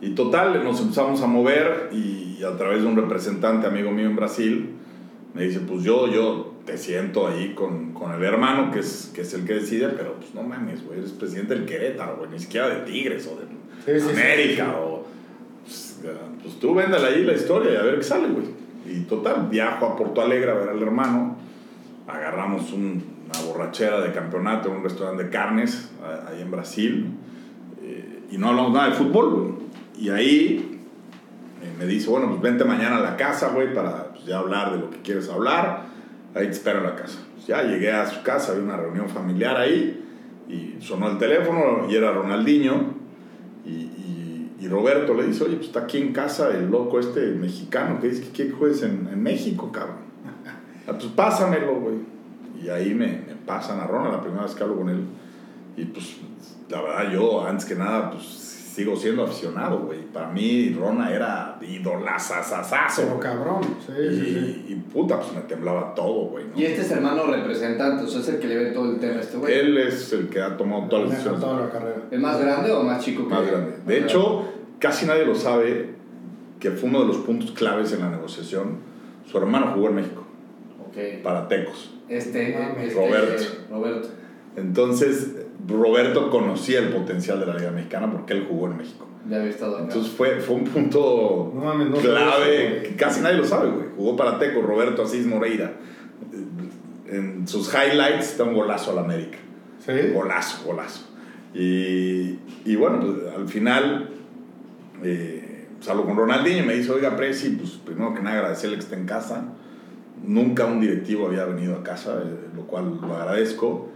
Y 0.02 0.10
total, 0.14 0.62
nos 0.64 0.82
empezamos 0.82 1.22
a 1.22 1.28
mover 1.28 1.90
y 1.94 2.44
a 2.44 2.58
través 2.58 2.82
de 2.82 2.88
un 2.88 2.98
representante 2.98 3.68
amigo 3.68 3.92
mío 3.92 4.08
en 4.08 4.16
Brasil, 4.16 4.72
me 5.34 5.44
dice, 5.44 5.62
pues 5.62 5.84
yo, 5.84 6.08
yo 6.08 6.51
te 6.66 6.78
siento 6.78 7.28
ahí 7.28 7.54
con, 7.56 7.94
con 7.94 8.12
el 8.14 8.24
hermano, 8.24 8.72
que 8.72 8.80
es, 8.80 9.12
que 9.16 9.22
es 9.22 9.34
el 9.34 9.46
que 9.46 9.56
decide, 9.56 9.90
pero 9.90 10.14
pues 10.16 10.34
no 10.36 10.44
mames, 10.44 10.86
güey, 10.86 11.00
eres 11.00 11.12
presidente 11.12 11.56
del 11.56 11.66
Querétaro, 11.66 12.18
güey, 12.18 12.30
ni 12.32 12.40
siquiera 12.40 12.70
de 12.70 12.82
Tigres 12.82 13.28
o 13.28 13.40
de 13.40 14.00
Sí, 14.00 14.00
sí, 14.06 14.12
América 14.12 14.66
sí. 14.66 14.72
o... 14.80 15.06
Pues, 15.64 16.00
pues 16.44 16.60
tú 16.60 16.74
véndale 16.76 17.08
ahí 17.08 17.24
la 17.24 17.34
historia 17.34 17.74
y 17.74 17.76
a 17.78 17.82
ver 17.84 17.98
qué 17.98 18.04
sale, 18.04 18.28
güey. 18.30 18.46
Y 18.86 19.02
total, 19.06 19.48
viajo 19.50 19.86
a 19.86 19.96
Porto 19.96 20.22
Alegre 20.22 20.52
a 20.52 20.56
ver 20.56 20.70
al 20.70 20.82
hermano, 20.82 21.38
agarramos 22.08 22.72
un- 22.74 23.04
una 23.26 23.46
borrachera 23.48 24.02
de 24.02 24.12
campeonato 24.12 24.70
en 24.70 24.78
un 24.78 24.84
restaurante 24.84 25.24
de 25.26 25.30
carnes 25.30 25.90
a- 26.04 26.30
ahí 26.30 26.42
en 26.42 26.52
Brasil 26.52 27.08
eh, 27.84 28.20
y 28.32 28.38
no 28.38 28.50
hablamos 28.50 28.74
nada 28.74 28.88
de 28.90 28.94
fútbol, 28.96 29.30
güey. 29.34 29.54
Y 29.98 30.10
ahí 30.10 30.80
eh, 31.64 31.74
me 31.80 31.86
dice, 31.86 32.10
bueno, 32.10 32.28
pues 32.30 32.42
vente 32.42 32.66
mañana 32.66 32.98
a 32.98 33.02
la 33.02 33.16
casa, 33.18 33.50
güey, 33.50 33.74
para 33.74 34.10
pues, 34.10 34.26
ya 34.26 34.40
hablar 34.40 34.72
de 34.74 34.80
lo 34.80 34.90
que 34.90 34.98
quieres 35.02 35.30
hablar. 35.30 35.86
Ahí 36.36 36.46
te 36.46 36.52
espero 36.52 36.80
en 36.80 36.86
la 36.86 36.96
casa. 36.96 37.20
Pues 37.36 37.48
ya 37.48 37.64
llegué 37.64 37.92
a 37.92 38.06
su 38.10 38.24
casa, 38.24 38.52
había 38.54 38.64
una 38.64 38.78
reunión 38.78 39.10
familiar 39.10 39.58
ahí 39.58 40.04
y 40.48 40.76
sonó 40.82 41.10
el 41.12 41.18
teléfono 41.18 41.88
y 41.90 41.96
era 41.96 42.12
Ronaldinho. 42.12 42.94
Y, 43.66 43.70
y- 43.70 44.52
y 44.60 44.68
Roberto 44.68 45.16
le 45.16 45.26
dice, 45.26 45.44
oye, 45.44 45.56
pues 45.56 45.68
está 45.70 45.82
aquí 45.82 45.98
en 45.98 46.14
casa 46.14 46.50
el 46.56 46.70
loco 46.70 47.00
este 47.00 47.32
mexicano 47.32 48.00
que 48.00 48.10
dice 48.10 48.22
que 48.26 48.30
quiere 48.30 48.52
juegues 48.52 48.84
en, 48.84 49.10
en 49.12 49.22
México, 49.22 49.72
cabrón. 49.72 49.98
Ah, 50.88 50.94
pues 50.94 51.06
pásamelo, 51.08 51.76
güey. 51.80 51.96
Y 52.64 52.70
ahí 52.70 52.94
me, 52.94 53.08
me 53.08 53.36
pasan 53.46 53.80
a 53.80 53.86
Ronald 53.88 54.14
la 54.16 54.22
primera 54.22 54.44
vez 54.44 54.54
que 54.56 54.64
hablo 54.64 54.78
con 54.78 54.90
él. 54.90 55.04
Y 55.78 55.86
pues, 55.86 56.18
la 56.70 56.82
verdad, 56.82 57.12
yo 57.12 57.46
antes 57.46 57.66
que 57.66 57.76
nada, 57.76 58.10
pues 58.12 58.24
sigo 58.74 58.96
siendo 58.96 59.24
aficionado, 59.24 59.80
güey. 59.80 60.00
Para 60.14 60.30
mí, 60.30 60.74
Rona 60.80 61.14
era 61.14 61.58
idolazazazazo. 61.62 63.02
Pero 63.04 63.20
cabrón, 63.20 63.62
sí, 63.86 63.92
Y, 64.02 64.16
sí, 64.16 64.26
sí. 64.26 64.66
y 64.70 64.76
puta, 64.76 65.20
pues 65.20 65.34
me 65.34 65.42
temblaba 65.42 65.94
todo, 65.94 66.30
güey. 66.30 66.46
¿no? 66.46 66.60
Y 66.60 66.66
este 66.66 66.82
es 66.82 66.92
hermano 66.92 67.26
representante, 67.26 68.04
o 68.04 68.08
sea, 68.08 68.22
es 68.22 68.30
el 68.30 68.40
que 68.40 68.48
le 68.48 68.58
ve 68.58 68.72
todo 68.72 68.92
el 68.92 69.00
tema 69.00 69.16
a 69.18 69.22
este 69.22 69.38
güey. 69.38 69.54
Él 69.54 69.78
es 69.78 70.14
el 70.14 70.30
que 70.30 70.42
ha 70.42 70.56
tomado 70.56 70.88
todas 70.88 71.04
las 71.06 71.12
decisiones. 71.14 71.42
toda 71.42 71.60
la 71.62 71.70
carrera. 71.70 72.02
¿Es 72.10 72.20
más 72.20 72.40
grande 72.40 72.72
o 72.72 72.84
más 72.84 73.04
chico 73.04 73.28
que 73.28 73.34
más 73.34 73.46
grande. 73.46 73.74
De 73.86 74.00
hecho, 74.00 74.46
casi 74.80 75.06
nadie 75.06 75.26
lo 75.26 75.36
sabe 75.36 75.92
que 76.60 76.72
fue 76.72 76.90
uno 76.90 77.02
de 77.02 77.08
los 77.08 77.18
puntos 77.18 77.52
claves 77.52 77.92
en 77.94 78.00
la 78.00 78.10
negociación. 78.10 78.78
Su 79.30 79.38
hermano 79.38 79.72
jugó 79.74 79.90
en 79.90 79.96
México, 79.96 80.24
Ok. 80.88 81.24
para 81.24 81.48
Tecos. 81.48 81.94
Este, 82.08 82.50
este, 82.50 82.94
Roberto. 82.94 83.44
Roberto. 83.70 84.08
Entonces, 84.56 85.32
Roberto 85.72 86.30
conocía 86.30 86.80
el 86.80 86.90
potencial 86.90 87.40
de 87.40 87.46
la 87.46 87.56
Liga 87.56 87.72
Mexicana 87.72 88.12
porque 88.12 88.34
él 88.34 88.46
jugó 88.48 88.68
en 88.68 88.78
México. 88.78 89.08
Ya 89.30 89.38
había 89.38 89.50
estado 89.50 89.76
acá. 89.76 89.84
Entonces 89.84 90.12
fue, 90.12 90.40
fue 90.40 90.56
un 90.56 90.64
punto 90.66 91.52
No 91.54 91.62
mames, 91.62 91.90
no 91.90 91.98
clave, 91.98 92.78
eso, 92.78 92.90
que 92.90 92.96
casi 92.96 93.22
nadie 93.22 93.38
lo 93.38 93.46
sabe, 93.46 93.70
güey. 93.70 93.88
Jugó 93.96 94.16
para 94.16 94.40
Tecos, 94.40 94.64
Roberto 94.64 95.04
Asís 95.04 95.26
Moreira. 95.26 95.74
En 97.08 97.48
sus 97.48 97.72
highlights 97.74 98.32
está 98.32 98.44
un 98.44 98.54
golazo 98.54 98.92
al 98.92 99.00
América. 99.00 99.38
¿Sí? 99.86 99.92
Golazo, 100.14 100.64
golazo. 100.66 101.08
Y, 101.54 102.40
y 102.66 102.76
bueno, 102.78 103.00
pues, 103.00 103.36
al 103.36 103.48
final 103.48 104.10
eh, 105.04 105.68
salgo 105.82 106.06
con 106.06 106.16
Ronaldinho 106.16 106.64
y 106.64 106.66
me 106.66 106.76
dice, 106.76 106.92
oiga, 106.92 107.16
Presi, 107.16 107.50
pues 107.50 107.72
primero 107.72 108.14
que 108.14 108.22
nada 108.22 108.38
agradecerle 108.38 108.78
que 108.78 108.84
esté 108.84 108.96
en 108.96 109.06
casa. 109.06 109.46
Nunca 110.24 110.66
un 110.66 110.80
directivo 110.80 111.28
había 111.28 111.46
venido 111.46 111.76
a 111.76 111.84
casa, 111.84 112.22
eh, 112.24 112.50
lo 112.56 112.64
cual 112.68 113.00
lo 113.02 113.16
agradezco. 113.16 113.90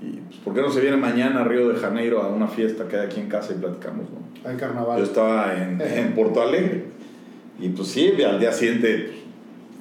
Y 0.00 0.20
pues, 0.20 0.36
¿por 0.38 0.54
qué 0.54 0.60
no 0.60 0.70
se 0.70 0.80
viene 0.80 0.96
mañana 0.96 1.40
a 1.40 1.44
Río 1.44 1.68
de 1.68 1.78
Janeiro 1.78 2.22
a 2.22 2.28
una 2.28 2.46
fiesta 2.46 2.86
que 2.86 2.96
hay 2.96 3.06
aquí 3.06 3.20
en 3.20 3.28
casa 3.28 3.52
y 3.52 3.58
platicamos, 3.58 4.06
no? 4.10 4.50
Yo 4.50 4.56
carnaval. 4.56 5.02
estaba 5.02 5.54
en, 5.56 5.80
en 5.80 6.14
Porto 6.14 6.40
Alegre. 6.40 6.84
Y 7.58 7.70
pues 7.70 7.88
sí, 7.88 8.12
al 8.22 8.38
día 8.38 8.52
siguiente, 8.52 9.12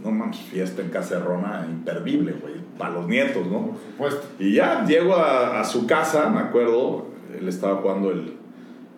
no 0.03 0.11
mames, 0.11 0.38
fiesta 0.38 0.82
en 0.82 0.89
casa 0.89 1.20
de 1.20 1.26
Rona, 1.26 1.68
imperdible, 1.70 2.34
güey, 2.41 2.55
para 2.78 2.95
los 2.95 3.07
nietos, 3.07 3.45
¿no? 3.47 3.68
Por 3.68 4.11
supuesto. 4.11 4.28
Y 4.39 4.53
ya 4.53 4.84
llego 4.86 5.15
a, 5.15 5.59
a 5.59 5.63
su 5.63 5.86
casa, 5.86 6.30
me 6.30 6.39
acuerdo, 6.39 7.05
él 7.39 7.47
estaba 7.47 7.76
jugando 7.76 8.09
el, 8.11 8.34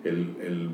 el, 0.05 0.35
el 0.41 0.69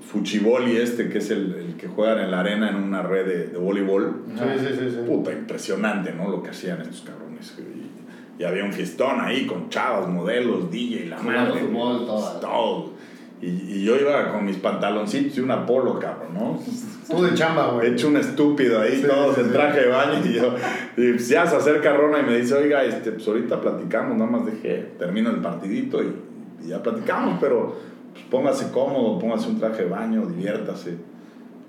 fuchiboli 0.00 0.76
este, 0.76 1.08
que 1.08 1.18
es 1.18 1.30
el, 1.30 1.54
el 1.54 1.74
que 1.76 1.88
juegan 1.88 2.20
en 2.20 2.30
la 2.30 2.40
arena 2.40 2.70
en 2.70 2.76
una 2.76 3.02
red 3.02 3.26
de, 3.26 3.46
de 3.48 3.58
voleibol. 3.58 4.22
Sí, 4.36 4.44
sí, 4.60 4.66
sí. 4.78 4.90
sí. 4.90 4.96
Puta, 5.06 5.32
impresionante, 5.32 6.12
¿no? 6.12 6.28
Lo 6.28 6.42
que 6.42 6.50
hacían 6.50 6.80
estos 6.82 7.00
cabrones. 7.00 7.56
Y, 7.58 7.83
y 8.38 8.44
había 8.44 8.64
un 8.64 8.72
fiestón 8.72 9.20
ahí 9.20 9.46
con 9.46 9.68
chavas, 9.68 10.08
modelos, 10.08 10.70
DJ, 10.70 11.06
la 11.06 11.18
Jugando 11.18 11.54
madre. 11.54 11.60
fútbol, 11.66 12.06
todo. 12.06 12.40
todo. 12.40 12.90
Y, 13.40 13.46
y 13.48 13.84
yo 13.84 13.96
iba 13.96 14.32
con 14.32 14.44
mis 14.46 14.56
pantaloncitos 14.56 15.36
y 15.36 15.40
una 15.40 15.66
polo, 15.66 15.98
cabrón, 15.98 16.34
¿no? 16.34 16.58
Tú 17.08 17.22
de 17.22 17.34
chamba, 17.34 17.68
He 17.68 17.74
güey. 17.74 17.92
hecho 17.92 18.08
un 18.08 18.16
estúpido 18.16 18.80
ahí, 18.80 18.96
Sí, 18.96 19.06
todos 19.06 19.34
sí, 19.34 19.40
en 19.42 19.46
sí. 19.48 19.52
traje 19.52 19.80
de 19.80 19.86
baño 19.88 20.20
y 20.24 20.32
yo. 20.32 20.54
Y 20.96 21.12
pues 21.12 21.28
ya 21.28 21.46
se 21.46 21.56
acerca 21.56 21.92
Rona 21.94 22.20
y 22.20 22.22
me 22.22 22.38
dice, 22.38 22.54
oiga, 22.54 22.82
este, 22.84 23.12
pues 23.12 23.26
ahorita 23.28 23.60
platicamos, 23.60 24.16
nada 24.16 24.30
más 24.30 24.46
dejé, 24.46 24.92
termino 24.98 25.28
el 25.30 25.36
partidito 25.42 26.02
y, 26.02 26.14
y 26.64 26.68
ya 26.68 26.82
platicamos, 26.82 27.36
pero 27.40 27.76
pues 28.12 28.24
póngase 28.30 28.70
cómodo, 28.72 29.18
póngase 29.18 29.48
un 29.50 29.58
traje 29.60 29.82
de 29.84 29.90
baño, 29.90 30.24
diviértase. 30.26 30.96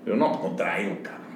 Yo 0.06 0.16
no, 0.16 0.40
no 0.42 0.56
traigo, 0.56 0.96
cabrón. 1.02 1.26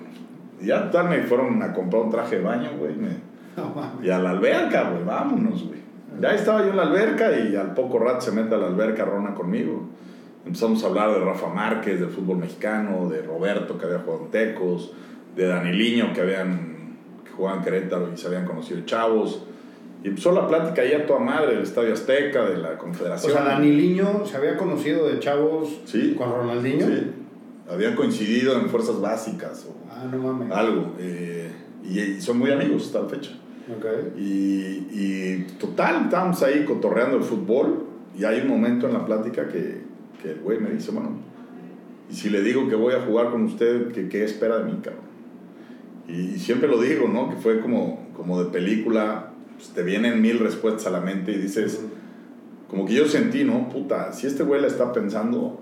Y 0.63 0.67
ya 0.67 0.91
tal 0.91 1.09
me 1.11 1.23
fueron 1.25 1.63
a 1.63 1.73
comprar 1.75 2.03
un 2.03 2.11
traje 2.11 2.37
de 2.39 2.43
baño, 2.45 2.71
güey. 2.79 2.95
me- 2.95 3.30
No 3.61 4.05
y 4.05 4.11
a 4.11 4.19
la 4.19 4.31
alberca, 4.31 4.91
güey, 4.91 5.05
vámonos, 5.05 5.65
güey. 5.67 5.81
Ya 6.21 6.35
estaba 6.35 6.63
yo 6.63 6.71
en 6.71 6.77
la 6.77 6.83
alberca 6.83 7.31
y 7.39 7.57
al 7.57 7.73
poco 7.75 7.99
rato 7.99 8.21
se 8.21 8.33
mete 8.33 8.55
a 8.55 8.59
la 8.59 8.67
alberca 8.67 9.05
Rona 9.05 9.35
conmigo. 9.35 9.89
Empezamos 10.45 10.83
a 10.85 10.89
hablar 10.89 11.11
de 11.13 11.21
Rafa 11.25 11.49
Márquez, 11.49 12.01
del 12.01 12.09
fútbol 12.11 12.39
mexicano, 12.39 13.09
de 13.09 13.23
Roberto 13.23 13.79
que 13.79 13.87
había 13.87 13.99
jugado 14.01 14.25
en 14.25 14.31
Tecos, 14.31 14.93
de 15.37 15.47
Daniliño 15.47 16.13
que 16.13 16.21
habían 16.23 16.97
que 17.25 17.43
en 17.47 17.63
Querétaro 17.63 18.11
y 18.13 18.17
se 18.19 18.27
habían 18.27 18.45
conocido 18.47 18.81
chavos. 18.85 19.45
Y 20.03 20.09
empezó 20.09 20.33
la 20.33 20.47
plática 20.49 20.83
ahí 20.83 20.93
a 20.95 21.07
toda 21.07 21.21
madre 21.21 21.53
del 21.55 21.63
Estadio 21.63 21.93
Azteca, 21.93 22.45
de 22.45 22.57
la 22.59 22.71
O 22.71 22.79
Confederación. 22.79 23.33
sea, 23.33 23.45
Daniliño 23.45 24.25
se 24.27 24.37
había 24.37 24.57
conocido 24.57 25.07
de 25.09 25.19
chavos 25.21 25.81
Sí. 25.85 26.15
con 26.17 26.31
Ronaldinho. 26.31 26.87
Sí. 26.87 27.11
Habían 27.71 27.95
coincidido 27.95 28.59
en 28.59 28.69
fuerzas 28.69 29.01
básicas 29.01 29.67
o 29.69 29.75
Ah, 29.91 30.05
no 30.11 30.19
mames. 30.19 30.51
algo. 30.51 30.95
eh, 30.99 31.51
y, 31.85 31.99
y 32.01 32.21
son 32.21 32.39
muy 32.39 32.51
amigos 32.51 32.87
hasta 32.87 33.01
la 33.03 33.09
fecha. 33.09 33.33
Ok. 33.77 34.19
Y, 34.19 34.89
y 34.91 35.47
total, 35.59 36.05
estábamos 36.05 36.43
ahí 36.43 36.65
cotorreando 36.65 37.17
el 37.17 37.23
fútbol 37.23 37.87
y 38.19 38.25
hay 38.25 38.41
un 38.41 38.49
momento 38.49 38.87
en 38.87 38.95
la 38.95 39.05
plática 39.05 39.49
que, 39.49 39.83
que 40.23 40.33
el 40.33 40.41
güey 40.41 40.59
me 40.59 40.71
dice, 40.71 40.91
bueno, 40.91 41.11
y 42.11 42.15
si 42.15 42.31
le 42.31 42.43
digo 42.43 42.69
que 42.69 42.75
voy 42.75 42.95
a 42.95 43.03
jugar 43.03 43.31
con 43.31 43.45
usted, 43.45 43.93
¿qué, 43.93 44.09
qué 44.09 44.25
espera 44.25 44.59
de 44.59 44.65
mí, 44.65 44.79
cabrón? 44.83 45.05
Y, 46.09 46.35
y 46.35 46.39
siempre 46.39 46.69
lo 46.69 46.81
digo, 46.81 47.09
¿no? 47.09 47.31
Que 47.31 47.37
fue 47.37 47.61
como, 47.61 48.09
como 48.17 48.43
de 48.43 48.51
película, 48.51 49.31
pues, 49.57 49.69
te 49.71 49.83
vienen 49.83 50.21
mil 50.21 50.39
respuestas 50.39 50.87
a 50.87 50.91
la 50.91 51.01
mente 51.01 51.33
y 51.33 51.39
dices, 51.39 51.81
como 52.69 52.87
que 52.87 52.95
yo 52.95 53.07
sentí, 53.07 53.45
¿no? 53.45 53.69
Puta, 53.69 54.13
si 54.13 54.27
este 54.27 54.43
güey 54.43 54.61
la 54.61 54.67
está 54.67 54.93
pensando, 54.93 55.61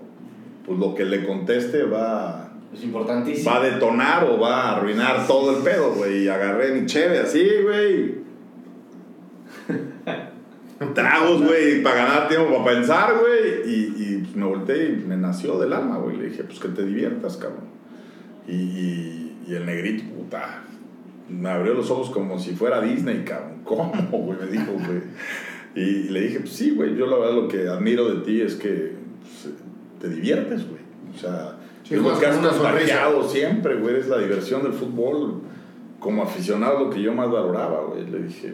pues 0.65 0.79
lo 0.79 0.95
que 0.95 1.05
le 1.05 1.25
conteste 1.25 1.83
va 1.83 2.48
Es 2.73 2.83
importantísimo. 2.83 3.49
va 3.49 3.57
a 3.57 3.63
detonar 3.63 4.23
o 4.25 4.39
va 4.39 4.61
a 4.61 4.77
arruinar 4.77 5.25
todo 5.27 5.57
el 5.57 5.63
pedo, 5.63 5.93
güey. 5.93 6.23
Y 6.23 6.27
agarré 6.27 6.73
mi 6.73 6.85
cheve 6.85 7.19
así, 7.19 7.47
güey. 7.63 8.15
Tragos, 10.93 11.41
güey, 11.41 11.83
para 11.83 11.95
ganar 11.95 12.27
tiempo, 12.29 12.63
para 12.63 12.75
pensar, 12.77 13.15
güey. 13.19 13.69
Y, 13.69 13.95
y 13.97 14.17
pues, 14.19 14.35
me 14.35 14.45
volteé 14.45 14.89
y 14.89 15.05
me 15.05 15.17
nació 15.17 15.59
del 15.59 15.73
alma, 15.73 15.97
güey. 15.97 16.17
Le 16.17 16.29
dije, 16.29 16.43
pues 16.43 16.59
que 16.59 16.69
te 16.69 16.85
diviertas, 16.85 17.37
cabrón. 17.37 17.65
Y, 18.47 18.53
y, 18.53 19.37
y 19.47 19.55
el 19.55 19.65
negrito, 19.65 20.03
puta, 20.15 20.63
me 21.27 21.49
abrió 21.49 21.73
los 21.73 21.89
ojos 21.91 22.09
como 22.09 22.39
si 22.39 22.51
fuera 22.51 22.81
Disney, 22.81 23.23
cabrón. 23.23 23.59
¿Cómo, 23.63 23.93
güey? 24.11 24.39
Me 24.39 24.47
dijo, 24.47 24.71
güey. 24.73 25.01
Y, 25.75 26.09
le 26.09 26.21
dije, 26.21 26.39
pues 26.39 26.53
sí, 26.53 26.71
güey, 26.71 26.95
yo 26.95 27.05
la 27.05 27.17
verdad 27.17 27.33
lo 27.33 27.47
que 27.47 27.67
admiro 27.67 28.09
de 28.09 28.25
ti 28.25 28.41
es 28.41 28.55
que 28.55 28.93
pues, 29.21 29.53
te 29.99 30.09
diviertes, 30.09 30.67
güey. 30.67 30.81
O 31.13 31.17
sea, 31.17 31.57
Sí, 31.89 31.95
es 31.95 32.01
lo 32.03 32.19
que 32.19 32.25
has 32.27 32.37
contagiado 32.37 33.27
siempre, 33.27 33.75
güey. 33.77 33.95
Eres 33.95 34.09
la 34.09 34.19
diversión 34.19 34.61
del 34.61 34.73
fútbol. 34.73 35.41
Como 35.99 36.21
aficionado, 36.21 36.75
es 36.75 36.79
lo 36.81 36.89
que 36.91 37.01
yo 37.01 37.13
más 37.15 37.31
valoraba, 37.31 37.81
güey. 37.85 38.05
Le 38.05 38.19
dije, 38.19 38.53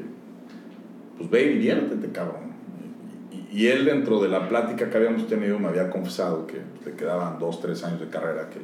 pues 1.17 1.29
ve 1.29 1.43
y 1.43 1.49
diviértete, 1.55 2.13
cabrón. 2.13 2.53
Y, 3.51 3.63
y 3.63 3.67
él, 3.67 3.83
dentro 3.83 4.21
de 4.21 4.29
la 4.29 4.47
plática 4.47 4.89
que 4.89 4.97
habíamos 4.97 5.27
tenido, 5.27 5.59
me 5.59 5.67
había 5.67 5.89
confesado 5.89 6.47
que 6.47 6.61
le 6.85 6.95
quedaban 6.95 7.37
dos, 7.37 7.59
tres 7.59 7.83
años 7.83 7.99
de 7.99 8.07
carrera, 8.07 8.49
que, 8.49 8.59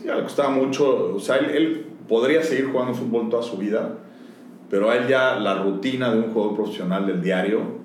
que 0.00 0.06
ya 0.06 0.16
le 0.16 0.22
costaba 0.22 0.48
mucho. 0.48 1.14
O 1.14 1.20
sea, 1.20 1.36
él, 1.36 1.50
él 1.50 1.86
podría 2.08 2.42
seguir 2.42 2.72
jugando 2.72 2.94
fútbol 2.94 3.28
toda 3.28 3.42
su 3.42 3.58
vida, 3.58 3.90
pero 4.70 4.88
a 4.90 4.96
él 4.96 5.06
ya 5.06 5.38
la 5.38 5.62
rutina 5.62 6.10
de 6.10 6.18
un 6.18 6.32
jugador 6.32 6.56
profesional 6.56 7.06
del 7.06 7.20
diario 7.20 7.83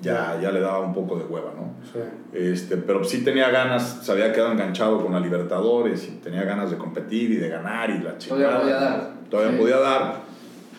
ya, 0.00 0.38
ya 0.40 0.52
le 0.52 0.60
daba 0.60 0.80
un 0.80 0.94
poco 0.94 1.16
de 1.16 1.24
hueva, 1.24 1.52
¿no? 1.56 1.72
Sí. 1.92 1.98
Este, 2.32 2.76
pero 2.76 3.02
sí 3.04 3.24
tenía 3.24 3.50
ganas, 3.50 4.00
se 4.02 4.12
había 4.12 4.32
quedado 4.32 4.52
enganchado 4.52 5.02
con 5.02 5.12
la 5.12 5.20
Libertadores 5.20 6.06
y 6.08 6.12
tenía 6.22 6.44
ganas 6.44 6.70
de 6.70 6.76
competir 6.78 7.30
y 7.32 7.36
de 7.36 7.48
ganar 7.48 7.90
y 7.90 7.98
la 8.00 8.16
chingada. 8.18 8.60
Todavía 8.60 8.60
podía 8.60 8.80
dar. 8.80 9.12
Todavía 9.30 9.52
Sí. 9.52 9.58
podía 9.58 9.78
dar. 9.78 10.14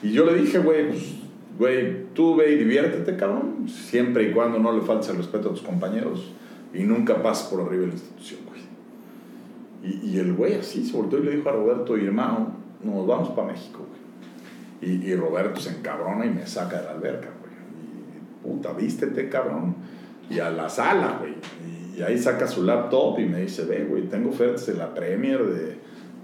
Y 0.02 0.12
yo 0.14 0.26
le 0.26 0.36
dije, 0.36 0.60
güey, 0.60 0.88
pues, 0.88 1.16
güey, 1.58 2.06
tú 2.14 2.36
ve 2.38 2.54
y 2.54 2.56
diviértete, 2.58 3.18
cabrón, 3.18 3.68
siempre 3.68 4.24
y 4.30 4.32
cuando 4.32 4.60
no 4.60 4.72
le 4.72 4.82
faltes 4.82 5.10
el 5.10 5.18
respeto 5.18 5.50
a 5.50 5.52
tus 5.52 5.62
compañeros 5.62 6.32
y 6.74 6.84
nunca 6.84 7.22
pases 7.22 7.48
por 7.48 7.62
arriba 7.62 7.82
de 7.82 7.88
la 7.88 7.94
institución, 7.94 8.40
güey. 8.48 8.62
Y, 9.84 10.12
y 10.12 10.20
el 10.20 10.34
güey 10.34 10.56
así 10.56 10.86
se 10.86 10.96
volteó 10.96 11.20
y 11.20 11.24
le 11.24 11.32
dijo 11.36 11.50
a 11.50 11.54
Roberto, 11.54 11.96
hermano, 11.98 12.54
nos 12.84 13.06
vamos 13.08 13.30
para 13.32 13.48
México, 13.48 13.80
güey. 13.88 14.00
Y, 14.82 15.06
y 15.10 15.16
Roberto 15.16 15.60
se 15.60 15.72
encabrona 15.72 16.26
y 16.26 16.30
me 16.30 16.48
saca 16.48 16.78
de 16.80 16.86
la 16.86 16.92
alberca, 16.92 17.28
güey. 17.39 17.39
Y 17.39 17.39
puta, 18.44 18.74
vístete, 18.74 19.30
cabrón. 19.30 19.76
Y 20.30 20.40
a 20.40 20.50
la 20.52 20.70
sala, 20.70 21.20
güey. 21.20 21.34
Y, 21.98 22.02
ahí 22.02 22.18
saca 22.18 22.48
su 22.48 22.64
laptop 22.64 23.20
y 23.20 23.26
me 23.26 23.42
dice, 23.42 23.66
ve, 23.66 23.84
güey, 23.84 24.04
tengo 24.04 24.30
ofertas 24.30 24.68
de 24.68 24.76
la 24.76 24.94
Premier, 24.94 25.44
de, 25.44 25.76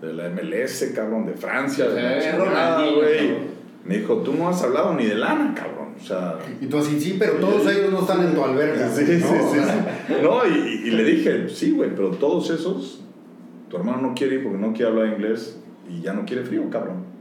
de 0.01 0.13
la 0.13 0.29
MLS, 0.29 0.91
cabrón, 0.95 1.25
de 1.25 1.33
Francia, 1.33 1.89
de 1.89 2.01
la 2.01 2.19
chingada, 2.21 2.45
Ronaldinho, 2.45 2.95
güey. 2.95 3.55
Me 3.83 3.97
dijo, 3.97 4.17
tú 4.17 4.33
no 4.33 4.47
has 4.47 4.63
hablado 4.63 4.93
ni 4.93 5.05
de 5.05 5.15
lana, 5.15 5.53
cabrón. 5.53 5.95
O 5.99 6.03
sea, 6.03 6.37
Y 6.61 6.67
tú 6.67 6.77
así, 6.77 6.99
sí, 6.99 7.17
pero 7.19 7.33
todos 7.33 7.67
ellos 7.67 7.91
no 7.91 8.01
están 8.01 8.25
en 8.25 8.33
tu 8.33 8.43
alberca. 8.43 8.89
Sí, 8.89 9.05
güey, 9.05 9.19
sí, 9.19 9.25
¿no? 9.25 9.51
sí, 9.51 9.59
sí. 10.07 10.13
No, 10.23 10.47
y, 10.47 10.87
y 10.87 10.91
le 10.91 11.03
dije, 11.03 11.49
sí, 11.49 11.71
güey, 11.71 11.89
pero 11.93 12.11
todos 12.11 12.49
esos, 12.51 13.01
tu 13.69 13.77
hermano 13.77 14.01
no 14.01 14.13
quiere 14.13 14.35
ir 14.35 14.43
porque 14.43 14.57
no 14.57 14.73
quiere 14.73 14.91
hablar 14.91 15.07
inglés 15.07 15.57
y 15.89 16.01
ya 16.01 16.13
no 16.13 16.25
quiere 16.25 16.43
frío, 16.43 16.69
cabrón. 16.69 17.14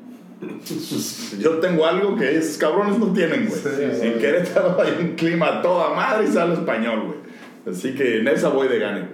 Yo 1.39 1.59
tengo 1.59 1.87
algo 1.87 2.17
que 2.17 2.37
es, 2.37 2.57
cabrones 2.59 2.99
no 2.99 3.13
tienen, 3.13 3.47
güey. 3.47 3.61
Sí, 3.61 3.69
en 3.83 3.97
güey. 3.97 4.19
Querétaro 4.19 4.81
hay 4.81 4.97
un 5.01 5.15
clima 5.15 5.59
a 5.59 5.63
toda 5.63 5.95
madre 5.95 6.27
y 6.29 6.33
sale 6.33 6.55
español, 6.55 7.03
güey. 7.07 7.75
Así 7.75 7.95
que 7.95 8.21
en 8.21 8.29
esa 8.29 8.49
voy 8.49 8.69
de 8.69 8.79
gane. 8.79 9.09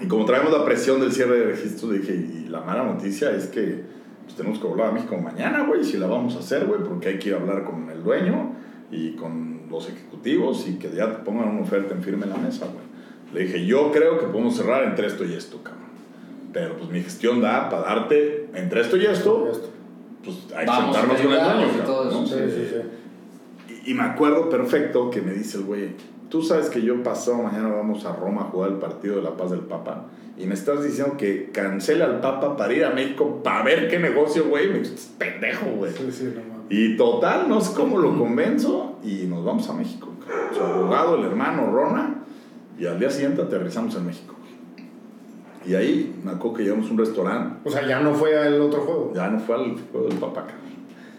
Y 0.00 0.06
como 0.06 0.24
traemos 0.24 0.52
la 0.52 0.64
presión 0.64 1.00
del 1.00 1.12
cierre 1.12 1.38
de 1.38 1.44
registro, 1.46 1.90
dije, 1.90 2.14
y 2.14 2.48
la 2.48 2.60
mala 2.60 2.84
noticia 2.84 3.30
es 3.32 3.46
que 3.46 3.82
pues, 4.24 4.36
tenemos 4.36 4.58
que 4.58 4.66
volar 4.66 4.88
a 4.88 4.92
México 4.92 5.16
mañana, 5.16 5.64
güey, 5.64 5.82
si 5.82 5.96
la 5.96 6.06
vamos 6.06 6.36
a 6.36 6.40
hacer, 6.40 6.66
güey, 6.66 6.80
porque 6.82 7.08
hay 7.08 7.18
que 7.18 7.30
ir 7.30 7.34
a 7.34 7.38
hablar 7.38 7.64
con 7.64 7.90
el 7.90 8.02
dueño 8.02 8.54
y 8.90 9.12
con 9.12 9.62
los 9.70 9.88
ejecutivos 9.88 10.66
y 10.68 10.74
que 10.74 10.90
ya 10.90 11.10
te 11.10 11.24
pongan 11.24 11.48
una 11.48 11.62
oferta 11.62 11.94
en 11.94 12.02
firme 12.02 12.24
en 12.24 12.30
la 12.30 12.36
mesa, 12.36 12.66
güey. 12.66 12.86
Le 13.32 13.46
dije, 13.46 13.66
yo 13.66 13.90
creo 13.92 14.18
que 14.18 14.26
podemos 14.26 14.56
cerrar 14.56 14.84
entre 14.84 15.06
esto 15.06 15.24
y 15.24 15.34
esto, 15.34 15.62
cabrón. 15.62 15.88
Pero 16.52 16.76
pues 16.76 16.90
mi 16.90 17.02
gestión 17.02 17.40
da 17.40 17.68
para 17.68 17.82
darte 17.82 18.48
entre 18.54 18.80
esto 18.80 18.96
y 18.96 19.04
Esto. 19.04 19.67
Pues 20.24 20.36
hay 20.54 20.64
que 20.64 20.70
Vamos, 20.70 20.96
sentarnos 20.96 21.16
te 21.20 21.22
con 21.24 21.32
el 21.34 21.40
dueño, 21.44 21.82
y 21.82 21.86
todo 21.86 22.08
eso. 22.08 22.20
¿no? 22.20 22.26
Sí, 22.26 22.34
sí, 22.48 22.68
sí. 22.70 23.82
Y, 23.86 23.90
y 23.90 23.94
me 23.94 24.02
acuerdo 24.02 24.48
perfecto 24.48 25.10
que 25.10 25.20
me 25.22 25.32
dice 25.32 25.58
el 25.58 25.64
güey, 25.64 25.90
tú 26.28 26.42
sabes 26.42 26.68
que 26.70 26.82
yo 26.82 27.02
pasado 27.02 27.38
mañana 27.42 27.68
vamos 27.68 28.04
a 28.04 28.14
Roma 28.14 28.42
a 28.42 28.44
jugar 28.44 28.70
el 28.70 28.76
partido 28.76 29.16
de 29.16 29.22
la 29.22 29.36
paz 29.36 29.50
del 29.50 29.60
Papa 29.60 30.04
y 30.38 30.46
me 30.46 30.54
estás 30.54 30.84
diciendo 30.84 31.16
que 31.16 31.50
cancela 31.52 32.04
al 32.04 32.20
Papa 32.20 32.56
para 32.56 32.72
ir 32.72 32.84
a 32.84 32.90
México 32.90 33.40
para 33.42 33.64
ver 33.64 33.88
qué 33.88 33.98
negocio, 33.98 34.44
güey. 34.48 34.68
Me 34.68 34.78
dice, 34.80 34.94
"Estás 34.94 35.12
pendejo, 35.18 35.66
güey. 35.76 35.92
Sí, 35.92 36.10
sí, 36.12 36.32
no. 36.34 36.58
Y 36.70 36.96
total, 36.96 37.48
no 37.48 37.60
sé 37.60 37.74
cómo 37.74 37.98
lo 37.98 38.16
convenzo 38.18 38.98
y 39.02 39.24
nos 39.26 39.44
vamos 39.44 39.68
a 39.68 39.72
México. 39.72 40.12
cabrón. 40.26 40.54
Su 40.54 40.62
abogado, 40.62 41.16
el 41.16 41.24
hermano 41.24 41.72
Rona, 41.72 42.14
y 42.78 42.84
al 42.86 42.98
día 43.00 43.10
siguiente 43.10 43.40
aterrizamos 43.42 43.94
en 43.96 44.06
México. 44.06 44.34
Y 45.68 45.74
ahí 45.74 46.14
me 46.24 46.30
acuerdo 46.30 46.56
que 46.56 46.62
llegamos 46.64 46.88
a 46.88 46.92
un 46.92 46.98
restaurante, 46.98 47.68
O 47.68 47.70
sea, 47.70 47.86
ya 47.86 48.00
no 48.00 48.14
fue 48.14 48.36
al 48.38 48.60
otro 48.60 48.80
juego. 48.80 49.12
ya 49.14 49.28
no 49.28 49.38
fue 49.38 49.54
al 49.56 49.76
juego 49.92 50.08
del 50.08 50.18
Papa, 50.18 50.46
cabrón. 50.46 50.68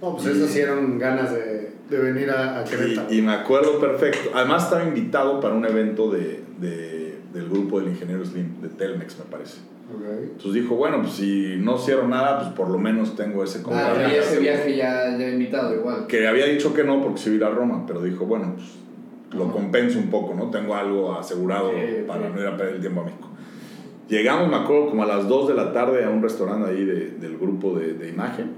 No, 0.01 0.15
pues 0.15 0.27
esas 0.35 0.49
sí 0.49 0.59
eran 0.61 0.97
ganas 0.97 1.31
de, 1.33 1.71
de 1.89 1.97
venir 1.99 2.29
a, 2.31 2.59
a 2.59 2.63
Querétaro. 2.63 3.07
Y, 3.13 3.19
y 3.19 3.21
me 3.21 3.33
acuerdo 3.33 3.79
perfecto. 3.79 4.31
Además 4.33 4.63
estaba 4.63 4.83
invitado 4.85 5.39
para 5.39 5.53
un 5.53 5.65
evento 5.65 6.09
de, 6.09 6.41
de- 6.59 7.19
del 7.33 7.47
grupo 7.47 7.79
del 7.79 7.89
ingeniero 7.89 8.25
Slim, 8.25 8.59
de 8.61 8.69
Telmex, 8.69 9.19
me 9.19 9.25
parece. 9.25 9.59
Ok. 9.93 10.03
Entonces 10.23 10.53
dijo, 10.63 10.75
bueno, 10.75 11.01
pues 11.01 11.13
si 11.13 11.57
no 11.59 11.77
cierro 11.77 12.07
nada, 12.07 12.39
pues 12.39 12.53
por 12.53 12.69
lo 12.69 12.79
menos 12.79 13.15
tengo 13.15 13.43
ese 13.43 13.59
Ah, 13.59 13.63
contrato. 13.63 13.99
y 14.11 14.15
ese 14.15 14.39
viaje 14.39 14.75
ya, 14.75 15.15
ya 15.17 15.27
invitado 15.29 15.75
igual. 15.75 16.07
Que 16.07 16.27
había 16.27 16.45
dicho 16.45 16.73
que 16.73 16.83
no 16.83 17.01
porque 17.03 17.19
se 17.19 17.29
iba 17.33 17.45
a 17.47 17.49
ir 17.49 17.55
a 17.55 17.59
Roma, 17.59 17.83
pero 17.85 18.01
dijo, 18.01 18.25
bueno, 18.25 18.53
pues 18.55 18.67
lo 19.37 19.51
compenso 19.51 19.99
un 19.99 20.09
poco, 20.09 20.33
¿no? 20.33 20.49
Tengo 20.49 20.75
algo 20.75 21.13
asegurado 21.13 21.69
Sí, 21.71 22.03
para 22.07 22.27
sí. 22.27 22.33
no 22.33 22.41
ir 22.41 22.47
a 22.47 22.57
perder 22.57 22.75
el 22.75 22.81
tiempo 22.81 23.01
a 23.01 23.03
México. 23.05 23.27
Llegamos, 24.09 24.49
me 24.49 24.55
acuerdo, 24.55 24.89
como 24.89 25.03
a 25.03 25.05
las 25.05 25.27
2 25.27 25.49
de 25.49 25.53
la 25.53 25.71
tarde 25.71 26.03
a 26.03 26.09
un 26.09 26.21
restaurante 26.23 26.69
ahí 26.71 26.83
de- 26.83 27.11
del 27.11 27.37
grupo 27.37 27.77
de, 27.77 27.93
de 27.93 28.09
imagen. 28.09 28.51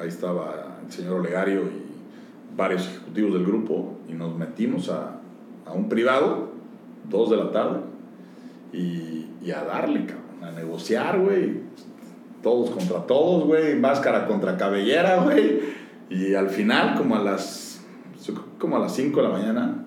Ahí 0.00 0.08
estaba 0.08 0.78
el 0.84 0.90
señor 0.92 1.20
Olegario 1.20 1.62
y 1.62 2.56
varios 2.56 2.86
ejecutivos 2.88 3.34
del 3.34 3.44
grupo 3.44 3.94
y 4.08 4.12
nos 4.14 4.34
metimos 4.36 4.88
a, 4.88 5.20
a 5.66 5.72
un 5.72 5.88
privado, 5.88 6.48
2 7.10 7.30
de 7.30 7.36
la 7.36 7.50
tarde, 7.52 7.80
y, 8.72 9.26
y 9.42 9.50
a 9.50 9.62
darle, 9.64 10.06
cabrón, 10.06 10.42
a 10.42 10.50
negociar, 10.52 11.18
güey. 11.20 11.68
Todos 12.42 12.70
contra 12.70 13.00
todos, 13.06 13.44
güey, 13.46 13.78
máscara 13.78 14.26
contra 14.26 14.56
cabellera, 14.56 15.22
güey. 15.22 15.60
Y 16.08 16.34
al 16.34 16.48
final, 16.48 16.96
como 16.96 17.16
a 17.16 17.22
las, 17.22 17.82
como 18.58 18.76
a 18.76 18.78
las 18.78 18.94
5 18.94 19.20
de 19.20 19.28
la 19.28 19.34
mañana, 19.34 19.84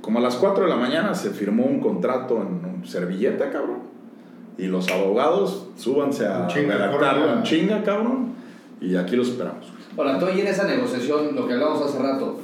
como 0.00 0.18
a 0.18 0.22
las 0.22 0.36
4 0.36 0.64
de 0.64 0.70
la 0.70 0.76
mañana 0.76 1.14
se 1.14 1.30
firmó 1.30 1.64
un 1.64 1.80
contrato 1.80 2.40
en 2.42 2.71
un 2.82 2.86
servilleta, 2.88 3.50
cabrón. 3.50 3.78
Y 4.58 4.66
los 4.66 4.90
abogados, 4.90 5.68
súbanse 5.76 6.26
a 6.26 6.46
chinga, 6.46 6.74
a- 6.74 7.34
en 7.38 7.42
chinga, 7.42 7.82
cabrón. 7.82 8.32
Y 8.80 8.96
aquí 8.96 9.16
los 9.16 9.28
esperamos. 9.28 9.72
Ahora, 9.96 10.18
tú 10.18 10.26
ahí 10.26 10.40
en 10.40 10.48
esa 10.48 10.66
negociación, 10.66 11.34
lo 11.34 11.46
que 11.46 11.54
hablábamos 11.54 11.82
hace 11.82 11.98
rato, 12.02 12.40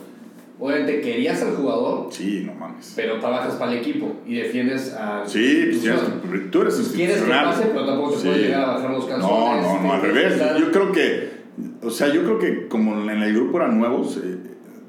obviamente 0.60 1.00
querías 1.00 1.42
al 1.42 1.54
jugador, 1.54 2.06
Sí, 2.10 2.44
no 2.46 2.54
mames. 2.54 2.92
pero 2.96 3.18
trabajas 3.18 3.54
para 3.54 3.72
el 3.72 3.78
equipo 3.78 4.12
y 4.26 4.36
defiendes 4.36 4.94
a. 4.94 5.22
Sí, 5.26 5.64
pues 5.70 5.80
tienes 5.82 6.50
tú 6.50 6.62
eres 6.62 6.74
Quieres 6.74 6.92
que 6.92 7.02
institucional. 7.02 7.44
pase, 7.46 7.64
pero 7.72 7.86
tampoco 7.86 8.12
te 8.12 8.24
puedes 8.24 8.42
llegar 8.42 8.60
a 8.62 8.66
bajar 8.74 8.90
los 8.90 9.04
calzones. 9.06 9.30
No, 9.62 9.62
no, 9.76 9.82
no, 9.82 9.92
al 9.92 10.02
revés. 10.02 10.32
estar- 10.34 10.58
Yo 10.58 10.70
creo 10.70 10.92
que, 10.92 11.30
o 11.82 11.90
sea, 11.90 12.08
yo 12.12 12.22
creo 12.22 12.38
que 12.38 12.68
como 12.68 12.98
en 13.10 13.22
el 13.22 13.34
grupo 13.34 13.58
eran 13.58 13.78
nuevos, 13.78 14.16
eh, 14.22 14.36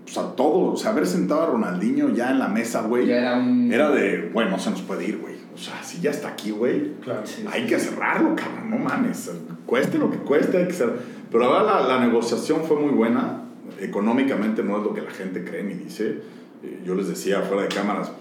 pues 0.04 0.18
a 0.18 0.36
todos, 0.36 0.74
o 0.74 0.78
sea, 0.82 0.92
haber 0.92 1.06
sentado 1.08 1.42
a 1.44 1.46
Ronaldinho 1.48 2.10
ya 2.14 2.32
en 2.32 2.40
la 2.40 2.48
mesa, 2.48 2.82
güey, 2.84 3.08
Ya 3.08 3.18
era 3.18 3.38
un. 3.38 3.72
era 3.72 3.90
de, 3.92 4.30
güey, 4.34 4.50
no 4.50 4.58
se 4.60 4.70
nos 4.72 4.82
puede 4.82 5.06
ir, 5.08 5.18
güey. 5.18 5.39
O 5.60 5.62
sea, 5.62 5.84
si 5.84 6.00
ya 6.00 6.12
está 6.12 6.30
aquí, 6.30 6.52
güey, 6.52 6.94
Claro. 7.02 7.22
Sí. 7.26 7.44
hay 7.52 7.66
que 7.66 7.78
cerrarlo, 7.78 8.34
cabrón, 8.34 8.70
no 8.70 8.78
mames. 8.78 9.30
Cueste 9.66 9.98
lo 9.98 10.10
que 10.10 10.18
cueste, 10.20 10.58
hay 10.58 10.68
que 10.68 10.74
cerrar. 10.74 10.96
Pero 11.30 11.52
verdad, 11.52 11.66
la, 11.86 11.98
la 11.98 12.06
negociación 12.06 12.64
fue 12.64 12.80
muy 12.80 12.92
buena. 12.94 13.44
Económicamente 13.80 14.64
no 14.64 14.78
es 14.78 14.84
lo 14.84 14.94
que 14.94 15.02
la 15.02 15.12
gente 15.12 15.44
cree 15.44 15.64
ni 15.64 15.74
dice. 15.74 16.22
Eh, 16.64 16.82
Yo 16.86 16.96
les 16.96 17.08
decía 17.10 17.42
fuera 17.42 17.64
de 17.64 17.68
cámaras, 17.70 18.12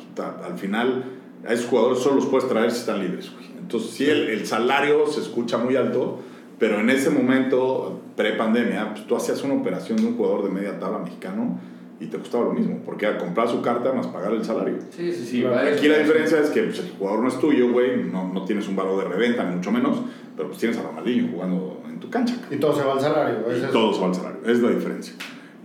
al 0.45 0.59
final 0.59 1.05
a 1.47 1.53
esos 1.53 1.67
jugadores 1.67 2.01
solo 2.01 2.17
los 2.17 2.27
puedes 2.27 2.49
traer 2.49 2.71
si 2.73 2.79
están 2.81 2.99
libres, 3.01 3.31
güey. 3.33 3.47
Entonces, 3.59 3.91
sí, 3.91 4.05
el, 4.07 4.29
el 4.31 4.47
salario 4.47 5.07
se 5.07 5.21
escucha 5.21 5.59
muy 5.59 5.77
alto, 5.77 6.21
pero 6.59 6.81
en 6.81 6.91
ese 6.91 7.11
momento, 7.11 8.01
pre-pandemia, 8.17 8.95
pues 8.95 9.07
tú 9.07 9.15
hacías 9.15 9.43
una 9.45 9.55
operación 9.55 9.99
de 9.99 10.07
un 10.07 10.17
jugador 10.17 10.43
de 10.45 10.51
media 10.51 10.79
tabla 10.81 10.99
mexicano 10.99 11.61
y 12.01 12.07
te 12.07 12.19
costaba 12.19 12.45
lo 12.45 12.53
mismo, 12.53 12.79
porque 12.85 13.07
era 13.07 13.19
comprar 13.19 13.49
su 13.49 13.61
carta 13.61 13.93
más 13.93 14.07
pagar 14.07 14.33
el 14.33 14.45
salario. 14.45 14.77
Sí, 14.91 15.13
sí, 15.13 15.25
sí. 15.27 15.41
Claro. 15.43 15.69
Aquí 15.75 15.89
la 15.89 15.99
diferencia 15.99 16.39
es 16.41 16.51
que 16.51 16.63
pues, 16.63 16.79
el 16.79 16.91
jugador 16.99 17.21
no 17.23 17.29
es 17.29 17.39
tuyo, 17.41 17.73
güey, 17.73 18.05
no, 18.05 18.33
no 18.33 18.45
tienes 18.45 18.69
un 18.69 18.77
valor 18.77 19.03
de 19.03 19.09
reventa, 19.09 19.45
ni 19.45 19.57
mucho 19.57 19.73
menos, 19.73 20.03
pero 20.37 20.49
pues 20.49 20.61
tienes 20.61 20.79
a 20.79 20.83
Ronaldinho 20.83 21.29
jugando 21.33 21.83
en 21.89 21.99
tu 21.99 22.09
cancha. 22.09 22.37
Y 22.51 22.57
todo 22.57 22.75
se 22.77 22.85
va 22.85 22.93
al 22.95 23.01
salario. 23.01 23.39
ese 23.51 23.61
Y 23.61 23.65
es- 23.65 23.71
todo 23.73 23.93
se 23.93 24.01
va 24.01 24.07
al 24.07 24.15
salario, 24.15 24.39
es 24.47 24.61
la 24.61 24.71
diferencia. 24.71 25.15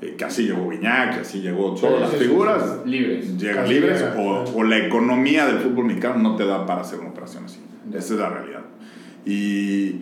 Eh, 0.02 0.16
que 0.18 0.26
así 0.26 0.44
llegó 0.48 0.68
Viñac, 0.68 1.14
que 1.16 1.20
así 1.22 1.40
llegó 1.42 1.76
Sí, 1.78 1.84
todas 1.84 2.02
las 2.02 2.10
sí, 2.10 2.18
sí, 2.20 2.24
figuras, 2.26 2.80
Libres. 2.86 3.38
llegan 3.38 3.70
libres 3.70 4.02
llega, 4.02 4.16
o, 4.20 4.44
o 4.58 4.64
la 4.64 4.78
economía 4.80 5.46
del 5.46 5.60
fútbol 5.60 5.86
mexicano 5.86 6.18
no 6.22 6.36
te 6.36 6.46
da 6.46 6.66
para 6.66 6.82
hacer 6.82 7.00
una 7.00 7.10
operación 7.10 7.46
así. 7.46 7.60
Esa 7.94 8.14
es 8.16 8.20
la 8.20 8.30
realidad. 8.30 8.62
Y, 9.26 10.02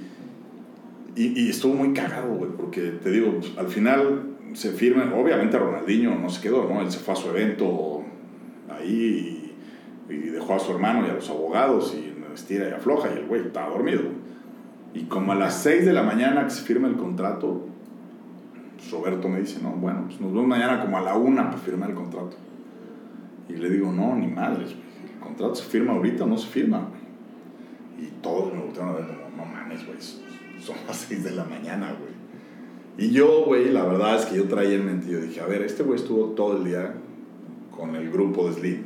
y, 1.15 1.33
y 1.45 1.49
estuvo 1.49 1.73
muy 1.75 1.93
cagado, 1.93 2.33
güey, 2.33 2.49
porque 2.57 2.81
te 3.03 3.11
digo, 3.11 3.33
pues, 3.39 3.51
al 3.57 3.67
final 3.67 4.21
se 4.53 4.71
firma, 4.71 5.13
obviamente 5.15 5.57
Ronaldinho 5.57 6.15
no 6.15 6.29
se 6.29 6.41
quedó, 6.41 6.67
¿no? 6.67 6.81
Él 6.81 6.91
se 6.91 6.99
fue 6.99 7.13
a 7.13 7.17
su 7.17 7.29
evento 7.29 8.03
ahí 8.69 9.53
y, 10.09 10.13
dejó 10.13 10.55
a 10.55 10.59
su 10.59 10.71
hermano 10.71 11.07
y 11.07 11.09
a 11.09 11.13
los 11.13 11.29
abogados 11.29 11.95
y 11.95 12.11
estira 12.33 12.69
y 12.69 12.71
afloja 12.71 13.09
y 13.13 13.19
el 13.19 13.27
güey 13.27 13.41
estaba 13.41 13.69
dormido. 13.69 14.03
Y 14.93 15.03
como 15.03 15.31
a 15.31 15.35
las 15.35 15.61
6 15.63 15.85
de 15.85 15.93
la 15.93 16.03
mañana 16.03 16.43
que 16.43 16.49
se 16.49 16.63
firma 16.63 16.87
el 16.87 16.95
contrato, 16.95 17.67
Roberto 18.91 19.29
me 19.29 19.39
dice, 19.39 19.59
no, 19.61 19.69
bueno, 19.71 20.03
pues 20.07 20.19
nos 20.19 20.33
vemos 20.33 20.47
mañana 20.47 20.81
como 20.81 20.97
a 20.97 21.01
la 21.01 21.15
una 21.15 21.49
para 21.49 21.61
firmar 21.61 21.89
el 21.89 21.95
contrato. 21.95 22.35
Y 23.47 23.53
le 23.53 23.69
digo, 23.69 23.91
no, 23.91 24.15
ni 24.15 24.27
madres. 24.27 24.71
El 24.71 25.19
contrato 25.19 25.55
se 25.55 25.63
firma 25.63 25.93
ahorita 25.93 26.25
no 26.25 26.37
se 26.37 26.47
firma. 26.47 26.87
Y 27.97 28.07
todos 28.21 28.53
me 28.53 28.59
voltearon 28.59 28.89
a 28.89 28.97
ver 28.97 29.07
como, 29.07 29.37
no 29.37 29.45
mames, 29.45 29.85
güey, 29.85 29.97
son 30.01 30.75
las 30.87 30.97
6 30.97 31.23
de 31.23 31.31
la 31.31 31.45
mañana, 31.45 31.95
güey. 31.97 32.10
Y 33.01 33.09
yo, 33.11 33.43
güey, 33.45 33.69
la 33.71 33.83
verdad 33.83 34.15
es 34.15 34.25
que 34.25 34.37
yo 34.37 34.43
traía 34.45 34.75
en 34.75 34.85
mente, 34.85 35.11
yo 35.11 35.19
dije, 35.19 35.41
a 35.41 35.45
ver, 35.47 35.63
este 35.63 35.81
güey 35.81 35.99
estuvo 35.99 36.25
todo 36.35 36.57
el 36.57 36.65
día 36.65 36.93
con 37.75 37.95
el 37.95 38.11
grupo 38.11 38.47
de 38.47 38.53
Slim. 38.53 38.83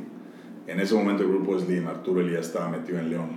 En 0.66 0.80
ese 0.80 0.94
momento 0.94 1.22
el 1.22 1.28
grupo 1.28 1.54
de 1.54 1.60
Slim, 1.66 1.86
Arturo 1.86 2.20
Elías 2.22 2.46
estaba 2.46 2.70
metido 2.70 2.98
en 2.98 3.10
León. 3.10 3.28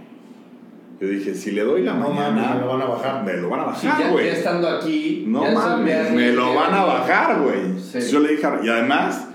Yo 1.01 1.07
dije, 1.07 1.33
si 1.35 1.51
le 1.51 1.63
doy 1.63 1.83
la 1.83 1.93
No 1.95 2.09
mañana, 2.09 2.31
mames, 2.31 2.55
me 2.55 2.61
lo 2.61 2.67
van 2.67 2.81
a 2.81 2.85
bajar. 2.85 3.23
Me 3.25 3.33
lo 3.37 3.49
van 3.49 3.59
a 3.59 3.75
Sí, 3.75 3.87
bajar, 3.87 4.03
ya, 4.05 4.11
güey. 4.11 4.25
ya 4.25 4.31
estando 4.33 4.67
aquí. 4.69 5.25
No 5.27 5.43
ya 5.43 5.51
mames, 5.53 6.11
me 6.13 6.31
lo 6.33 6.55
van 6.55 6.73
a 6.73 6.83
bajar, 6.85 7.41
güey. 7.41 7.79
Sí. 7.79 7.99
Yo 8.11 8.19
le 8.21 8.29
dije, 8.31 8.47
y 8.63 8.69
además, 8.69 9.27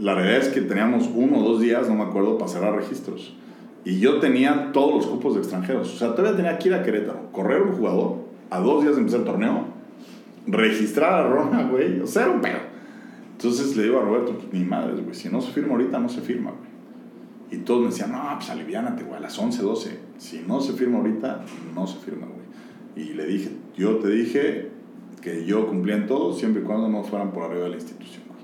la 0.00 0.14
realidad 0.14 0.38
es 0.38 0.48
que 0.48 0.60
teníamos 0.62 1.08
uno 1.14 1.38
o 1.38 1.42
dos 1.48 1.60
días, 1.60 1.88
no 1.88 1.94
me 1.94 2.04
acuerdo, 2.04 2.36
para 2.38 2.50
cerrar 2.50 2.74
registros. 2.74 3.34
Y 3.86 4.00
yo 4.00 4.18
tenía 4.20 4.70
todos 4.72 4.94
los 4.94 5.06
cupos 5.06 5.34
de 5.34 5.40
extranjeros. 5.40 5.94
O 5.94 5.96
sea, 5.98 6.14
todavía 6.14 6.36
tenía 6.36 6.58
que 6.58 6.68
ir 6.68 6.74
a 6.74 6.82
Querétaro, 6.82 7.32
correr 7.32 7.62
un 7.62 7.72
jugador 7.72 8.16
a 8.50 8.60
dos 8.60 8.82
días 8.82 8.94
de 8.94 9.00
empezar 9.00 9.20
el 9.20 9.26
torneo, 9.26 9.73
registrar 10.46 11.24
a 11.24 11.28
Roma, 11.28 11.62
güey. 11.64 12.00
O 12.00 12.06
sea, 12.06 12.22
era 12.22 12.32
un 12.32 12.40
pedo. 12.40 12.58
Entonces 13.32 13.76
le 13.76 13.84
digo 13.84 13.98
a 13.98 14.02
Roberto, 14.02 14.38
pues 14.38 14.52
ni 14.52 14.64
madres, 14.64 15.02
güey. 15.02 15.14
Si 15.14 15.28
no 15.28 15.40
se 15.40 15.52
firma 15.52 15.72
ahorita, 15.72 15.98
no 15.98 16.08
se 16.08 16.20
firma, 16.20 16.50
güey. 16.50 16.74
Y 17.50 17.64
todos 17.64 17.82
me 17.82 17.88
decían, 17.88 18.12
no, 18.12 18.22
pues 18.36 18.50
aliviánate, 18.50 19.04
güey, 19.04 19.16
a 19.16 19.20
las 19.20 19.38
11, 19.38 19.62
12. 19.62 19.98
Si 20.18 20.44
no 20.46 20.60
se 20.60 20.72
firma 20.72 20.98
ahorita, 20.98 21.44
no 21.74 21.86
se 21.86 21.98
firma, 21.98 22.26
güey. 22.26 23.06
Y 23.06 23.14
le 23.14 23.26
dije, 23.26 23.50
yo 23.76 23.96
te 23.96 24.08
dije 24.08 24.70
que 25.20 25.44
yo 25.44 25.66
cumplía 25.66 25.96
en 25.96 26.06
todo 26.06 26.32
siempre 26.32 26.62
y 26.62 26.64
cuando 26.64 26.88
no 26.88 27.02
fueran 27.02 27.32
por 27.32 27.44
arriba 27.44 27.64
de 27.64 27.70
la 27.70 27.76
institución, 27.76 28.22
güey. 28.28 28.40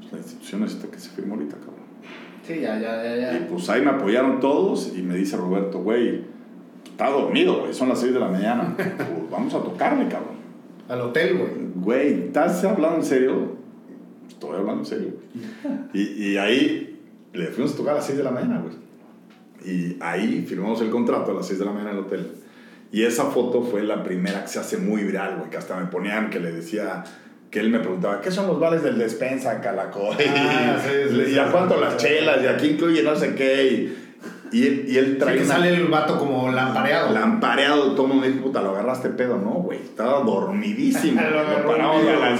Pues 0.00 0.12
la 0.12 0.18
institución 0.18 0.60
necesita 0.62 0.90
que 0.90 0.98
se 0.98 1.10
firme 1.10 1.34
ahorita, 1.34 1.56
cabrón. 1.56 1.80
Sí, 2.46 2.60
ya, 2.60 2.78
ya, 2.80 3.02
ya. 3.02 3.16
Y 3.16 3.40
ya. 3.40 3.48
pues 3.48 3.68
ahí 3.68 3.82
me 3.82 3.90
apoyaron 3.90 4.40
todos 4.40 4.92
y 4.96 5.02
me 5.02 5.14
dice 5.16 5.36
Roberto, 5.36 5.80
güey, 5.82 6.24
está 6.84 7.10
dormido, 7.10 7.60
güey, 7.60 7.74
son 7.74 7.88
las 7.88 8.00
6 8.00 8.14
de 8.14 8.20
la 8.20 8.28
mañana. 8.28 8.74
Pues 8.76 9.30
vamos 9.30 9.54
a 9.54 9.62
tocarle, 9.62 10.08
cabrón. 10.08 10.39
Al 10.90 11.00
hotel, 11.02 11.38
güey. 11.38 11.50
Güey, 11.74 12.24
¿estás 12.26 12.64
hablando 12.64 12.96
en 12.96 13.04
serio? 13.04 13.56
Estoy 14.28 14.56
hablando 14.56 14.82
en 14.82 14.86
serio. 14.86 15.12
Y, 15.94 16.32
y 16.32 16.36
ahí 16.36 17.00
le 17.32 17.46
fuimos 17.46 17.74
a 17.74 17.76
tocar 17.76 17.94
a 17.94 17.96
las 17.98 18.06
6 18.06 18.18
de 18.18 18.24
la 18.24 18.30
mañana, 18.30 18.60
güey. 18.60 18.74
Y 19.64 19.96
ahí 20.00 20.44
firmamos 20.48 20.80
el 20.80 20.90
contrato 20.90 21.30
a 21.30 21.34
las 21.34 21.46
6 21.46 21.58
de 21.60 21.64
la 21.64 21.70
mañana 21.70 21.92
en 21.92 21.98
el 21.98 22.04
hotel. 22.04 22.32
Y 22.92 23.04
esa 23.04 23.26
foto 23.26 23.62
fue 23.62 23.84
la 23.84 24.02
primera 24.02 24.42
que 24.42 24.48
se 24.48 24.58
hace 24.58 24.78
muy 24.78 25.04
viral, 25.04 25.36
güey, 25.38 25.50
que 25.50 25.56
hasta 25.56 25.76
me 25.76 25.86
ponían 25.86 26.28
que 26.28 26.40
le 26.40 26.50
decía, 26.50 27.04
que 27.50 27.60
él 27.60 27.70
me 27.70 27.80
preguntaba, 27.80 28.20
¿qué 28.20 28.30
son 28.30 28.46
los 28.46 28.58
vales 28.58 28.82
del 28.82 28.98
despensa, 28.98 29.60
Calacoy? 29.60 30.16
Ah, 30.28 30.76
sí, 30.82 30.90
sí, 31.10 31.32
y 31.34 31.38
a 31.38 31.50
cuánto 31.50 31.80
las 31.80 31.96
chelas, 31.96 32.42
y 32.42 32.46
aquí 32.46 32.68
incluye 32.68 33.02
no 33.02 33.14
sé 33.14 33.34
qué. 33.34 33.64
Y, 33.64 34.09
y 34.52 34.66
él, 34.66 34.84
y 34.88 34.96
él 34.98 35.12
Sí, 35.12 35.18
trae 35.18 35.36
que 35.36 35.44
una- 35.44 35.54
sale 35.54 35.74
el 35.74 35.86
vato 35.88 36.18
como 36.18 36.50
lampareado. 36.50 37.12
Lampareado, 37.14 37.92
todo 37.92 38.06
el 38.06 38.12
mundo 38.14 38.26
dijo, 38.26 38.40
puta, 38.44 38.62
lo 38.62 38.70
agarraste 38.70 39.08
pedo, 39.10 39.36
no, 39.38 39.50
güey. 39.62 39.78
Estaba 39.80 40.20
dormidísimo. 40.22 41.20
Lo 41.62 41.66
paramos 41.66 42.06
a 42.06 42.12
la. 42.18 42.36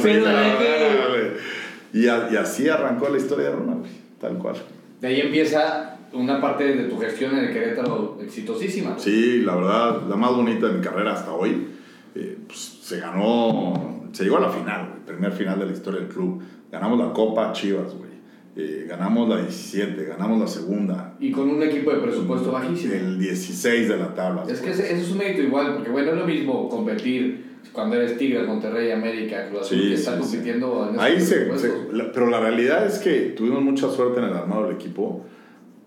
Y, 1.92 2.06
a- 2.08 2.28
y 2.30 2.36
así 2.36 2.68
arrancó 2.68 3.08
la 3.08 3.18
historia 3.18 3.46
de 3.46 3.56
Roma, 3.56 3.74
güey. 3.74 3.90
Tal 4.20 4.38
cual. 4.38 4.56
De 5.00 5.08
ahí 5.08 5.20
empieza 5.20 5.96
una 6.12 6.40
parte 6.40 6.64
de 6.64 6.84
tu 6.84 6.98
gestión 6.98 7.36
en 7.36 7.46
el 7.46 7.52
Querétaro 7.52 8.18
exitosísima. 8.22 8.98
Sí, 8.98 9.42
la 9.42 9.54
verdad, 9.56 10.02
la 10.08 10.16
más 10.16 10.34
bonita 10.34 10.66
de 10.68 10.74
mi 10.74 10.80
carrera 10.80 11.12
hasta 11.14 11.32
hoy. 11.32 11.68
eh, 12.14 12.36
pues, 12.46 12.78
se 12.82 12.98
ganó, 12.98 14.02
se 14.12 14.24
llegó 14.24 14.38
a 14.38 14.40
la 14.40 14.48
final, 14.50 14.88
güey. 14.88 15.00
Primer 15.06 15.32
final 15.32 15.58
de 15.60 15.66
la 15.66 15.72
historia 15.72 16.00
del 16.00 16.08
club. 16.08 16.42
Ganamos 16.72 16.98
la 16.98 17.12
Copa 17.12 17.52
Chivas, 17.52 17.94
güey. 17.94 18.09
Eh, 18.56 18.86
ganamos 18.88 19.28
la 19.28 19.36
17, 19.42 20.04
ganamos 20.04 20.40
la 20.40 20.46
segunda. 20.48 21.14
Y 21.20 21.30
con 21.30 21.48
un 21.48 21.62
equipo 21.62 21.92
de 21.92 21.98
presupuesto 22.00 22.50
bajísimo. 22.50 22.94
El 22.94 23.18
16 23.18 23.88
de 23.88 23.96
la 23.96 24.12
tabla. 24.14 24.44
Es 24.48 24.60
que 24.60 24.70
ese- 24.70 24.92
eso 24.92 25.02
es 25.04 25.10
un 25.12 25.18
mérito 25.18 25.42
igual, 25.42 25.74
porque 25.74 25.90
bueno, 25.90 26.10
es 26.12 26.18
lo 26.18 26.26
mismo 26.26 26.68
competir 26.68 27.48
cuando 27.72 27.94
eres 27.96 28.18
Tigres, 28.18 28.46
Monterrey, 28.48 28.90
América, 28.90 29.48
Cruz 29.48 29.62
Azul, 29.62 29.78
Sí, 29.78 29.88
que 29.90 29.94
están 29.94 30.14
sí, 30.16 30.22
sí. 30.22 30.30
compitiendo 30.36 30.90
en 30.92 30.98
Ahí 30.98 31.20
se, 31.20 31.56
se- 31.58 31.92
la- 31.92 32.10
pero 32.12 32.28
la 32.28 32.40
realidad 32.40 32.86
es 32.86 32.98
que 32.98 33.32
tuvimos 33.36 33.62
mucha 33.62 33.88
suerte 33.88 34.18
en 34.18 34.26
el 34.26 34.32
armado 34.34 34.64
del 34.66 34.74
equipo 34.74 35.24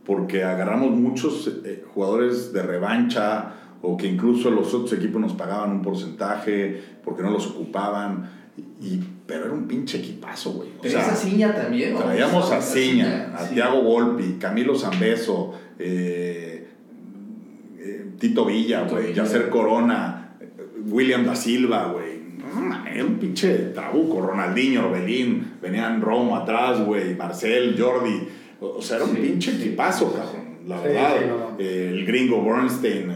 porque 0.05 0.43
agarramos 0.43 0.91
muchos 0.91 1.51
eh, 1.66 1.84
jugadores 1.93 2.53
de 2.53 2.61
revancha 2.64 3.53
o 3.82 3.97
que 3.97 4.07
incluso 4.07 4.49
los 4.49 4.74
otros 4.74 4.93
equipos 4.93 5.20
nos 5.20 5.34
pagaban 5.34 5.72
un 5.72 5.82
porcentaje 5.82 6.82
porque 7.03 7.24
no 7.24 7.32
los 7.32 7.47
ocupaban 7.47 8.30
y, 8.82 8.99
pero 9.26 9.46
era 9.46 9.54
un 9.54 9.68
pinche 9.68 10.00
equipazo 10.00 10.52
güey 10.54 10.70
o 10.78 10.82
Tenías 10.82 11.06
sea, 11.06 11.14
a 11.14 11.16
Ciña 11.16 11.56
también, 11.56 11.94
¿no? 11.94 12.00
traíamos 12.00 12.52
a 12.52 12.62
Ciña, 12.62 13.34
a 13.36 13.46
sí. 13.48 13.54
Tiago 13.56 13.82
Volpi 13.82 14.38
Camilo 14.40 14.76
Zambeso 14.76 15.54
eh, 15.80 16.68
eh, 17.80 18.06
Tito 18.20 18.46
Villa 18.46 18.82
güey. 18.84 19.14
Yacer 19.14 19.50
Corona 19.50 20.36
William 20.88 21.26
da 21.26 21.36
Silva 21.36 21.86
güey 21.94 22.14
era 22.94 23.06
un 23.06 23.16
pinche 23.16 23.54
trabuco 23.74 24.22
Ronaldinho 24.22 24.86
Orbelín 24.88 25.54
venían 25.62 26.02
Romo 26.02 26.36
atrás 26.36 26.86
güey 26.86 27.16
Marcel 27.16 27.76
Jordi 27.80 28.28
o 28.62 28.82
sea 28.82 28.98
era 28.98 29.06
un 29.06 29.16
Sí, 29.16 29.22
pinche 29.22 29.52
sí. 29.52 29.62
equipazo 29.64 30.14
cabrón 30.14 30.44
la 30.68 30.78
Sí, 30.78 30.84
verdad 30.88 31.16
sí, 31.20 31.26
no. 31.28 31.56
Eh, 31.60 31.90
el 31.92 32.06
gringo 32.06 32.44
Bernstein 32.46 33.12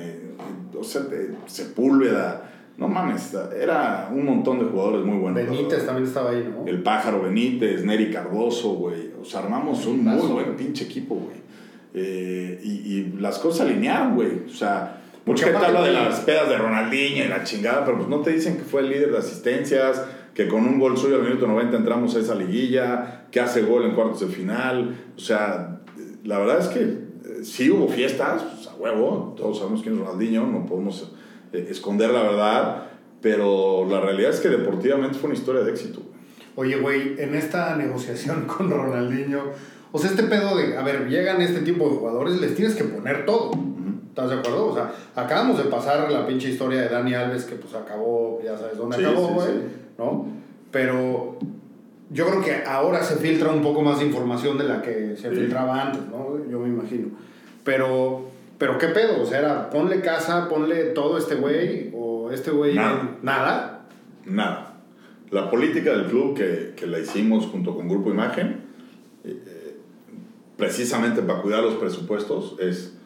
o 0.79 0.83
sea 0.83 1.03
Sepúlveda 1.45 2.46
no 2.77 2.87
mames 2.87 3.35
era 3.59 4.09
un 4.13 4.23
montón 4.25 4.59
de 4.59 4.65
jugadores 4.65 5.03
muy 5.03 5.17
buenos 5.17 5.43
Benítez 5.43 5.85
también 5.85 6.07
estaba 6.07 6.29
ahí, 6.29 6.47
¿no? 6.53 6.67
El 6.67 6.83
Pájaro 6.83 7.23
Benítez, 7.23 7.83
Neri 7.83 8.11
Cardoso, 8.11 8.73
güey. 8.73 9.11
O 9.19 9.25
sea, 9.25 9.41
armamos 9.41 9.85
un 9.87 10.03
muy 10.03 10.27
buen 10.27 10.55
pinche 10.55 10.85
equipo, 10.85 11.15
güey. 11.15 11.37
Eh, 11.95 12.61
y, 12.63 12.69
y 12.69 13.17
las 13.19 13.39
cosas 13.39 13.67
alinearon, 13.67 14.13
güey. 14.13 14.43
O 14.45 14.49
sea, 14.49 15.01
mucha 15.25 15.47
gente 15.47 15.65
habla 15.65 15.83
de 15.83 15.93
las 15.93 16.19
pedas 16.19 16.49
de 16.49 16.57
Ronaldinho 16.57 17.25
y 17.25 17.27
la 17.27 17.43
chingada, 17.43 17.83
pero 17.83 17.97
pues 17.97 18.09
no 18.09 18.21
te 18.21 18.31
dicen 18.31 18.57
que 18.57 18.63
fue 18.63 18.81
el 18.81 18.89
líder 18.89 19.11
de 19.11 19.17
asistencias, 19.17 20.05
que 20.35 20.47
con 20.47 20.63
un 20.63 20.79
gol 20.79 20.97
suyo 20.97 21.15
al 21.15 21.23
minuto 21.23 21.47
90 21.47 21.77
entramos 21.77 22.15
a 22.15 22.19
esa 22.19 22.35
liguilla, 22.35 23.25
que 23.31 23.39
hace 23.39 23.63
gol 23.63 23.85
en 23.85 23.95
cuartos 23.95 24.19
de 24.19 24.27
final. 24.27 24.95
O 25.15 25.19
sea, 25.19 25.79
la 26.23 26.37
verdad 26.37 26.59
es 26.59 26.67
que 26.67 26.81
eh, 26.81 27.43
sí 27.43 27.71
hubo 27.71 27.87
fiestas, 27.87 28.43
pues, 28.43 28.67
a 28.67 28.75
huevo, 28.75 29.33
todos 29.35 29.57
sabemos 29.57 29.81
quién 29.81 29.95
es 29.95 30.01
Ronaldinho, 30.01 30.45
no 30.45 30.63
podemos 30.67 31.11
eh, 31.53 31.67
esconder 31.69 32.09
la 32.11 32.23
verdad, 32.23 32.83
pero 33.21 33.85
la 33.89 33.99
realidad 34.01 34.31
es 34.31 34.39
que 34.39 34.49
deportivamente 34.49 35.17
fue 35.17 35.29
una 35.29 35.39
historia 35.39 35.61
de 35.63 35.71
éxito. 35.71 36.01
Oye, 36.55 36.77
güey, 36.77 37.15
en 37.19 37.35
esta 37.35 37.75
negociación 37.75 38.45
con 38.47 38.69
Ronaldinho, 38.69 39.43
o 39.91 39.99
sea, 39.99 40.09
este 40.09 40.23
pedo 40.23 40.57
de, 40.57 40.77
a 40.77 40.83
ver, 40.83 41.07
llegan 41.07 41.41
este 41.41 41.61
tipo 41.61 41.89
de 41.89 41.95
jugadores, 41.95 42.39
les 42.41 42.55
tienes 42.55 42.75
que 42.75 42.83
poner 42.83 43.25
todo. 43.25 43.51
¿Estás 44.09 44.31
de 44.31 44.35
acuerdo? 44.37 44.67
O 44.67 44.73
sea, 44.73 44.91
acabamos 45.15 45.59
de 45.59 45.65
pasar 45.65 46.11
la 46.11 46.25
pinche 46.25 46.49
historia 46.49 46.81
de 46.81 46.89
Dani 46.89 47.13
Alves 47.13 47.45
que 47.45 47.55
pues 47.55 47.75
acabó, 47.75 48.41
ya 48.43 48.57
sabes 48.57 48.77
dónde 48.77 48.97
Sí, 48.97 49.05
acabó, 49.05 49.27
güey, 49.27 49.47
sí. 49.47 49.53
¿no? 49.99 50.25
Pero 50.71 51.37
yo 52.09 52.25
creo 52.25 52.41
que 52.41 52.63
ahora 52.65 53.03
se 53.03 53.17
filtra 53.17 53.51
un 53.51 53.61
poco 53.61 53.81
más 53.81 53.99
de 53.99 54.05
información 54.05 54.57
de 54.57 54.63
la 54.63 54.81
que 54.81 55.15
se 55.15 55.29
filtraba 55.29 55.83
antes, 55.83 56.01
¿no? 56.07 56.37
Yo 56.49 56.59
me 56.59 56.69
imagino. 56.69 57.09
Pero, 57.63 58.29
pero 58.57 58.77
¿qué 58.77 58.87
pedo? 58.87 59.21
O 59.21 59.25
sea, 59.25 59.39
era 59.39 59.69
ponle 59.69 60.01
casa, 60.01 60.49
ponle 60.49 60.85
todo 60.85 61.15
a 61.15 61.19
este 61.19 61.35
güey, 61.35 61.91
o 61.93 62.31
este 62.31 62.51
güey... 62.51 62.75
Nada. 62.75 63.17
Nada. 63.21 63.87
Nada. 64.25 64.73
La 65.29 65.49
política 65.49 65.91
del 65.91 66.05
club 66.05 66.35
que, 66.35 66.73
que 66.75 66.87
la 66.87 66.99
hicimos 66.99 67.45
junto 67.47 67.75
con 67.75 67.87
Grupo 67.87 68.09
Imagen, 68.09 68.65
eh, 69.23 69.43
eh, 69.45 69.77
precisamente 70.55 71.21
para 71.21 71.41
cuidar 71.41 71.63
los 71.63 71.75
presupuestos, 71.75 72.55
es 72.59 72.97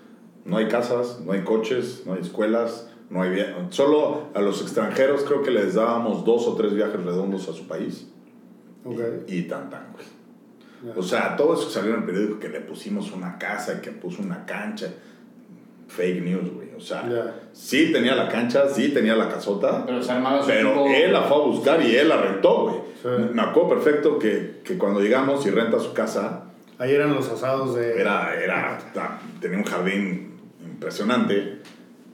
no 0.46 0.58
hay 0.58 0.68
casas, 0.68 1.20
no 1.26 1.34
hay 1.34 1.44
coches, 1.44 2.04
no 2.06 2.14
hay 2.14 2.22
escuelas, 2.22 2.90
no 3.10 3.22
hay 3.22 3.44
Solo 3.70 4.30
a 4.34 4.42
los 4.42 4.62
extranjeros 4.62 5.24
creo 5.24 5.44
que 5.44 5.52
les 5.52 5.76
dábamos 5.76 6.26
dos 6.26 6.48
o 6.48 6.56
tres 6.56 6.74
viajes 6.74 7.04
redondos 7.04 7.50
a 7.50 7.54
su 7.54 7.68
país. 7.68 8.08
Ok. 8.86 9.00
Y 9.28 9.44
tan 9.44 9.70
tan, 9.70 9.92
güey. 9.94 10.06
Ya. 10.86 11.00
O 11.00 11.04
sea, 11.04 11.36
todo 11.36 11.54
eso 11.54 11.68
que 11.68 11.74
salió 11.74 11.94
en 11.94 12.00
el 12.00 12.06
periódico 12.06 12.40
que 12.40 12.50
le 12.50 12.62
pusimos 12.62 13.12
una 13.12 13.38
casa 13.38 13.76
y 13.76 13.82
que 13.82 13.92
puso 13.92 14.22
una 14.22 14.46
cancha. 14.46 14.88
Fake 15.96 16.22
news, 16.24 16.50
güey. 16.54 16.70
O 16.76 16.80
sea, 16.80 17.08
Ya. 17.10 17.36
sí 17.54 17.92
tenía 17.92 18.16
la 18.16 18.28
cancha, 18.30 18.68
sí 18.70 18.90
tenía 18.90 19.16
la 19.16 19.28
casota. 19.30 19.84
Pero 19.86 20.02
se 20.02 20.12
armaba 20.12 20.42
su 20.42 20.48
Pero 20.48 20.86
él 20.88 21.12
la 21.14 21.22
fue 21.24 21.38
a 21.38 21.40
buscar 21.42 21.82
y 21.86 21.96
él 21.96 22.08
la 22.10 22.18
rentó, 22.22 22.64
güey. 22.64 22.76
Sí. 23.02 23.10
Me 23.34 23.42
acuerdo 23.42 23.70
perfecto 23.70 24.18
que, 24.18 24.62
que 24.64 24.78
cuando 24.78 25.00
llegamos 25.02 25.46
y 25.46 25.50
renta 25.50 25.80
su 25.80 25.94
casa, 25.94 26.46
Ahí 26.80 26.94
eran 26.96 27.14
los 27.14 27.30
asados 27.30 27.76
de... 27.76 28.00
era, 28.02 28.34
era, 28.42 28.80
tenía 29.40 29.60
un 29.60 29.64
jardín 29.64 30.32
impresionante. 30.66 31.60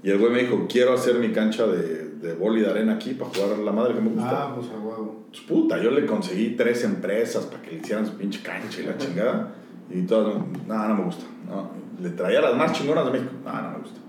Y 0.04 0.10
el 0.12 0.18
güey 0.18 0.32
me 0.32 0.40
dijo, 0.44 0.66
quiero 0.70 0.94
hacer 0.94 1.16
mi 1.16 1.30
cancha 1.32 1.66
de, 1.68 2.10
de 2.10 2.34
boli 2.34 2.62
de 2.62 2.70
arena 2.70 2.96
aquí 2.96 3.14
para 3.14 3.30
jugar 3.32 3.54
a 3.60 3.64
la 3.64 3.72
madre 3.72 3.94
que 3.94 4.02
me 4.02 4.10
gusta. 4.10 4.30
Ah, 4.48 4.56
pues 4.56 4.68
a 4.70 4.78
huevo. 4.78 5.24
Pues 5.30 5.42
puta, 5.44 5.82
yo 5.82 5.92
le 5.92 6.06
conseguí 6.06 6.56
tres 6.58 6.84
empresas 6.84 7.46
para 7.46 7.62
que 7.62 7.72
le 7.72 7.78
hicieran 7.78 8.06
su 8.06 8.18
pinche 8.18 8.42
cancha 8.42 8.82
y 8.82 8.86
la 8.88 8.98
chingada. 8.98 9.54
Y 9.90 10.02
todas, 10.02 10.36
no, 10.68 10.88
no 10.90 10.96
me 10.96 11.04
gusta. 11.06 11.24
No. 11.48 11.72
Le 12.02 12.10
traía 12.12 12.42
las 12.42 12.56
más 12.56 12.74
chingonas 12.74 13.06
de 13.06 13.12
México. 13.12 13.32
No, 13.44 13.62
no 13.62 13.72
me 13.72 13.78
gusta. 13.80 14.00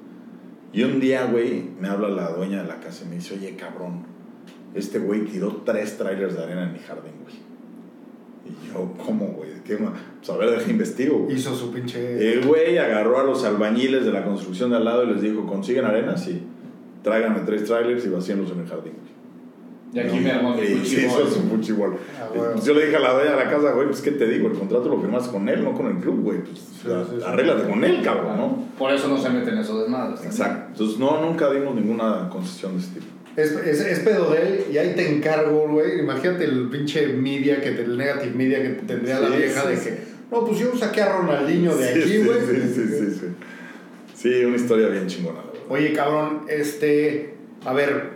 Y 0.73 0.83
un 0.83 1.01
día, 1.01 1.25
güey, 1.27 1.71
me 1.81 1.89
habla 1.89 2.09
la 2.09 2.31
dueña 2.31 2.63
de 2.63 2.69
la 2.69 2.79
casa 2.81 3.05
y 3.05 3.09
me 3.09 3.15
dice, 3.17 3.35
oye, 3.35 3.57
cabrón, 3.57 4.05
este 4.75 4.99
güey 4.99 5.25
tiró 5.25 5.63
tres 5.65 5.97
trailers 5.97 6.37
de 6.37 6.43
arena 6.43 6.65
en 6.65 6.75
mi 6.75 6.79
jardín, 6.79 7.13
güey. 7.23 7.37
Y 8.45 8.73
yo, 8.73 8.93
¿cómo, 9.05 9.29
güey? 9.29 9.51
¿Qué 9.65 9.79
ma-?" 9.79 9.95
Pues 10.19 10.31
a 10.31 10.37
ver, 10.37 10.51
deja 10.51 10.71
investigo, 10.71 11.19
güey. 11.21 11.37
Hizo 11.37 11.55
su 11.55 11.73
pinche... 11.73 12.33
El 12.33 12.47
güey 12.47 12.77
agarró 12.79 13.19
a 13.19 13.25
los 13.25 13.45
albañiles 13.45 14.05
de 14.05 14.13
la 14.13 14.25
construcción 14.25 14.71
de 14.71 14.77
al 14.77 14.85
lado 14.85 15.05
y 15.05 15.07
les 15.09 15.23
dijo, 15.23 15.47
¿consiguen 15.47 15.87
arena? 15.87 16.17
Sí. 16.17 16.43
Tráiganme 17.03 17.41
tres 17.47 17.65
trailers 17.65 18.05
y 18.05 18.09
vacíenlos 18.11 18.51
en 18.53 18.61
el 18.61 18.67
jardín, 18.67 18.93
güey. 18.93 19.18
Y 19.93 19.99
aquí 20.01 20.21
me 20.21 20.31
armó 20.31 20.55
mi 20.55 20.63
Y 20.63 20.67
sí, 20.85 21.07
hizo 21.07 21.17
cuchillo. 21.17 21.31
su 21.31 21.41
fuchibol. 21.49 21.97
Ah, 22.21 22.29
bueno. 22.35 22.53
Pues 22.53 22.65
yo 22.67 22.75
le 22.75 22.85
dije 22.85 22.97
a 22.97 23.01
la 23.01 23.13
dueña 23.15 23.31
de 23.31 23.37
la 23.37 23.51
casa, 23.51 23.73
güey, 23.73 23.87
pues 23.87 24.03
qué 24.03 24.11
te 24.11 24.27
digo, 24.29 24.49
el 24.49 24.55
contrato 24.59 24.89
lo 24.89 25.01
firmaste 25.01 25.31
con 25.31 25.49
él, 25.49 25.65
no 25.65 25.73
con 25.73 25.87
el 25.87 25.97
club, 25.97 26.21
güey. 26.23 26.39
Pues 26.41 26.59
Sí, 26.59 26.89
sí, 26.89 27.17
sí. 27.19 27.25
arréglate 27.27 27.69
con 27.69 27.83
él, 27.85 28.03
cabrón, 28.05 28.37
¿no? 28.37 28.65
Por 28.79 28.93
eso 28.93 29.09
no 29.09 29.17
se 29.19 29.31
meten 29.31 29.55
en 29.55 29.61
esos 29.61 29.81
desmadres. 29.81 30.25
Exacto. 30.25 30.67
Entonces, 30.73 30.99
no, 30.99 31.21
nunca 31.23 31.51
dimos 31.51 31.75
ninguna 31.75 32.29
concesión 32.31 32.73
de 32.75 32.79
ese 32.81 32.91
tipo. 32.95 33.07
Es, 33.37 33.53
es, 33.53 33.81
es 33.81 34.01
pedo 34.01 34.31
de 34.33 34.43
él 34.43 34.65
y 34.73 34.79
ahí 34.79 34.95
te 34.95 35.11
encargo, 35.17 35.69
güey. 35.69 36.01
Imagínate 36.01 36.45
el 36.45 36.69
pinche 36.69 37.07
media, 37.09 37.61
que 37.61 37.71
te- 37.71 37.83
el 37.83 37.97
negative 37.97 38.35
media 38.35 38.61
que 38.63 38.69
tendría 38.87 39.21
la 39.21 39.31
vieja 39.31 39.63
sí, 39.63 39.69
de 39.69 39.77
sí. 39.77 39.85
que, 39.91 39.99
no, 40.31 40.45
pues 40.45 40.59
yo 40.59 40.77
saqué 40.77 41.01
a 41.03 41.17
Ronaldinho 41.17 41.75
de 41.77 41.93
Sí, 41.95 42.01
aquí, 42.01 42.09
sí, 42.11 42.23
güey. 42.25 42.39
Sí, 42.41 42.73
sí, 42.75 42.89
sí, 42.89 43.11
sí. 43.21 43.27
Sí, 44.15 44.45
una 44.45 44.57
historia 44.57 44.89
bien 44.89 45.07
chingona. 45.07 45.39
Oye, 45.69 45.93
cabrón, 45.93 46.43
este, 46.49 47.35
a 47.65 47.73
ver, 47.73 48.11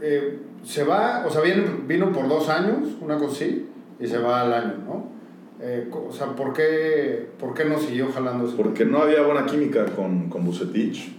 eh, 0.00 0.38
se 0.62 0.84
va, 0.84 1.24
o 1.26 1.30
sea, 1.30 1.40
viene, 1.40 1.64
vino 1.86 2.12
por 2.12 2.28
dos 2.28 2.48
años, 2.48 2.88
una 3.00 3.18
cosa 3.18 3.32
así, 3.32 3.66
y 3.98 4.06
se 4.06 4.18
va 4.18 4.42
al 4.42 4.52
año, 4.52 4.74
¿no? 4.84 5.12
Eh, 5.60 5.88
o 5.92 6.12
sea, 6.12 6.28
¿por 6.28 6.52
qué, 6.52 7.28
¿por 7.38 7.54
qué 7.54 7.64
no 7.64 7.78
siguió 7.78 8.10
jalando 8.12 8.46
ese 8.46 8.56
Porque 8.56 8.84
no 8.84 8.98
había 8.98 9.22
buena 9.22 9.46
química 9.46 9.86
con, 9.86 10.28
con 10.28 10.44
Bucetich. 10.44 11.12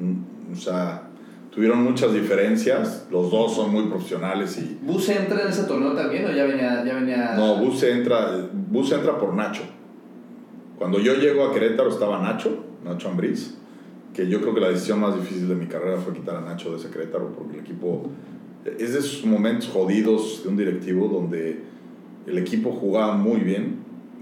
Mm, 0.00 0.52
O 0.52 0.56
sea, 0.56 1.08
tuvieron 1.50 1.84
muchas 1.84 2.12
diferencias. 2.12 3.06
Los 3.10 3.30
dos 3.30 3.54
son 3.54 3.70
muy 3.70 3.84
profesionales 3.86 4.58
y... 4.58 4.78
¿Bus 4.82 5.08
entra 5.10 5.42
en 5.42 5.48
ese 5.48 5.64
torneo 5.64 5.92
también 5.92 6.26
o 6.26 6.32
ya 6.32 6.44
venía.? 6.44 6.84
Ya 6.84 6.94
venía... 6.94 7.34
No, 7.36 7.56
Buse 7.56 7.92
entra, 7.92 8.48
Buse 8.52 8.96
entra 8.96 9.16
por 9.16 9.34
Nacho. 9.34 9.62
Cuando 10.76 10.98
yo 10.98 11.14
llego 11.14 11.44
a 11.44 11.52
Querétaro 11.52 11.90
estaba 11.90 12.20
Nacho, 12.20 12.64
Nacho 12.84 13.08
Ambriz, 13.08 13.56
que 14.12 14.28
yo 14.28 14.40
creo 14.40 14.54
que 14.54 14.60
la 14.60 14.70
decisión 14.70 14.98
más 15.00 15.14
difícil 15.14 15.48
de 15.48 15.54
mi 15.54 15.66
carrera 15.66 15.98
fue 15.98 16.14
quitar 16.14 16.36
a 16.36 16.40
Nacho 16.40 16.72
de 16.72 16.78
ese 16.78 16.90
Querétaro 16.90 17.32
porque 17.32 17.58
el 17.58 17.60
equipo 17.60 18.10
es 18.78 18.92
de 18.92 18.98
esos 18.98 19.24
momentos 19.24 19.68
jodidos 19.68 20.42
de 20.42 20.48
un 20.50 20.56
directivo 20.56 21.08
donde 21.08 21.60
el 22.26 22.38
equipo 22.38 22.70
jugaba 22.72 23.14
muy 23.16 23.40
bien. 23.40 23.76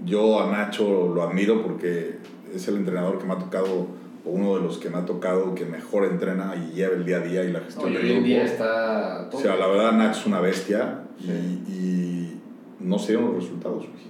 Yo 0.05 0.39
a 0.41 0.51
Nacho 0.51 1.11
lo 1.13 1.23
admiro 1.23 1.63
porque 1.63 2.17
es 2.53 2.67
el 2.67 2.77
entrenador 2.77 3.17
que 3.19 3.25
me 3.25 3.33
ha 3.33 3.39
tocado 3.39 3.87
o 4.25 4.29
uno 4.29 4.55
de 4.57 4.61
los 4.61 4.77
que 4.77 4.89
me 4.89 4.97
ha 4.97 5.05
tocado 5.05 5.55
que 5.55 5.65
mejor 5.65 6.05
entrena 6.05 6.53
y 6.55 6.75
lleva 6.75 6.95
el 6.95 7.05
día 7.05 7.17
a 7.17 7.21
día 7.21 7.43
y 7.43 7.51
la 7.51 7.61
gestión 7.61 7.93
No, 7.93 7.99
del 7.99 8.09
hoy 8.09 8.17
en 8.17 8.23
día 8.23 8.43
está. 8.43 9.25
O 9.27 9.29
todo. 9.29 9.41
sea, 9.41 9.55
la 9.55 9.67
verdad, 9.67 9.93
Nacho 9.93 10.19
es 10.21 10.25
una 10.25 10.39
bestia 10.41 11.03
Sí. 11.19 11.31
y, 11.67 11.71
y 11.73 12.39
no 12.79 12.99
se 12.99 13.13
dieron 13.13 13.33
los 13.33 13.43
resultados, 13.43 13.79
güey. 13.79 14.07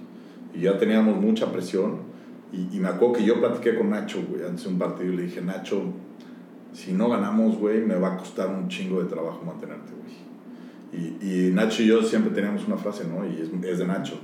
Y 0.54 0.60
ya 0.64 0.76
teníamos 0.78 1.16
mucha 1.16 1.50
presión. 1.52 2.06
Y, 2.52 2.76
y 2.76 2.80
me 2.80 2.88
acuerdo 2.88 3.14
que 3.14 3.24
yo 3.24 3.38
platiqué 3.40 3.76
con 3.76 3.90
Nacho, 3.90 4.18
güey, 4.28 4.42
antes 4.44 4.64
de 4.64 4.70
un 4.70 4.78
partido 4.78 5.12
y 5.12 5.16
le 5.16 5.22
dije, 5.24 5.40
Nacho, 5.40 5.82
si 6.72 6.92
no 6.92 7.08
ganamos, 7.08 7.56
güey, 7.58 7.80
me 7.80 7.94
va 7.96 8.14
a 8.14 8.16
costar 8.16 8.48
un 8.48 8.68
chingo 8.68 9.02
de 9.02 9.08
trabajo 9.08 9.42
mantenerte, 9.44 9.92
güey. 9.92 10.08
Y, 10.92 11.48
y 11.48 11.50
Nacho 11.52 11.82
y 11.82 11.86
yo 11.86 12.02
siempre 12.02 12.32
teníamos 12.34 12.66
una 12.66 12.76
frase, 12.76 13.04
¿no? 13.06 13.24
Y 13.26 13.40
es, 13.42 13.50
es 13.64 13.78
de 13.78 13.86
Nacho. 13.86 14.18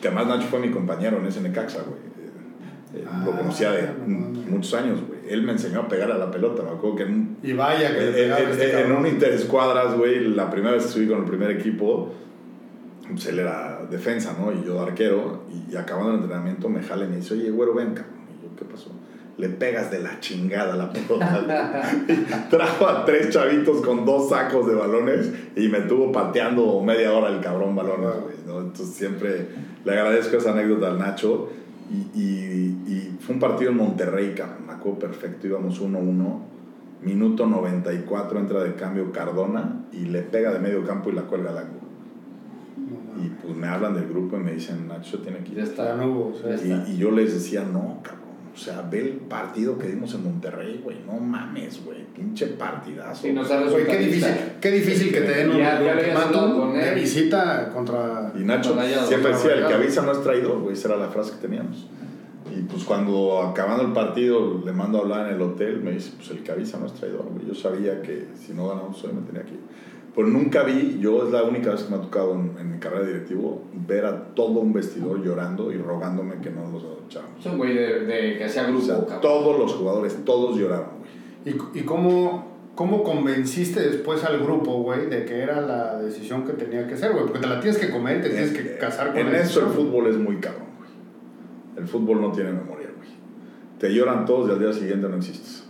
Que 0.00 0.08
además 0.08 0.26
Nacho 0.26 0.46
fue 0.48 0.60
mi 0.60 0.70
compañero 0.70 1.18
en 1.18 1.26
ese 1.26 1.40
Necaxa, 1.40 1.82
güey. 1.82 1.98
Eh, 1.98 3.02
eh, 3.02 3.04
lo 3.24 3.32
Ah, 3.32 3.36
conocía 3.38 3.72
de 3.72 3.90
muchos 4.06 4.74
años, 4.74 5.00
güey. 5.06 5.20
Él 5.28 5.42
me 5.42 5.52
enseñó 5.52 5.80
a 5.80 5.88
pegar 5.88 6.10
a 6.12 6.18
la 6.18 6.30
pelota. 6.30 6.62
Me 6.62 6.70
acuerdo 6.70 6.96
que 6.96 7.02
en 7.04 7.12
un 7.12 7.36
Y 7.42 7.52
vaya 7.52 7.92
que 7.92 8.24
en, 8.26 8.32
este 8.32 8.80
en 8.82 8.92
un 8.92 9.06
interescuadras, 9.06 9.96
güey, 9.96 10.28
la 10.28 10.50
primera 10.50 10.74
vez 10.74 10.84
que 10.84 10.92
subí 10.92 11.08
con 11.08 11.18
el 11.18 11.24
primer 11.24 11.50
equipo, 11.50 12.12
pues 13.10 13.26
él 13.26 13.40
era 13.40 13.80
defensa, 13.90 14.36
¿no? 14.38 14.52
Y 14.52 14.64
yo 14.64 14.80
arquero, 14.80 15.44
y, 15.50 15.72
y 15.72 15.76
acabando 15.76 16.10
el 16.10 16.16
entrenamiento 16.20 16.68
me 16.68 16.82
jala 16.82 17.04
y 17.06 17.08
me 17.08 17.16
dice, 17.16 17.34
oye, 17.34 17.50
güero, 17.50 17.74
ven, 17.74 17.94
cabrón. 17.94 18.14
Y 18.38 18.44
yo, 18.44 18.56
¿qué 18.56 18.64
pasó? 18.64 18.90
Le 19.38 19.50
pegas 19.50 19.90
de 19.90 19.98
la 20.00 20.18
chingada 20.20 20.72
a 20.72 20.76
la 20.76 20.90
pelota. 20.90 21.82
Trajo 22.50 22.86
a 22.86 23.04
tres 23.04 23.28
chavitos 23.30 23.82
con 23.84 24.06
dos 24.06 24.30
sacos 24.30 24.66
de 24.66 24.74
balones 24.74 25.30
y 25.54 25.68
me 25.68 25.80
tuvo 25.80 26.10
pateando 26.10 26.80
media 26.82 27.12
hora 27.12 27.28
el 27.28 27.40
cabrón 27.40 27.76
balones, 27.76 28.22
güey, 28.22 28.36
¿no? 28.46 28.60
Entonces 28.60 28.94
siempre 28.94 29.46
le 29.84 29.92
agradezco 29.92 30.38
esa 30.38 30.52
anécdota 30.52 30.88
al 30.88 30.98
Nacho. 30.98 31.50
Y, 31.90 32.18
y- 32.20 32.82
y 32.88 33.16
fue 33.20 33.34
un 33.34 33.40
partido 33.40 33.70
en 33.70 33.76
Monterrey, 33.76 34.34
cabrón, 34.34 34.66
me 34.66 34.72
acuerdo 34.72 34.98
perfecto, 35.00 35.46
íbamos 35.46 35.80
1-1. 35.80 36.38
Minuto 37.02 37.46
94 37.46 38.40
entra 38.40 38.64
de 38.64 38.74
cambio 38.74 39.12
Cardona 39.12 39.84
y 39.92 40.06
le 40.06 40.22
pega 40.22 40.50
de 40.52 40.58
medio 40.58 40.82
campo 40.84 41.10
y 41.10 41.12
la 41.12 41.22
cuelga 41.22 41.50
al 41.50 41.58
ángulo. 41.58 41.86
Y 43.22 43.28
pues 43.28 43.54
me 43.54 43.66
hablan 43.68 43.94
del 43.94 44.08
grupo 44.08 44.36
y 44.36 44.40
me 44.40 44.52
dicen, 44.52 44.88
Nacho 44.88 45.18
tiene 45.20 45.38
que 45.40 45.52
ir. 45.52 45.58
Ya 45.58 45.64
está. 45.64 45.94
no 45.96 46.06
hubo. 46.06 46.32
Y, 46.64 46.92
y 46.92 46.96
yo 46.96 47.10
les 47.10 47.34
decía, 47.34 47.62
no, 47.70 48.00
cabrón. 48.02 48.25
O 48.56 48.58
sea, 48.58 48.80
ve 48.90 49.00
el 49.00 49.10
partido 49.10 49.76
que 49.76 49.86
dimos 49.86 50.14
en 50.14 50.24
Monterrey, 50.24 50.80
güey. 50.82 50.96
No 51.06 51.20
mames, 51.20 51.84
güey. 51.84 52.04
Pinche 52.14 52.46
partidazo. 52.46 53.28
Y 53.28 53.32
nos 53.34 53.50
ha 53.50 53.60
Güey, 53.60 53.86
qué 53.86 53.98
difícil, 53.98 54.34
qué 54.62 54.70
difícil 54.70 55.12
que 55.12 55.20
te 55.20 55.34
den 55.34 55.50
un 55.50 55.60
ultimátum 55.60 56.72
de 56.72 56.94
visita 56.94 57.68
contra... 57.68 58.32
Y 58.34 58.44
Nacho 58.44 58.74
siempre 59.06 59.32
decía, 59.32 59.52
el 59.56 59.66
que 59.66 59.74
avisa 59.74 60.00
no 60.00 60.12
es 60.12 60.22
traidor, 60.22 60.60
güey. 60.60 60.72
Esa 60.72 60.88
era 60.88 60.96
la 60.96 61.08
frase 61.08 61.32
que 61.32 61.46
teníamos. 61.46 61.86
Y 62.50 62.62
pues 62.62 62.84
cuando 62.84 63.42
acabando 63.42 63.84
el 63.84 63.92
partido 63.92 64.62
le 64.64 64.72
mando 64.72 64.98
a 64.98 65.00
hablar 65.02 65.28
en 65.28 65.34
el 65.34 65.42
hotel, 65.42 65.82
me 65.82 65.90
dice, 65.90 66.12
pues 66.16 66.30
el 66.30 66.42
que 66.42 66.52
avisa 66.52 66.78
no 66.78 66.86
es 66.86 66.94
traidor, 66.94 67.26
güey. 67.30 67.46
Yo 67.46 67.54
sabía 67.54 68.00
que 68.00 68.28
si 68.42 68.54
no 68.54 68.68
ganamos 68.68 69.04
hoy 69.04 69.12
me 69.12 69.20
tenía 69.20 69.42
que 69.42 69.52
ir. 69.52 69.60
Pero 70.16 70.28
nunca 70.28 70.62
vi, 70.64 70.98
yo 70.98 71.26
es 71.26 71.30
la 71.32 71.42
única 71.42 71.70
vez 71.72 71.82
que 71.82 71.90
me 71.90 71.96
ha 71.98 72.00
tocado 72.00 72.34
en, 72.34 72.56
en 72.58 72.72
mi 72.72 72.78
carrera 72.78 73.02
de 73.02 73.08
directivo, 73.12 73.62
ver 73.86 74.06
a 74.06 74.34
todo 74.34 74.60
un 74.60 74.72
vestidor 74.72 75.22
llorando 75.22 75.70
y 75.70 75.76
rogándome 75.76 76.40
que 76.40 76.50
no 76.50 76.70
los 76.70 76.82
echáramos. 77.06 77.38
Es 77.38 77.46
un 77.46 77.58
güey 77.58 77.74
de, 77.74 78.00
de 78.06 78.38
que 78.38 78.44
hacía 78.44 78.62
O 78.64 78.68
grupo, 78.68 78.84
sea, 78.86 78.94
cabrón. 79.00 79.20
todos 79.20 79.58
los 79.58 79.74
jugadores, 79.74 80.16
todos 80.24 80.56
lloraron, 80.58 80.86
güey. 81.44 81.54
¿Y, 81.74 81.78
y 81.80 81.82
cómo, 81.82 82.56
¿Cómo 82.74 83.02
convenciste 83.02 83.80
después 83.80 84.24
al 84.24 84.38
grupo, 84.42 84.82
güey, 84.82 85.06
de 85.08 85.24
que 85.24 85.40
era 85.40 85.60
la 85.60 85.98
decisión 86.00 86.44
que 86.44 86.52
tenía 86.54 86.86
que 86.86 86.96
ser, 86.96 87.12
güey? 87.12 87.24
Porque 87.24 87.40
te 87.40 87.46
la 87.46 87.60
tienes 87.60 87.78
que 87.78 87.90
comer, 87.90 88.22
te 88.22 88.30
tienes 88.30 88.52
que 88.52 88.76
casar 88.78 89.08
con 89.12 89.18
En 89.18 89.32
la 89.32 89.40
eso 89.40 89.60
el 89.60 89.66
fútbol 89.68 90.06
es 90.08 90.16
muy 90.16 90.36
cabrón, 90.36 90.66
güey. 90.78 90.90
El 91.76 91.86
fútbol 91.88 92.20
no 92.20 92.32
tiene 92.32 92.52
memoria, 92.52 92.88
güey. 92.96 93.08
Te 93.78 93.94
lloran 93.94 94.24
todos 94.24 94.48
y 94.48 94.52
al 94.52 94.58
día 94.58 94.72
siguiente 94.72 95.08
no 95.08 95.16
existes. 95.16 95.64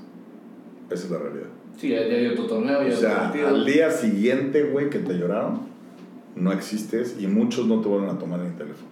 Esa 0.91 1.05
es 1.05 1.11
la 1.11 1.19
realidad. 1.19 1.49
Sí, 1.77 1.91
ya 1.91 2.07
ya 2.07 2.17
dio 2.19 2.35
tu 2.35 2.47
torneo, 2.47 2.79
ya 2.81 2.81
O 2.81 2.85
dio 2.85 2.95
tu 2.95 3.01
sea, 3.01 3.19
partido. 3.25 3.49
al 3.49 3.65
día 3.67 3.91
siguiente, 3.91 4.65
güey, 4.65 4.89
que 4.91 4.99
te 4.99 5.15
lloraron, 5.15 5.61
no 6.35 6.53
existes 6.53 7.17
y 7.21 7.27
muchos 7.27 7.67
no 7.67 7.81
te 7.81 7.89
vuelven 7.89 8.11
a 8.11 8.19
tomar 8.19 8.41
en 8.41 8.47
el 8.47 8.55
teléfono. 8.57 8.91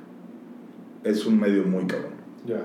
Es 1.03 1.27
un 1.27 1.39
medio 1.41 1.65
muy 1.65 1.85
cabrón. 1.87 2.13
Ya. 2.47 2.63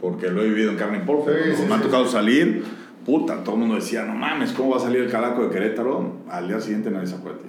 Porque 0.00 0.28
lo 0.28 0.42
he 0.42 0.48
vivido 0.48 0.70
en 0.70 0.76
carne 0.76 1.00
y. 1.00 1.32
Sí, 1.32 1.62
sí, 1.62 1.62
me 1.68 1.74
ha 1.74 1.78
sí. 1.78 1.84
tocado 1.84 2.06
salir, 2.06 2.62
puta, 3.06 3.42
todo 3.42 3.54
el 3.54 3.60
mundo 3.62 3.76
decía, 3.76 4.04
no 4.04 4.14
mames, 4.14 4.52
¿cómo 4.52 4.70
va 4.70 4.76
a 4.76 4.80
salir 4.80 5.00
el 5.02 5.10
calaco 5.10 5.44
de 5.44 5.50
Querétaro? 5.50 6.12
Al 6.28 6.48
día 6.48 6.60
siguiente 6.60 6.90
nadie 6.90 7.06
se 7.06 7.14
acuerda 7.16 7.38
de 7.38 7.44
ti. 7.44 7.48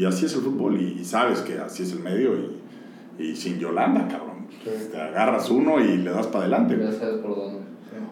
Y 0.00 0.04
así 0.04 0.26
es 0.26 0.34
el 0.34 0.40
fútbol 0.42 0.80
y, 0.80 0.98
y 1.00 1.04
sabes 1.04 1.40
que 1.40 1.58
así 1.58 1.82
es 1.84 1.92
el 1.92 2.00
medio 2.00 2.32
y, 3.18 3.22
y 3.22 3.36
sin 3.36 3.58
Yolanda, 3.58 4.08
cabrón. 4.08 4.46
Sí. 4.64 4.70
Te 4.90 5.00
agarras 5.00 5.48
uno 5.50 5.80
y 5.80 5.98
le 5.98 6.10
das 6.10 6.26
para 6.26 6.40
adelante. 6.44 6.76
Ya 6.78 6.92
sabes 6.92 7.16
por 7.18 7.36
dónde. 7.36 7.60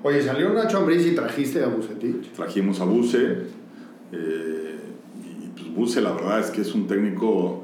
Oye, 0.03 0.23
salió 0.23 0.51
Nacho 0.53 0.79
Ambriz 0.79 1.07
y 1.07 1.15
trajiste 1.15 1.63
a 1.63 1.67
Bucetich. 1.69 2.33
Trajimos 2.33 2.81
a 2.81 2.85
Buse. 2.85 3.39
eh, 4.13 4.77
y 5.25 5.49
pues 5.49 5.75
Buse, 5.75 6.01
la 6.01 6.13
verdad 6.13 6.41
es 6.41 6.51
que 6.51 6.61
es 6.63 6.75
un 6.75 6.87
técnico 6.87 7.63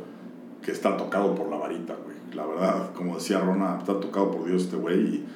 que 0.63 0.73
está 0.73 0.97
tocado 0.97 1.35
por 1.35 1.49
la 1.51 1.57
varita, 1.57 1.95
güey. 2.03 2.17
La 2.35 2.47
verdad, 2.47 2.91
como 2.95 3.17
decía 3.17 3.41
Rona, 3.41 3.77
está 3.81 3.99
tocado 4.01 4.31
por 4.31 4.47
Dios 4.47 4.63
este 4.65 4.77
güey. 4.77 4.99
Y, 5.01 5.27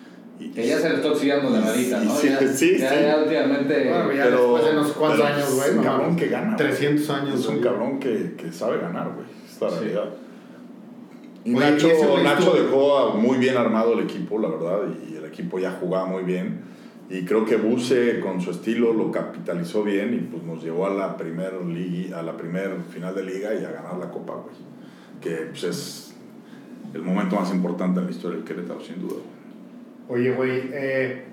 y- 0.41 0.49
Que 0.51 0.67
ya 0.67 0.79
se 0.79 0.89
le 0.91 0.97
está 0.97 1.11
oxidando 1.11 1.51
la 1.51 1.61
varita, 1.61 2.01
¿no? 2.01 2.15
Sí, 2.15 2.29
ya, 2.29 2.39
sí, 2.53 2.77
ya, 2.79 2.89
sí. 2.91 2.97
ya 3.03 3.19
últimamente. 3.23 3.89
Bueno, 3.89 4.13
ya 4.13 4.25
pero- 4.25 4.41
después 4.55 4.65
de 4.65 4.71
unos 4.73 4.93
cuantos 4.93 5.27
años, 5.27 5.49
es 5.49 5.55
güey. 5.57 5.71
un 5.71 5.77
no 5.77 5.83
cabrón 5.83 6.17
que 6.17 6.27
gana, 6.29 6.47
güey. 6.57 6.57
300 6.57 7.11
años, 7.11 7.41
Es 7.41 7.47
un 7.47 7.59
güey. 7.59 7.65
cabrón 7.69 7.99
que, 8.01 8.35
que 8.37 8.53
sabe 8.53 8.79
ganar, 8.79 9.13
güey. 9.15 9.27
Es 9.47 9.61
la 9.61 9.71
Sí. 9.71 9.77
realidad. 9.79 10.15
Nacho, 11.45 11.89
y 11.89 11.91
ese 11.91 12.07
güey 12.07 12.25
Nacho 12.25 12.55
dejó 12.55 12.99
a- 12.99 13.15
muy 13.17 13.39
bien 13.39 13.57
armado 13.57 13.93
el 13.95 14.01
equipo, 14.05 14.39
la 14.39 14.49
verdad, 14.49 14.79
y 15.11 15.17
el 15.17 15.25
equipo 15.25 15.59
ya 15.59 15.73
jugaba 15.73 16.07
muy 16.07 16.23
bien. 16.23 16.61
Y 17.11 17.25
creo 17.27 17.45
que 17.45 17.57
Buse, 17.57 18.21
con 18.21 18.41
su 18.41 18.51
estilo, 18.51 18.95
lo 18.95 19.11
capitalizó 19.13 19.83
bien 19.85 20.15
y 20.15 20.19
pues 20.19 20.43
nos 20.43 20.65
llevó 20.65 20.87
a 20.87 20.91
la 20.95 21.17
primer 21.19 21.53
liga, 21.65 22.19
a 22.21 22.23
la 22.23 22.35
primer 22.37 22.81
final 22.91 23.15
de 23.15 23.25
liga 23.25 23.55
y 23.55 23.63
a 23.65 23.71
ganar 23.73 23.99
la 23.99 24.11
Copa, 24.11 24.33
güey. 24.35 24.55
Que 25.21 25.47
pues, 25.51 25.65
es 25.65 26.15
el 26.95 27.03
momento 27.03 27.37
más 27.37 27.53
importante 27.53 28.01
en 28.01 28.07
la 28.07 28.11
historia 28.13 28.39
del 28.39 28.47
Querétaro, 28.47 28.81
sin 28.81 29.01
duda. 29.03 29.17
Oye, 30.09 30.33
güey, 30.35 30.63
eh, 30.73 31.25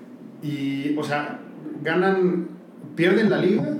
y, 0.42 0.94
o 0.98 1.02
sea, 1.02 1.40
ganan, 1.82 2.48
pierden 2.96 3.30
la 3.30 3.38
liga 3.38 3.78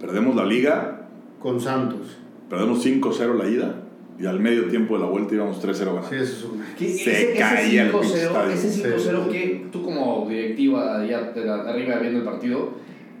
Perdemos 0.00 0.36
la 0.36 0.44
liga, 0.46 1.08
con 1.40 1.60
Santos. 1.60 2.16
perdemos 2.48 2.82
5-0 2.84 3.34
la 3.34 3.46
ida 3.48 3.82
y 4.20 4.26
al 4.26 4.40
medio 4.40 4.66
tiempo 4.68 4.94
de 4.94 5.00
la 5.04 5.06
vuelta 5.10 5.34
íbamos 5.34 5.60
3-0 5.64 5.78
ganando. 5.86 6.08
Sí, 6.08 6.14
eso 6.16 6.24
es 6.24 6.44
un... 6.44 6.62
¿Qué- 6.76 6.88
Se 6.88 7.34
caía 7.38 7.84
el 7.86 7.90
pinche 7.92 8.08
5-0, 8.08 8.16
estadio. 8.26 8.50
ese 8.52 8.70
5-0 8.70 9.24
Sí. 9.24 9.30
que 9.30 9.66
tú 9.70 9.84
como 9.84 10.26
directiva 10.28 11.00
allá 11.00 11.30
de 11.32 11.44
la- 11.44 11.62
de 11.64 11.70
arriba 11.70 11.96
viendo 11.98 12.18
el 12.20 12.24
partido, 12.24 12.72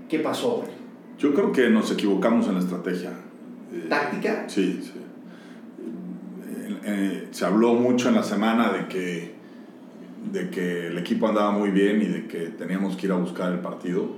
¿qué 0.08 0.18
pasó? 0.20 0.64
Yo 1.18 1.34
creo 1.34 1.52
que 1.52 1.68
nos 1.70 1.90
equivocamos 1.92 2.46
en 2.48 2.54
la 2.54 2.60
estrategia. 2.60 3.10
Eh, 3.72 3.86
¿Táctica? 3.88 4.44
Sí, 4.48 4.80
sí. 4.82 4.92
Eh, 6.48 6.76
eh, 6.84 7.28
se 7.30 7.44
habló 7.44 7.74
mucho 7.74 8.08
en 8.08 8.14
la 8.16 8.22
semana 8.22 8.72
de 8.72 8.86
que, 8.88 9.34
de 10.32 10.50
que 10.50 10.88
el 10.88 10.98
equipo 10.98 11.28
andaba 11.28 11.50
muy 11.52 11.70
bien 11.70 12.02
y 12.02 12.06
de 12.06 12.26
que 12.26 12.38
teníamos 12.50 12.96
que 12.96 13.06
ir 13.06 13.12
a 13.12 13.16
buscar 13.16 13.52
el 13.52 13.58
partido. 13.60 14.16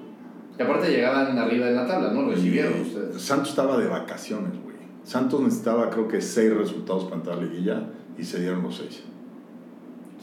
Y 0.59 0.63
aparte 0.63 0.91
llegaban 0.91 1.37
arriba 1.39 1.69
en 1.69 1.77
la 1.77 1.87
tabla, 1.87 2.13
¿no? 2.13 2.23
Lo 2.23 2.31
recibieron 2.33 2.73
Y 2.79 2.83
ustedes. 2.83 3.21
Santos 3.23 3.51
estaba 3.51 3.79
de 3.79 3.87
vacaciones, 3.87 4.53
güey. 4.63 4.70
Santos 5.05 5.41
necesitaba 5.41 5.91
creo 5.91 6.09
que 6.09 6.21
seis 6.21 6.55
resultados 6.55 7.05
para 7.05 7.17
entrar 7.17 7.39
a 7.39 7.41
la 7.43 7.47
liguilla 7.47 7.87
y 8.19 8.25
se 8.25 8.41
dieron 8.41 8.63
los 8.63 8.77
seis. 8.77 9.03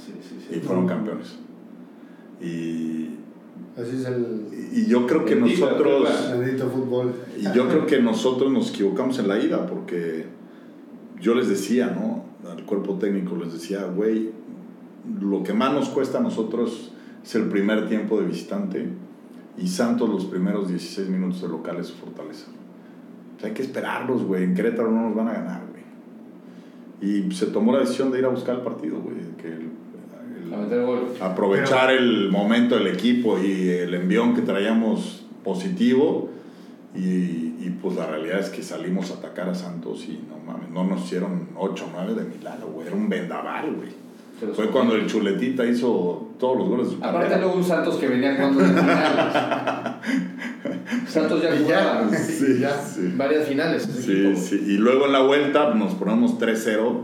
Sí, 0.05 0.13
sí, 0.21 0.35
Y 0.51 0.53
sí. 0.55 0.59
fueron 0.61 0.87
campeones. 0.87 1.37
Y, 2.41 3.09
Así 3.75 3.95
es 3.95 4.05
el 4.05 4.47
y 4.73 4.85
yo 4.87 5.05
creo 5.05 5.25
que 5.25 5.35
Bendito, 5.35 5.65
nosotros... 5.65 6.09
bendito 6.39 6.69
fútbol. 6.69 7.13
Y 7.37 7.43
yo 7.55 7.67
creo 7.67 7.85
que 7.85 8.01
nosotros 8.01 8.51
nos 8.51 8.69
equivocamos 8.71 9.19
en 9.19 9.27
la 9.27 9.39
ida 9.39 9.65
porque 9.67 10.25
yo 11.19 11.35
les 11.35 11.47
decía, 11.47 11.87
¿no? 11.87 12.25
Al 12.49 12.63
cuerpo 12.65 12.95
técnico 12.95 13.35
les 13.35 13.53
decía, 13.53 13.85
güey, 13.85 14.31
lo 15.19 15.43
que 15.43 15.53
más 15.53 15.73
nos 15.73 15.89
cuesta 15.89 16.19
a 16.19 16.21
nosotros 16.21 16.91
es 17.23 17.35
el 17.35 17.49
primer 17.49 17.87
tiempo 17.87 18.19
de 18.19 18.27
visitante 18.27 18.87
y 19.57 19.67
Santos 19.67 20.09
los 20.09 20.25
primeros 20.25 20.69
16 20.69 21.09
minutos 21.09 21.41
de 21.41 21.47
local 21.49 21.77
es 21.77 21.87
su 21.87 21.95
fortaleza. 21.95 22.47
O 23.37 23.39
sea, 23.39 23.49
hay 23.49 23.55
que 23.55 23.61
esperarlos, 23.61 24.23
güey. 24.23 24.43
En 24.43 24.55
Querétaro 24.55 24.91
no 24.91 25.03
nos 25.03 25.15
van 25.15 25.27
a 25.27 25.33
ganar, 25.33 25.61
güey. 25.69 25.83
Y 27.27 27.31
se 27.31 27.47
tomó 27.47 27.71
la 27.73 27.79
decisión 27.79 28.11
de 28.11 28.19
ir 28.19 28.25
a 28.25 28.29
buscar 28.29 28.55
el 28.55 28.61
partido, 28.61 28.99
güey. 28.99 29.15
Que 29.37 29.47
el- 29.47 29.69
el- 30.47 30.53
A 30.53 30.57
meter 30.57 30.85
gol. 30.85 31.09
aprovechar 31.21 31.91
el 31.91 32.29
momento 32.31 32.75
del 32.75 32.87
equipo 32.87 33.37
y 33.39 33.69
el 33.69 33.93
envión 33.93 34.33
que 34.33 34.41
traíamos 34.41 35.25
positivo 35.43 36.29
y, 36.95 36.99
y, 37.59 37.77
pues 37.81 37.95
la 37.97 38.07
realidad 38.07 38.39
es 38.39 38.49
que 38.49 38.63
salimos 38.63 39.11
a 39.11 39.15
atacar 39.15 39.49
a 39.49 39.55
Santos 39.55 40.05
y 40.07 40.19
no 40.27 40.37
mames, 40.51 40.69
no 40.71 40.83
nos 40.85 41.05
hicieron 41.05 41.49
8 41.55 41.85
o 41.85 41.89
9 41.93 42.15
de 42.15 42.27
milagro, 42.27 42.67
güey, 42.69 42.87
era 42.87 42.95
un 42.95 43.07
vendaval, 43.09 43.75
güey. 43.75 43.89
Fue 44.53 44.67
cuando 44.69 44.95
el 44.95 45.07
Chuletita 45.07 45.65
hizo 45.65 46.29
todos 46.39 46.57
los 46.59 46.69
goles 46.69 46.87
de 46.89 46.91
su 46.93 46.97
Aparte 46.99 47.19
carrera. 47.21 47.37
luego 47.41 47.55
un 47.57 47.63
Santos 47.63 47.95
que 47.95 48.07
venía 48.07 48.35
jugando 48.35 48.59
de 48.61 48.67
finales. 48.67 49.35
Santos 51.07 51.41
ya 51.41 51.57
jugaba 51.57 52.09
Sí, 52.15 52.59
Ya. 52.59 52.77
sí. 52.81 53.13
varias 53.15 53.47
finales 53.47 53.87
ese 53.87 54.01
Sí, 54.01 54.11
equipo. 54.27 54.39
sí. 54.39 54.63
Y 54.67 54.77
luego 54.77 55.05
en 55.07 55.13
la 55.13 55.21
vuelta 55.21 55.73
nos 55.73 55.95
ponemos 55.95 56.37
3-0 56.39 57.01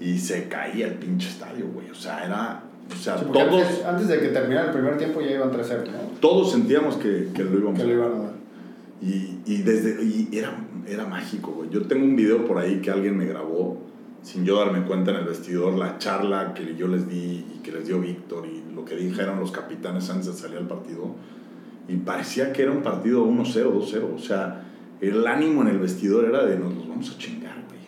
y 0.00 0.18
se 0.18 0.48
caía 0.48 0.86
el 0.86 0.94
pinche 0.94 1.28
estadio, 1.28 1.66
güey. 1.72 1.90
O 1.90 1.94
sea, 1.94 2.24
era... 2.24 2.60
O 2.92 2.96
sea, 2.96 3.16
todos, 3.16 3.62
antes, 3.62 3.84
antes 3.86 4.08
de 4.08 4.20
que 4.20 4.28
terminara 4.28 4.66
el 4.66 4.72
primer 4.72 4.98
tiempo 4.98 5.22
ya 5.22 5.30
iban 5.30 5.50
3-0, 5.50 5.86
¿no? 5.86 6.18
todos 6.20 6.52
sentíamos 6.52 6.96
que, 6.96 7.28
que 7.32 7.42
lo 7.42 7.58
íbamos 7.58 7.78
Que 7.78 7.82
a 7.84 7.86
le 7.86 7.92
iban 7.94 8.12
a 8.12 8.18
dar. 8.24 8.32
Y, 9.00 9.38
y 9.46 9.62
desde 9.62 10.04
y 10.04 10.28
era, 10.32 10.54
era 10.86 11.06
mágico, 11.06 11.52
güey. 11.52 11.70
Yo 11.70 11.82
tengo 11.86 12.04
un 12.04 12.14
video 12.14 12.44
por 12.44 12.58
ahí 12.58 12.80
que 12.82 12.90
alguien 12.90 13.16
me 13.16 13.24
grabó, 13.24 13.78
sin 14.24 14.44
yo 14.44 14.56
darme 14.58 14.82
cuenta 14.84 15.10
en 15.12 15.18
el 15.18 15.24
vestidor, 15.26 15.74
la 15.74 15.98
charla 15.98 16.52
que 16.54 16.74
yo 16.74 16.88
les 16.88 17.06
di 17.08 17.44
y 17.54 17.60
que 17.62 17.70
les 17.70 17.86
dio 17.86 18.00
Víctor 18.00 18.46
y 18.46 18.74
lo 18.74 18.84
que 18.84 18.96
dijeron 18.96 19.38
los 19.38 19.52
capitanes 19.52 20.10
antes 20.10 20.26
de 20.26 20.32
salir 20.32 20.56
al 20.58 20.66
partido. 20.66 21.14
Y 21.86 21.96
parecía 21.96 22.52
que 22.52 22.62
era 22.62 22.72
un 22.72 22.82
partido 22.82 23.24
1-0, 23.26 23.44
2-0. 23.72 24.14
O 24.14 24.18
sea, 24.18 24.64
el 25.00 25.26
ánimo 25.26 25.60
en 25.62 25.68
el 25.68 25.78
vestidor 25.78 26.24
era 26.24 26.44
de 26.44 26.58
nos 26.58 26.74
los 26.74 26.88
vamos 26.88 27.10
a 27.14 27.18
chingar, 27.18 27.54
güey. 27.68 27.80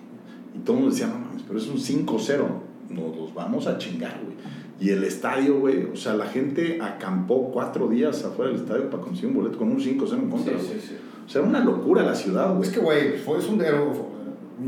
Y 0.54 0.58
todo 0.58 0.76
el 0.76 0.82
mundo 0.82 0.94
decía, 0.94 1.08
no 1.08 1.18
mames, 1.18 1.42
pero 1.48 1.58
es 1.58 1.66
un 1.68 1.78
5-0. 1.78 2.44
Nos 2.90 3.16
los 3.16 3.34
vamos 3.34 3.66
a 3.66 3.78
chingar, 3.78 4.20
güey. 4.22 4.36
Y 4.78 4.90
el 4.90 5.04
estadio, 5.04 5.58
güey, 5.58 5.84
o 5.84 5.96
sea, 5.96 6.12
la 6.14 6.26
gente 6.26 6.78
acampó 6.82 7.50
cuatro 7.50 7.88
días 7.88 8.22
afuera 8.26 8.52
del 8.52 8.60
estadio 8.60 8.90
para 8.90 9.02
conseguir 9.02 9.30
un 9.30 9.36
boleto 9.36 9.56
con 9.56 9.70
un 9.70 9.78
5-0 9.78 9.82
en 9.86 9.96
Sí, 9.98 10.04
contra. 10.28 10.52
güey. 10.52 10.66
sí, 10.66 10.80
sí. 10.88 10.94
O 11.24 11.28
sea, 11.30 11.40
era 11.40 11.48
una 11.48 11.64
locura 11.64 12.02
la 12.02 12.14
ciudad, 12.14 12.54
güey. 12.54 12.68
Es 12.68 12.74
que, 12.74 12.80
güey, 12.80 13.16
fue, 13.16 13.38
es 13.38 13.48
un 13.48 13.56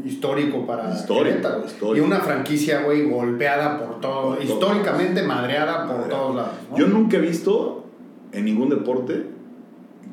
histórico 0.05 0.67
para 0.67 0.93
Histórico, 0.95 1.25
Querétaro. 1.25 1.65
histórico. 1.67 1.97
Y 1.97 2.01
una 2.07 2.21
franquicia, 2.21 2.83
güey, 2.83 3.09
golpeada 3.09 3.79
por 3.79 4.01
todo, 4.01 4.37
Por 4.37 4.39
todo. 4.39 4.43
históricamente 4.45 5.23
madreada 5.23 5.87
por 5.87 6.09
todos 6.09 6.37
lados. 6.37 6.53
¿no? 6.71 6.77
Yo 6.79 6.87
nunca 6.89 7.17
he 7.17 7.21
visto 7.21 7.85
en 8.33 8.45
ningún 8.45 8.69
deporte 8.69 9.27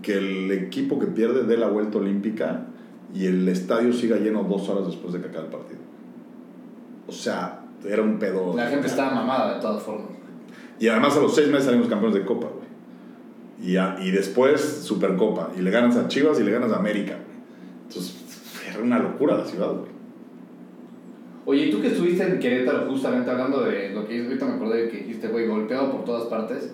que 0.02 0.14
el 0.18 0.52
equipo 0.52 1.00
que 1.00 1.08
pierde 1.08 1.44
dé 1.44 1.58
la 1.58 1.68
vuelta 1.68 1.98
olímpica 1.98 2.68
y 3.14 3.26
el 3.26 3.48
estadio 3.50 3.92
siga 3.94 4.18
lleno 4.18 4.44
dos 4.44 4.68
horas 4.70 4.86
después 4.88 5.14
de 5.14 5.20
que 5.22 5.28
acabe 5.28 5.46
el 5.46 5.52
partido. 5.52 5.80
O 7.08 7.12
sea, 7.12 7.62
era 7.88 8.02
un 8.02 8.18
pedo. 8.20 8.54
La 8.56 8.68
gente 8.68 8.88
estaba 8.88 9.12
mamada 9.14 9.56
de 9.56 9.62
todas 9.62 9.84
formas. 9.84 10.08
Y 10.80 10.88
además 10.88 11.16
a 11.16 11.22
los 11.22 11.34
seis 11.36 11.48
meses 11.48 11.66
salimos 11.66 11.88
campeones 11.88 12.16
de 12.20 12.26
Copa, 12.26 12.48
güey. 12.48 12.66
Y, 13.72 13.78
a- 13.78 13.98
y 14.02 14.12
después 14.12 14.62
Supercopa. 14.62 15.50
Y 15.58 15.62
le 15.62 15.72
ganas 15.72 15.96
a 15.96 16.08
Chivas 16.08 16.40
y 16.40 16.44
le 16.44 16.52
ganas 16.52 16.72
a 16.72 16.78
América, 16.78 17.14
güey. 17.14 17.38
Entonces, 17.88 18.25
era 18.76 18.84
una 18.84 19.00
locura 19.00 19.38
la 19.38 19.46
ciudad, 19.46 19.72
güey. 19.72 19.96
Oye, 21.48 21.66
¿y 21.68 21.72
tú 21.72 21.80
que 21.80 21.88
estuviste 21.88 22.24
en 22.24 22.40
Querétaro 22.40 22.90
justamente 22.90 23.30
hablando 23.30 23.62
de 23.62 23.90
lo 23.90 24.08
que 24.08 24.24
ahorita 24.24 24.46
me 24.46 24.54
acordé 24.54 24.90
que 24.90 24.98
dijiste, 24.98 25.28
güey, 25.28 25.48
golpeado 25.48 25.92
por 25.92 26.04
todas 26.04 26.24
partes? 26.24 26.74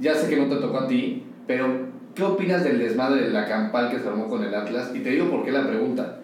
Ya 0.00 0.14
sé 0.14 0.28
que 0.28 0.36
no 0.36 0.48
te 0.48 0.56
tocó 0.56 0.78
a 0.78 0.88
ti, 0.88 1.22
pero 1.46 1.66
¿qué 2.14 2.24
opinas 2.24 2.64
del 2.64 2.80
desmadre 2.80 3.22
de 3.22 3.30
la 3.30 3.46
campal 3.46 3.88
que 3.88 4.00
se 4.00 4.08
armó 4.08 4.28
con 4.28 4.42
el 4.42 4.52
Atlas? 4.52 4.90
Y 4.94 5.00
te 5.00 5.10
digo 5.10 5.30
por 5.30 5.44
qué 5.44 5.52
la 5.52 5.66
pregunta. 5.66 6.18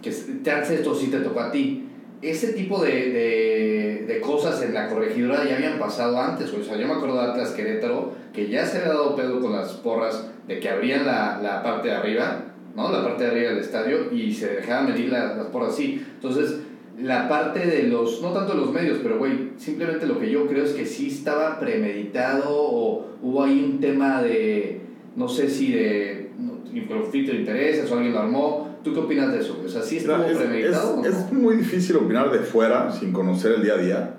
Que 0.00 0.10
chance 0.42 0.74
esto 0.74 0.94
sí 0.94 1.08
te 1.08 1.18
tocó 1.20 1.40
a 1.40 1.50
ti. 1.50 1.84
Ese 2.22 2.54
tipo 2.54 2.82
de, 2.82 2.90
de, 2.90 4.04
de 4.06 4.20
cosas 4.20 4.62
en 4.62 4.72
la 4.72 4.88
corregidora 4.88 5.44
ya 5.44 5.56
habían 5.56 5.78
pasado 5.78 6.18
antes, 6.18 6.50
güey. 6.50 6.62
O 6.62 6.64
sea, 6.64 6.78
yo 6.78 6.86
me 6.86 6.94
acuerdo 6.94 7.20
de 7.20 7.30
Atlas 7.30 7.50
Querétaro, 7.50 8.12
que 8.32 8.48
ya 8.48 8.64
se 8.64 8.78
había 8.78 8.94
dado 8.94 9.14
pedo 9.14 9.40
con 9.40 9.52
las 9.52 9.72
porras 9.74 10.30
de 10.46 10.58
que 10.60 10.70
abrían 10.70 11.04
la, 11.04 11.40
la 11.42 11.62
parte 11.62 11.88
de 11.88 11.94
arriba, 11.94 12.44
¿no? 12.76 12.90
La 12.92 13.02
parte 13.04 13.24
de 13.24 13.30
arriba 13.30 13.50
del 13.50 13.58
estadio 13.58 14.12
y 14.12 14.32
se 14.32 14.56
dejaban 14.56 14.86
medir 14.90 15.10
la- 15.10 15.34
las 15.36 15.46
porras 15.48 15.70
así. 15.74 16.04
Entonces, 16.14 16.60
la 17.00 17.28
parte 17.28 17.60
de 17.66 17.84
los, 17.84 18.20
no 18.22 18.32
tanto 18.32 18.54
los 18.54 18.72
medios, 18.72 18.98
pero 19.02 19.18
güey, 19.18 19.50
simplemente 19.56 20.06
lo 20.06 20.18
que 20.18 20.30
yo 20.30 20.46
creo 20.46 20.64
es 20.64 20.72
que 20.72 20.84
sí 20.84 21.08
estaba 21.08 21.58
premeditado 21.60 22.44
o 22.48 23.06
hubo 23.22 23.42
ahí 23.44 23.62
un 23.72 23.80
tema 23.80 24.20
de, 24.22 24.80
no 25.16 25.28
sé 25.28 25.48
si 25.48 25.72
de, 25.72 26.30
no, 26.38 26.58
conflicto 26.88 27.32
de 27.32 27.38
intereses 27.38 27.90
o 27.90 27.94
alguien 27.94 28.12
lo 28.14 28.20
armó. 28.20 28.68
¿Tú 28.82 28.94
qué 28.94 29.00
opinas 29.00 29.32
de 29.32 29.40
eso? 29.40 29.60
O 29.64 29.68
sea, 29.68 29.82
¿sí 29.82 29.98
estuvo 29.98 30.16
Mira, 30.18 30.30
es, 30.30 30.38
premeditado 30.38 31.04
es- 31.04 31.12
no? 31.12 31.18
es 31.26 31.32
muy 31.32 31.56
difícil 31.56 31.96
opinar 31.96 32.30
de 32.30 32.38
fuera 32.40 32.90
sin 32.92 33.12
conocer 33.12 33.52
el 33.56 33.62
día 33.62 33.74
a 33.74 33.78
día. 33.78 34.14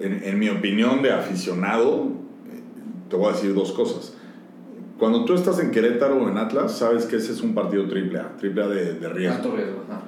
En, 0.00 0.22
en 0.24 0.38
mi 0.38 0.48
opinión 0.48 1.02
de 1.02 1.10
aficionado, 1.12 2.04
eh, 2.50 2.60
te 3.08 3.16
voy 3.16 3.28
a 3.30 3.32
decir 3.32 3.54
dos 3.54 3.72
cosas. 3.72 4.16
Cuando 5.02 5.24
tú 5.24 5.34
estás 5.34 5.58
en 5.58 5.72
Querétaro 5.72 6.22
o 6.22 6.28
en 6.28 6.38
Atlas, 6.38 6.78
sabes 6.78 7.06
que 7.06 7.16
ese 7.16 7.32
es 7.32 7.40
un 7.40 7.56
partido 7.56 7.88
triple 7.88 8.20
A, 8.20 8.36
triple 8.36 8.62
A 8.62 8.68
de, 8.68 8.94
de 9.00 9.08
riesgo. 9.08 9.34
Alto 9.34 9.56
riesgo, 9.56 9.82
ajá. 9.90 10.02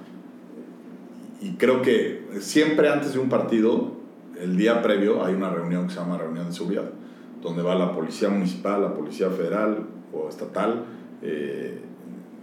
Y 1.40 1.54
creo 1.54 1.82
que 1.82 2.28
siempre 2.38 2.88
antes 2.88 3.12
de 3.12 3.18
un 3.18 3.28
partido, 3.28 3.90
el 4.38 4.56
día 4.56 4.82
previo, 4.82 5.24
hay 5.24 5.34
una 5.34 5.50
reunión 5.50 5.88
que 5.88 5.94
se 5.94 5.98
llama 5.98 6.16
reunión 6.16 6.46
de 6.46 6.52
seguridad, 6.52 6.84
donde 7.42 7.60
va 7.64 7.74
la 7.74 7.92
policía 7.92 8.28
municipal, 8.28 8.82
la 8.82 8.94
policía 8.94 9.30
federal 9.30 9.84
o 10.12 10.28
estatal, 10.28 10.84
eh, 11.22 11.80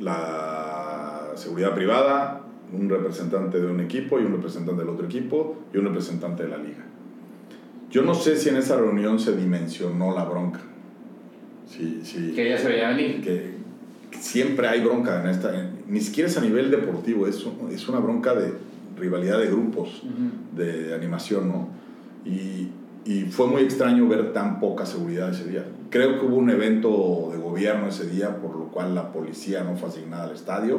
la 0.02 1.30
seguridad 1.36 1.73
privada, 1.73 2.41
un 2.73 2.90
representante 2.90 3.61
de 3.61 3.68
un 3.68 3.80
equipo 3.80 4.19
y 4.19 4.26
un 4.26 4.34
representante 4.34 4.82
del 4.82 4.90
otro 4.90 5.06
equipo 5.06 5.56
y 5.73 5.78
un 5.78 5.86
representante 5.86 6.44
de 6.44 6.49
la 6.49 6.57
liga. 6.57 6.84
Yo 7.90 8.02
no 8.02 8.14
sé 8.14 8.36
si 8.36 8.49
en 8.49 8.57
esa 8.57 8.76
reunión 8.76 9.19
se 9.19 9.38
dimensionó 9.38 10.14
la 10.14 10.26
bronca. 10.26 10.60
Sí, 11.76 12.02
sí 12.03 12.34
Que 12.35 12.49
ya 12.49 12.57
se 12.57 12.68
veía 12.68 12.89
venir. 12.89 13.22
que 13.22 13.52
siempre 14.19 14.68
hay 14.68 14.81
bronca 14.81 15.22
en 15.23 15.30
esta, 15.30 15.52
ni 15.88 16.02
siquiera 16.02 16.30
es 16.30 16.38
a 16.38 16.41
nivel 16.41 16.69
deportivo, 16.69 17.27
es, 17.27 17.43
un- 17.45 17.72
es 17.72 17.88
una 17.88 17.99
bronca 17.99 18.34
de 18.35 18.53
rivalidad 18.99 19.39
de 19.39 19.48
grupos, 19.48 20.03
Ujú. 20.03 20.57
de, 20.61 20.93
animación, 20.93 21.48
¿no? 21.48 21.69
Y, 22.26 22.68
y 23.06 23.22
fue 23.31 23.48
muy 23.48 23.61
extraño 23.64 24.07
ver 24.07 24.34
tan 24.34 24.60
poca 24.60 24.85
seguridad 24.85 25.31
ese 25.31 25.49
día. 25.49 25.65
Creo 25.89 26.19
que 26.19 26.26
hubo 26.26 26.35
un 26.35 26.49
evento 26.49 27.30
de 27.31 27.38
gobierno 27.39 27.88
ese 27.88 28.06
día, 28.07 28.38
por 28.38 28.56
lo 28.56 28.65
cual 28.65 28.93
la 28.93 29.11
policía 29.11 29.64
no 29.64 29.76
fue 29.76 29.89
asignada 29.89 30.26
al 30.26 30.35
estadio, 30.35 30.77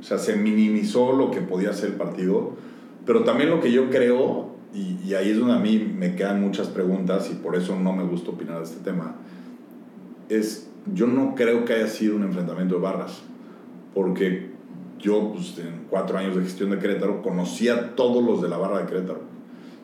o 0.00 0.02
sea, 0.02 0.18
se 0.18 0.34
minimizó 0.36 1.12
lo 1.16 1.30
que 1.30 1.40
podía 1.40 1.72
ser 1.72 1.90
el 1.90 1.96
partido, 1.96 2.54
pero 3.06 3.22
también 3.24 3.50
lo 3.50 3.60
que 3.60 3.70
yo 3.70 3.90
creo, 3.90 4.50
y, 4.74 4.96
y 5.06 5.14
ahí 5.14 5.30
es 5.30 5.38
donde 5.38 5.54
a 5.54 5.58
mí 5.58 5.78
me 5.96 6.16
quedan 6.16 6.40
muchas 6.40 6.68
preguntas 6.68 7.30
y 7.30 7.34
por 7.34 7.54
eso 7.54 7.78
no 7.78 7.92
me 7.92 8.02
gusta 8.04 8.30
opinar 8.30 8.58
de 8.58 8.64
este 8.64 8.82
tema, 8.82 9.14
es, 10.28 10.70
yo 10.92 11.06
no 11.06 11.34
creo 11.34 11.64
que 11.64 11.74
haya 11.74 11.88
sido 11.88 12.16
un 12.16 12.22
enfrentamiento 12.24 12.76
de 12.76 12.80
barras, 12.80 13.22
porque 13.94 14.50
yo, 14.98 15.32
pues, 15.32 15.58
en 15.58 15.86
cuatro 15.90 16.18
años 16.18 16.36
de 16.36 16.42
gestión 16.42 16.70
de 16.70 16.78
Querétaro, 16.78 17.22
conocía 17.22 17.74
a 17.74 17.96
todos 17.96 18.24
los 18.24 18.40
de 18.40 18.48
la 18.48 18.56
barra 18.56 18.78
de 18.78 18.86
Querétaro. 18.86 19.20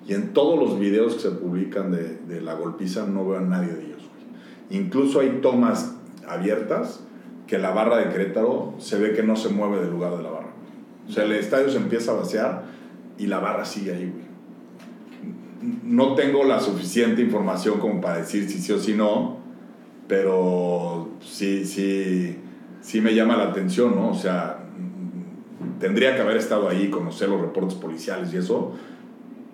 Y 0.07 0.15
en 0.15 0.33
todos 0.33 0.59
los 0.59 0.79
videos 0.79 1.15
que 1.15 1.21
se 1.21 1.31
publican 1.33 1.91
de, 1.91 2.19
de 2.29 2.41
la 2.41 2.55
golpiza 2.55 3.07
no 3.07 3.29
veo 3.29 3.39
a 3.39 3.43
nadie 3.43 3.73
de 3.73 3.85
ellos. 3.85 3.99
güey. 3.99 4.81
Incluso 4.81 5.21
hay 5.21 5.41
tomas 5.43 5.97
abiertas 6.27 7.01
que 7.47 7.59
la 7.59 7.71
barra 7.71 7.97
de 7.97 8.11
Querétaro 8.11 8.75
se 8.79 8.99
ve 8.99 9.13
que 9.13 9.23
no 9.23 9.35
se 9.35 9.49
mueve 9.49 9.81
del 9.81 9.91
lugar 9.91 10.17
de 10.17 10.23
la 10.23 10.31
barra. 10.31 10.53
O 11.09 11.13
sea, 11.13 11.25
el 11.25 11.33
estadio 11.33 11.71
se 11.71 11.79
empieza 11.79 12.13
a 12.13 12.15
vaciar 12.15 12.65
y 13.19 13.27
la 13.27 13.41
barra 13.41 13.65
sigue 13.65 13.93
ahí, 13.93 14.13
güey. 14.13 14.29
No 15.83 16.15
tengo 16.15 16.45
la 16.45 16.61
suficiente 16.61 17.21
información 17.21 17.81
como 17.81 18.01
para 18.01 18.19
decir 18.19 18.49
si 18.49 18.61
sí 18.61 18.73
o 18.73 18.79
si 18.79 18.95
no, 18.95 19.38
pero 20.09 21.09
sí, 21.21 21.65
sí, 21.65 22.37
sí 22.81 23.01
me 23.01 23.15
llama 23.15 23.37
la 23.37 23.45
atención, 23.45 23.95
¿no? 23.95 24.11
O 24.11 24.15
sea, 24.15 24.65
tendría 25.79 26.15
que 26.17 26.23
haber 26.23 26.39
estado 26.39 26.69
ahí, 26.69 26.89
conocer 26.89 27.29
los 27.29 27.41
reportes 27.41 27.75
policiales 27.75 28.33
y 28.33 28.39
eso, 28.39 28.75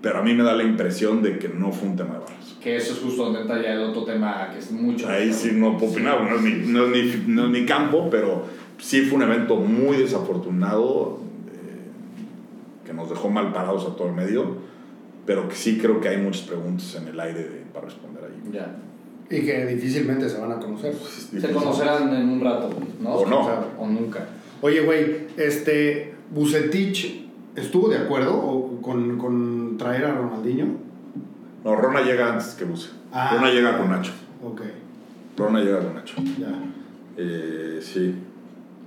pero 0.01 0.19
a 0.19 0.23
mí 0.23 0.33
me 0.35 0.43
da 0.43 0.55
la 0.55 0.63
impresión 0.63 1.23
de 1.23 1.39
que 1.39 1.49
no 1.49 1.73
fue 1.73 1.89
un 1.89 1.97
tema 1.97 2.15
de 2.15 2.21
balas. 2.21 2.57
Que 2.63 2.77
eso 2.77 2.93
es 2.95 3.01
justo 3.01 3.25
donde 3.25 3.41
entra 3.41 3.61
ya 3.61 3.73
el 3.75 3.83
otro 3.83 4.05
tema 4.05 4.49
que 4.53 4.59
es 4.59 4.71
mucho. 4.71 5.09
Ahí 5.09 5.33
sí 5.33 5.51
no 5.53 5.77
puedo 5.77 5.93
opinar, 5.93 6.23
no 6.23 6.37
es 6.37 6.43
mi, 6.43 6.53
no 6.73 6.85
es 6.87 6.91
mi, 6.91 7.35
no 7.35 7.45
es 7.45 7.51
mi 7.51 7.67
campo, 7.67 8.09
pero 8.11 8.45
sí 8.79 9.03
fue 9.03 9.17
un 9.17 9.23
evento 9.23 9.57
muy 9.57 9.97
desafortunado, 9.97 11.19
eh, 11.49 12.87
que 12.87 12.93
nos 12.95 13.09
dejó 13.11 13.29
mal 13.29 13.53
parados 13.53 13.85
a 13.87 13.97
todo 13.97 14.09
el 14.09 14.15
medio, 14.15 14.57
pero 15.27 15.49
que 15.49 15.55
sí 15.57 15.79
creo 15.79 16.01
que 16.01 16.09
hay 16.09 16.19
muchas 16.19 16.43
preguntas 16.47 16.95
en 17.01 17.09
el 17.09 17.19
aire 17.19 17.43
de- 17.43 17.65
para 17.73 17.87
responder 17.87 18.25
ahí. 18.25 18.51
Ya. 18.53 18.77
Y 19.31 19.41
que 19.41 19.67
difícilmente 19.67 20.29
se 20.29 20.39
van 20.39 20.53
a 20.53 20.57
conocer. 20.61 20.93
Es 20.93 21.29
Se 21.43 21.51
conocerán 21.51 22.15
en 22.15 22.29
un 22.29 22.41
rato, 22.41 22.71
¿no? 23.01 23.15
O 23.15 23.27
no. 23.27 23.41
O 23.79 23.87
nunca. 23.87 24.27
Oye, 24.61 24.81
güey, 24.81 25.27
este, 25.37 26.15
Bucetich 26.35 27.27
estuvo 27.57 27.89
de 27.89 27.99
acuerdo 27.99 28.35
o- 28.37 28.81
con, 28.83 29.19
con 29.19 29.77
traer 29.79 30.05
a 30.07 30.15
Ronaldinho. 30.15 30.67
No, 31.65 31.75
Rona 31.77 32.03
llega 32.03 32.33
antes 32.33 32.49
que 32.59 32.67
Luce. 32.67 32.91
Ah. 33.13 33.33
Rona 33.35 33.51
llega 33.51 33.79
con 33.79 33.91
Nacho. 33.91 34.13
Ok, 34.45 34.61
Rona 35.37 35.61
llega 35.61 35.81
con 35.81 35.95
Nacho. 35.95 36.17
ya. 36.39 36.49
Eh, 37.17 37.81
sí, 37.83 38.15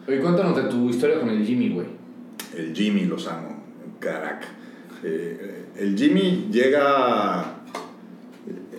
Oye, 0.07 0.19
cuéntanos 0.21 0.55
de 0.55 0.63
tu 0.63 0.89
historia 0.89 1.19
con 1.19 1.29
el 1.29 1.43
Jimmy, 1.45 1.69
güey. 1.69 1.87
el 2.55 2.73
Jimmy 2.75 3.05
Lozano, 3.05 3.49
carac. 3.99 4.45
Eh, 5.03 5.65
el 5.77 5.97
Jimmy 5.97 6.47
llega. 6.51 7.53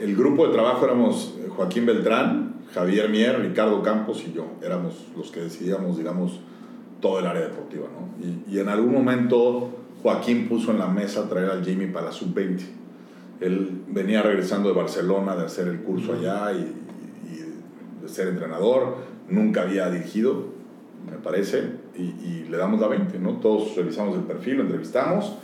El 0.01 0.15
grupo 0.17 0.47
de 0.47 0.53
trabajo 0.53 0.85
éramos 0.85 1.35
Joaquín 1.59 1.87
Beltrán, 1.87 2.55
Javier 2.73 3.09
Mier, 3.09 3.41
Ricardo 3.41 3.83
Campos 3.83 4.25
y 4.25 4.33
yo. 4.33 4.47
Éramos 4.63 5.09
los 5.17 5.33
que 5.33 5.41
decidíamos, 5.41 5.99
digamos, 5.99 6.39
todo 7.01 7.19
el 7.19 7.27
área 7.27 7.43
deportiva, 7.43 7.89
¿no? 7.89 8.25
Y, 8.25 8.55
y 8.55 8.61
en 8.61 8.69
algún 8.69 8.93
momento 8.93 9.69
Joaquín 10.01 10.49
puso 10.49 10.71
en 10.71 10.79
la 10.79 10.87
mesa 10.87 11.29
traer 11.29 11.51
al 11.51 11.65
Jimmy 11.65 11.87
para 11.87 12.07
la 12.07 12.13
sub-20. 12.13 12.61
Él 13.41 13.83
venía 13.89 14.23
regresando 14.23 14.69
de 14.69 14.77
Barcelona 14.77 15.35
de 15.35 15.47
hacer 15.47 15.67
el 15.67 15.81
curso 15.81 16.13
allá 16.13 16.53
y, 16.53 16.75
y 17.29 18.03
de 18.03 18.09
ser 18.09 18.29
entrenador. 18.29 18.99
Nunca 19.29 19.63
había 19.63 19.91
dirigido, 19.91 20.45
me 21.11 21.17
parece, 21.17 21.73
y, 21.97 22.03
y 22.03 22.47
le 22.49 22.57
damos 22.57 22.81
la 22.81 22.87
20, 22.87 23.19
¿no? 23.19 23.33
Todos 23.39 23.75
revisamos 23.75 24.17
el 24.17 24.23
perfil, 24.23 24.59
lo 24.59 24.63
entrevistamos 24.63 25.35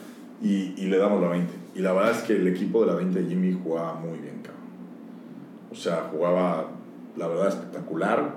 y, 0.41 0.74
y 0.77 0.86
le 0.86 0.97
damos 0.97 1.20
la 1.20 1.31
20. 1.31 1.53
Y 1.74 1.81
la 1.81 1.93
verdad 1.93 2.12
es 2.12 2.19
que 2.19 2.36
el 2.36 2.47
equipo 2.47 2.82
de 2.82 2.86
la 2.86 2.95
20 2.95 3.20
de 3.20 3.28
Jimmy 3.28 3.59
jugaba 3.61 3.95
muy 3.95 4.16
bien. 4.20 4.35
O 5.74 5.76
sea, 5.76 6.09
jugaba, 6.09 6.68
la 7.16 7.26
verdad, 7.26 7.48
espectacular. 7.48 8.36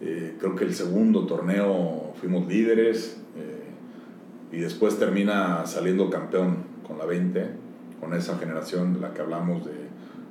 Eh, 0.00 0.36
creo 0.38 0.54
que 0.54 0.62
el 0.62 0.72
segundo 0.72 1.26
torneo 1.26 2.12
fuimos 2.20 2.46
líderes 2.46 3.20
eh, 3.36 4.56
y 4.56 4.60
después 4.60 4.96
termina 4.96 5.66
saliendo 5.66 6.08
campeón 6.08 6.58
con 6.86 6.96
la 6.96 7.04
20, 7.04 7.48
con 7.98 8.14
esa 8.14 8.38
generación 8.38 8.94
de 8.94 9.00
la 9.00 9.12
que 9.12 9.22
hablamos 9.22 9.66
de 9.66 9.72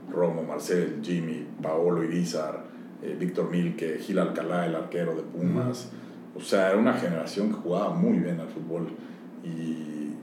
Romo, 0.10 0.44
Marcel, 0.44 1.02
Jimmy, 1.04 1.46
Paolo 1.62 2.02
Irizar, 2.02 2.64
eh, 3.04 3.18
Víctor 3.20 3.52
Milke, 3.52 4.00
Gil 4.00 4.18
Alcalá, 4.18 4.68
el 4.68 4.76
arquero 4.76 5.16
de 5.16 5.24
Pumas. 5.24 5.90
O 6.34 6.40
sea, 6.40 6.70
era 6.70 6.78
una 6.78 6.94
generación 6.94 7.50
que 7.50 7.56
jugaba 7.56 7.90
muy 7.90 8.20
bien 8.20 8.40
al 8.40 8.48
fútbol. 8.48 8.88
Y, 9.44 10.14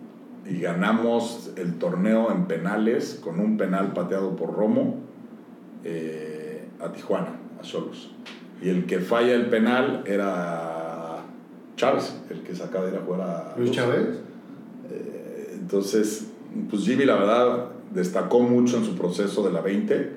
y 0.50 0.60
ganamos 0.62 1.52
el 1.56 1.74
torneo 1.74 2.32
en 2.32 2.46
penales 2.46 3.20
con 3.22 3.40
un 3.40 3.58
penal 3.58 3.92
pateado 3.92 4.36
por 4.36 4.54
Romo 4.54 5.03
eh, 5.84 6.66
a 6.80 6.92
Tijuana, 6.92 7.38
a 7.60 7.62
Cholos. 7.62 8.10
Y 8.62 8.68
el 8.68 8.86
que 8.86 9.00
falla 9.00 9.34
el 9.34 9.46
penal 9.46 10.02
era 10.06 11.24
Chávez, 11.76 12.14
el 12.30 12.40
que 12.40 12.54
se 12.54 12.62
acaba 12.62 12.86
de 12.86 12.92
ir 12.92 12.98
a 12.98 13.02
jugar 13.02 13.20
a... 13.20 13.54
Luis 13.58 13.70
Chávez. 13.70 14.20
Eh, 14.90 15.56
entonces, 15.60 16.28
pues 16.70 16.84
Jimmy 16.84 17.04
la 17.04 17.16
verdad 17.16 17.68
destacó 17.92 18.40
mucho 18.40 18.78
en 18.78 18.84
su 18.84 18.96
proceso 18.96 19.44
de 19.44 19.52
la 19.52 19.60
20, 19.60 20.12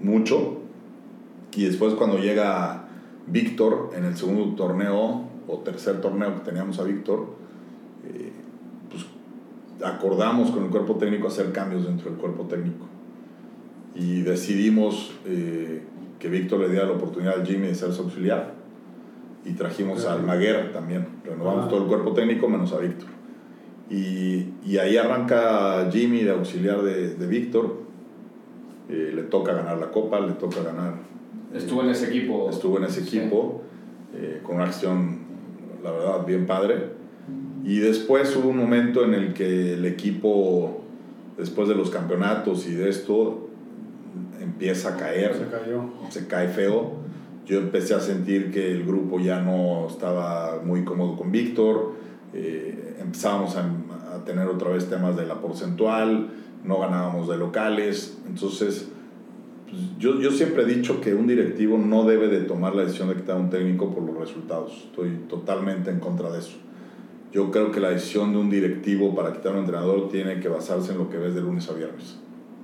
mucho. 0.00 0.58
Y 1.54 1.64
después 1.64 1.94
cuando 1.94 2.18
llega 2.18 2.88
Víctor 3.26 3.90
en 3.96 4.04
el 4.04 4.16
segundo 4.16 4.54
torneo 4.54 5.24
o 5.48 5.58
tercer 5.58 6.00
torneo 6.00 6.34
que 6.34 6.40
teníamos 6.40 6.78
a 6.78 6.84
Víctor, 6.84 7.26
eh, 8.06 8.32
pues 8.90 9.04
acordamos 9.82 10.50
con 10.50 10.64
el 10.64 10.70
cuerpo 10.70 10.96
técnico 10.96 11.28
hacer 11.28 11.52
cambios 11.52 11.84
dentro 11.84 12.10
del 12.10 12.18
cuerpo 12.18 12.44
técnico. 12.44 12.86
Y 13.98 14.22
decidimos 14.22 15.12
eh, 15.26 15.82
que 16.18 16.28
Víctor 16.28 16.60
le 16.60 16.68
diera 16.68 16.86
la 16.86 16.92
oportunidad 16.92 17.40
al 17.40 17.46
Jimmy 17.46 17.68
de 17.68 17.74
ser 17.74 17.92
su 17.92 18.02
auxiliar. 18.02 18.54
Y 19.44 19.52
trajimos 19.52 20.02
Claro. 20.02 20.18
al 20.20 20.26
Maguer 20.26 20.72
también. 20.72 21.06
Renovamos 21.24 21.66
Ah. 21.66 21.68
todo 21.68 21.82
el 21.82 21.88
cuerpo 21.88 22.12
técnico 22.12 22.48
menos 22.48 22.72
a 22.72 22.78
Víctor. 22.78 23.08
Y, 23.88 24.48
y 24.66 24.78
ahí 24.78 24.96
arranca 24.96 25.88
Jimmy 25.92 26.22
de 26.24 26.30
auxiliar 26.32 26.82
de, 26.82 27.14
de 27.14 27.26
Víctor. 27.26 27.76
Eh, 28.88 29.12
le 29.14 29.22
toca 29.22 29.52
ganar 29.54 29.78
la 29.78 29.90
copa, 29.90 30.20
le 30.20 30.32
toca 30.32 30.62
ganar. 30.62 30.94
Estuvo 31.54 31.82
en 31.82 31.90
ese 31.90 32.08
equipo. 32.08 32.48
Estuvo 32.50 32.78
en 32.78 32.84
ese 32.84 33.02
Sí. 33.04 33.18
equipo 33.18 33.62
eh, 34.14 34.40
con 34.42 34.56
una 34.56 34.64
acción, 34.64 35.18
la 35.82 35.90
verdad, 35.92 36.26
bien 36.26 36.46
padre. 36.46 36.90
Y 37.64 37.78
después 37.78 38.34
hubo 38.36 38.48
un 38.48 38.56
momento 38.56 39.04
en 39.04 39.14
el 39.14 39.32
que 39.34 39.74
el 39.74 39.84
equipo, 39.84 40.82
después 41.36 41.68
de 41.68 41.74
los 41.74 41.90
campeonatos 41.90 42.66
y 42.68 42.74
de 42.74 42.88
esto, 42.88 43.45
empieza 44.46 44.90
a 44.94 44.96
caer 44.96 45.34
Se 45.34 45.46
cayó. 45.50 45.84
se 46.10 46.26
cae 46.26 46.48
feo. 46.48 46.92
Yo 47.46 47.58
empecé 47.58 47.94
a 47.94 48.00
sentir 48.00 48.50
que 48.50 48.72
el 48.72 48.84
grupo 48.84 49.20
ya 49.20 49.40
no 49.40 49.86
estaba 49.88 50.60
muy 50.64 50.84
cómodo 50.84 51.16
con 51.16 51.30
Víctor. 51.30 51.92
eh, 52.34 52.96
empezábamos 53.00 53.56
a, 53.56 53.62
a 54.14 54.24
tener 54.24 54.46
otra 54.48 54.70
vez 54.70 54.88
temas 54.90 55.16
de 55.16 55.24
la 55.26 55.36
porcentual, 55.40 56.28
no 56.64 56.80
ganábamos 56.80 57.28
de 57.28 57.36
locales. 57.36 58.18
Entonces, 58.26 58.88
Pues 59.70 59.82
yo, 59.98 60.20
yo 60.20 60.30
siempre 60.30 60.62
he 60.62 60.66
dicho 60.66 61.00
que 61.00 61.14
un 61.14 61.26
directivo 61.26 61.76
no 61.78 62.04
debe 62.04 62.28
de 62.28 62.40
tomar 62.42 62.74
la 62.74 62.82
decisión 62.82 63.08
de 63.08 63.14
quitar 63.16 63.36
a 63.36 63.40
un 63.40 63.50
técnico 63.50 63.92
por 63.94 64.02
los 64.04 64.16
resultados. 64.18 64.72
Estoy 64.90 65.10
totalmente 65.28 65.90
en 65.90 65.98
contra 66.00 66.30
de 66.30 66.38
eso. 66.40 66.56
Yo 67.32 67.50
creo 67.50 67.70
que 67.72 67.80
la 67.80 67.90
decisión 67.90 68.32
de 68.32 68.38
un 68.38 68.48
directivo 68.50 69.14
para 69.14 69.32
quitar 69.32 69.52
a 69.52 69.54
un 69.56 69.60
entrenador 69.60 70.08
tiene 70.08 70.38
que 70.40 70.48
basarse 70.48 70.92
en 70.92 70.98
lo 70.98 71.10
que 71.10 71.16
ves 71.18 71.34
de 71.34 71.40
lunes 71.42 71.68
a 71.68 71.74
viernes. 71.74 72.18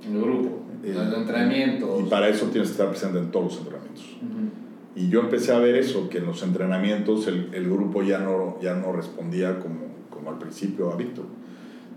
En 0.07 0.15
el 0.15 0.21
grupo, 0.21 0.63
Eh, 0.83 0.91
en 0.91 1.09
los 1.09 1.17
entrenamientos. 1.17 2.01
Y 2.01 2.03
para 2.09 2.27
eso 2.27 2.47
tienes 2.47 2.69
que 2.69 2.73
estar 2.73 2.89
presente 2.89 3.19
en 3.19 3.31
todos 3.31 3.45
los 3.45 3.57
entrenamientos. 3.59 4.17
Y 4.95 5.09
yo 5.09 5.21
empecé 5.21 5.51
a 5.53 5.59
ver 5.59 5.75
eso, 5.75 6.07
que 6.09 6.19
en 6.19 6.25
los 6.25 6.43
entrenamientos 6.43 7.27
el, 7.27 7.49
el 7.53 7.67
grupo 7.69 8.03
ya 8.03 8.19
no, 8.19 8.59
ya 8.61 8.75
no 8.75 8.91
respondía 8.91 9.59
como, 9.59 9.87
como 10.09 10.29
al 10.29 10.37
principio 10.37 10.91
a 10.91 10.95
Víctor. 10.95 11.25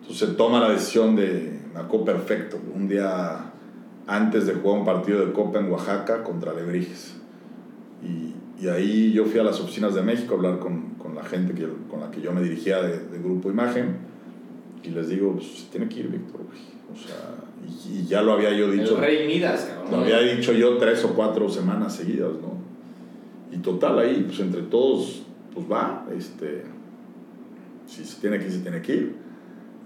Entonces 0.00 0.28
se 0.28 0.34
toma 0.34 0.60
la 0.60 0.70
decisión 0.70 1.14
de, 1.14 1.58
acuerdo 1.74 2.06
perfecto, 2.06 2.58
un 2.74 2.88
día 2.88 3.52
antes 4.06 4.46
de 4.46 4.54
jugar 4.54 4.78
un 4.78 4.84
partido 4.86 5.26
de 5.26 5.32
Copa 5.32 5.58
en 5.58 5.70
Oaxaca 5.70 6.22
contra 6.22 6.54
Lebrijes. 6.54 7.16
Y, 8.02 8.34
y 8.64 8.68
ahí 8.68 9.12
yo 9.12 9.24
fui 9.26 9.40
a 9.40 9.42
las 9.42 9.60
oficinas 9.60 9.94
de 9.94 10.02
México 10.02 10.34
a 10.34 10.36
hablar 10.38 10.58
con, 10.58 10.94
con 10.96 11.14
la 11.14 11.24
gente 11.24 11.52
que, 11.52 11.68
con 11.90 12.00
la 12.00 12.10
que 12.10 12.22
yo 12.22 12.32
me 12.32 12.40
dirigía 12.40 12.80
de, 12.80 12.98
de 12.98 13.18
Grupo 13.18 13.50
Imagen. 13.50 13.96
Y 14.82 14.90
les 14.90 15.08
digo, 15.08 15.32
pues 15.32 15.68
tiene 15.70 15.88
que 15.88 16.00
ir 16.00 16.08
Víctor. 16.08 16.40
O 16.90 16.96
sea, 16.96 17.16
y, 17.64 17.98
y 17.98 18.06
ya 18.06 18.22
lo 18.22 18.32
había 18.32 18.52
yo 18.52 18.70
dicho. 18.70 18.96
El 18.96 19.00
rey 19.00 19.26
Midas, 19.26 19.64
cabrón. 19.64 19.90
Lo 19.90 19.98
había 19.98 20.20
dicho 20.20 20.52
yo 20.52 20.76
tres 20.78 21.04
o 21.04 21.14
cuatro 21.14 21.48
semanas 21.48 21.94
seguidas, 21.94 22.32
¿no? 22.42 22.56
Y 23.52 23.58
total, 23.58 23.98
ahí, 23.98 24.24
pues 24.26 24.40
entre 24.40 24.62
todos, 24.62 25.22
pues 25.54 25.70
va, 25.70 26.06
este, 26.16 26.64
si 27.86 28.04
se 28.04 28.20
tiene 28.20 28.38
que 28.38 28.46
ir, 28.46 28.52
se 28.52 28.58
tiene 28.58 28.82
que 28.82 28.94
ir. 28.94 29.14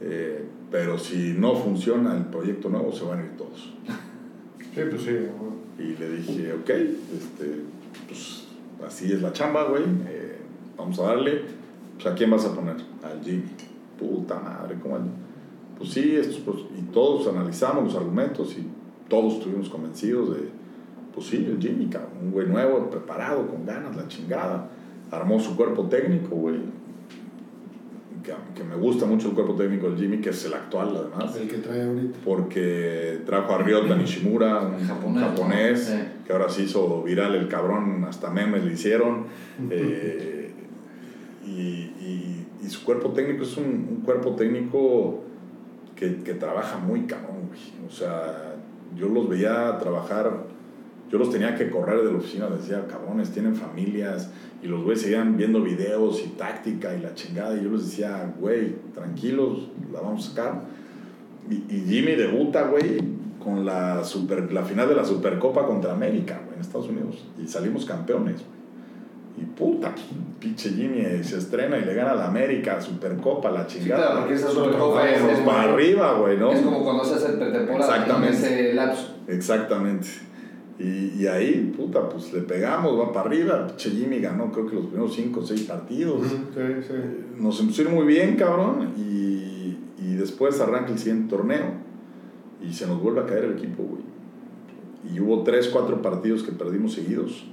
Eh, 0.01 0.44
pero 0.70 0.98
si 0.98 1.34
no 1.36 1.55
funciona 1.55 2.16
el 2.16 2.24
proyecto 2.24 2.68
nuevo, 2.68 2.92
se 2.92 3.05
van 3.05 3.20
a 3.20 3.22
ir 3.24 3.36
todos. 3.36 3.72
Sí, 4.72 4.82
pues 4.88 5.02
sí. 5.02 5.16
Y 5.80 5.97
le 5.97 6.10
dije, 6.10 6.52
ok, 6.52 6.70
este, 6.70 7.60
pues 8.06 8.44
así 8.86 9.12
es 9.12 9.20
la 9.20 9.32
chamba, 9.32 9.64
güey, 9.64 9.82
eh, 10.06 10.36
vamos 10.76 10.97
a 11.01 11.06
darle. 11.06 11.42
Pues 11.94 12.06
a 12.06 12.14
quién 12.14 12.30
vas 12.30 12.44
a 12.44 12.55
poner? 12.55 12.76
Al 13.02 13.20
Jimmy. 13.24 13.42
Puta 13.98 14.38
madre, 14.38 14.76
¿cómo? 14.80 14.98
Pues 15.81 15.93
sí, 15.93 16.15
estos, 16.15 16.36
pues, 16.40 16.59
y 16.78 16.82
todos 16.93 17.27
analizamos 17.27 17.85
los 17.85 17.97
argumentos 17.97 18.55
y 18.59 18.66
todos 19.09 19.35
estuvimos 19.39 19.69
convencidos 19.70 20.36
de, 20.36 20.48
pues 21.15 21.27
sí, 21.27 21.36
el 21.39 21.59
Jimmy, 21.59 21.86
cabrón, 21.86 22.11
un 22.23 22.31
güey 22.32 22.47
nuevo, 22.47 22.89
preparado, 22.90 23.47
con 23.48 23.65
ganas, 23.66 23.97
la 23.97 24.07
chingada. 24.07 24.69
Armó 25.11 25.40
su 25.40 25.57
cuerpo 25.57 25.85
técnico, 25.89 26.36
güey. 26.36 26.57
Que, 28.23 28.35
que 28.55 28.62
me 28.62 28.77
gusta 28.77 29.07
mucho 29.07 29.28
el 29.28 29.35
cuerpo 29.35 29.55
técnico 29.55 29.89
del 29.89 29.98
Jimmy, 29.98 30.19
que 30.19 30.28
es 30.28 30.44
el 30.44 30.52
actual, 30.52 30.94
además 30.94 31.35
El 31.36 31.48
que 31.48 31.57
trae 31.57 31.82
ahorita. 31.85 32.19
porque 32.23 33.20
trajo 33.24 33.55
a 33.55 33.59
Ryota 33.59 33.97
Nishimura, 33.97 34.61
un 34.61 34.86
Japonés, 34.86 35.23
japonés, 35.24 35.90
¿no? 35.90 35.97
Sí. 35.97 36.02
que 36.27 36.32
ahora 36.35 36.48
se 36.51 36.65
hizo 36.65 37.02
viral 37.02 37.35
el 37.35 37.48
cabrón, 37.48 38.05
hasta 38.07 38.28
memes 38.31 38.65
le 38.65 38.74
hicieron. 38.74 39.24
eh, 39.70 40.52
y, 41.47 41.51
y- 41.51 42.47
y 42.62 42.69
su 42.69 42.85
cuerpo 42.85 43.09
técnico 43.12 43.43
es 43.44 43.57
un, 43.57 43.65
un 43.90 44.02
cuerpo 44.05 44.32
técnico 44.36 45.24
que, 46.01 46.22
que 46.22 46.35
trabaja 46.35 46.78
muy 46.78 47.02
cabrón, 47.02 47.48
güey. 47.48 47.86
O 47.86 47.90
sea, 47.90 48.55
yo 48.97 49.09
los 49.10 49.28
veía 49.28 49.77
trabajar, 49.78 50.32
yo 51.10 51.18
los 51.18 51.31
tenía 51.31 51.55
que 51.55 51.68
correr 51.68 52.02
de 52.02 52.10
la 52.10 52.18
oficina, 52.18 52.48
decía, 52.48 52.86
cabrones, 52.89 53.31
tienen 53.31 53.55
familias, 53.55 54.31
y 54.62 54.66
los 54.66 54.82
güeyes 54.82 55.02
seguían 55.02 55.36
viendo 55.36 55.62
videos 55.62 56.22
y 56.24 56.28
táctica 56.31 56.97
y 56.97 57.02
la 57.02 57.14
chingada, 57.14 57.55
y 57.55 57.64
yo 57.64 57.70
les 57.70 57.85
decía, 57.85 58.35
güey, 58.40 58.77
tranquilos, 58.94 59.68
la 59.93 60.01
vamos 60.01 60.27
a 60.27 60.31
sacar. 60.31 60.62
Y, 61.51 61.56
y 61.68 61.85
Jimmy 61.86 62.16
debuta, 62.16 62.62
güey, 62.68 62.98
con 63.39 63.66
la, 63.66 64.02
super, 64.02 64.51
la 64.52 64.64
final 64.64 64.89
de 64.89 64.94
la 64.94 65.05
Supercopa 65.05 65.66
contra 65.66 65.93
América, 65.93 66.40
güey, 66.44 66.55
en 66.55 66.60
Estados 66.62 66.89
Unidos. 66.89 67.27
Y 67.39 67.47
salimos 67.47 67.85
campeones, 67.85 68.36
güey. 68.36 68.59
Y 69.39 69.44
puta, 69.44 69.94
pinche 70.39 70.70
Jimmy 70.70 71.02
se 71.23 71.39
estrena 71.39 71.78
y 71.78 71.85
le 71.85 71.94
gana 71.94 72.11
a 72.12 72.15
la 72.15 72.28
América, 72.28 72.81
Supercopa, 72.81 73.51
la 73.51 73.69
Sí, 73.69 73.78
chingada. 73.78 74.07
claro, 74.07 74.20
porque 74.20 74.35
esa 74.35 74.51
Supercopa 74.51 75.09
es, 75.09 75.40
para 75.40 75.73
arriba, 75.73 76.12
güey, 76.19 76.36
¿no? 76.36 76.52
es 76.52 76.61
como 76.61 76.82
cuando 76.85 77.05
se 77.05 77.15
hace 77.15 77.32
el 77.32 77.39
pretemporada 77.39 77.97
Exactamente. 77.97 78.36
en 78.36 78.43
ese 78.44 78.74
lapso. 78.74 79.15
Exactamente. 79.28 80.09
Y, 80.78 81.23
y 81.23 81.27
ahí, 81.27 81.73
puta, 81.77 82.09
pues 82.09 82.32
le 82.32 82.40
pegamos, 82.40 82.98
va 82.98 83.12
para 83.12 83.28
arriba. 83.28 83.66
Pinche 83.66 83.90
Jimmy 83.90 84.19
ganó, 84.20 84.51
creo 84.51 84.66
que 84.66 84.74
los 84.77 84.86
primeros 84.86 85.15
5 85.15 85.40
o 85.40 85.43
6 85.44 85.62
partidos. 85.65 86.23
Sí, 86.27 86.36
sí. 86.86 86.94
Nos 87.39 87.61
empezó 87.61 87.82
a 87.82 87.85
ir 87.85 87.90
muy 87.90 88.07
bien, 88.07 88.36
cabrón. 88.36 88.93
Y, 88.97 89.77
y 90.02 90.15
después 90.19 90.59
arranca 90.61 90.90
el 90.93 90.98
siguiente 90.98 91.28
torneo. 91.28 91.65
Y 92.66 92.73
se 92.73 92.86
nos 92.86 93.01
vuelve 93.02 93.20
a 93.20 93.27
caer 93.27 93.44
el 93.44 93.52
equipo, 93.52 93.82
güey. 93.82 94.02
Y 95.15 95.20
hubo 95.20 95.43
3, 95.43 95.69
4 95.69 96.01
partidos 96.02 96.43
que 96.43 96.52
perdimos 96.52 96.94
seguidos. 96.94 97.44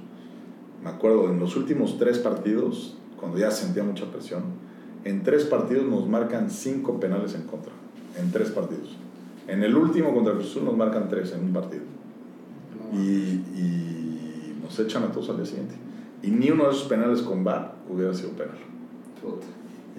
Me 0.82 0.90
acuerdo, 0.90 1.30
en 1.30 1.40
los 1.40 1.56
últimos 1.56 1.98
3 1.98 2.18
partidos, 2.18 2.96
cuando 3.18 3.38
ya 3.38 3.50
sentía 3.50 3.82
mucha 3.82 4.06
presión, 4.10 4.42
en 5.04 5.22
3 5.22 5.44
partidos 5.44 5.86
nos 5.86 6.08
marcan 6.08 6.50
5 6.50 7.00
penales 7.00 7.34
en 7.34 7.42
contra. 7.42 7.72
En 8.18 8.30
3 8.30 8.50
partidos. 8.50 8.96
En 9.46 9.62
el 9.62 9.74
último 9.74 10.14
contra 10.14 10.32
el 10.32 10.38
Cruz 10.38 10.62
nos 10.62 10.76
marcan 10.76 11.08
3 11.08 11.32
en 11.32 11.44
un 11.44 11.52
partido. 11.52 11.82
No. 12.92 12.98
Y, 13.00 13.42
y 13.56 14.58
nos 14.62 14.78
echan 14.78 15.04
a 15.04 15.12
todos 15.12 15.30
al 15.30 15.36
día 15.36 15.46
siguiente. 15.46 15.74
Y 16.22 16.30
ni 16.30 16.50
uno 16.50 16.64
de 16.64 16.70
esos 16.70 16.84
penales 16.84 17.22
con 17.22 17.44
VAR 17.44 17.74
hubiera 17.88 18.12
sido 18.12 18.30
penal. 18.30 18.58
Puta. 19.22 19.46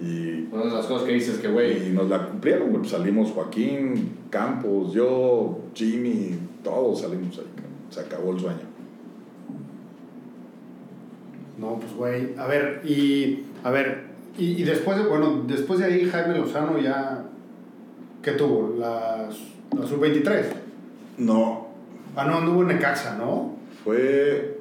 Y 0.00 0.48
Una 0.50 0.64
de 0.64 0.70
las 0.70 0.86
cosas 0.86 1.06
que 1.06 1.12
dices 1.12 1.38
que, 1.38 1.48
güey, 1.48 1.88
y 1.88 1.90
nos 1.92 2.08
la 2.08 2.26
cumplieron, 2.26 2.70
güey. 2.70 2.84
Salimos 2.88 3.32
Joaquín, 3.32 4.12
Campos, 4.30 4.92
yo, 4.92 5.58
Jimmy, 5.74 6.38
todos 6.64 7.02
salimos 7.02 7.38
ahí. 7.38 7.44
Se 7.90 8.00
acabó 8.00 8.32
el 8.32 8.40
sueño. 8.40 8.69
No, 11.60 11.78
pues 11.78 11.92
güey, 11.94 12.34
a 12.38 12.46
ver, 12.46 12.80
y 12.86 13.44
a 13.62 13.70
ver, 13.70 14.04
y, 14.38 14.52
y 14.60 14.62
después 14.64 14.96
de, 14.96 15.04
bueno, 15.04 15.44
después 15.46 15.78
de 15.78 15.84
ahí 15.84 16.08
Jaime 16.08 16.38
Lozano 16.38 16.78
ya, 16.78 17.24
¿qué 18.22 18.30
tuvo? 18.32 18.76
Las, 18.78 19.36
la 19.78 19.86
sub-23. 19.86 20.44
No, 21.18 21.68
Ah, 22.16 22.24
no, 22.24 22.38
anduvo 22.38 22.62
en 22.62 22.68
Necaxa, 22.68 23.16
¿no? 23.16 23.56
fue 23.84 24.58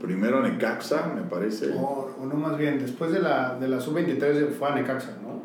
primero 0.00 0.42
Necaxa, 0.42 1.12
me 1.14 1.22
parece. 1.22 1.70
O, 1.76 2.10
o 2.20 2.26
no, 2.26 2.34
más 2.34 2.56
bien, 2.58 2.78
después 2.80 3.12
de 3.12 3.20
la, 3.20 3.56
de 3.58 3.68
la 3.68 3.80
sub-23 3.80 4.50
fue 4.58 4.68
a 4.68 4.74
Necaxa, 4.74 5.16
¿no? 5.22 5.40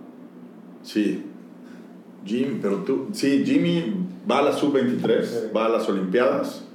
Sí. 0.83 1.25
Jim, 2.25 2.59
pero 2.61 2.77
tú, 2.79 3.09
sí, 3.11 3.43
Jimmy 3.45 3.93
va 4.29 4.39
a 4.39 4.41
la 4.43 4.53
sub-23, 4.53 5.23
Sí. 5.23 5.35
va 5.55 5.65
a 5.67 5.69
las 5.69 5.87
Olimpiadas, 5.89 6.65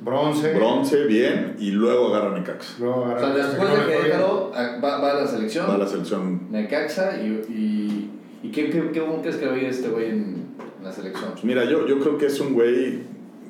Bronce. 0.00 0.54
bronce, 0.54 1.04
bien, 1.06 1.56
y 1.58 1.70
luego 1.72 2.14
agarra 2.14 2.38
Necaxa. 2.38 2.74
Luego 2.78 3.02
o 3.02 3.06
sea, 3.08 3.16
agarra- 3.16 3.34
después 3.46 3.68
no 3.68 3.76
de. 3.76 3.86
Querétaro 3.92 4.52
a- 4.54 4.80
va, 4.80 5.00
va 5.00 5.10
a 5.12 5.14
la 5.22 5.26
selección, 5.26 5.68
Va 5.68 5.74
a 5.74 5.78
la 5.78 5.86
selección 5.86 6.40
Necaxa, 6.50 7.20
y, 7.22 7.26
y, 7.48 8.10
y 8.42 8.50
¿qué, 8.50 8.70
qué, 8.70 8.90
qué 8.92 9.02
crees 9.22 9.36
que 9.36 9.46
va 9.46 9.54
a 9.54 9.58
ir 9.58 9.64
este 9.64 9.88
güey 9.88 10.08
en 10.10 10.46
la 10.82 10.90
selección? 10.90 11.32
Pues 11.32 11.44
mira, 11.44 11.64
yo, 11.64 11.86
yo 11.86 11.98
creo 12.00 12.16
que 12.18 12.26
es 12.26 12.40
un 12.40 12.54
güey 12.54 13.00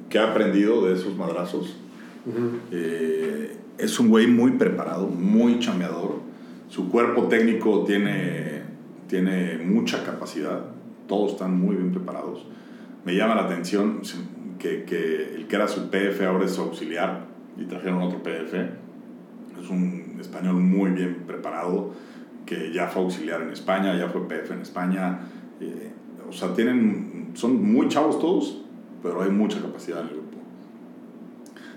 que 0.09 0.19
ha 0.19 0.31
aprendido 0.33 0.85
de 0.87 0.95
esos 0.95 1.17
madrazos. 1.17 1.77
Eh, 2.73 3.57
es 3.79 3.99
un 3.99 4.09
güey 4.11 4.27
muy 4.27 4.53
preparado, 4.53 5.07
muy 5.07 5.59
chambeador. 5.59 6.17
Su 6.69 6.89
cuerpo 6.91 7.25
técnico 7.29 7.85
tiene, 7.85 8.63
tiene 9.09 9.59
mucha 9.59 10.05
capacidad. 10.05 10.61
Todos 11.09 11.33
están 11.33 11.59
muy 11.59 11.77
bien 11.77 11.91
preparados. 11.93 12.45
Me 13.05 13.15
llama 13.15 13.35
la 13.35 13.43
atención 13.43 14.03
que, 14.59 14.85
que 14.85 15.35
el 15.35 15.47
que 15.47 15.57
era 15.57 15.69
su 15.69 15.91
PF 15.91 16.27
ahora 16.27 16.45
es 16.45 16.53
su 16.53 16.63
auxiliar 16.63 17.27
y 17.57 17.65
trajeron 17.65 18.03
otro 18.03 18.23
PF. 18.23 18.55
Es 19.61 19.69
un 19.69 20.19
español 20.21 20.57
muy 20.57 20.91
bien 20.91 21.25
preparado 21.27 21.93
que 22.47 22.73
ya 22.73 22.89
fue 22.89 23.03
auxiliar 23.03 23.43
en 23.43 23.51
España, 23.51 23.97
ya 23.97 24.09
fue 24.09 24.27
PF 24.27 24.55
en 24.55 24.61
España. 24.61 25.21
Eh, 25.61 25.93
o 26.29 26.33
sea, 26.33 26.55
tienen, 26.55 27.31
son 27.35 27.63
muy 27.73 27.89
chavos 27.89 28.19
todos, 28.19 28.63
pero 29.03 29.23
hay 29.23 29.31
mucha 29.31 29.61
capacidad 29.61 30.01
en 30.01 30.09
el 30.09 30.15
grupo. 30.15 30.39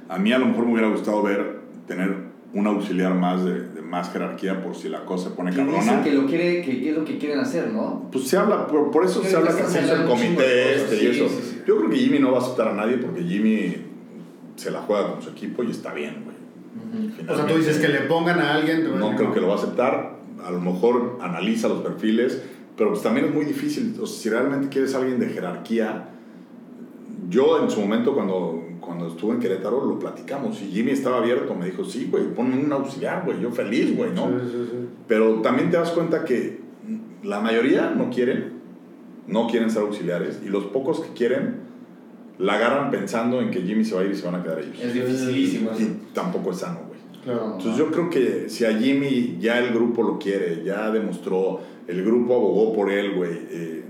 A 0.09 0.17
mí 0.17 0.31
a 0.31 0.37
lo 0.37 0.47
mejor 0.47 0.65
me 0.65 0.73
hubiera 0.73 0.89
gustado 0.89 1.23
ver, 1.23 1.61
tener 1.87 2.15
un 2.53 2.67
auxiliar 2.67 3.13
más 3.15 3.43
de, 3.43 3.72
más 3.93 4.11
jerarquía 4.11 4.61
por 4.63 4.75
si 4.75 4.89
la 4.89 5.05
cosa 5.05 5.29
se 5.29 5.35
pone 5.35 5.51
Que 5.51 5.61
dicen 5.61 5.75
cabrona. 5.75 6.03
que 6.03 6.11
lo 6.11 6.25
quiere, 6.25 6.63
que 6.63 6.89
es 6.89 6.97
lo 6.97 7.05
que 7.05 7.19
quieren 7.19 7.39
hacer, 7.39 7.67
¿no? 7.71 8.09
Pues 8.11 8.27
se 8.27 8.37
habla, 8.37 8.65
por, 8.65 8.89
por 8.89 9.05
eso 9.05 9.23
se 9.23 9.35
habla 9.35 9.55
que 9.55 9.63
se 9.63 9.83
hizo 9.83 9.93
el 9.95 10.05
comité 10.05 10.75
este 10.75 11.03
y 11.03 11.07
eso. 11.07 11.29
sí, 11.29 11.35
sí. 11.43 11.61
Yo 11.67 11.77
creo 11.77 11.89
que 11.91 11.97
Jimmy 11.97 12.17
no 12.17 12.31
va 12.31 12.39
a 12.39 12.41
aceptar 12.41 12.69
a 12.69 12.73
nadie 12.73 12.97
porque 12.97 13.21
Jimmy 13.23 13.75
se 14.55 14.71
la 14.71 14.81
juega 14.81 15.11
con 15.11 15.21
su 15.21 15.29
equipo 15.29 15.63
y 15.63 15.69
está 15.69 15.93
bien, 15.93 16.23
güey. 16.25 16.33
O 17.29 17.35
sea, 17.35 17.45
tú 17.45 17.55
dices 17.55 17.77
que 17.77 17.87
le 17.87 17.99
pongan 18.01 18.39
a 18.39 18.55
alguien. 18.55 18.99
No 18.99 19.15
creo 19.15 19.31
que 19.31 19.39
lo 19.39 19.47
va 19.47 19.53
a 19.53 19.57
aceptar. 19.57 20.15
A 20.43 20.49
lo 20.51 20.59
mejor 20.59 21.19
analiza 21.21 21.67
los 21.67 21.81
perfiles, 21.83 22.41
pero 22.75 22.89
pues 22.89 23.03
también 23.03 23.27
es 23.27 23.33
muy 23.33 23.45
difícil. 23.45 23.95
O 24.01 24.07
sea, 24.07 24.19
si 24.19 24.29
realmente 24.29 24.69
quieres 24.69 24.95
a 24.95 24.97
alguien 24.97 25.19
de 25.19 25.27
jerarquía, 25.27 26.09
yo 27.29 27.61
en 27.63 27.69
su 27.69 27.79
momento 27.79 28.13
cuando, 28.13 28.62
cuando 28.85 29.07
estuve 29.07 29.33
en 29.33 29.39
Querétaro 29.39 29.85
lo 29.85 29.99
platicamos 29.99 30.61
y 30.61 30.71
Jimmy 30.71 30.91
estaba 30.91 31.17
abierto. 31.17 31.55
Me 31.55 31.65
dijo, 31.65 31.83
sí, 31.83 32.07
güey, 32.09 32.33
ponme 32.33 32.57
un 32.57 32.71
auxiliar, 32.71 33.23
güey. 33.25 33.39
Yo 33.41 33.51
feliz, 33.51 33.95
güey, 33.95 34.11
¿no? 34.13 34.27
Sí, 34.27 34.45
sí, 34.51 34.67
sí. 34.71 34.77
Pero 35.07 35.41
también 35.41 35.69
te 35.71 35.77
das 35.77 35.91
cuenta 35.91 36.25
que 36.25 36.59
la 37.23 37.39
mayoría 37.39 37.89
no 37.91 38.09
quieren, 38.09 38.53
no 39.27 39.47
quieren 39.47 39.69
ser 39.69 39.83
auxiliares 39.83 40.41
y 40.45 40.49
los 40.49 40.65
pocos 40.65 40.99
que 40.99 41.13
quieren 41.13 41.61
la 42.39 42.53
agarran 42.53 42.91
pensando 42.91 43.41
en 43.41 43.51
que 43.51 43.61
Jimmy 43.61 43.85
se 43.85 43.95
va 43.95 44.01
a 44.01 44.05
ir 44.05 44.11
y 44.11 44.15
se 44.15 44.25
van 44.25 44.35
a 44.35 44.43
quedar 44.43 44.59
ellos. 44.59 44.79
Es 44.81 44.93
dificilísimo 44.93 45.71
eso. 45.71 45.81
Y 45.81 46.13
tampoco 46.13 46.51
es 46.51 46.57
sano, 46.57 46.79
güey. 46.87 46.99
Claro. 47.23 47.53
Entonces 47.57 47.77
yo 47.77 47.89
creo 47.89 48.09
que 48.09 48.49
si 48.49 48.65
a 48.65 48.77
Jimmy 48.77 49.37
ya 49.39 49.59
el 49.59 49.73
grupo 49.73 50.03
lo 50.03 50.19
quiere, 50.19 50.63
ya 50.63 50.91
demostró, 50.91 51.61
el 51.87 52.03
grupo 52.03 52.35
abogó 52.35 52.73
por 52.73 52.91
él, 52.91 53.13
güey, 53.15 53.31
eh, 53.49 53.83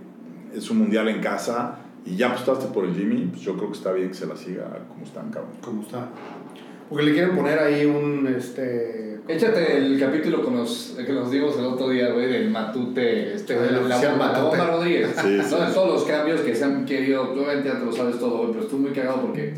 es 0.55 0.69
un 0.69 0.79
mundial 0.79 1.07
en 1.09 1.19
casa 1.19 1.82
y 2.05 2.15
ya 2.17 2.27
apostaste 2.27 2.65
por 2.73 2.85
el 2.85 2.93
Jimmy, 2.95 3.27
pues 3.31 3.41
yo 3.41 3.55
creo 3.55 3.69
que 3.71 3.77
está 3.77 3.91
bien 3.93 4.09
que 4.09 4.13
se 4.15 4.25
la 4.27 4.35
siga 4.35 4.65
como 4.89 5.03
están, 5.03 5.29
cabrón. 5.29 5.53
¿Cómo 5.61 5.81
está? 5.83 6.09
Porque 6.89 7.05
le 7.05 7.13
quieren 7.13 7.35
poner 7.35 7.59
ahí 7.59 7.85
un, 7.85 8.27
este... 8.27 9.19
Échate 9.27 9.77
el 9.77 9.97
capítulo 9.99 10.43
con 10.43 10.57
los, 10.57 10.97
que 11.05 11.13
nos 11.13 11.31
dimos 11.31 11.57
el 11.57 11.65
otro 11.65 11.89
día, 11.89 12.11
güey, 12.11 12.27
del 12.29 12.49
Matute, 12.51 13.33
este, 13.33 13.55
Ah, 13.55 13.61
de 13.61 13.67
el 13.69 13.87
la, 13.89 14.01
la 14.01 14.15
Matute. 14.17 14.41
bomba 14.57 14.67
Rodríguez. 14.67 15.15
Sí, 15.15 15.37
¿no? 15.37 15.43
sí, 15.43 15.49
sí. 15.49 15.73
todos 15.73 15.93
los 15.93 16.03
cambios 16.03 16.41
que 16.41 16.53
se 16.53 16.65
han 16.65 16.85
querido, 16.85 17.31
obviamente 17.31 17.69
ya 17.69 17.79
te 17.79 17.85
lo 17.85 17.91
sabes 17.93 18.19
todo, 18.19 18.39
güey, 18.39 18.51
pero 18.51 18.63
estuvo 18.65 18.81
muy 18.81 18.91
cagado 18.91 19.21
porque 19.21 19.53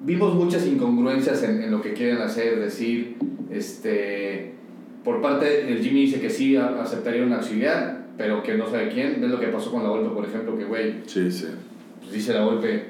vimos 0.00 0.34
muchas 0.36 0.64
incongruencias 0.66 1.42
en, 1.42 1.62
en 1.62 1.70
lo 1.72 1.82
que 1.82 1.92
quieren 1.94 2.18
hacer, 2.18 2.60
decir, 2.60 3.16
este, 3.50 4.54
por 5.02 5.20
parte, 5.20 5.68
el 5.72 5.78
Jimmy 5.82 6.02
dice 6.02 6.20
que 6.20 6.30
sí 6.30 6.56
aceptaría 6.56 7.24
un 7.24 7.32
auxiliar, 7.32 7.97
pero 8.18 8.42
que 8.42 8.54
no 8.58 8.68
sabe 8.68 8.90
quién. 8.90 9.20
¿Ves 9.20 9.30
lo 9.30 9.40
que 9.40 9.46
pasó 9.46 9.70
con 9.70 9.82
la 9.84 9.88
Volpe, 9.90 10.10
por 10.14 10.26
ejemplo? 10.26 10.58
Que, 10.58 10.64
güey, 10.64 10.96
Sí, 11.06 11.30
sí. 11.30 11.46
pues 12.00 12.12
dice 12.12 12.34
la 12.34 12.44
Volpe, 12.44 12.84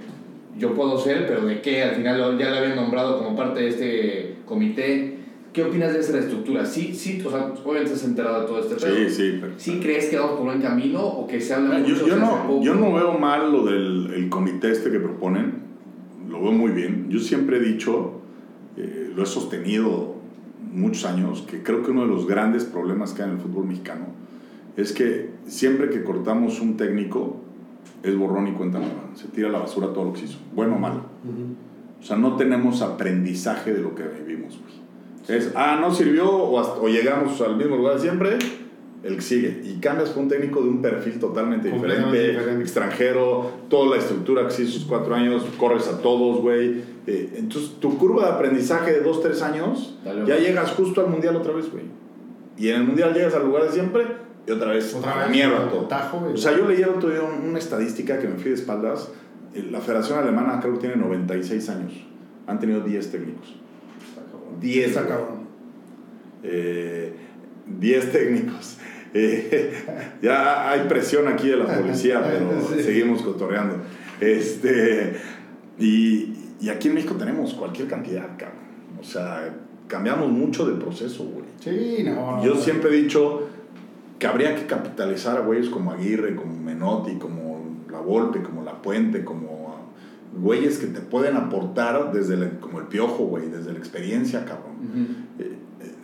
yo 0.58 0.74
puedo 0.74 0.98
ser, 0.98 1.26
pero 1.28 1.44
¿de 1.46 1.60
qué? 1.60 1.82
Al 1.84 1.94
final 1.94 2.36
ya 2.38 2.50
la 2.50 2.58
habían 2.58 2.74
nombrado 2.76 3.18
como 3.18 3.36
parte 3.36 3.60
de 3.60 3.68
este 3.68 4.34
comité. 4.46 5.14
¿Qué 5.52 5.62
opinas 5.64 5.92
de 5.92 6.00
esa 6.00 6.18
estructura? 6.18 6.64
Sí, 6.64 6.94
sí, 6.94 7.20
o 7.24 7.30
sea, 7.30 7.52
obviamente 7.64 7.92
estás 7.92 8.04
enterado 8.08 8.40
de 8.42 8.46
todo 8.46 8.60
este 8.60 8.74
pedo. 8.76 8.96
Sí, 8.96 9.10
sí. 9.10 9.38
pero- 9.40 9.52
¿Sí 9.56 9.78
crees 9.80 10.06
que 10.06 10.16
vamos 10.18 10.36
por 10.36 10.44
buen 10.46 10.60
camino 10.60 11.00
o 11.04 11.26
que 11.26 11.40
se 11.40 11.54
habla 11.54 11.78
mucho? 11.78 11.94
Yo, 11.94 12.06
yo 12.08 12.16
no, 12.16 12.42
poco? 12.46 12.62
yo 12.62 12.74
no 12.74 12.92
veo 12.92 13.18
mal 13.18 13.50
lo 13.52 13.64
del 13.64 14.12
el 14.14 14.28
comité 14.28 14.70
este 14.70 14.90
que 14.90 14.98
proponen, 15.00 15.54
lo 16.28 16.40
veo 16.42 16.52
muy 16.52 16.72
bien. 16.72 17.06
Yo 17.08 17.18
siempre 17.18 17.56
he 17.56 17.60
dicho, 17.60 18.20
eh, 18.76 19.10
lo 19.16 19.22
he 19.22 19.26
sostenido 19.26 20.14
muchos 20.72 21.04
años, 21.06 21.42
que 21.50 21.62
creo 21.62 21.82
que 21.82 21.90
uno 21.90 22.02
de 22.02 22.08
los 22.08 22.26
grandes 22.26 22.64
problemas 22.64 23.12
que 23.14 23.22
hay 23.22 23.30
en 23.30 23.36
el 23.36 23.40
fútbol 23.42 23.66
mexicano 23.66 24.06
es 24.80 24.92
que 24.92 25.30
siempre 25.46 25.90
que 25.90 26.02
cortamos 26.04 26.60
un 26.60 26.76
técnico 26.76 27.36
es 28.02 28.16
borrón 28.16 28.46
y 28.48 28.52
cuenta 28.52 28.78
nueva. 28.78 29.10
Se 29.14 29.28
tira 29.28 29.48
a 29.48 29.52
la 29.52 29.58
basura 29.58 29.92
todo 29.92 30.04
lo 30.06 30.12
que 30.12 30.20
se 30.20 30.24
hizo, 30.26 30.38
bueno 30.54 30.76
o 30.76 30.78
malo. 30.78 31.02
O 32.00 32.04
sea, 32.04 32.16
no 32.16 32.36
tenemos 32.36 32.80
aprendizaje 32.80 33.72
de 33.72 33.80
lo 33.82 33.94
que 33.94 34.04
vivimos, 34.04 34.58
güey. 34.60 35.36
Es, 35.38 35.52
ah, 35.56 35.78
no 35.80 35.92
sirvió 35.94 36.30
o, 36.30 36.58
hasta- 36.60 36.80
o 36.80 36.88
llegamos 36.88 37.40
al 37.40 37.56
mismo 37.56 37.76
lugar 37.76 37.98
siempre, 37.98 38.38
el 39.02 39.16
que 39.16 39.20
sigue. 39.20 39.62
Y 39.64 39.78
cambias 39.80 40.10
por 40.10 40.22
un 40.22 40.28
técnico 40.28 40.62
de 40.62 40.68
un 40.68 40.80
perfil 40.80 41.18
totalmente 41.18 41.70
diferente, 41.70 42.28
diferente. 42.30 42.62
extranjero, 42.62 43.50
toda 43.68 43.96
la 43.96 44.00
estructura 44.00 44.44
que 44.46 44.52
se 44.52 44.62
hizo 44.62 44.76
esos 44.76 44.84
cuatro 44.88 45.14
años, 45.14 45.44
corres 45.58 45.86
a 45.88 46.00
todos, 46.00 46.40
güey. 46.40 46.82
Eh, 47.06 47.34
entonces, 47.36 47.72
tu 47.80 47.98
curva 47.98 48.26
de 48.26 48.30
aprendizaje 48.32 48.92
de 48.92 49.00
dos, 49.02 49.20
tres 49.22 49.42
años, 49.42 49.98
Dale, 50.04 50.20
ya 50.20 50.34
güey. 50.36 50.46
llegas 50.46 50.70
justo 50.72 51.00
al 51.00 51.08
mundial 51.10 51.36
otra 51.36 51.52
vez, 51.52 51.70
güey. 51.70 51.84
Y 52.56 52.68
en 52.68 52.76
el 52.82 52.84
mundial 52.86 53.12
llegas 53.12 53.34
al 53.34 53.44
lugar 53.44 53.64
de 53.64 53.70
siempre 53.72 54.04
y 54.48 54.50
otra 54.50 54.72
vez, 54.72 54.94
Otra 54.94 55.16
vez, 55.18 55.30
mierda 55.30 55.68
todo. 55.68 55.82
tajo, 55.86 56.30
o 56.32 56.36
sea, 56.36 56.56
yo 56.56 56.66
leí 56.68 56.80
el 56.82 56.88
otro 56.88 57.10
día 57.10 57.22
un- 57.22 57.48
una 57.50 57.58
estadística 57.58 58.18
que 58.18 58.26
me 58.28 58.34
fui 58.36 58.50
de 58.50 58.54
espaldas. 58.54 59.10
Eh, 59.54 59.68
La 59.70 59.80
Federación 59.80 60.18
Alemana 60.18 60.58
creo 60.60 60.74
que 60.74 60.80
tiene 60.80 60.96
96 60.96 61.68
años. 61.68 61.92
Han 62.46 62.58
tenido 62.58 62.80
10 62.80 63.10
técnicos. 63.10 63.56
10. 64.60 64.88
Está 64.88 65.02
güey. 65.02 65.12
cabrón. 65.12 65.38
Eh, 66.42 67.12
10 67.66 68.12
técnicos. 68.12 68.76
Eh, 69.14 69.72
ya 70.20 70.70
hay 70.70 70.80
presión 70.86 71.26
aquí 71.28 71.48
de 71.48 71.56
la 71.56 71.64
policía, 71.64 72.22
pero 72.26 72.60
Sí. 72.76 72.82
seguimos 72.82 73.22
cotorreando. 73.22 73.76
Este, 74.20 75.14
y, 75.78 76.34
y 76.60 76.68
aquí 76.68 76.88
en 76.88 76.94
México 76.94 77.14
tenemos 77.14 77.54
cualquier 77.54 77.88
cantidad, 77.88 78.26
cabrón. 78.36 78.58
O 79.00 79.02
sea, 79.02 79.48
cambiamos 79.86 80.28
mucho 80.30 80.66
del 80.66 80.76
proceso, 80.76 81.24
güey. 81.24 81.46
Sí, 81.58 82.02
no. 82.04 82.44
Yo 82.44 82.54
siempre 82.56 82.90
he 82.90 83.02
dicho 83.02 83.48
que 84.18 84.26
habría 84.26 84.54
que 84.56 84.66
capitalizar 84.66 85.36
a 85.36 85.40
güeyes 85.40 85.68
como 85.68 85.92
Aguirre, 85.92 86.34
como 86.36 86.56
Menotti, 86.58 87.14
como 87.16 87.64
La 87.90 88.00
Volpe, 88.00 88.42
como 88.42 88.62
La 88.64 88.80
Puente, 88.82 89.24
como 89.24 89.68
güeyes 90.40 90.78
que 90.78 90.86
te 90.88 91.00
pueden 91.00 91.36
aportar 91.36 92.12
desde 92.12 92.34
el- 92.34 92.58
como 92.58 92.80
el 92.80 92.86
piojo, 92.86 93.24
güey, 93.24 93.48
desde 93.48 93.72
la 93.72 93.78
experiencia, 93.78 94.44
cabrón. 94.44 94.76
Eh, 95.38 95.42
eh, 95.80 95.94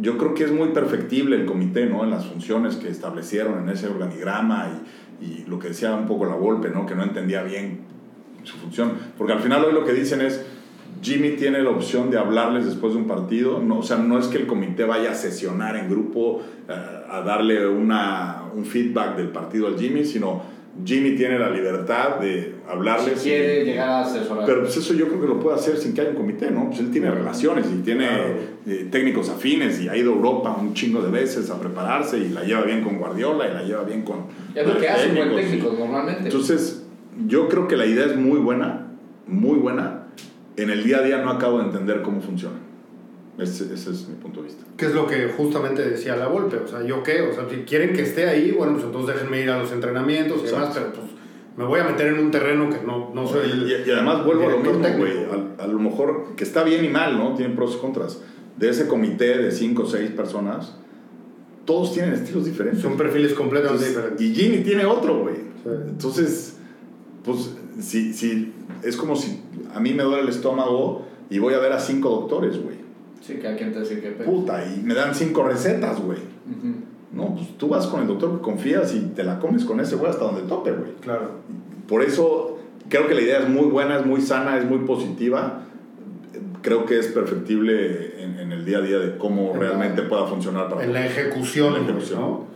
Yo 0.00 0.18
creo 0.18 0.34
que 0.34 0.44
es 0.44 0.50
muy 0.52 0.70
perfectible 0.70 1.36
el 1.36 1.46
comité, 1.46 1.86
¿no? 1.86 2.02
En 2.02 2.10
las 2.10 2.26
funciones 2.26 2.76
que 2.76 2.88
establecieron 2.88 3.62
en 3.62 3.68
ese 3.68 3.86
organigrama 3.88 4.68
y, 5.20 5.24
y 5.24 5.44
lo 5.46 5.58
que 5.60 5.68
decía 5.68 5.94
un 5.94 6.06
poco 6.06 6.24
la 6.26 6.34
Volpe, 6.34 6.70
¿no? 6.70 6.84
Que 6.86 6.94
no 6.96 7.04
entendía 7.04 7.42
bien 7.44 7.80
su 8.42 8.56
función. 8.56 8.92
Porque 9.16 9.32
al 9.34 9.40
final 9.40 9.64
hoy 9.64 9.72
lo 9.72 9.84
que 9.84 9.92
dicen 9.92 10.20
es, 10.20 10.44
Jimmy 11.04 11.30
tiene 11.36 11.62
la 11.62 11.68
opción 11.70 12.10
de 12.10 12.16
hablarles 12.18 12.64
después 12.64 12.94
de 12.94 12.98
un 12.98 13.06
partido. 13.06 13.60
No, 13.60 13.80
o 13.80 13.82
sea, 13.82 13.98
no 13.98 14.18
es 14.18 14.26
que 14.28 14.38
el 14.38 14.46
comité 14.46 14.84
vaya 14.84 15.10
a 15.10 15.14
sesionar 15.14 15.76
en 15.76 15.90
grupo 15.90 16.40
eh, 16.68 16.72
a 16.72 17.20
darle 17.20 17.66
una, 17.68 18.44
un 18.54 18.64
feedback 18.64 19.16
del 19.16 19.28
partido 19.28 19.66
al 19.66 19.78
Jimmy, 19.78 20.04
sino 20.04 20.42
Jimmy 20.84 21.12
tiene 21.14 21.38
la 21.38 21.50
libertad 21.50 22.16
de 22.20 22.54
hablarles. 22.66 23.20
Si 23.20 23.28
y- 23.28 23.32
quiere 23.32 23.64
llegar 23.66 23.88
a 23.88 24.00
asesorar. 24.00 24.46
pero 24.46 24.62
pues 24.62 24.76
eso 24.78 24.94
yo 24.94 25.06
creo 25.08 25.20
que 25.20 25.26
lo 25.28 25.38
puede 25.38 25.56
hacer 25.56 25.76
sin 25.76 25.92
que 25.92 26.00
haya 26.00 26.10
un 26.10 26.16
comité, 26.16 26.50
¿no? 26.50 26.68
Pues 26.68 26.80
él 26.80 26.90
tiene 26.90 27.10
relaciones 27.10 27.66
y 27.70 27.82
tiene 27.82 28.06
Claro. 28.08 28.34
eh, 28.66 28.88
técnicos 28.90 29.28
afines 29.28 29.80
y 29.82 29.88
ha 29.90 29.96
ido 29.96 30.10
a 30.12 30.16
Europa 30.16 30.56
un 30.58 30.72
chingo 30.72 31.02
de 31.02 31.10
veces 31.10 31.50
a 31.50 31.60
prepararse 31.60 32.18
y 32.18 32.30
la 32.30 32.42
lleva 32.44 32.62
bien 32.62 32.82
con 32.82 32.96
Guardiola 32.98 33.46
y 33.48 33.52
la 33.52 33.62
lleva 33.62 33.84
bien 33.84 34.02
con... 34.02 34.24
es 34.54 34.66
lo 34.66 34.78
que 34.78 34.88
hace 34.88 35.10
un 35.10 35.16
buen 35.16 35.36
técnico 35.36 35.76
normalmente. 35.78 36.24
Entonces, 36.24 36.82
yo 37.28 37.46
creo 37.48 37.68
que 37.68 37.76
la 37.76 37.84
idea 37.86 38.06
es 38.06 38.16
muy 38.16 38.38
buena, 38.40 38.88
muy 39.28 39.58
buena. 39.58 40.03
En 40.56 40.70
el 40.70 40.84
día 40.84 40.98
a 40.98 41.02
día 41.02 41.18
no 41.22 41.30
acabo 41.30 41.58
de 41.58 41.64
entender 41.64 42.02
cómo 42.02 42.20
funciona. 42.20 42.56
Ese, 43.38 43.72
ese 43.74 43.90
es 43.90 44.08
mi 44.08 44.14
punto 44.14 44.40
de 44.40 44.46
vista. 44.46 44.64
Que 44.76 44.86
es 44.86 44.94
lo 44.94 45.06
que 45.08 45.28
justamente 45.28 45.82
decía 45.82 46.14
la 46.14 46.28
Volpe, 46.28 46.56
o 46.58 46.68
sea, 46.68 46.84
¿yo 46.84 47.02
qué? 47.02 47.22
O 47.22 47.34
sea, 47.34 47.48
si 47.50 47.56
quieren 47.62 47.92
que 47.92 48.02
esté 48.02 48.28
ahí, 48.28 48.52
bueno, 48.52 48.74
pues 48.74 48.84
entonces 48.84 49.16
déjenme 49.16 49.40
ir 49.40 49.50
a 49.50 49.58
los 49.58 49.72
entrenamientos 49.72 50.42
y 50.44 50.46
demás, 50.46 50.70
pero 50.72 50.92
pues 50.92 51.06
me 51.56 51.64
voy 51.64 51.80
a 51.80 51.84
meter 51.84 52.08
en 52.08 52.18
un 52.20 52.30
terreno 52.30 52.70
que 52.70 52.84
no, 52.86 53.10
no 53.12 53.26
soy 53.26 53.50
el... 53.50 53.68
y, 53.68 53.88
y 53.88 53.92
además 53.92 54.24
vuelvo 54.24 54.46
a 54.48 54.52
lo 54.52 54.58
mismo, 54.58 54.78
güey. 54.98 55.12
A, 55.58 55.64
a 55.64 55.66
lo 55.66 55.78
mejor, 55.80 56.36
que 56.36 56.44
está 56.44 56.62
bien 56.62 56.84
y 56.84 56.88
mal, 56.88 57.18
¿no? 57.18 57.34
Tienen 57.34 57.56
pros 57.56 57.74
y 57.76 57.80
contras. 57.80 58.20
De 58.56 58.68
ese 58.68 58.86
comité 58.86 59.36
de 59.38 59.50
cinco 59.50 59.82
o 59.82 59.86
seis 59.86 60.10
personas, 60.12 60.76
todos 61.64 61.92
tienen 61.92 62.12
estilos 62.14 62.44
diferentes. 62.44 62.82
Son 62.82 62.96
perfiles 62.96 63.34
completamente 63.34 63.84
Entonces, 63.86 64.16
diferentes. 64.18 64.26
y 64.26 64.34
Jimmy 64.50 64.62
tiene 64.62 64.84
otro, 64.84 65.22
güey. 65.22 65.34
Sí. 65.36 65.70
Entonces, 65.88 66.56
pues, 67.24 67.56
si, 67.80 68.12
si, 68.12 68.52
es 68.82 68.96
como 68.96 69.16
si 69.16 69.40
a 69.74 69.80
mí 69.80 69.92
me 69.94 70.02
duele 70.02 70.22
el 70.22 70.28
estómago 70.28 71.04
y 71.30 71.38
voy 71.38 71.54
a 71.54 71.58
ver 71.58 71.72
a 71.72 71.78
cinco 71.80 72.10
doctores, 72.10 72.62
güey. 72.62 72.76
Sí, 73.20 73.38
cada 73.42 73.56
quien 73.56 73.72
te 73.72 73.80
dice 73.80 74.00
que... 74.00 74.10
Puta, 74.10 74.64
y 74.66 74.82
me 74.82 74.94
dan 74.94 75.14
cinco 75.14 75.42
recetas, 75.44 76.00
güey. 76.00 76.18
No, 77.12 77.34
pues 77.34 77.56
tú 77.56 77.68
vas 77.68 77.86
con 77.86 78.02
el 78.02 78.08
doctor 78.08 78.36
que 78.36 78.42
confías 78.42 78.94
y 78.94 79.00
te 79.14 79.22
la 79.24 79.38
comes 79.38 79.64
con 79.64 79.80
ese 79.80 79.96
güey 79.96 80.10
hasta 80.10 80.24
donde 80.24 80.42
tope, 80.42 80.72
güey. 80.72 80.92
Claro. 81.00 81.30
Por 81.88 82.02
eso 82.02 82.58
creo 82.88 83.06
que 83.06 83.14
la 83.14 83.20
idea 83.22 83.38
es 83.38 83.48
muy 83.48 83.66
buena, 83.66 83.98
es 84.00 84.04
muy 84.06 84.20
sana, 84.20 84.58
es 84.58 84.64
muy 84.68 84.78
positiva. 84.80 85.62
Creo 86.62 86.86
que 86.86 86.98
es 86.98 87.06
perfectible 87.08 88.22
en, 88.22 88.38
en 88.40 88.52
el 88.52 88.64
día 88.64 88.78
a 88.78 88.80
día 88.80 88.98
de 88.98 89.16
cómo 89.16 89.52
En 89.54 89.60
la- 89.60 89.66
realmente 89.68 90.02
pueda 90.02 90.26
funcionar 90.26 90.68
para 90.68 90.82
En 90.84 90.92
la 90.92 91.06
ejecución, 91.06 91.68
En 91.68 91.72
la 91.84 91.90
ejecución. 91.90 92.20
¿no? 92.20 92.53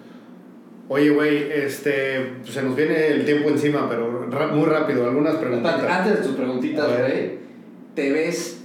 Oye, 0.90 1.10
güey, 1.10 1.52
este, 1.52 2.36
pues 2.40 2.54
se 2.54 2.62
nos 2.62 2.74
viene 2.74 3.08
el 3.08 3.24
tiempo 3.26 3.50
encima, 3.50 3.88
pero 3.88 4.26
muy 4.54 4.64
rápido, 4.66 5.04
algunas 5.06 5.36
preguntitas. 5.36 5.82
Antes 5.84 6.18
de 6.20 6.26
tus 6.26 6.34
preguntitas, 6.36 6.88
güey, 6.98 7.38
¿te 7.94 8.10
ves, 8.10 8.64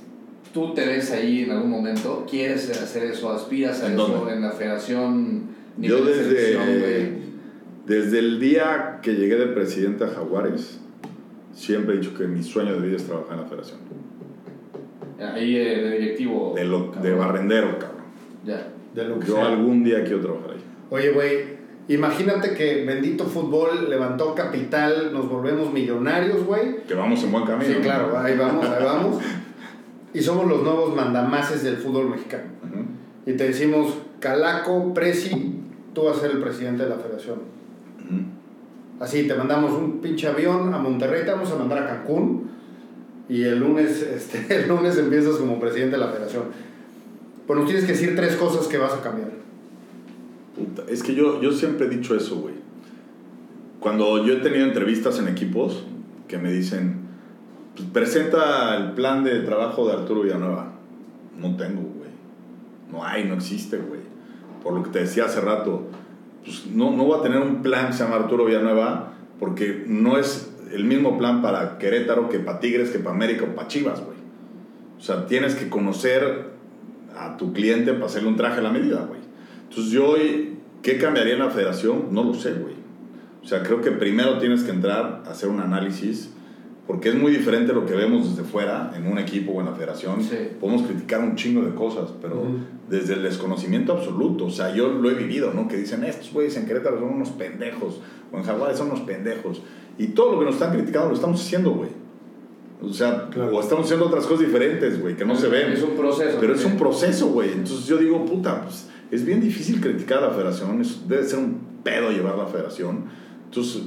tú 0.53 0.73
te 0.73 0.85
ves 0.85 1.11
ahí 1.11 1.43
en 1.43 1.51
algún 1.51 1.69
momento? 1.69 2.25
¿Quieres 2.29 2.69
hacer 2.69 3.03
eso? 3.11 3.29
¿Aspiras 3.31 3.81
a 3.83 3.87
¿En 3.87 3.93
eso 3.93 4.07
dónde? 4.07 4.33
en 4.35 4.41
la 4.41 4.51
federación? 4.51 5.43
Yo 5.77 6.05
de 6.05 6.15
desde, 6.23 7.11
desde 7.85 8.19
el 8.19 8.39
día 8.39 8.99
que 9.01 9.15
llegué 9.15 9.35
de 9.35 9.47
presidente 9.47 10.05
a 10.05 10.07
Jaguares, 10.07 10.79
siempre 11.53 11.95
he 11.95 11.97
dicho 11.97 12.15
que 12.17 12.25
mi 12.27 12.41
sueño 12.41 12.79
de 12.79 12.87
vida 12.87 12.95
es 12.97 13.03
trabajar 13.03 13.33
en 13.33 13.41
la 13.41 13.47
federación. 13.47 13.79
Ahí 15.19 15.57
eh, 15.57 15.81
de 15.81 15.91
directivo. 15.99 16.53
De, 16.55 16.63
lo, 16.65 16.87
de 16.87 16.91
cabrón. 16.93 17.17
barrendero, 17.19 17.79
cabrón. 17.79 18.03
Ya. 18.45 18.67
De 18.93 19.03
lo 19.05 19.19
que 19.19 19.27
Yo 19.27 19.35
sea. 19.35 19.47
algún 19.47 19.83
día 19.83 20.03
quiero 20.03 20.19
trabajar 20.21 20.51
ahí. 20.51 20.63
Oye, 20.89 21.11
güey, 21.11 21.52
imagínate 21.87 22.53
que 22.53 22.85
bendito 22.85 23.25
fútbol 23.25 23.89
levantó 23.89 24.33
capital, 24.35 25.11
nos 25.13 25.29
volvemos 25.29 25.71
millonarios, 25.71 26.45
güey. 26.45 26.83
Que 26.87 26.93
vamos 26.93 27.23
en 27.23 27.31
buen 27.31 27.45
camino. 27.45 27.73
Sí, 27.73 27.79
claro, 27.81 28.17
ahí 28.17 28.37
vamos, 28.37 28.65
ahí 28.65 28.83
vamos. 28.83 29.17
Y 30.13 30.21
somos 30.21 30.47
los 30.47 30.63
nuevos 30.63 30.95
mandamases 30.95 31.63
del 31.63 31.77
fútbol 31.77 32.09
mexicano. 32.09 32.43
Y 33.25 33.33
te 33.33 33.45
decimos, 33.45 33.95
Calaco, 34.19 34.93
Presi, 34.93 35.55
tú 35.93 36.03
vas 36.03 36.17
a 36.17 36.21
ser 36.21 36.31
el 36.31 36.39
presidente 36.39 36.83
de 36.83 36.89
la 36.89 36.97
federación. 36.97 37.39
Así, 38.99 39.27
te 39.27 39.33
mandamos 39.35 39.73
un 39.73 39.99
pinche 39.99 40.27
avión 40.27 40.73
a 40.73 40.77
Monterrey, 40.77 41.25
te 41.25 41.31
vamos 41.31 41.51
a 41.51 41.55
mandar 41.55 41.79
a 41.79 41.87
Cancún. 41.87 42.51
Y 43.27 43.43
el 43.43 43.59
lunes, 43.59 44.01
este, 44.15 44.55
el 44.55 44.67
lunes 44.67 44.97
empiezas 44.97 45.35
como 45.35 45.59
presidente 45.59 45.97
de 45.97 46.05
la 46.05 46.09
federación. 46.09 46.43
Pues 47.47 47.59
nos 47.59 47.67
tienes 47.67 47.85
que 47.85 47.93
decir 47.93 48.15
tres 48.15 48.35
cosas 48.35 48.67
que 48.67 48.77
vas 48.77 48.93
a 48.93 49.01
cambiar. 49.01 49.42
Puta, 50.55 50.83
es 50.87 51.03
que 51.03 51.15
yo, 51.15 51.41
yo 51.41 51.51
siempre 51.51 51.87
he 51.87 51.89
dicho 51.89 52.15
eso, 52.15 52.37
güey. 52.37 52.55
Cuando 53.79 54.25
yo 54.25 54.33
he 54.33 54.37
tenido 54.37 54.65
entrevistas 54.65 55.19
en 55.19 55.27
equipos, 55.27 55.85
que 56.27 56.37
me 56.37 56.51
dicen, 56.51 57.01
pues, 57.75 57.87
presenta 57.89 58.75
el 58.77 58.91
plan 58.91 59.23
de 59.23 59.39
trabajo 59.41 59.87
de 59.87 59.93
Arturo 59.93 60.21
Villanueva. 60.21 60.73
No 61.37 61.55
tengo, 61.57 61.81
güey. 61.81 62.09
No 62.91 63.03
hay, 63.03 63.25
no 63.25 63.35
existe, 63.35 63.77
güey. 63.77 64.01
Por 64.63 64.73
lo 64.73 64.83
que 64.83 64.91
te 64.91 64.99
decía 64.99 65.25
hace 65.25 65.41
rato, 65.41 65.87
pues 66.43 66.67
no, 66.67 66.91
no 66.91 67.05
voy 67.05 67.19
a 67.19 67.23
tener 67.23 67.39
un 67.39 67.61
plan 67.61 67.87
que 67.87 67.93
se 67.93 68.03
llama 68.03 68.17
Arturo 68.17 68.45
Villanueva 68.45 69.13
porque 69.39 69.83
no 69.87 70.17
es 70.17 70.51
el 70.71 70.85
mismo 70.85 71.17
plan 71.17 71.41
para 71.41 71.77
Querétaro 71.77 72.29
que 72.29 72.39
para 72.39 72.59
Tigres, 72.59 72.89
que 72.89 72.99
para 72.99 73.15
América 73.15 73.45
o 73.45 73.55
para 73.55 73.67
Chivas, 73.67 74.01
güey. 74.01 74.17
O 74.97 75.01
sea, 75.01 75.27
tienes 75.27 75.55
que 75.55 75.69
conocer 75.69 76.53
a 77.15 77.35
tu 77.37 77.53
cliente 77.53 77.93
para 77.93 78.05
hacerle 78.05 78.29
un 78.29 78.37
traje 78.37 78.59
a 78.59 78.63
la 78.63 78.71
medida, 78.71 79.05
güey. 79.05 79.19
Entonces 79.73 79.91
yo 79.91 80.07
hoy, 80.09 80.53
¿qué 80.83 80.99
cambiaría 80.99 81.33
en 81.33 81.39
la 81.39 81.49
federación? 81.49 82.09
No 82.11 82.23
lo 82.23 82.35
sé, 82.35 82.53
güey. 82.53 82.75
O 83.43 83.47
sea, 83.47 83.63
creo 83.63 83.81
que 83.81 83.89
primero 83.91 84.37
tienes 84.37 84.63
que 84.63 84.69
entrar 84.71 85.23
a 85.25 85.31
hacer 85.31 85.49
un 85.49 85.59
análisis, 85.59 86.29
porque 86.85 87.09
es 87.09 87.15
muy 87.15 87.31
diferente 87.31 87.73
lo 87.73 87.85
que 87.85 87.95
vemos 87.95 88.29
desde 88.35 88.47
fuera, 88.47 88.93
en 88.95 89.07
un 89.07 89.17
equipo 89.17 89.53
o 89.53 89.59
en 89.61 89.65
la 89.65 89.73
federación. 89.73 90.21
Sí. 90.23 90.35
Podemos 90.59 90.83
criticar 90.83 91.21
un 91.21 91.35
chingo 91.35 91.63
de 91.63 91.73
cosas, 91.73 92.11
pero 92.21 92.43
desde 92.87 93.15
el 93.15 93.23
desconocimiento 93.23 93.93
absoluto. 93.93 94.45
O 94.45 94.51
sea, 94.51 94.75
yo 94.75 94.89
lo 94.89 95.09
he 95.09 95.15
vivido, 95.15 95.53
¿no? 95.53 95.67
Que 95.67 95.77
dicen, 95.77 96.03
estos 96.03 96.31
güeyes 96.31 96.55
en 96.57 96.65
Querétaro 96.67 96.99
son 96.99 97.09
unos 97.09 97.29
pendejos, 97.31 97.99
o 98.31 98.37
en 98.37 98.43
Jaguares 98.43 98.77
son 98.77 98.87
unos 98.91 98.99
pendejos. 99.01 99.63
Y 99.97 100.07
todo 100.07 100.33
lo 100.33 100.39
que 100.39 100.45
nos 100.45 100.53
están 100.55 100.71
criticando 100.71 101.09
lo 101.09 101.15
estamos 101.15 101.41
haciendo, 101.41 101.71
güey. 101.71 101.89
O 102.81 102.91
sea, 102.93 103.29
Claro. 103.29 103.55
o 103.55 103.61
estamos 103.61 103.85
haciendo 103.85 104.05
otras 104.07 104.25
cosas 104.25 104.45
diferentes, 104.45 105.01
güey, 105.01 105.15
que 105.15 105.25
no 105.25 105.35
se 105.35 105.47
ven. 105.47 105.71
Es 105.71 105.81
un 105.81 105.91
proceso. 105.95 106.37
Pero 106.39 106.53
es 106.53 106.65
un 106.65 106.77
proceso, 106.77 107.27
güey. 107.27 107.51
Entonces 107.53 107.85
yo 107.87 107.97
digo, 107.97 108.25
puta, 108.25 108.61
pues 108.63 108.89
es 109.13 109.25
bien 109.25 109.39
difícil 109.41 109.79
criticar 109.81 110.19
a 110.19 110.27
la 110.27 110.29
federación. 110.31 110.81
es- 110.81 111.07
debe 111.07 111.23
ser 111.23 111.39
un 111.39 111.59
pedo 111.83 112.09
llevar 112.11 112.37
la 112.37 112.45
federación. 112.45 113.05
Entonces, 113.45 113.83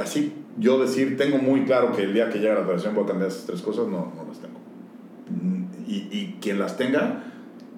así 0.00 0.32
yo 0.58 0.78
decir, 0.80 1.16
tengo 1.16 1.38
muy 1.38 1.64
claro 1.64 1.92
que 1.92 2.02
el 2.02 2.12
día 2.14 2.28
que 2.28 2.38
llegue 2.38 2.50
a 2.52 2.54
la 2.56 2.62
federación 2.64 2.94
voy 2.94 3.04
a 3.04 3.06
cambiar 3.08 3.28
esas 3.30 3.46
tres 3.46 3.60
cosas, 3.62 3.86
no, 3.86 4.12
no 4.16 4.24
las 4.28 4.38
tengo. 4.40 4.58
Mm, 5.30 5.64
Y, 5.86 6.08
y 6.12 6.38
quien 6.40 6.58
las 6.58 6.76
tenga, 6.78 7.24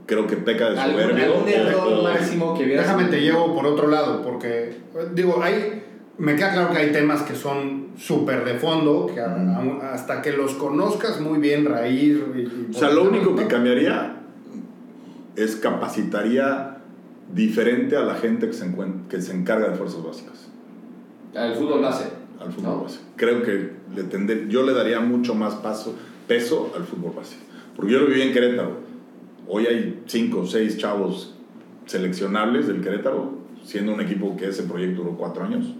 creo 0.06 0.26
que 0.28 0.36
peca 0.36 0.70
de 0.70 0.78
¿Algún, 0.78 1.00
soberbio. 1.02 1.24
algún 1.34 1.48
error 1.48 2.02
máximo 2.04 2.56
que 2.56 2.64
vieras? 2.64 2.86
Déjame 2.86 3.04
te 3.10 3.20
llevo 3.20 3.52
por 3.54 3.66
otro 3.66 3.88
lado, 3.88 4.22
porque, 4.22 4.76
digo, 5.14 5.42
hay, 5.42 5.82
me 6.18 6.36
queda 6.36 6.52
claro 6.52 6.70
que 6.72 6.78
hay 6.78 6.92
temas 6.92 7.22
que 7.22 7.34
son 7.34 7.88
súper 7.98 8.44
de 8.44 8.54
fondo, 8.58 9.10
que 9.12 9.20
a- 9.20 9.34
a- 9.34 9.92
hasta 9.92 10.22
que 10.22 10.32
los 10.32 10.52
conozcas 10.54 11.20
muy 11.20 11.38
bien, 11.40 11.64
raíz. 11.64 12.16
y- 12.34 12.40
y- 12.40 12.68
O 12.74 12.78
sea, 12.78 12.90
lo 12.90 13.02
único 13.04 13.34
que 13.34 13.46
cambiaría 13.48 14.22
es 15.36 15.56
capacitaría 15.56 16.78
diferente 17.34 17.96
a 17.96 18.02
la 18.02 18.14
gente 18.14 18.46
que 18.46 18.52
se, 18.52 18.66
que 19.08 19.20
se 19.20 19.32
encarga 19.34 19.68
de 19.70 19.76
fuerzas 19.76 20.02
básicas. 20.04 20.48
Al 21.34 21.54
fútbol 21.54 21.82
base. 21.82 22.04
al 22.40 22.52
fútbol 22.52 22.72
¿no? 22.76 22.82
base. 22.84 23.00
Creo 23.16 23.42
que 23.42 23.72
le 23.94 24.04
tendré- 24.04 24.48
yo 24.48 24.62
le 24.64 24.72
daría 24.72 25.00
mucho 25.00 25.34
más 25.34 25.54
paso, 25.56 25.94
peso 26.26 26.72
al 26.76 26.84
fútbol 26.84 27.12
base. 27.16 27.36
Porque 27.74 27.92
yo 27.92 28.00
lo 28.00 28.06
viví 28.06 28.22
en 28.22 28.32
Querétaro. 28.32 28.78
Hoy 29.48 29.66
hay 29.66 30.02
cinco 30.06 30.40
o 30.40 30.46
seis 30.46 30.78
chavos 30.78 31.34
seleccionables 31.86 32.66
del 32.66 32.80
Querétaro, 32.80 33.32
siendo 33.64 33.92
un 33.94 34.00
equipo 34.00 34.36
que 34.36 34.48
ese 34.48 34.62
proyecto 34.64 35.02
duró 35.02 35.16
cuatro 35.16 35.44
años. 35.44 35.74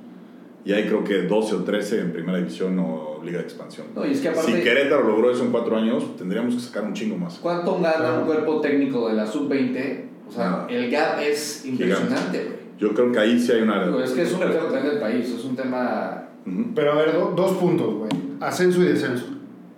Y 0.67 0.73
hay 0.73 0.85
creo 0.87 1.05
que 1.05 1.23
12 1.23 1.55
o 1.55 1.59
13 1.63 2.01
en 2.01 2.13
primera 2.13 2.37
división 2.39 2.77
o 2.81 3.23
liga 3.25 3.39
de 3.39 3.45
expansión. 3.45 3.87
No, 3.95 4.05
y 4.05 4.11
es 4.11 4.21
que 4.21 4.29
aparte- 4.31 4.53
si 4.57 4.63
Querétaro 4.63 5.07
logró 5.09 5.31
eso 5.31 5.45
en 5.45 5.53
cuatro 5.53 5.77
años, 5.77 6.17
tendríamos 6.17 6.55
que 6.57 6.61
sacar 6.61 6.83
un 6.85 6.93
chingo 6.93 7.17
más. 7.17 7.39
¿Cuánto 7.41 7.77
gana 7.81 7.95
Claro. 7.97 8.19
un 8.21 8.27
cuerpo 8.27 8.61
técnico 8.61 9.09
de 9.09 9.15
la 9.15 9.27
sub-20? 9.27 10.09
O 10.29 10.33
sea, 10.33 10.51
Ah. 10.63 10.67
el 10.69 10.91
gap 10.91 11.21
es 11.21 11.65
impresionante, 11.65 12.39
güey. 12.45 12.57
Yo 12.79 12.93
creo 12.93 13.11
que 13.13 13.19
ahí 13.21 13.39
sí 13.39 13.53
hay 13.53 13.63
una... 13.63 13.87
Digo, 13.87 14.01
Es 14.01 14.11
que 14.11 14.23
es 14.23 14.33
un 14.35 14.41
reflejo 14.41 14.67
también 14.67 14.91
del 14.95 14.99
país, 15.01 15.31
es 15.31 15.45
un 15.45 15.55
tema... 15.57 16.29
Pero 16.75 16.93
a 16.93 16.95
ver, 16.97 17.13
do- 17.13 17.33
dos 17.37 17.53
puntos, 17.59 17.95
güey. 17.95 18.11
Ascenso 18.41 18.83
y 18.83 18.87
descenso. 18.87 19.25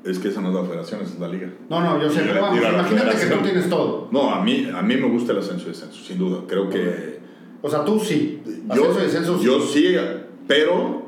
Es 0.05 0.19
que 0.19 0.29
esa 0.29 0.41
no 0.41 0.49
es 0.49 0.55
la 0.55 0.65
federación, 0.65 1.03
esa 1.03 1.13
es 1.15 1.21
la 1.21 1.29
liga. 1.29 1.51
No, 1.69 1.81
no, 1.83 2.01
yo 2.01 2.09
sé, 2.11 2.23
pero 2.27 2.41
vamos, 2.43 2.59
imagínate 2.61 3.17
que 3.29 3.35
tú 3.35 3.43
tienes 3.43 3.69
todo. 3.69 4.09
No, 4.11 4.35
a 4.35 4.43
mí, 4.43 4.69
a 4.75 4.81
mí 4.83 4.97
me 4.97 5.09
gusta 5.09 5.33
el 5.33 5.39
ascenso 5.39 5.67
y 5.67 5.69
descenso, 5.69 6.03
sin 6.03 6.17
duda. 6.19 6.41
Creo 6.49 6.69
que... 6.71 7.19
O 7.61 7.69
sea, 7.69 7.85
tú 7.85 7.99
sí. 8.01 8.41
Yo, 8.75 8.85
Ascenso 8.91 8.99
y 9.01 9.03
descenso 9.03 9.39
sí. 9.39 9.45
yo 9.45 9.61
sí, 9.61 9.97
pero 10.49 11.03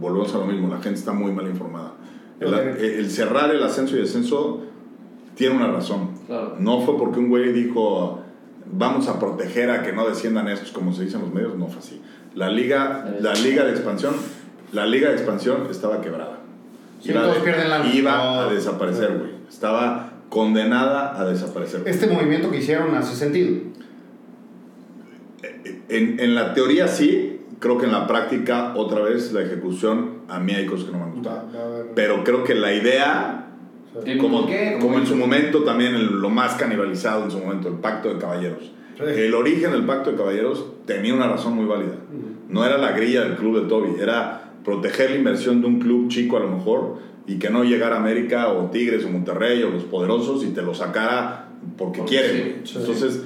volvemos 0.00 0.34
a 0.34 0.38
lo 0.38 0.46
mismo, 0.46 0.68
la 0.68 0.80
gente 0.82 0.98
está 0.98 1.12
muy 1.12 1.30
mal 1.30 1.46
informada. 1.46 1.92
El, 2.40 3.08
cerrar 3.10 3.50
el 3.54 3.62
ascenso 3.62 3.96
y 3.96 4.00
descenso 4.00 4.62
tiene 5.36 5.54
una 5.56 5.68
razón. 5.68 6.10
Claro. 6.26 6.56
No 6.58 6.80
fue 6.80 6.96
porque 6.98 7.20
un 7.20 7.28
güey 7.28 7.52
dijo, 7.52 8.20
vamos 8.72 9.06
a 9.08 9.18
proteger 9.20 9.70
a 9.70 9.82
que 9.84 9.92
no 9.92 10.08
desciendan 10.08 10.48
estos, 10.48 10.72
como 10.72 10.92
se 10.92 11.04
dice 11.04 11.16
en 11.16 11.22
los 11.22 11.32
medios, 11.32 11.56
no 11.56 11.68
fue 11.68 11.78
así. 11.78 12.00
La 12.34 12.48
liga, 12.50 13.16
la 13.20 13.34
liga 13.34 13.64
de 13.64 13.70
expansión, 13.70 14.14
la 14.72 14.86
liga 14.86 15.08
de 15.10 15.14
expansión 15.14 15.66
estaba 15.70 16.00
quebrada. 16.00 16.38
Sí, 17.00 17.12
la- 17.12 17.32
Iba 17.94 18.44
a 18.44 18.52
desaparecer, 18.52 19.16
güey. 19.18 19.30
Estaba 19.48 20.12
condenada 20.28 21.18
a 21.20 21.24
desaparecer. 21.24 21.82
Este 21.86 22.06
movimiento 22.06 22.50
que 22.50 22.58
hicieron 22.58 22.94
hace 22.96 23.16
sentido. 23.16 23.56
En, 25.88 26.20
en 26.20 26.34
la 26.34 26.52
teoría 26.54 26.88
sí, 26.88 27.37
creo 27.58 27.78
que 27.78 27.86
en 27.86 27.92
la 27.92 28.06
práctica, 28.06 28.72
otra 28.76 29.00
vez, 29.00 29.32
la 29.32 29.42
ejecución, 29.42 30.18
a 30.28 30.38
mí 30.38 30.52
hay 30.52 30.66
cosas 30.66 30.86
que 30.86 30.92
no 30.92 30.98
me 30.98 31.04
han 31.04 31.12
gustado. 31.14 31.38
A 31.38 31.94
Pero 31.94 32.22
creo 32.24 32.44
que 32.44 32.54
la 32.54 32.72
idea, 32.72 33.46
¿Tiene 34.04 34.20
como, 34.20 34.46
como 34.80 34.98
en 34.98 35.06
su 35.06 35.16
momento 35.16 35.64
también 35.64 35.94
el- 35.94 36.20
lo 36.20 36.30
más 36.30 36.54
canibalizado 36.54 37.24
en 37.24 37.30
su 37.30 37.38
momento, 37.38 37.68
el 37.68 37.74
pacto 37.74 38.12
de 38.12 38.18
caballeros. 38.20 38.72
Sí. 38.96 39.02
El 39.06 39.34
origen 39.34 39.70
del 39.72 39.84
pacto 39.84 40.10
de 40.12 40.16
caballeros 40.16 40.66
tenía 40.86 41.14
una 41.14 41.28
razón 41.28 41.54
muy 41.54 41.64
válida. 41.66 41.94
No 42.48 42.64
era 42.64 42.78
la 42.78 42.92
grilla 42.92 43.22
del 43.22 43.36
club 43.36 43.62
de 43.62 43.68
Toby, 43.68 44.00
era 44.00 44.52
proteger 44.64 45.10
la 45.10 45.16
inversión 45.16 45.60
de 45.60 45.66
un 45.68 45.78
club 45.80 46.08
chico 46.08 46.36
a 46.36 46.40
lo 46.40 46.48
mejor 46.50 46.96
y 47.26 47.38
que 47.38 47.48
no 47.50 47.62
llegara 47.64 47.96
América 47.96 48.48
o 48.48 48.70
Tigres 48.70 49.04
o 49.04 49.08
Monterrey 49.10 49.62
o 49.62 49.70
los 49.70 49.84
poderosos 49.84 50.44
y 50.44 50.48
te 50.48 50.62
lo 50.62 50.74
sacara 50.74 51.48
porque 51.76 51.98
Porque 52.00 52.16
quieren. 52.16 52.60
sí, 52.64 52.72
sí. 52.72 52.78
Entonces, 52.80 53.22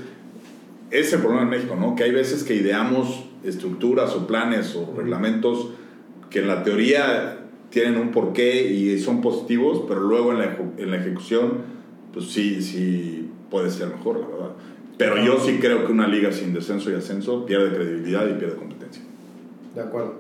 ese 0.91 1.01
es 1.01 1.13
el 1.15 1.21
problema 1.21 1.43
en 1.45 1.51
México, 1.51 1.77
¿no? 1.79 1.95
Que 1.95 2.05
hay 2.05 2.11
veces 2.13 2.45
que 2.45 2.55
ideamos 2.55 3.25
estructuras 3.45 4.15
o 4.15 4.27
planes 4.27 4.75
o 4.77 4.93
reglamentos 4.97 5.71
que 6.31 6.41
en 6.41 6.49
la 6.49 6.63
teoría 6.63 7.39
tienen 7.71 7.97
un 7.97 8.11
porqué 8.11 8.71
y 8.71 8.99
son 8.99 9.21
positivos, 9.21 9.85
pero 9.89 10.01
luego 10.01 10.33
en 10.33 10.39
la, 10.39 10.59
en 10.77 10.91
la 10.91 10.97
ejecución, 10.99 11.59
pues 12.13 12.27
sí, 12.31 12.63
sí 12.63 13.31
puede 13.51 13.71
ser 13.71 13.89
mejor, 13.89 14.21
la 14.21 14.27
verdad. 14.27 14.51
Pero 14.99 15.23
yo 15.25 15.39
sí 15.41 15.59
creo 15.61 15.87
que 15.87 15.93
una 15.93 16.07
liga 16.07 16.33
sin 16.33 16.53
descenso 16.53 16.91
y 16.91 16.95
ascenso 16.95 17.47
pierde 17.47 17.75
credibilidad 17.75 18.29
y 18.29 18.35
pierde 18.35 18.57
competencia. 18.57 19.03
De 19.75 19.81
acuerdo. 19.81 20.15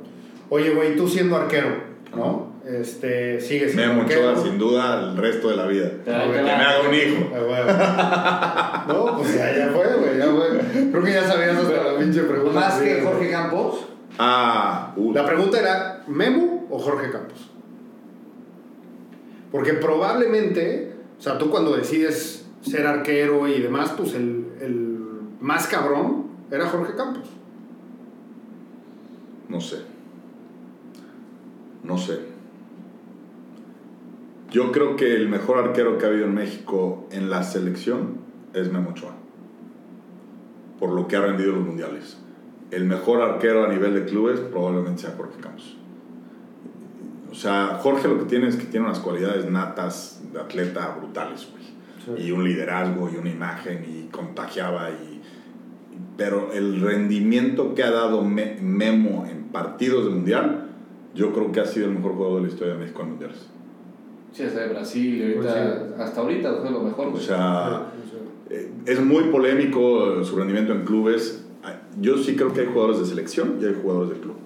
Oye, 0.49 0.74
güey, 0.74 0.97
tú 0.97 1.09
siendo 1.09 1.36
arquero, 1.36 1.77
¿no? 2.16 2.52
Este, 2.66 3.40
sigues 3.40 3.72
siendo 3.72 3.94
Memo. 3.94 4.06
Ochoa, 4.06 4.36
sin 4.36 4.59
duda, 4.59 5.01
el 5.10 5.16
resto 5.16 5.48
de 5.51 5.56
la 5.56 5.66
vida. 5.66 5.90
Que 6.05 6.10
me 6.10 6.51
haga 6.51 6.89
un 6.89 6.94
hijo. 6.94 7.30
Ah. 7.34 8.84
No, 8.86 9.16
pues 9.18 9.34
ya, 9.36 9.56
ya 9.56 9.68
fue, 9.72 9.84
güey, 9.97 10.18
ya 10.18 10.26
fue. 10.26 10.90
Creo 10.90 11.02
que 11.02 11.12
ya 11.12 11.26
sabías 11.26 11.56
hasta 11.56 11.93
la 11.93 11.98
pinche 11.98 12.22
pregunta. 12.22 12.60
Más 12.60 12.74
que 12.78 12.94
güey. 13.01 13.05
Jorge 13.05 13.30
Campos, 13.30 13.86
Ah, 14.18 14.93
uh, 14.97 15.12
La 15.12 15.24
pregunta 15.24 15.59
era, 15.59 16.05
¿Memo 16.06 16.66
o 16.70 16.78
Jorge 16.78 17.10
Campos? 17.10 17.48
Porque 19.51 19.72
probablemente, 19.74 20.94
o 21.18 21.22
sea, 21.22 21.39
tú 21.39 21.51
cuando 21.51 21.76
decides 21.76 22.47
ser 22.60 22.86
arquero 22.86 23.48
y 23.48 23.60
demás, 23.60 23.93
pues 23.97 24.14
el, 24.14 24.47
el 24.60 24.98
más 25.40 25.66
cabrón 25.66 26.26
era 26.51 26.66
Jorge 26.66 26.94
Campos. 26.94 27.24
No 29.48 29.60
sé. 29.60 29.78
No 31.82 31.98
sé. 31.98 32.31
Yo 34.53 34.70
creo 34.70 34.97
que 34.97 35.16
el 35.16 35.29
mejor 35.29 35.59
arquero 35.59 35.97
que 35.99 36.05
ha 36.05 36.09
habido 36.09 36.27
en 36.27 36.35
México 36.35 37.07
en 37.11 37.31
la 37.31 37.43
selección 37.43 38.19
es 38.53 38.70
Memo 38.70 38.91
Ochoa. 38.91 39.15
Por 40.79 40.91
lo 40.93 41.09
que 41.09 41.16
ha 41.16 41.23
rendido 41.23 41.51
en 41.51 41.57
los 41.57 41.66
mundiales. 41.66 42.19
El 42.70 42.85
mejor 42.85 43.23
arquero 43.23 43.65
a 43.65 43.69
nivel 43.69 43.95
de 43.95 44.05
clubes 44.05 44.41
probablemente 44.41 45.03
sea 45.03 45.15
Jorge 45.16 45.41
Campos. 45.41 45.77
O 47.31 47.35
sea, 47.35 47.79
Jorge 47.83 48.09
lo 48.09 48.19
que 48.19 48.24
tiene 48.27 48.49
es 48.49 48.57
que 48.57 48.66
tiene 48.66 48.85
unas 48.87 48.99
cualidades 48.99 49.51
natas 49.51 50.23
de 50.33 50.41
atleta 50.41 50.95
brutales, 50.99 51.49
güey. 51.51 51.62
Sí. 52.19 52.27
Y 52.27 52.31
un 52.33 52.45
liderazgo 52.45 53.09
y 53.11 53.16
una 53.16 53.31
imagen 53.31 53.85
y 53.89 54.09
contagiaba 54.11 54.91
y... 54.91 55.23
Pero 56.19 56.53
el 56.53 56.81
rendimiento 56.81 57.74
que 57.74 57.85
ha 57.85 57.91
dado 57.91 58.23
Me- 58.23 58.59
Memo 58.61 59.27
en 59.31 59.45
partidos 59.45 60.05
de 60.05 60.11
mundial, 60.11 60.69
yo 61.15 61.33
creo 61.33 61.53
que 61.53 61.61
ha 61.61 61.65
sido 61.65 61.87
el 61.87 61.95
mejor 61.95 62.12
jugador 62.12 62.37
de 62.43 62.49
la 62.49 62.53
historia 62.53 62.74
de 62.74 62.81
México 62.81 63.03
en 63.03 63.09
mundiales. 63.09 63.47
Sí, 64.32 64.42
es 64.42 64.54
de 64.54 64.68
Brasil, 64.68 65.22
ahorita, 65.22 65.86
Pues 65.88 66.00
hasta 66.00 66.20
ahorita 66.20 66.54
fue 66.60 66.70
lo 66.70 66.80
mejor, 66.80 67.09
O 67.09 67.16
sea, 67.18 67.92
eh, 68.50 68.70
es 68.86 69.00
muy 69.00 69.24
polémico 69.24 70.24
su 70.24 70.36
rendimiento 70.36 70.72
en 70.72 70.84
clubes. 70.84 71.44
Yo 72.00 72.16
sí 72.16 72.34
creo 72.36 72.52
que 72.52 72.62
hay 72.62 72.66
jugadores 72.66 73.00
de 73.00 73.06
selección 73.06 73.59
y 73.60 73.66
hay 73.66 73.76
jugadores 73.80 74.10
de 74.10 74.20
club. 74.20 74.36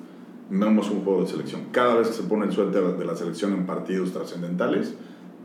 Memo 0.50 0.82
es 0.82 0.90
un 0.90 1.04
juego 1.04 1.22
de 1.22 1.28
selección. 1.28 1.62
Cada 1.72 1.96
vez 1.96 2.08
que 2.08 2.14
se 2.14 2.22
pone 2.24 2.46
el 2.46 2.52
suéter 2.52 2.82
de 2.96 3.04
la 3.04 3.16
selección 3.16 3.52
en 3.52 3.66
partidos 3.66 4.12
trascendentales, 4.12 4.94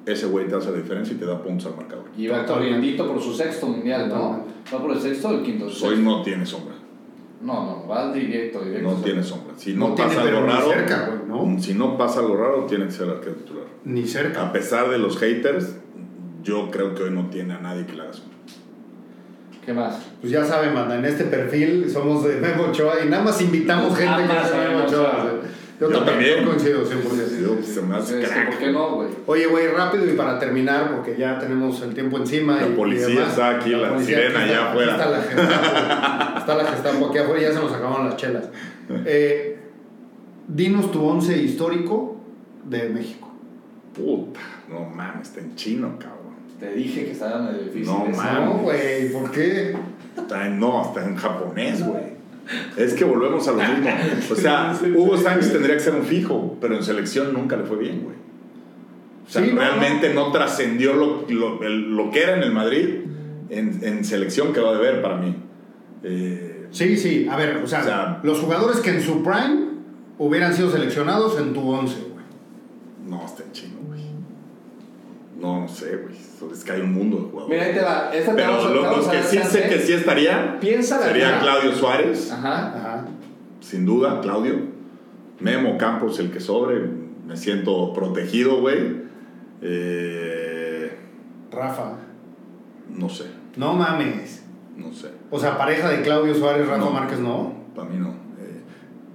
ese 0.05 0.26
güey 0.27 0.47
te 0.47 0.55
hace 0.55 0.72
la 0.72 0.77
diferencia 0.77 1.15
y 1.15 1.18
te 1.18 1.26
da 1.26 1.41
puntos 1.41 1.68
al 1.68 1.76
marcador. 1.76 2.05
Y 2.18 2.27
va 2.27 2.45
corriendito 2.45 3.07
por 3.07 3.22
su 3.22 3.34
sexto 3.34 3.68
mundial, 3.68 4.09
¿no? 4.09 4.45
¿Va 4.73 4.81
por 4.81 4.91
el 4.91 4.99
sexto 4.99 5.30
o 5.30 5.31
el 5.31 5.43
quinto? 5.43 5.68
Hoy 5.84 5.97
no 5.97 6.23
tiene 6.23 6.45
sombra. 6.45 6.70
No, 7.41 7.65
no, 7.65 7.88
va 7.88 8.11
directo, 8.13 8.63
directo. 8.63 8.89
No 8.89 8.95
tiene 8.97 9.23
sombra. 9.23 9.53
Si 9.57 9.73
no, 9.73 9.89
No 9.89 9.95
tiene, 9.95 10.13
pasa 10.13 10.23
ni 10.26 10.31
raro, 10.31 10.69
cerca, 10.69 11.07
güey, 11.07 11.19
¿no? 11.27 11.61
si 11.61 11.73
no 11.73 11.97
pasa 11.97 12.19
algo 12.19 12.38
raro, 12.38 12.65
tiene 12.65 12.85
que 12.85 12.91
ser 12.91 13.07
el 13.07 13.11
arquero 13.11 13.35
titular. 13.35 13.63
Ni 13.84 14.05
cerca. 14.05 14.47
A 14.47 14.51
pesar 14.51 14.89
de 14.89 14.99
los 14.99 15.18
haters, 15.18 15.76
yo 16.43 16.69
creo 16.69 16.93
que 16.93 17.03
hoy 17.03 17.11
no 17.11 17.30
tiene 17.30 17.53
a 17.53 17.59
nadie 17.59 17.85
que 17.85 17.93
le 17.93 18.03
haga 18.03 18.13
sombra. 18.13 18.38
¿Qué 19.65 19.73
más? 19.73 20.01
Pues 20.19 20.31
ya 20.34 20.43
saben, 20.43 20.73
manda, 20.73 20.97
en 20.97 21.05
este 21.05 21.26
perfil 21.26 21.89
somos 21.89 22.23
de 22.23 22.38
Memo 22.38 22.65
Ochoa 22.65 22.95
y 23.05 23.09
nada 23.09 23.23
más 23.23 23.39
invitamos 23.41 23.95
gente 23.95 24.23
que 24.23 24.31
Amas 24.31 24.47
es 24.47 24.53
a 24.53 24.57
de 24.57 24.68
Memo 24.68 24.77
Memo 24.80 24.88
Ochoa. 24.88 25.40
Yo, 25.82 25.90
Yo 25.91 26.03
también, 26.03 26.45
coincido 26.45 26.86
100%. 26.86 27.58
Sí, 27.64 27.74
se 27.74 27.82
me 27.82 27.95
hace 27.95 28.22
Es 28.22 28.30
que, 28.30 28.34
crack. 28.36 28.49
¿Por 28.52 28.58
qué 28.60 28.72
no, 28.72 28.95
güey? 28.98 29.10
Oye, 29.26 29.48
güey, 29.48 29.68
rápido 29.70 30.06
y 30.08 30.14
para 30.16 30.38
terminar, 30.38 30.91
porque 30.95 31.18
ya 31.18 31.40
tenemos 31.40 31.82
el 31.82 31.94
tiempo 31.95 32.18
encima. 32.18 32.58
La 32.62 32.68
y- 32.68 32.72
y 32.72 32.76
policía 32.76 33.08
demás. 33.08 33.30
está 33.30 33.49
aquí, 33.58 33.72
la 33.72 33.90
policía 33.90 34.18
sirena 34.18 34.40
allá 34.44 34.52
está- 34.53 34.70
afuera. 34.70 34.91
Está 34.91 35.10
la 35.10 35.22
Gestapo, 35.22 36.38
está 36.40 36.56
la 36.56 36.64
Gestapo 36.66 37.06
aquí 37.08 37.18
afuera 37.18 37.41
y 37.41 37.44
ya 37.45 37.52
se 37.52 37.60
nos 37.60 37.74
acabaron 37.74 38.06
las 38.06 38.16
chelas. 38.16 38.49
Eh, 39.06 39.58
dinos 40.48 40.91
tu 40.91 41.03
once 41.03 41.36
histórico 41.38 42.18
de 42.66 42.90
México. 42.90 43.32
Puta, 43.95 44.40
no 44.70 44.82
mames, 44.82 45.30
está 45.30 45.40
en 45.40 45.56
chino, 45.56 45.98
cabrón. 45.98 46.36
Te 46.60 46.74
dije 46.74 47.06
que 47.06 47.12
estaba 47.12 47.41
medio 47.41 47.64
difícil. 47.64 47.86
No, 47.88 48.06
eso. 48.08 48.22
man. 48.22 48.45
No, 48.45 48.53
güey, 48.60 49.12
¿por 49.12 49.32
qué? 49.32 49.76
Está 50.18 50.45
en, 50.48 50.60
no, 50.60 50.84
está 50.86 51.03
en 51.06 51.16
japonés, 51.16 51.84
güey. 51.86 52.11
Es 52.77 52.93
que 52.93 53.03
volvemos 53.05 53.47
a 53.47 53.51
lo 53.51 53.57
mismo. 53.57 53.89
O 54.31 54.35
sea, 54.35 54.77
Hugo 54.95 55.18
Sánchez 55.18 55.51
tendría 55.53 55.76
que 55.76 55.81
ser 55.81 55.95
un 55.95 56.03
fijo, 56.03 56.57
pero 56.59 56.76
en 56.76 56.84
selección 56.84 57.34
nunca 57.34 57.55
le 57.55 57.63
fue 57.63 57.77
bien, 57.77 58.01
güey. 58.03 58.15
O 59.26 59.30
sea, 59.30 59.43
Sí, 59.43 59.51
no, 59.53 59.61
realmente 59.61 60.13
no, 60.13 60.31
trascendió 60.31 60.93
lo, 60.93 61.26
lo, 61.30 62.11
que 62.11 62.23
era 62.23 62.35
en 62.38 62.43
el 62.43 62.51
Madrid. 62.51 62.88
En, 63.49 63.80
en 63.84 64.03
selección 64.03 64.51
quedó 64.53 64.73
de 64.73 64.81
ver 64.81 65.01
para 65.01 65.18
mí. 65.18 65.35
Eh, 66.03 66.47
Sí, 66.72 66.95
sí, 66.95 67.27
a 67.30 67.35
ver, 67.35 67.57
o 67.57 67.68
sea, 67.68 67.81
O 67.81 67.84
sea- 67.84 68.19
los 68.23 68.39
jugadores 68.39 68.77
que 68.80 68.91
en 68.91 69.01
su 69.01 69.22
prime 69.23 69.72
hubieran 70.18 70.53
sido 70.53 70.72
seleccionados 70.72 71.38
en 71.38 71.53
tu 71.53 71.69
once, 71.69 71.97
güey. 71.99 72.23
no, 73.09 73.26
está 73.26 73.43
chino, 73.51 73.76
güey. 73.88 73.99
No, 75.41 75.61
no 75.61 75.68
sé, 75.68 75.97
güey. 75.97 76.15
Es 76.53 76.63
que 76.63 76.72
hay 76.72 76.81
un 76.81 76.93
mundo 76.93 77.18
de 77.18 77.23
jugadores. 77.23 77.49
Mira, 77.49 77.65
ahí 77.65 77.73
te 77.73 77.81
va. 77.81 78.11
Esta 78.13 78.31
te 78.31 78.35
Pero 78.38 78.51
vamos 78.51 78.65
a- 78.65 78.69
lo- 78.69 78.81
vamos 78.84 78.97
los 78.97 79.07
a 79.07 79.11
que 79.11 79.23
sí 79.23 79.38
sé 79.39 79.68
que 79.69 79.80
sí 79.80 79.93
estarían 79.93 80.59
Piensa 80.59 80.99
la 80.99 81.05
sería. 81.07 81.39
Claudio 81.39 81.73
Suárez. 81.73 82.31
Ajá. 82.31 82.68
Ajá. 82.77 83.05
Sin 83.59 83.85
duda, 83.85 84.22
Claudio. 84.22 84.55
Memo 85.39 85.77
Campos, 85.77 86.19
el 86.19 86.31
que 86.31 86.39
sobre. 86.39 86.80
Me 87.27 87.35
siento 87.38 87.91
protegido, 87.93 88.59
güey. 88.61 89.01
Eh, 89.61 90.97
Rafa. 91.51 91.93
no 92.89 93.09
sé, 93.09 93.26
No 93.55 93.73
mames. 93.73 94.43
no 94.76 94.91
sé. 94.93 95.09
O 95.30 95.39
sea, 95.39 95.57
pareja 95.57 95.89
de 95.89 96.01
Claudio 96.01 96.34
Suárez, 96.35 96.68
Rafa 96.68 96.80
No. 96.85 96.91
Márquez, 96.91 97.19
¿no? 97.19 97.53
Para 97.76 97.89
mí 97.89 97.97
no. 97.97 98.13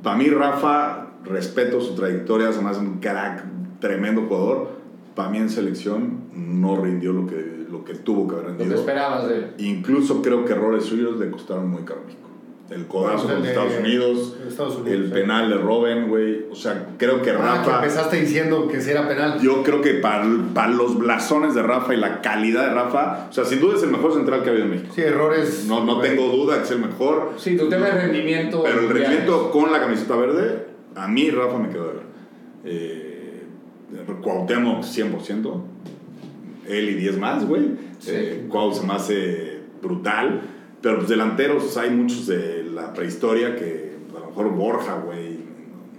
para 0.03 0.17
mí, 0.17 0.29
Rafa, 0.31 1.09
respeto 1.25 1.81
su 1.81 1.95
trayectoria, 1.97 2.49
hace 2.51 2.61
un 2.61 3.01
crack, 3.01 3.43
tremendo 3.81 4.23
jugador. 4.29 4.77
Para 5.17 5.31
mí 5.31 5.39
en 5.39 5.51
selección 5.51 6.21
no 6.33 6.81
rindió 6.81 7.13
lo 7.13 7.27
que, 7.27 7.65
lo 7.69 7.85
que 7.85 7.95
tuvo 7.95 8.29
que 8.29 8.35
haber 8.37 8.51
Lo 8.51 8.53
que 8.53 8.59
rendido. 8.65 8.81
esperabas 8.81 9.29
de 9.29 9.35
él. 9.37 9.47
Incluso 9.59 10.23
creo 10.23 10.45
que 10.45 10.53
errores 10.53 10.85
suyos 10.85 11.19
le 11.19 11.31
costaron 11.31 11.69
muy 11.69 11.83
caro 11.83 12.03
a 12.03 12.07
México. 12.07 12.23
El 12.69 12.87
codazo 12.89 13.29
con 13.29 13.43
de 13.43 13.49
Estados 13.51 13.75
Unidos, 13.79 14.37
Estados 14.49 14.77
Unidos, 14.79 14.99
el 15.01 15.07
sí. 15.07 15.13
penal 15.13 15.49
de 15.49 15.57
Robben, 15.57 16.09
güey. 16.09 16.47
O 16.51 16.55
sea, 16.57 16.89
creo 16.99 17.23
que 17.23 17.31
Ah, 17.31 17.35
que 17.63 17.71
Rafa... 17.71 17.77
empezaste 17.77 18.21
diciendo 18.21 18.67
que 18.67 18.81
si 18.81 18.91
era 18.91 19.07
penal. 19.07 19.39
Yo 19.41 19.63
creo 19.63 19.81
que 19.81 19.95
para, 19.95 20.25
para 20.53 20.73
los 20.73 20.99
blasones 20.99 21.55
de 21.55 21.63
Rafa 21.63 21.95
y 21.95 21.97
la 21.99 22.21
calidad 22.23 22.67
de 22.69 22.75
Rafa, 22.75 23.29
o 23.31 23.33
sea, 23.33 23.45
sin 23.45 23.61
duda 23.61 23.77
es 23.77 23.85
el 23.85 23.91
mejor 23.91 24.13
central 24.15 24.43
que 24.43 24.49
ha 24.49 24.53
habido 24.53 24.65
en 24.67 24.73
México. 24.73 24.93
Sí, 24.95 25.01
errores. 25.03 25.65
No, 25.69 25.85
no 25.85 26.01
tengo 26.01 26.27
duda 26.29 26.57
que 26.59 26.65
es 26.65 26.71
el 26.73 26.81
mejor. 26.81 27.35
Sí, 27.37 27.57
tu 27.57 27.69
tema 27.69 27.87
de 27.87 28.01
rendimiento. 28.03 28.65
Pero 28.65 28.81
el 28.81 28.89
rendimiento 28.89 29.51
con 29.53 29.71
la 29.71 29.79
camiseta 29.81 30.17
verde, 30.17 30.67
a 30.97 31.07
mí 31.07 31.31
Rafa 31.31 31.59
me 31.59 31.69
quedó 31.71 31.87
de 31.87 31.93
ver. 31.93 32.03
Eh, 32.65 33.06
Cuauhtémoc 34.23 34.83
100%. 34.83 35.53
Él 36.69 36.89
y 36.91 36.95
10 36.95 37.19
más, 37.19 37.47
güey. 37.47 37.63
Sí. 37.99 38.11
Eh, 38.13 38.47
Cuau 38.51 38.73
se 38.75 38.85
me 38.87 38.95
hace 38.95 39.61
brutal. 39.83 40.41
Pero 40.83 40.97
pues 40.99 41.09
delanteros 41.09 41.77
hay 41.77 41.91
muchos 41.91 42.27
de 42.27 42.65
la 42.75 42.93
prehistoria 42.93 43.57
que 43.57 43.95
a 44.17 44.21
lo 44.21 44.27
mejor 44.27 44.51
Borja, 44.53 44.97
güey. 45.05 45.37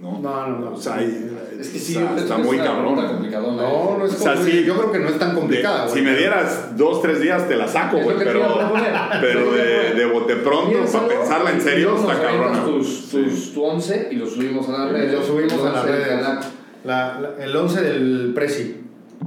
¿no? 0.00 0.20
No, 0.20 0.46
no, 0.46 0.58
no. 0.60 0.70
O 0.72 0.80
sea, 0.80 0.96
hay- 0.96 1.30
Es 1.58 1.68
que 1.70 1.78
sí, 1.80 1.96
está, 1.96 2.16
está 2.16 2.38
muy 2.38 2.56
cabrón. 2.58 2.94
pregunta 2.94 3.08
complicadona, 3.08 3.62
No, 3.62 3.68
¿eh? 3.68 3.96
no 3.98 4.06
es 4.06 4.12
O 4.14 4.16
sea, 4.16 4.36
sí. 4.36 4.62
Yo 4.64 4.76
creo 4.76 4.92
que 4.92 4.98
no 5.00 5.08
es 5.08 5.18
tan 5.18 5.34
complicada, 5.34 5.86
De- 5.86 5.90
si 5.90 6.02
me 6.02 6.14
dieras 6.16 6.76
dos, 6.76 7.02
tres 7.02 7.20
días 7.20 7.48
te 7.48 7.56
la 7.56 7.66
saco, 7.66 7.98
güey. 7.98 8.16
Pero, 8.16 8.70
pero 9.20 9.52
de, 9.52 9.94
de 9.94 10.06
bote 10.06 10.36
pronto, 10.36 10.78
para 10.92 11.08
pensarla 11.08 11.50
en 11.50 11.60
serio, 11.60 11.96
está 11.96 12.22
cabrón. 12.22 12.64
Tus, 12.64 13.08
tus, 13.10 13.52
tu 13.54 13.64
11 13.64 14.08
y 14.12 14.16
lo 14.16 14.26
subimos 14.26 14.68
a 14.68 14.72
las 14.72 14.92
redes. 14.92 15.12
Lo 15.14 15.22
subimos 15.24 15.64
a 15.64 15.82
redes. 15.82 16.06
canal. 16.08 16.40
La- 16.84 17.20
la- 17.20 17.44
el 17.44 17.54
11 17.56 17.80
del 17.82 18.32
Prezi. 18.34 18.76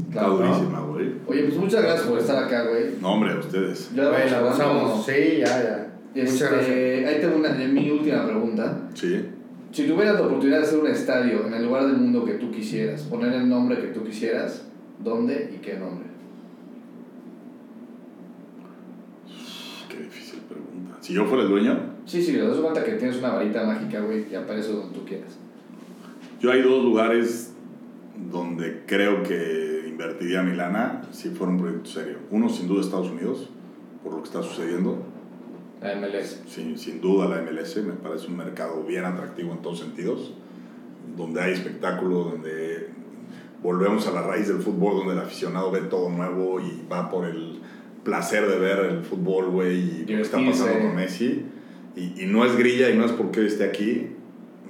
Está 0.09 0.21
¿no? 0.27 0.37
durísima, 0.37 0.79
güey. 0.81 1.11
Oye, 1.27 1.43
pues 1.43 1.55
muchas 1.57 1.81
gracias 1.83 2.07
por 2.07 2.17
estar 2.19 2.43
acá, 2.43 2.63
güey. 2.69 2.95
No, 3.01 3.13
hombre, 3.13 3.37
ustedes. 3.37 3.91
Ya 3.95 4.07
Güey, 4.09 4.29
la 4.29 4.41
gozamos. 4.41 5.05
Sí, 5.05 5.37
ya, 5.39 5.45
ya. 5.63 5.87
Muchas 6.15 6.33
Este, 6.41 6.45
gracias. 6.55 7.07
ahí 7.15 7.21
tengo 7.21 7.35
una, 7.37 7.49
mi 7.49 7.89
última 7.91 8.25
pregunta. 8.25 8.89
Sí. 8.93 9.25
Si 9.71 9.87
tuvieras 9.87 10.15
la 10.15 10.21
oportunidad 10.25 10.57
de 10.59 10.63
hacer 10.63 10.79
un 10.79 10.87
estadio 10.87 11.45
en 11.47 11.53
el 11.53 11.63
lugar 11.65 11.87
del 11.87 11.97
mundo 11.97 12.25
que 12.25 12.33
tú 12.33 12.51
quisieras, 12.51 13.03
poner 13.03 13.31
el 13.33 13.47
nombre 13.47 13.79
que 13.79 13.87
tú 13.87 14.03
quisieras, 14.03 14.65
¿dónde 14.99 15.51
y 15.55 15.59
qué 15.59 15.77
nombre? 15.77 16.07
Qué 19.89 19.97
difícil 20.03 20.39
pregunta. 20.49 20.97
Si 21.01 21.13
yo 21.13 21.25
fuera 21.25 21.43
el 21.43 21.49
dueño, 21.49 21.91
Sí, 22.05 22.21
sí, 22.21 22.33
te 22.33 22.39
das 22.45 22.57
cuenta 22.57 22.83
que 22.83 22.93
tienes 22.93 23.17
una 23.17 23.29
varita 23.33 23.63
mágica, 23.63 24.01
güey, 24.01 24.25
y 24.29 24.35
aparece 24.35 24.73
donde 24.73 24.93
tú 24.97 25.05
quieras. 25.05 25.37
Yo 26.41 26.51
hay 26.51 26.61
dos 26.63 26.83
lugares 26.83 27.53
donde 28.31 28.83
creo 28.87 29.21
que 29.21 29.85
invertiría 29.87 30.41
mi 30.41 30.55
lana 30.55 31.03
si 31.11 31.29
fuera 31.29 31.51
un 31.51 31.59
proyecto 31.59 31.89
serio. 31.89 32.17
Uno, 32.31 32.49
sin 32.49 32.67
duda, 32.67 32.81
Estados 32.81 33.11
Unidos, 33.11 33.49
por 34.03 34.13
lo 34.13 34.19
que 34.19 34.25
está 34.25 34.41
sucediendo. 34.41 35.03
La 35.81 35.95
MLS. 35.95 36.41
Sin, 36.47 36.77
sin 36.77 36.99
duda, 36.99 37.27
la 37.27 37.41
MLS 37.43 37.77
me 37.77 37.93
parece 37.93 38.27
un 38.27 38.37
mercado 38.37 38.83
bien 38.83 39.05
atractivo 39.05 39.51
en 39.51 39.61
todos 39.61 39.79
sentidos, 39.79 40.33
donde 41.15 41.41
hay 41.41 41.53
espectáculo, 41.53 42.23
donde 42.23 42.89
volvemos 43.61 44.07
a 44.07 44.11
la 44.11 44.23
raíz 44.23 44.47
del 44.47 44.57
fútbol, 44.57 44.97
donde 44.97 45.13
el 45.13 45.19
aficionado 45.19 45.69
ve 45.69 45.81
todo 45.81 46.09
nuevo 46.09 46.59
y 46.59 46.83
va 46.91 47.11
por 47.11 47.25
el 47.25 47.59
placer 48.03 48.47
de 48.47 48.57
ver 48.57 48.79
el 48.79 49.03
fútbol, 49.03 49.51
güey, 49.51 49.77
y 49.77 49.99
lo 50.01 50.07
que 50.07 50.21
está 50.21 50.43
pasando 50.43 50.79
con 50.79 50.95
Messi. 50.95 51.45
Y, 51.95 52.23
y 52.23 52.25
no 52.25 52.45
es 52.45 52.55
grilla 52.57 52.89
y 52.89 52.97
no 52.97 53.05
es 53.05 53.11
porque 53.11 53.45
esté 53.45 53.63
aquí. 53.65 54.15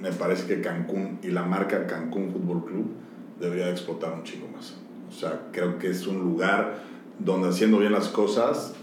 Me 0.02 0.10
parece 0.10 0.46
que 0.48 0.60
Cancún 0.60 1.18
y 1.22 1.28
la 1.28 1.44
marca 1.44 1.86
Cancún 1.86 2.30
Fútbol 2.32 2.64
Club 2.64 2.86
debería 3.40 3.66
de 3.66 3.72
explotar 3.72 4.12
un 4.12 4.24
chingo 4.24 4.48
más. 4.48 4.74
O 5.08 5.12
sea, 5.12 5.42
creo 5.52 5.78
que 5.78 5.90
es 5.90 6.06
un 6.08 6.18
lugar 6.18 6.80
donde 7.20 7.48
haciendo 7.50 7.78
bien 7.78 7.92
las 7.92 8.08
cosas, 8.08 8.74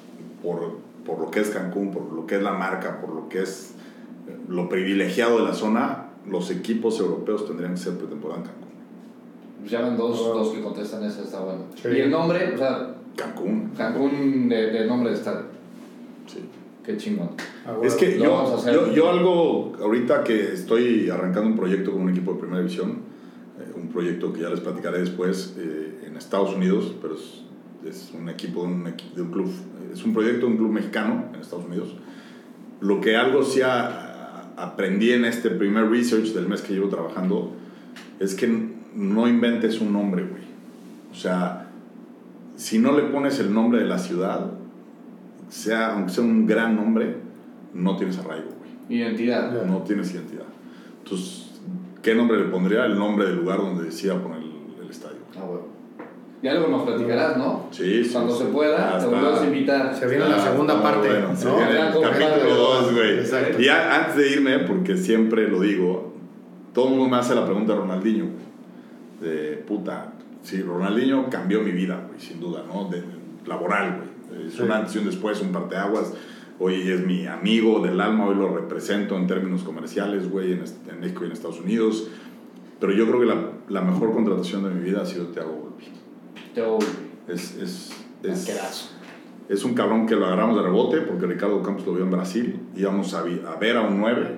por, 0.41 0.77
por 1.05 1.19
lo 1.19 1.29
que 1.29 1.41
es 1.41 1.49
Cancún, 1.49 1.91
por 1.91 2.11
lo 2.13 2.25
que 2.25 2.35
es 2.37 2.41
la 2.41 2.53
marca, 2.53 3.01
por 3.01 3.13
lo 3.13 3.27
que 3.27 3.41
es 3.41 3.73
eh, 4.29 4.37
lo 4.47 4.69
privilegiado 4.69 5.39
de 5.39 5.43
la 5.45 5.53
zona, 5.53 6.05
los 6.25 6.49
equipos 6.51 6.99
europeos 7.01 7.45
tendrían 7.45 7.73
que 7.73 7.79
ser 7.81 7.97
pretemporada 7.97 8.39
en 8.41 8.45
Cancún. 8.45 8.69
Pues 9.59 9.71
llaman 9.71 9.97
dos, 9.97 10.21
Oh. 10.21 10.33
dos 10.35 10.53
que 10.53 10.61
contestan 10.61 11.03
esa, 11.03 11.21
está 11.21 11.41
bueno. 11.41 11.63
Sí. 11.75 11.89
Y 11.89 11.99
el 11.99 12.11
nombre, 12.11 12.53
o 12.53 12.57
sea, 12.57 12.95
Cancún. 13.17 13.71
Cancún 13.75 14.47
de, 14.47 14.67
de 14.71 14.85
nombre 14.87 15.09
de 15.11 15.17
estadio. 15.17 15.41
Sí. 16.27 16.45
Qué 16.89 16.97
chingón. 16.97 17.29
Ah, 17.67 17.73
güey. 17.73 17.87
Es 17.87 17.93
que 17.93 18.17
yo, 18.17 18.31
vamos 18.31 18.51
a 18.51 18.55
hacer. 18.55 18.73
yo, 18.73 18.91
yo 18.91 19.09
algo, 19.11 19.73
ahorita 19.79 20.23
que 20.23 20.53
estoy 20.53 21.07
arrancando 21.09 21.49
un 21.51 21.55
proyecto 21.55 21.91
con 21.91 22.01
un 22.01 22.09
equipo 22.09 22.33
de 22.33 22.39
primera 22.39 22.59
división, 22.61 22.99
eh, 23.59 23.71
un 23.79 23.89
proyecto 23.89 24.33
que 24.33 24.41
ya 24.41 24.49
les 24.49 24.59
platicaré 24.59 24.97
después 24.99 25.55
eh, 25.59 26.05
en 26.07 26.17
Estados 26.17 26.55
Unidos, 26.55 26.95
pero 26.99 27.13
es, 27.13 27.43
es 27.87 28.11
un 28.19 28.27
equipo 28.27 28.61
de 28.63 28.67
un, 28.69 28.83
de 29.15 29.21
un 29.21 29.29
club, 29.31 29.51
es 29.93 30.03
un 30.03 30.13
proyecto 30.13 30.47
de 30.47 30.51
un 30.53 30.57
club 30.57 30.71
mexicano 30.71 31.25
en 31.31 31.39
Estados 31.41 31.65
Unidos. 31.65 31.95
Lo 32.81 32.99
que 33.01 33.15
algo 33.15 33.43
sí 33.43 33.61
a- 33.61 33.85
a- 33.85 34.53
aprendí 34.57 35.11
en 35.11 35.25
este 35.25 35.51
primer 35.51 35.91
research 35.91 36.33
del 36.33 36.47
mes 36.49 36.61
que 36.63 36.73
llevo 36.73 36.89
trabajando 36.89 37.51
es 38.19 38.33
que 38.33 38.47
no 38.95 39.27
inventes 39.27 39.79
un 39.79 39.93
nombre, 39.93 40.23
güey. 40.23 40.41
O 41.11 41.15
sea, 41.15 41.69
si 42.55 42.79
no 42.79 42.93
le 42.97 43.03
pones 43.03 43.39
el 43.39 43.53
nombre 43.53 43.79
de 43.79 43.85
la 43.85 43.99
ciudad, 43.99 44.53
sea, 45.49 45.93
aunque 45.93 46.11
sea 46.13 46.23
un 46.23 46.45
gran 46.45 46.75
nombre, 46.75 47.17
no 47.73 47.95
tienes 47.97 48.17
arraigo, 48.19 48.49
güey. 48.59 48.99
Identidad. 48.99 49.65
No 49.65 49.79
tienes 49.83 50.13
identidad. 50.13 50.45
Entonces, 51.03 51.51
¿qué 52.01 52.15
nombre 52.15 52.37
le 52.39 52.45
pondría? 52.45 52.85
El 52.85 52.97
nombre 52.97 53.25
del 53.25 53.37
lugar 53.37 53.57
donde 53.59 53.83
decida 53.85 54.15
poner 54.21 54.39
el, 54.39 54.83
el 54.83 54.89
estadio. 54.89 55.17
Ah, 55.37 55.43
huevo. 55.43 55.67
Ya 56.41 56.53
luego 56.53 56.69
nos 56.69 56.83
platicarás, 56.83 57.35
¿no? 57.37 57.65
Sí, 57.71 58.03
sí, 58.05 58.11
Cuando 58.13 58.33
sí. 58.33 58.43
se 58.43 58.49
pueda, 58.49 58.95
Ah, 58.95 58.99
te 58.99 59.05
volvemos 59.07 59.41
a 59.41 59.45
invitar. 59.45 59.93
Se 59.93 60.07
viene 60.07 60.29
la 60.29 60.37
Ah, 60.37 60.39
segunda 60.39 60.75
está 60.75 60.83
parte. 60.91 61.07
bueno, 61.09 61.35
se 61.35 61.45
¿no? 61.45 61.55
viene 61.57 61.73
Ya, 61.73 61.87
el 61.89 61.93
capítulo 62.01 62.11
cada- 62.39 62.81
2, 62.81 62.93
güey. 62.93 63.19
Exacto. 63.19 63.61
Y 63.61 63.65
ya 63.65 63.95
antes 63.95 64.15
de 64.15 64.31
irme, 64.31 64.59
porque 64.59 64.95
siempre 64.95 65.49
lo 65.49 65.59
digo, 65.59 66.13
todo 66.73 66.85
el 66.85 66.91
mundo 66.95 67.09
me 67.09 67.17
hace 67.17 67.35
la 67.35 67.43
pregunta 67.45 67.73
de 67.73 67.79
Ronaldinho, 67.79 68.25
güey. 68.25 69.29
De 69.33 69.57
puta, 69.57 70.13
sí, 70.41 70.61
Ronaldinho 70.61 71.29
cambió 71.29 71.61
mi 71.61 71.71
vida, 71.71 72.01
güey, 72.07 72.19
sin 72.21 72.39
duda, 72.39 72.63
¿no? 72.65 72.85
De, 72.89 73.03
laboral, 73.45 73.97
güey. 73.97 74.08
Es 74.45 74.53
Sí. 74.53 74.61
un 74.61 74.71
antes 74.71 74.95
y 74.95 74.99
un 74.99 75.05
después, 75.05 75.41
un 75.41 75.51
parteaguas. 75.51 76.13
Hoy 76.59 76.89
es 76.91 77.05
mi 77.05 77.25
amigo 77.25 77.79
del 77.79 77.99
alma, 78.01 78.25
hoy 78.27 78.35
lo 78.35 78.53
represento 78.55 79.15
en 79.15 79.27
términos 79.27 79.63
comerciales, 79.63 80.29
güey, 80.29 80.53
en, 80.53 80.63
en 80.89 80.99
México 80.99 81.23
y 81.23 81.27
en 81.27 81.31
Estados 81.31 81.59
Unidos. 81.61 82.09
Pero 82.79 82.91
yo 82.93 83.07
creo 83.07 83.19
que 83.21 83.25
la, 83.25 83.35
la 83.69 83.81
mejor 83.81 84.13
contratación 84.13 84.63
de 84.63 84.69
mi 84.71 84.81
vida 84.83 85.01
ha 85.01 85.05
sido 85.05 85.27
Thiago 85.27 85.51
Volpi. 85.51 85.85
Yo, 86.55 86.77
Es, 87.27 87.55
es, 87.57 87.91
es, 88.23 88.49
Arquerazo. 88.49 88.89
es 89.47 89.63
un 89.63 89.73
cabrón 89.73 90.05
que 90.05 90.15
lo 90.15 90.25
agarramos 90.25 90.55
de 90.57 90.63
rebote 90.63 91.01
porque 91.01 91.25
Ricardo 91.27 91.61
Campos 91.63 91.85
lo 91.85 91.93
vio 91.93 92.03
en 92.03 92.11
Brasil. 92.11 92.59
Íbamos 92.75 93.13
a, 93.13 93.19
a 93.21 93.55
ver 93.59 93.77
a 93.77 93.81
un 93.81 93.99
9 93.99 94.35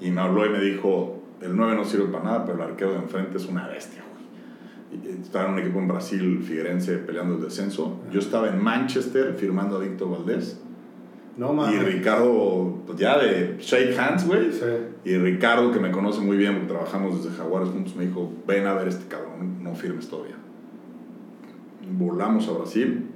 y 0.00 0.10
me 0.10 0.20
habló 0.20 0.44
y 0.44 0.50
me 0.50 0.60
dijo, 0.60 1.22
el 1.40 1.56
9 1.56 1.74
no 1.76 1.84
sirve 1.84 2.06
para 2.06 2.24
nada, 2.24 2.44
pero 2.44 2.58
el 2.62 2.70
arquero 2.70 2.92
de 2.92 2.98
enfrente 2.98 3.36
es 3.38 3.46
una 3.46 3.66
bestia, 3.68 4.02
Estaba 5.22 5.46
en 5.48 5.52
un 5.54 5.58
equipo 5.60 5.78
en 5.78 5.88
Brasil, 5.88 6.42
Figuerense, 6.42 6.98
peleando 6.98 7.36
el 7.36 7.42
descenso. 7.42 8.00
Yo 8.12 8.18
estaba 8.20 8.48
en 8.48 8.62
Manchester 8.62 9.34
firmando 9.34 9.76
a 9.76 9.80
Víctor 9.80 10.10
Valdés. 10.10 10.60
No 11.36 11.52
Y 11.52 11.56
mames. 11.56 11.84
Ricardo, 11.84 12.82
pues 12.86 12.98
ya 12.98 13.16
de 13.18 13.56
shake 13.58 13.98
hands, 13.98 14.26
güey. 14.26 14.52
Sí. 14.52 14.66
Y 15.04 15.16
Ricardo, 15.16 15.72
que 15.72 15.80
me 15.80 15.90
conoce 15.90 16.20
muy 16.20 16.36
bien 16.36 16.52
porque 16.54 16.68
trabajamos 16.68 17.24
desde 17.24 17.34
Jaguares 17.36 17.70
juntos, 17.70 17.96
me 17.96 18.06
dijo, 18.06 18.30
ven 18.46 18.66
a 18.66 18.74
ver 18.74 18.88
este 18.88 19.06
cabrón, 19.08 19.62
no 19.64 19.74
firmes 19.74 20.08
todavía. 20.08 20.36
Volamos 21.98 22.46
a 22.48 22.52
Brasil, 22.52 23.06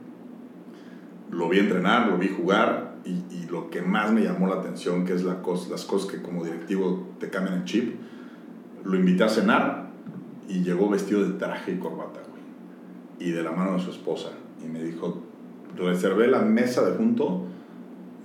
lo 1.31 1.49
vi 1.49 1.59
entrenar, 1.59 2.09
lo 2.09 2.19
vi 2.19 2.29
jugar 2.29 2.97
y, 3.05 3.11
y 3.31 3.47
lo 3.51 3.71
que 3.71 3.83
más 3.83 4.13
me 4.13 4.23
llamó 4.23 4.49
la 4.49 4.57
atención, 4.57 5.05
que 5.05 5.13
es 5.13 5.23
la 5.23 5.43
cos- 5.43 5.69
las 5.71 5.85
cosas 5.85 6.11
que 6.11 6.21
como 6.23 6.43
directivo 6.45 7.07
te 7.21 7.29
cambian 7.31 7.59
el 7.59 7.65
chip, 7.65 7.95
lo 8.85 8.97
invité 8.97 9.25
a 9.25 9.29
cenar 9.29 9.86
y 10.49 10.63
llegó 10.63 10.89
vestido 10.89 11.25
de 11.25 11.39
traje 11.39 11.73
y 11.73 11.79
corbata, 11.79 12.21
güey. 12.29 13.29
Y 13.29 13.33
de 13.33 13.43
la 13.43 13.53
mano 13.53 13.77
de 13.77 13.83
su 13.83 13.91
esposa. 13.91 14.31
Y 14.65 14.69
me 14.69 14.83
dijo, 14.83 15.23
reservé 15.77 16.29
la 16.29 16.41
mesa 16.41 16.89
de 16.89 16.97
junto 16.97 17.45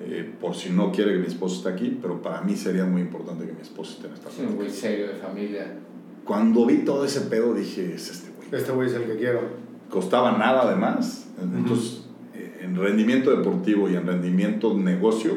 eh, 0.04 0.34
por 0.40 0.56
si 0.56 0.72
no 0.72 0.92
quiere 0.92 1.14
que 1.14 1.20
mi 1.20 1.28
esposo 1.28 1.58
esté 1.58 1.70
aquí, 1.70 1.98
pero 2.02 2.22
para 2.22 2.42
mí 2.42 2.56
sería 2.56 2.86
muy 2.86 3.02
importante 3.02 3.46
que 3.46 3.54
mi 3.54 3.62
esposo 3.62 3.94
esté 3.94 4.08
en 4.08 4.14
esta 4.14 4.30
Es 4.30 4.40
un 4.40 4.56
güey 4.56 4.70
serio 4.70 5.08
de 5.08 5.14
familia. 5.14 5.78
Cuando 6.26 6.66
vi 6.66 6.80
todo 6.80 7.06
ese 7.06 7.22
pedo 7.22 7.54
dije, 7.54 7.94
es 7.94 8.10
este 8.10 8.32
güey. 8.36 8.48
Este 8.52 8.72
güey 8.72 8.88
es 8.88 8.96
el 8.96 9.04
que 9.04 9.18
quiero. 9.18 9.42
Costaba 9.90 10.38
nada 10.38 10.64
además. 10.64 11.30
Entonces, 11.40 12.06
eh, 12.34 12.62
en 12.62 12.76
rendimiento 12.76 13.36
deportivo 13.36 13.90
y 13.90 13.96
en 13.96 14.08
rendimiento 14.08 14.78
negocio, 14.78 15.34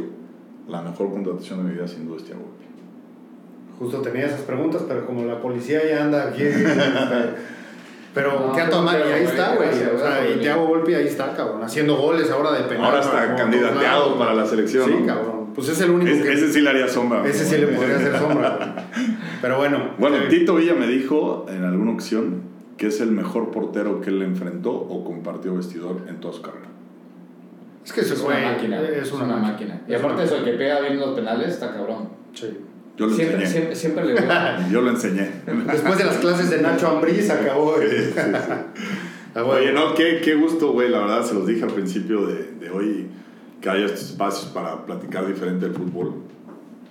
la 0.69 0.83
mejor 0.83 1.11
contratación 1.11 1.59
de 1.59 1.71
mi 1.71 1.75
vida 1.75 1.89
sin 1.89 2.07
duda 2.07 2.19
es 2.19 2.29
Volpi. 2.29 2.65
Justo 3.79 4.01
tenía 4.03 4.27
esas 4.27 4.43
preguntas, 4.43 4.83
pero 4.87 5.05
como 5.07 5.25
la 5.25 5.41
policía 5.41 5.81
ya 5.89 6.05
anda 6.05 6.29
aquí. 6.29 6.43
pero 8.15 8.47
No, 8.49 8.53
qué 8.53 8.61
a 8.61 8.69
toda 8.71 8.83
madre, 8.83 9.11
y 9.11 9.13
ahí 9.13 9.25
está, 9.25 9.57
güey, 9.57 9.69
O 9.69 9.99
sea, 9.99 10.29
y 10.29 10.39
Thiago 10.39 10.67
Volpi 10.67 10.95
ahí 10.95 11.07
está, 11.09 11.35
cabrón. 11.35 11.63
Haciendo 11.63 11.97
goles 11.97 12.31
ahora 12.31 12.53
de 12.53 12.65
penal. 12.65 12.85
Ahora 12.87 13.01
como 13.01 13.13
está 13.13 13.27
todos 13.27 13.41
candidateado 13.41 14.19
para 14.19 14.35
la 14.35 14.47
selección. 14.47 14.87
Sí, 14.89 14.97
¿no? 15.01 15.07
cabrón. 15.07 15.45
Pues 15.55 15.69
es 15.69 15.81
el 15.81 15.91
único 15.91 16.11
Es- 16.11 16.23
que. 16.23 16.33
ese 16.33 16.53
sí 16.53 16.61
le 16.61 16.71
haría 16.71 16.89
sombra. 16.89 17.27
ese 17.27 17.45
sí 17.45 17.59
le 17.59 17.69
podría 17.69 17.97
hacer 17.97 18.19
sombra. 18.19 18.87
Pero 19.41 19.57
bueno. 19.59 19.91
Bueno, 19.99 20.17
eh, 20.17 20.27
Tito 20.29 20.55
Villa 20.57 20.75
me 20.75 20.87
dijo 20.87 21.47
en 21.49 21.65
alguna 21.65 21.93
ocasión 21.93 22.43
que 22.77 22.89
es 22.89 23.01
el 23.01 23.11
mejor 23.13 23.51
portero 23.51 24.01
que 24.01 24.11
él 24.11 24.23
enfrentó 24.23 24.73
o 24.73 25.05
compartió 25.05 25.55
vestidor 25.55 26.03
en 26.09 26.21
toda 26.21 26.35
su 26.35 26.43
carrera. 26.43 26.67
Es 27.85 27.93
que 27.93 28.01
ese 28.01 28.15
Es 28.15 28.21
una 28.21 28.35
güey 28.35 28.45
máquina. 28.47 28.81
Es 28.81 29.13
una, 29.13 29.37
máquina. 29.37 29.83
Y 29.87 29.95
aparte 29.95 30.21
de 30.23 30.27
eso, 30.27 30.37
el 30.37 30.45
que 30.45 30.53
pega 30.53 30.81
bien 30.81 30.99
los 30.99 31.11
penales 31.15 31.49
está 31.49 31.73
cabrón. 31.73 32.09
Sí. 32.33 32.57
Yo 32.97 33.07
lo 33.07 33.15
Siempre, 33.15 33.37
enseñé. 33.43 33.51
siempre, 33.53 33.77
siempre 33.77 34.05
le 34.05 34.15
veo. 34.15 34.25
Yo 34.71 34.81
lo 34.81 34.91
enseñé. 34.91 35.29
Después 35.73 35.99
de 35.99 36.05
las 36.05 36.17
clases 36.19 36.51
de 36.51 36.63
Nacho 36.63 36.89
Ambriz 36.89 37.29
acabó. 37.31 37.73
güey. 37.73 37.89
Ah, 39.35 39.43
güey. 39.43 39.65
Oye, 39.65 39.73
no, 39.73 39.95
qué, 39.95 40.21
qué 40.23 40.35
gusto, 40.37 40.73
güey. 40.73 40.89
La 40.91 41.01
verdad, 41.01 41.25
se 41.25 41.35
los 41.35 41.47
dije 41.47 41.65
al 41.65 41.73
principio 41.73 42.25
de, 42.27 42.53
de 42.61 42.71
hoy 42.71 43.09
que 43.61 43.69
haya 43.69 43.87
estos 43.87 44.11
espacios 44.11 44.47
para 44.53 44.87
platicar 44.87 45.27
diferente 45.27 45.67
del 45.67 45.75
fútbol. 45.75 46.15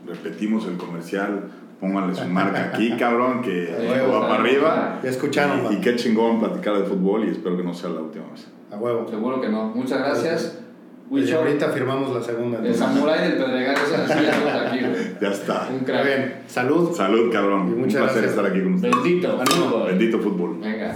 Repetimos 0.05 0.65
el 0.67 0.75
comercial, 0.75 1.43
pónganle 1.79 2.15
su 2.15 2.25
marca 2.25 2.71
aquí, 2.73 2.91
cabrón, 2.99 3.41
que 3.41 3.67
Sí, 3.67 3.85
esto 3.87 4.11
va 4.11 4.19
sea, 4.19 4.27
para 4.27 4.41
arriba. 4.43 4.99
Ya 5.03 5.09
escucharon, 5.09 5.71
Y, 5.71 5.75
y 5.75 5.79
qué 5.79 5.95
chingón 5.95 6.39
platicar 6.39 6.77
de 6.79 6.83
fútbol 6.83 7.25
y 7.25 7.29
espero 7.31 7.55
que 7.55 7.63
no 7.63 7.73
sea 7.73 7.91
la 7.91 8.01
última 8.01 8.25
vez. 8.31 8.45
A 8.71 8.75
huevo. 8.75 9.07
Seguro 9.09 9.39
que 9.39 9.47
no. 9.47 9.65
Muchas 9.69 9.99
gracias. 9.99 10.59
Y 11.15 11.31
ahorita 11.31 11.69
firmamos 11.69 12.13
la 12.15 12.21
segunda. 12.23 12.59
el 12.59 12.73
samurái 12.75 13.29
del 13.29 13.37
Pedregal, 13.37 13.75
así 13.75 14.25
estamos 14.25 14.67
aquí, 14.67 14.79
güey. 14.79 14.93
Ya 15.21 15.29
está. 15.29 15.67
Un 15.71 15.79
crack. 15.85 16.05
bien. 16.05 16.33
Salud. 16.47 16.93
Salud, 16.95 17.31
cabrón. 17.31 17.69
Y 17.69 17.73
Un 17.73 17.79
muchas 17.81 18.01
placer 18.01 18.23
gracias. 18.23 18.31
estar 18.31 18.45
aquí 18.45 18.63
con 18.63 18.73
ustedes. 18.75 18.95
Bendito. 18.95 19.39
fútbol. 19.45 19.87
Bendito 19.87 20.19
fútbol. 20.19 20.57
Venga. 20.59 20.95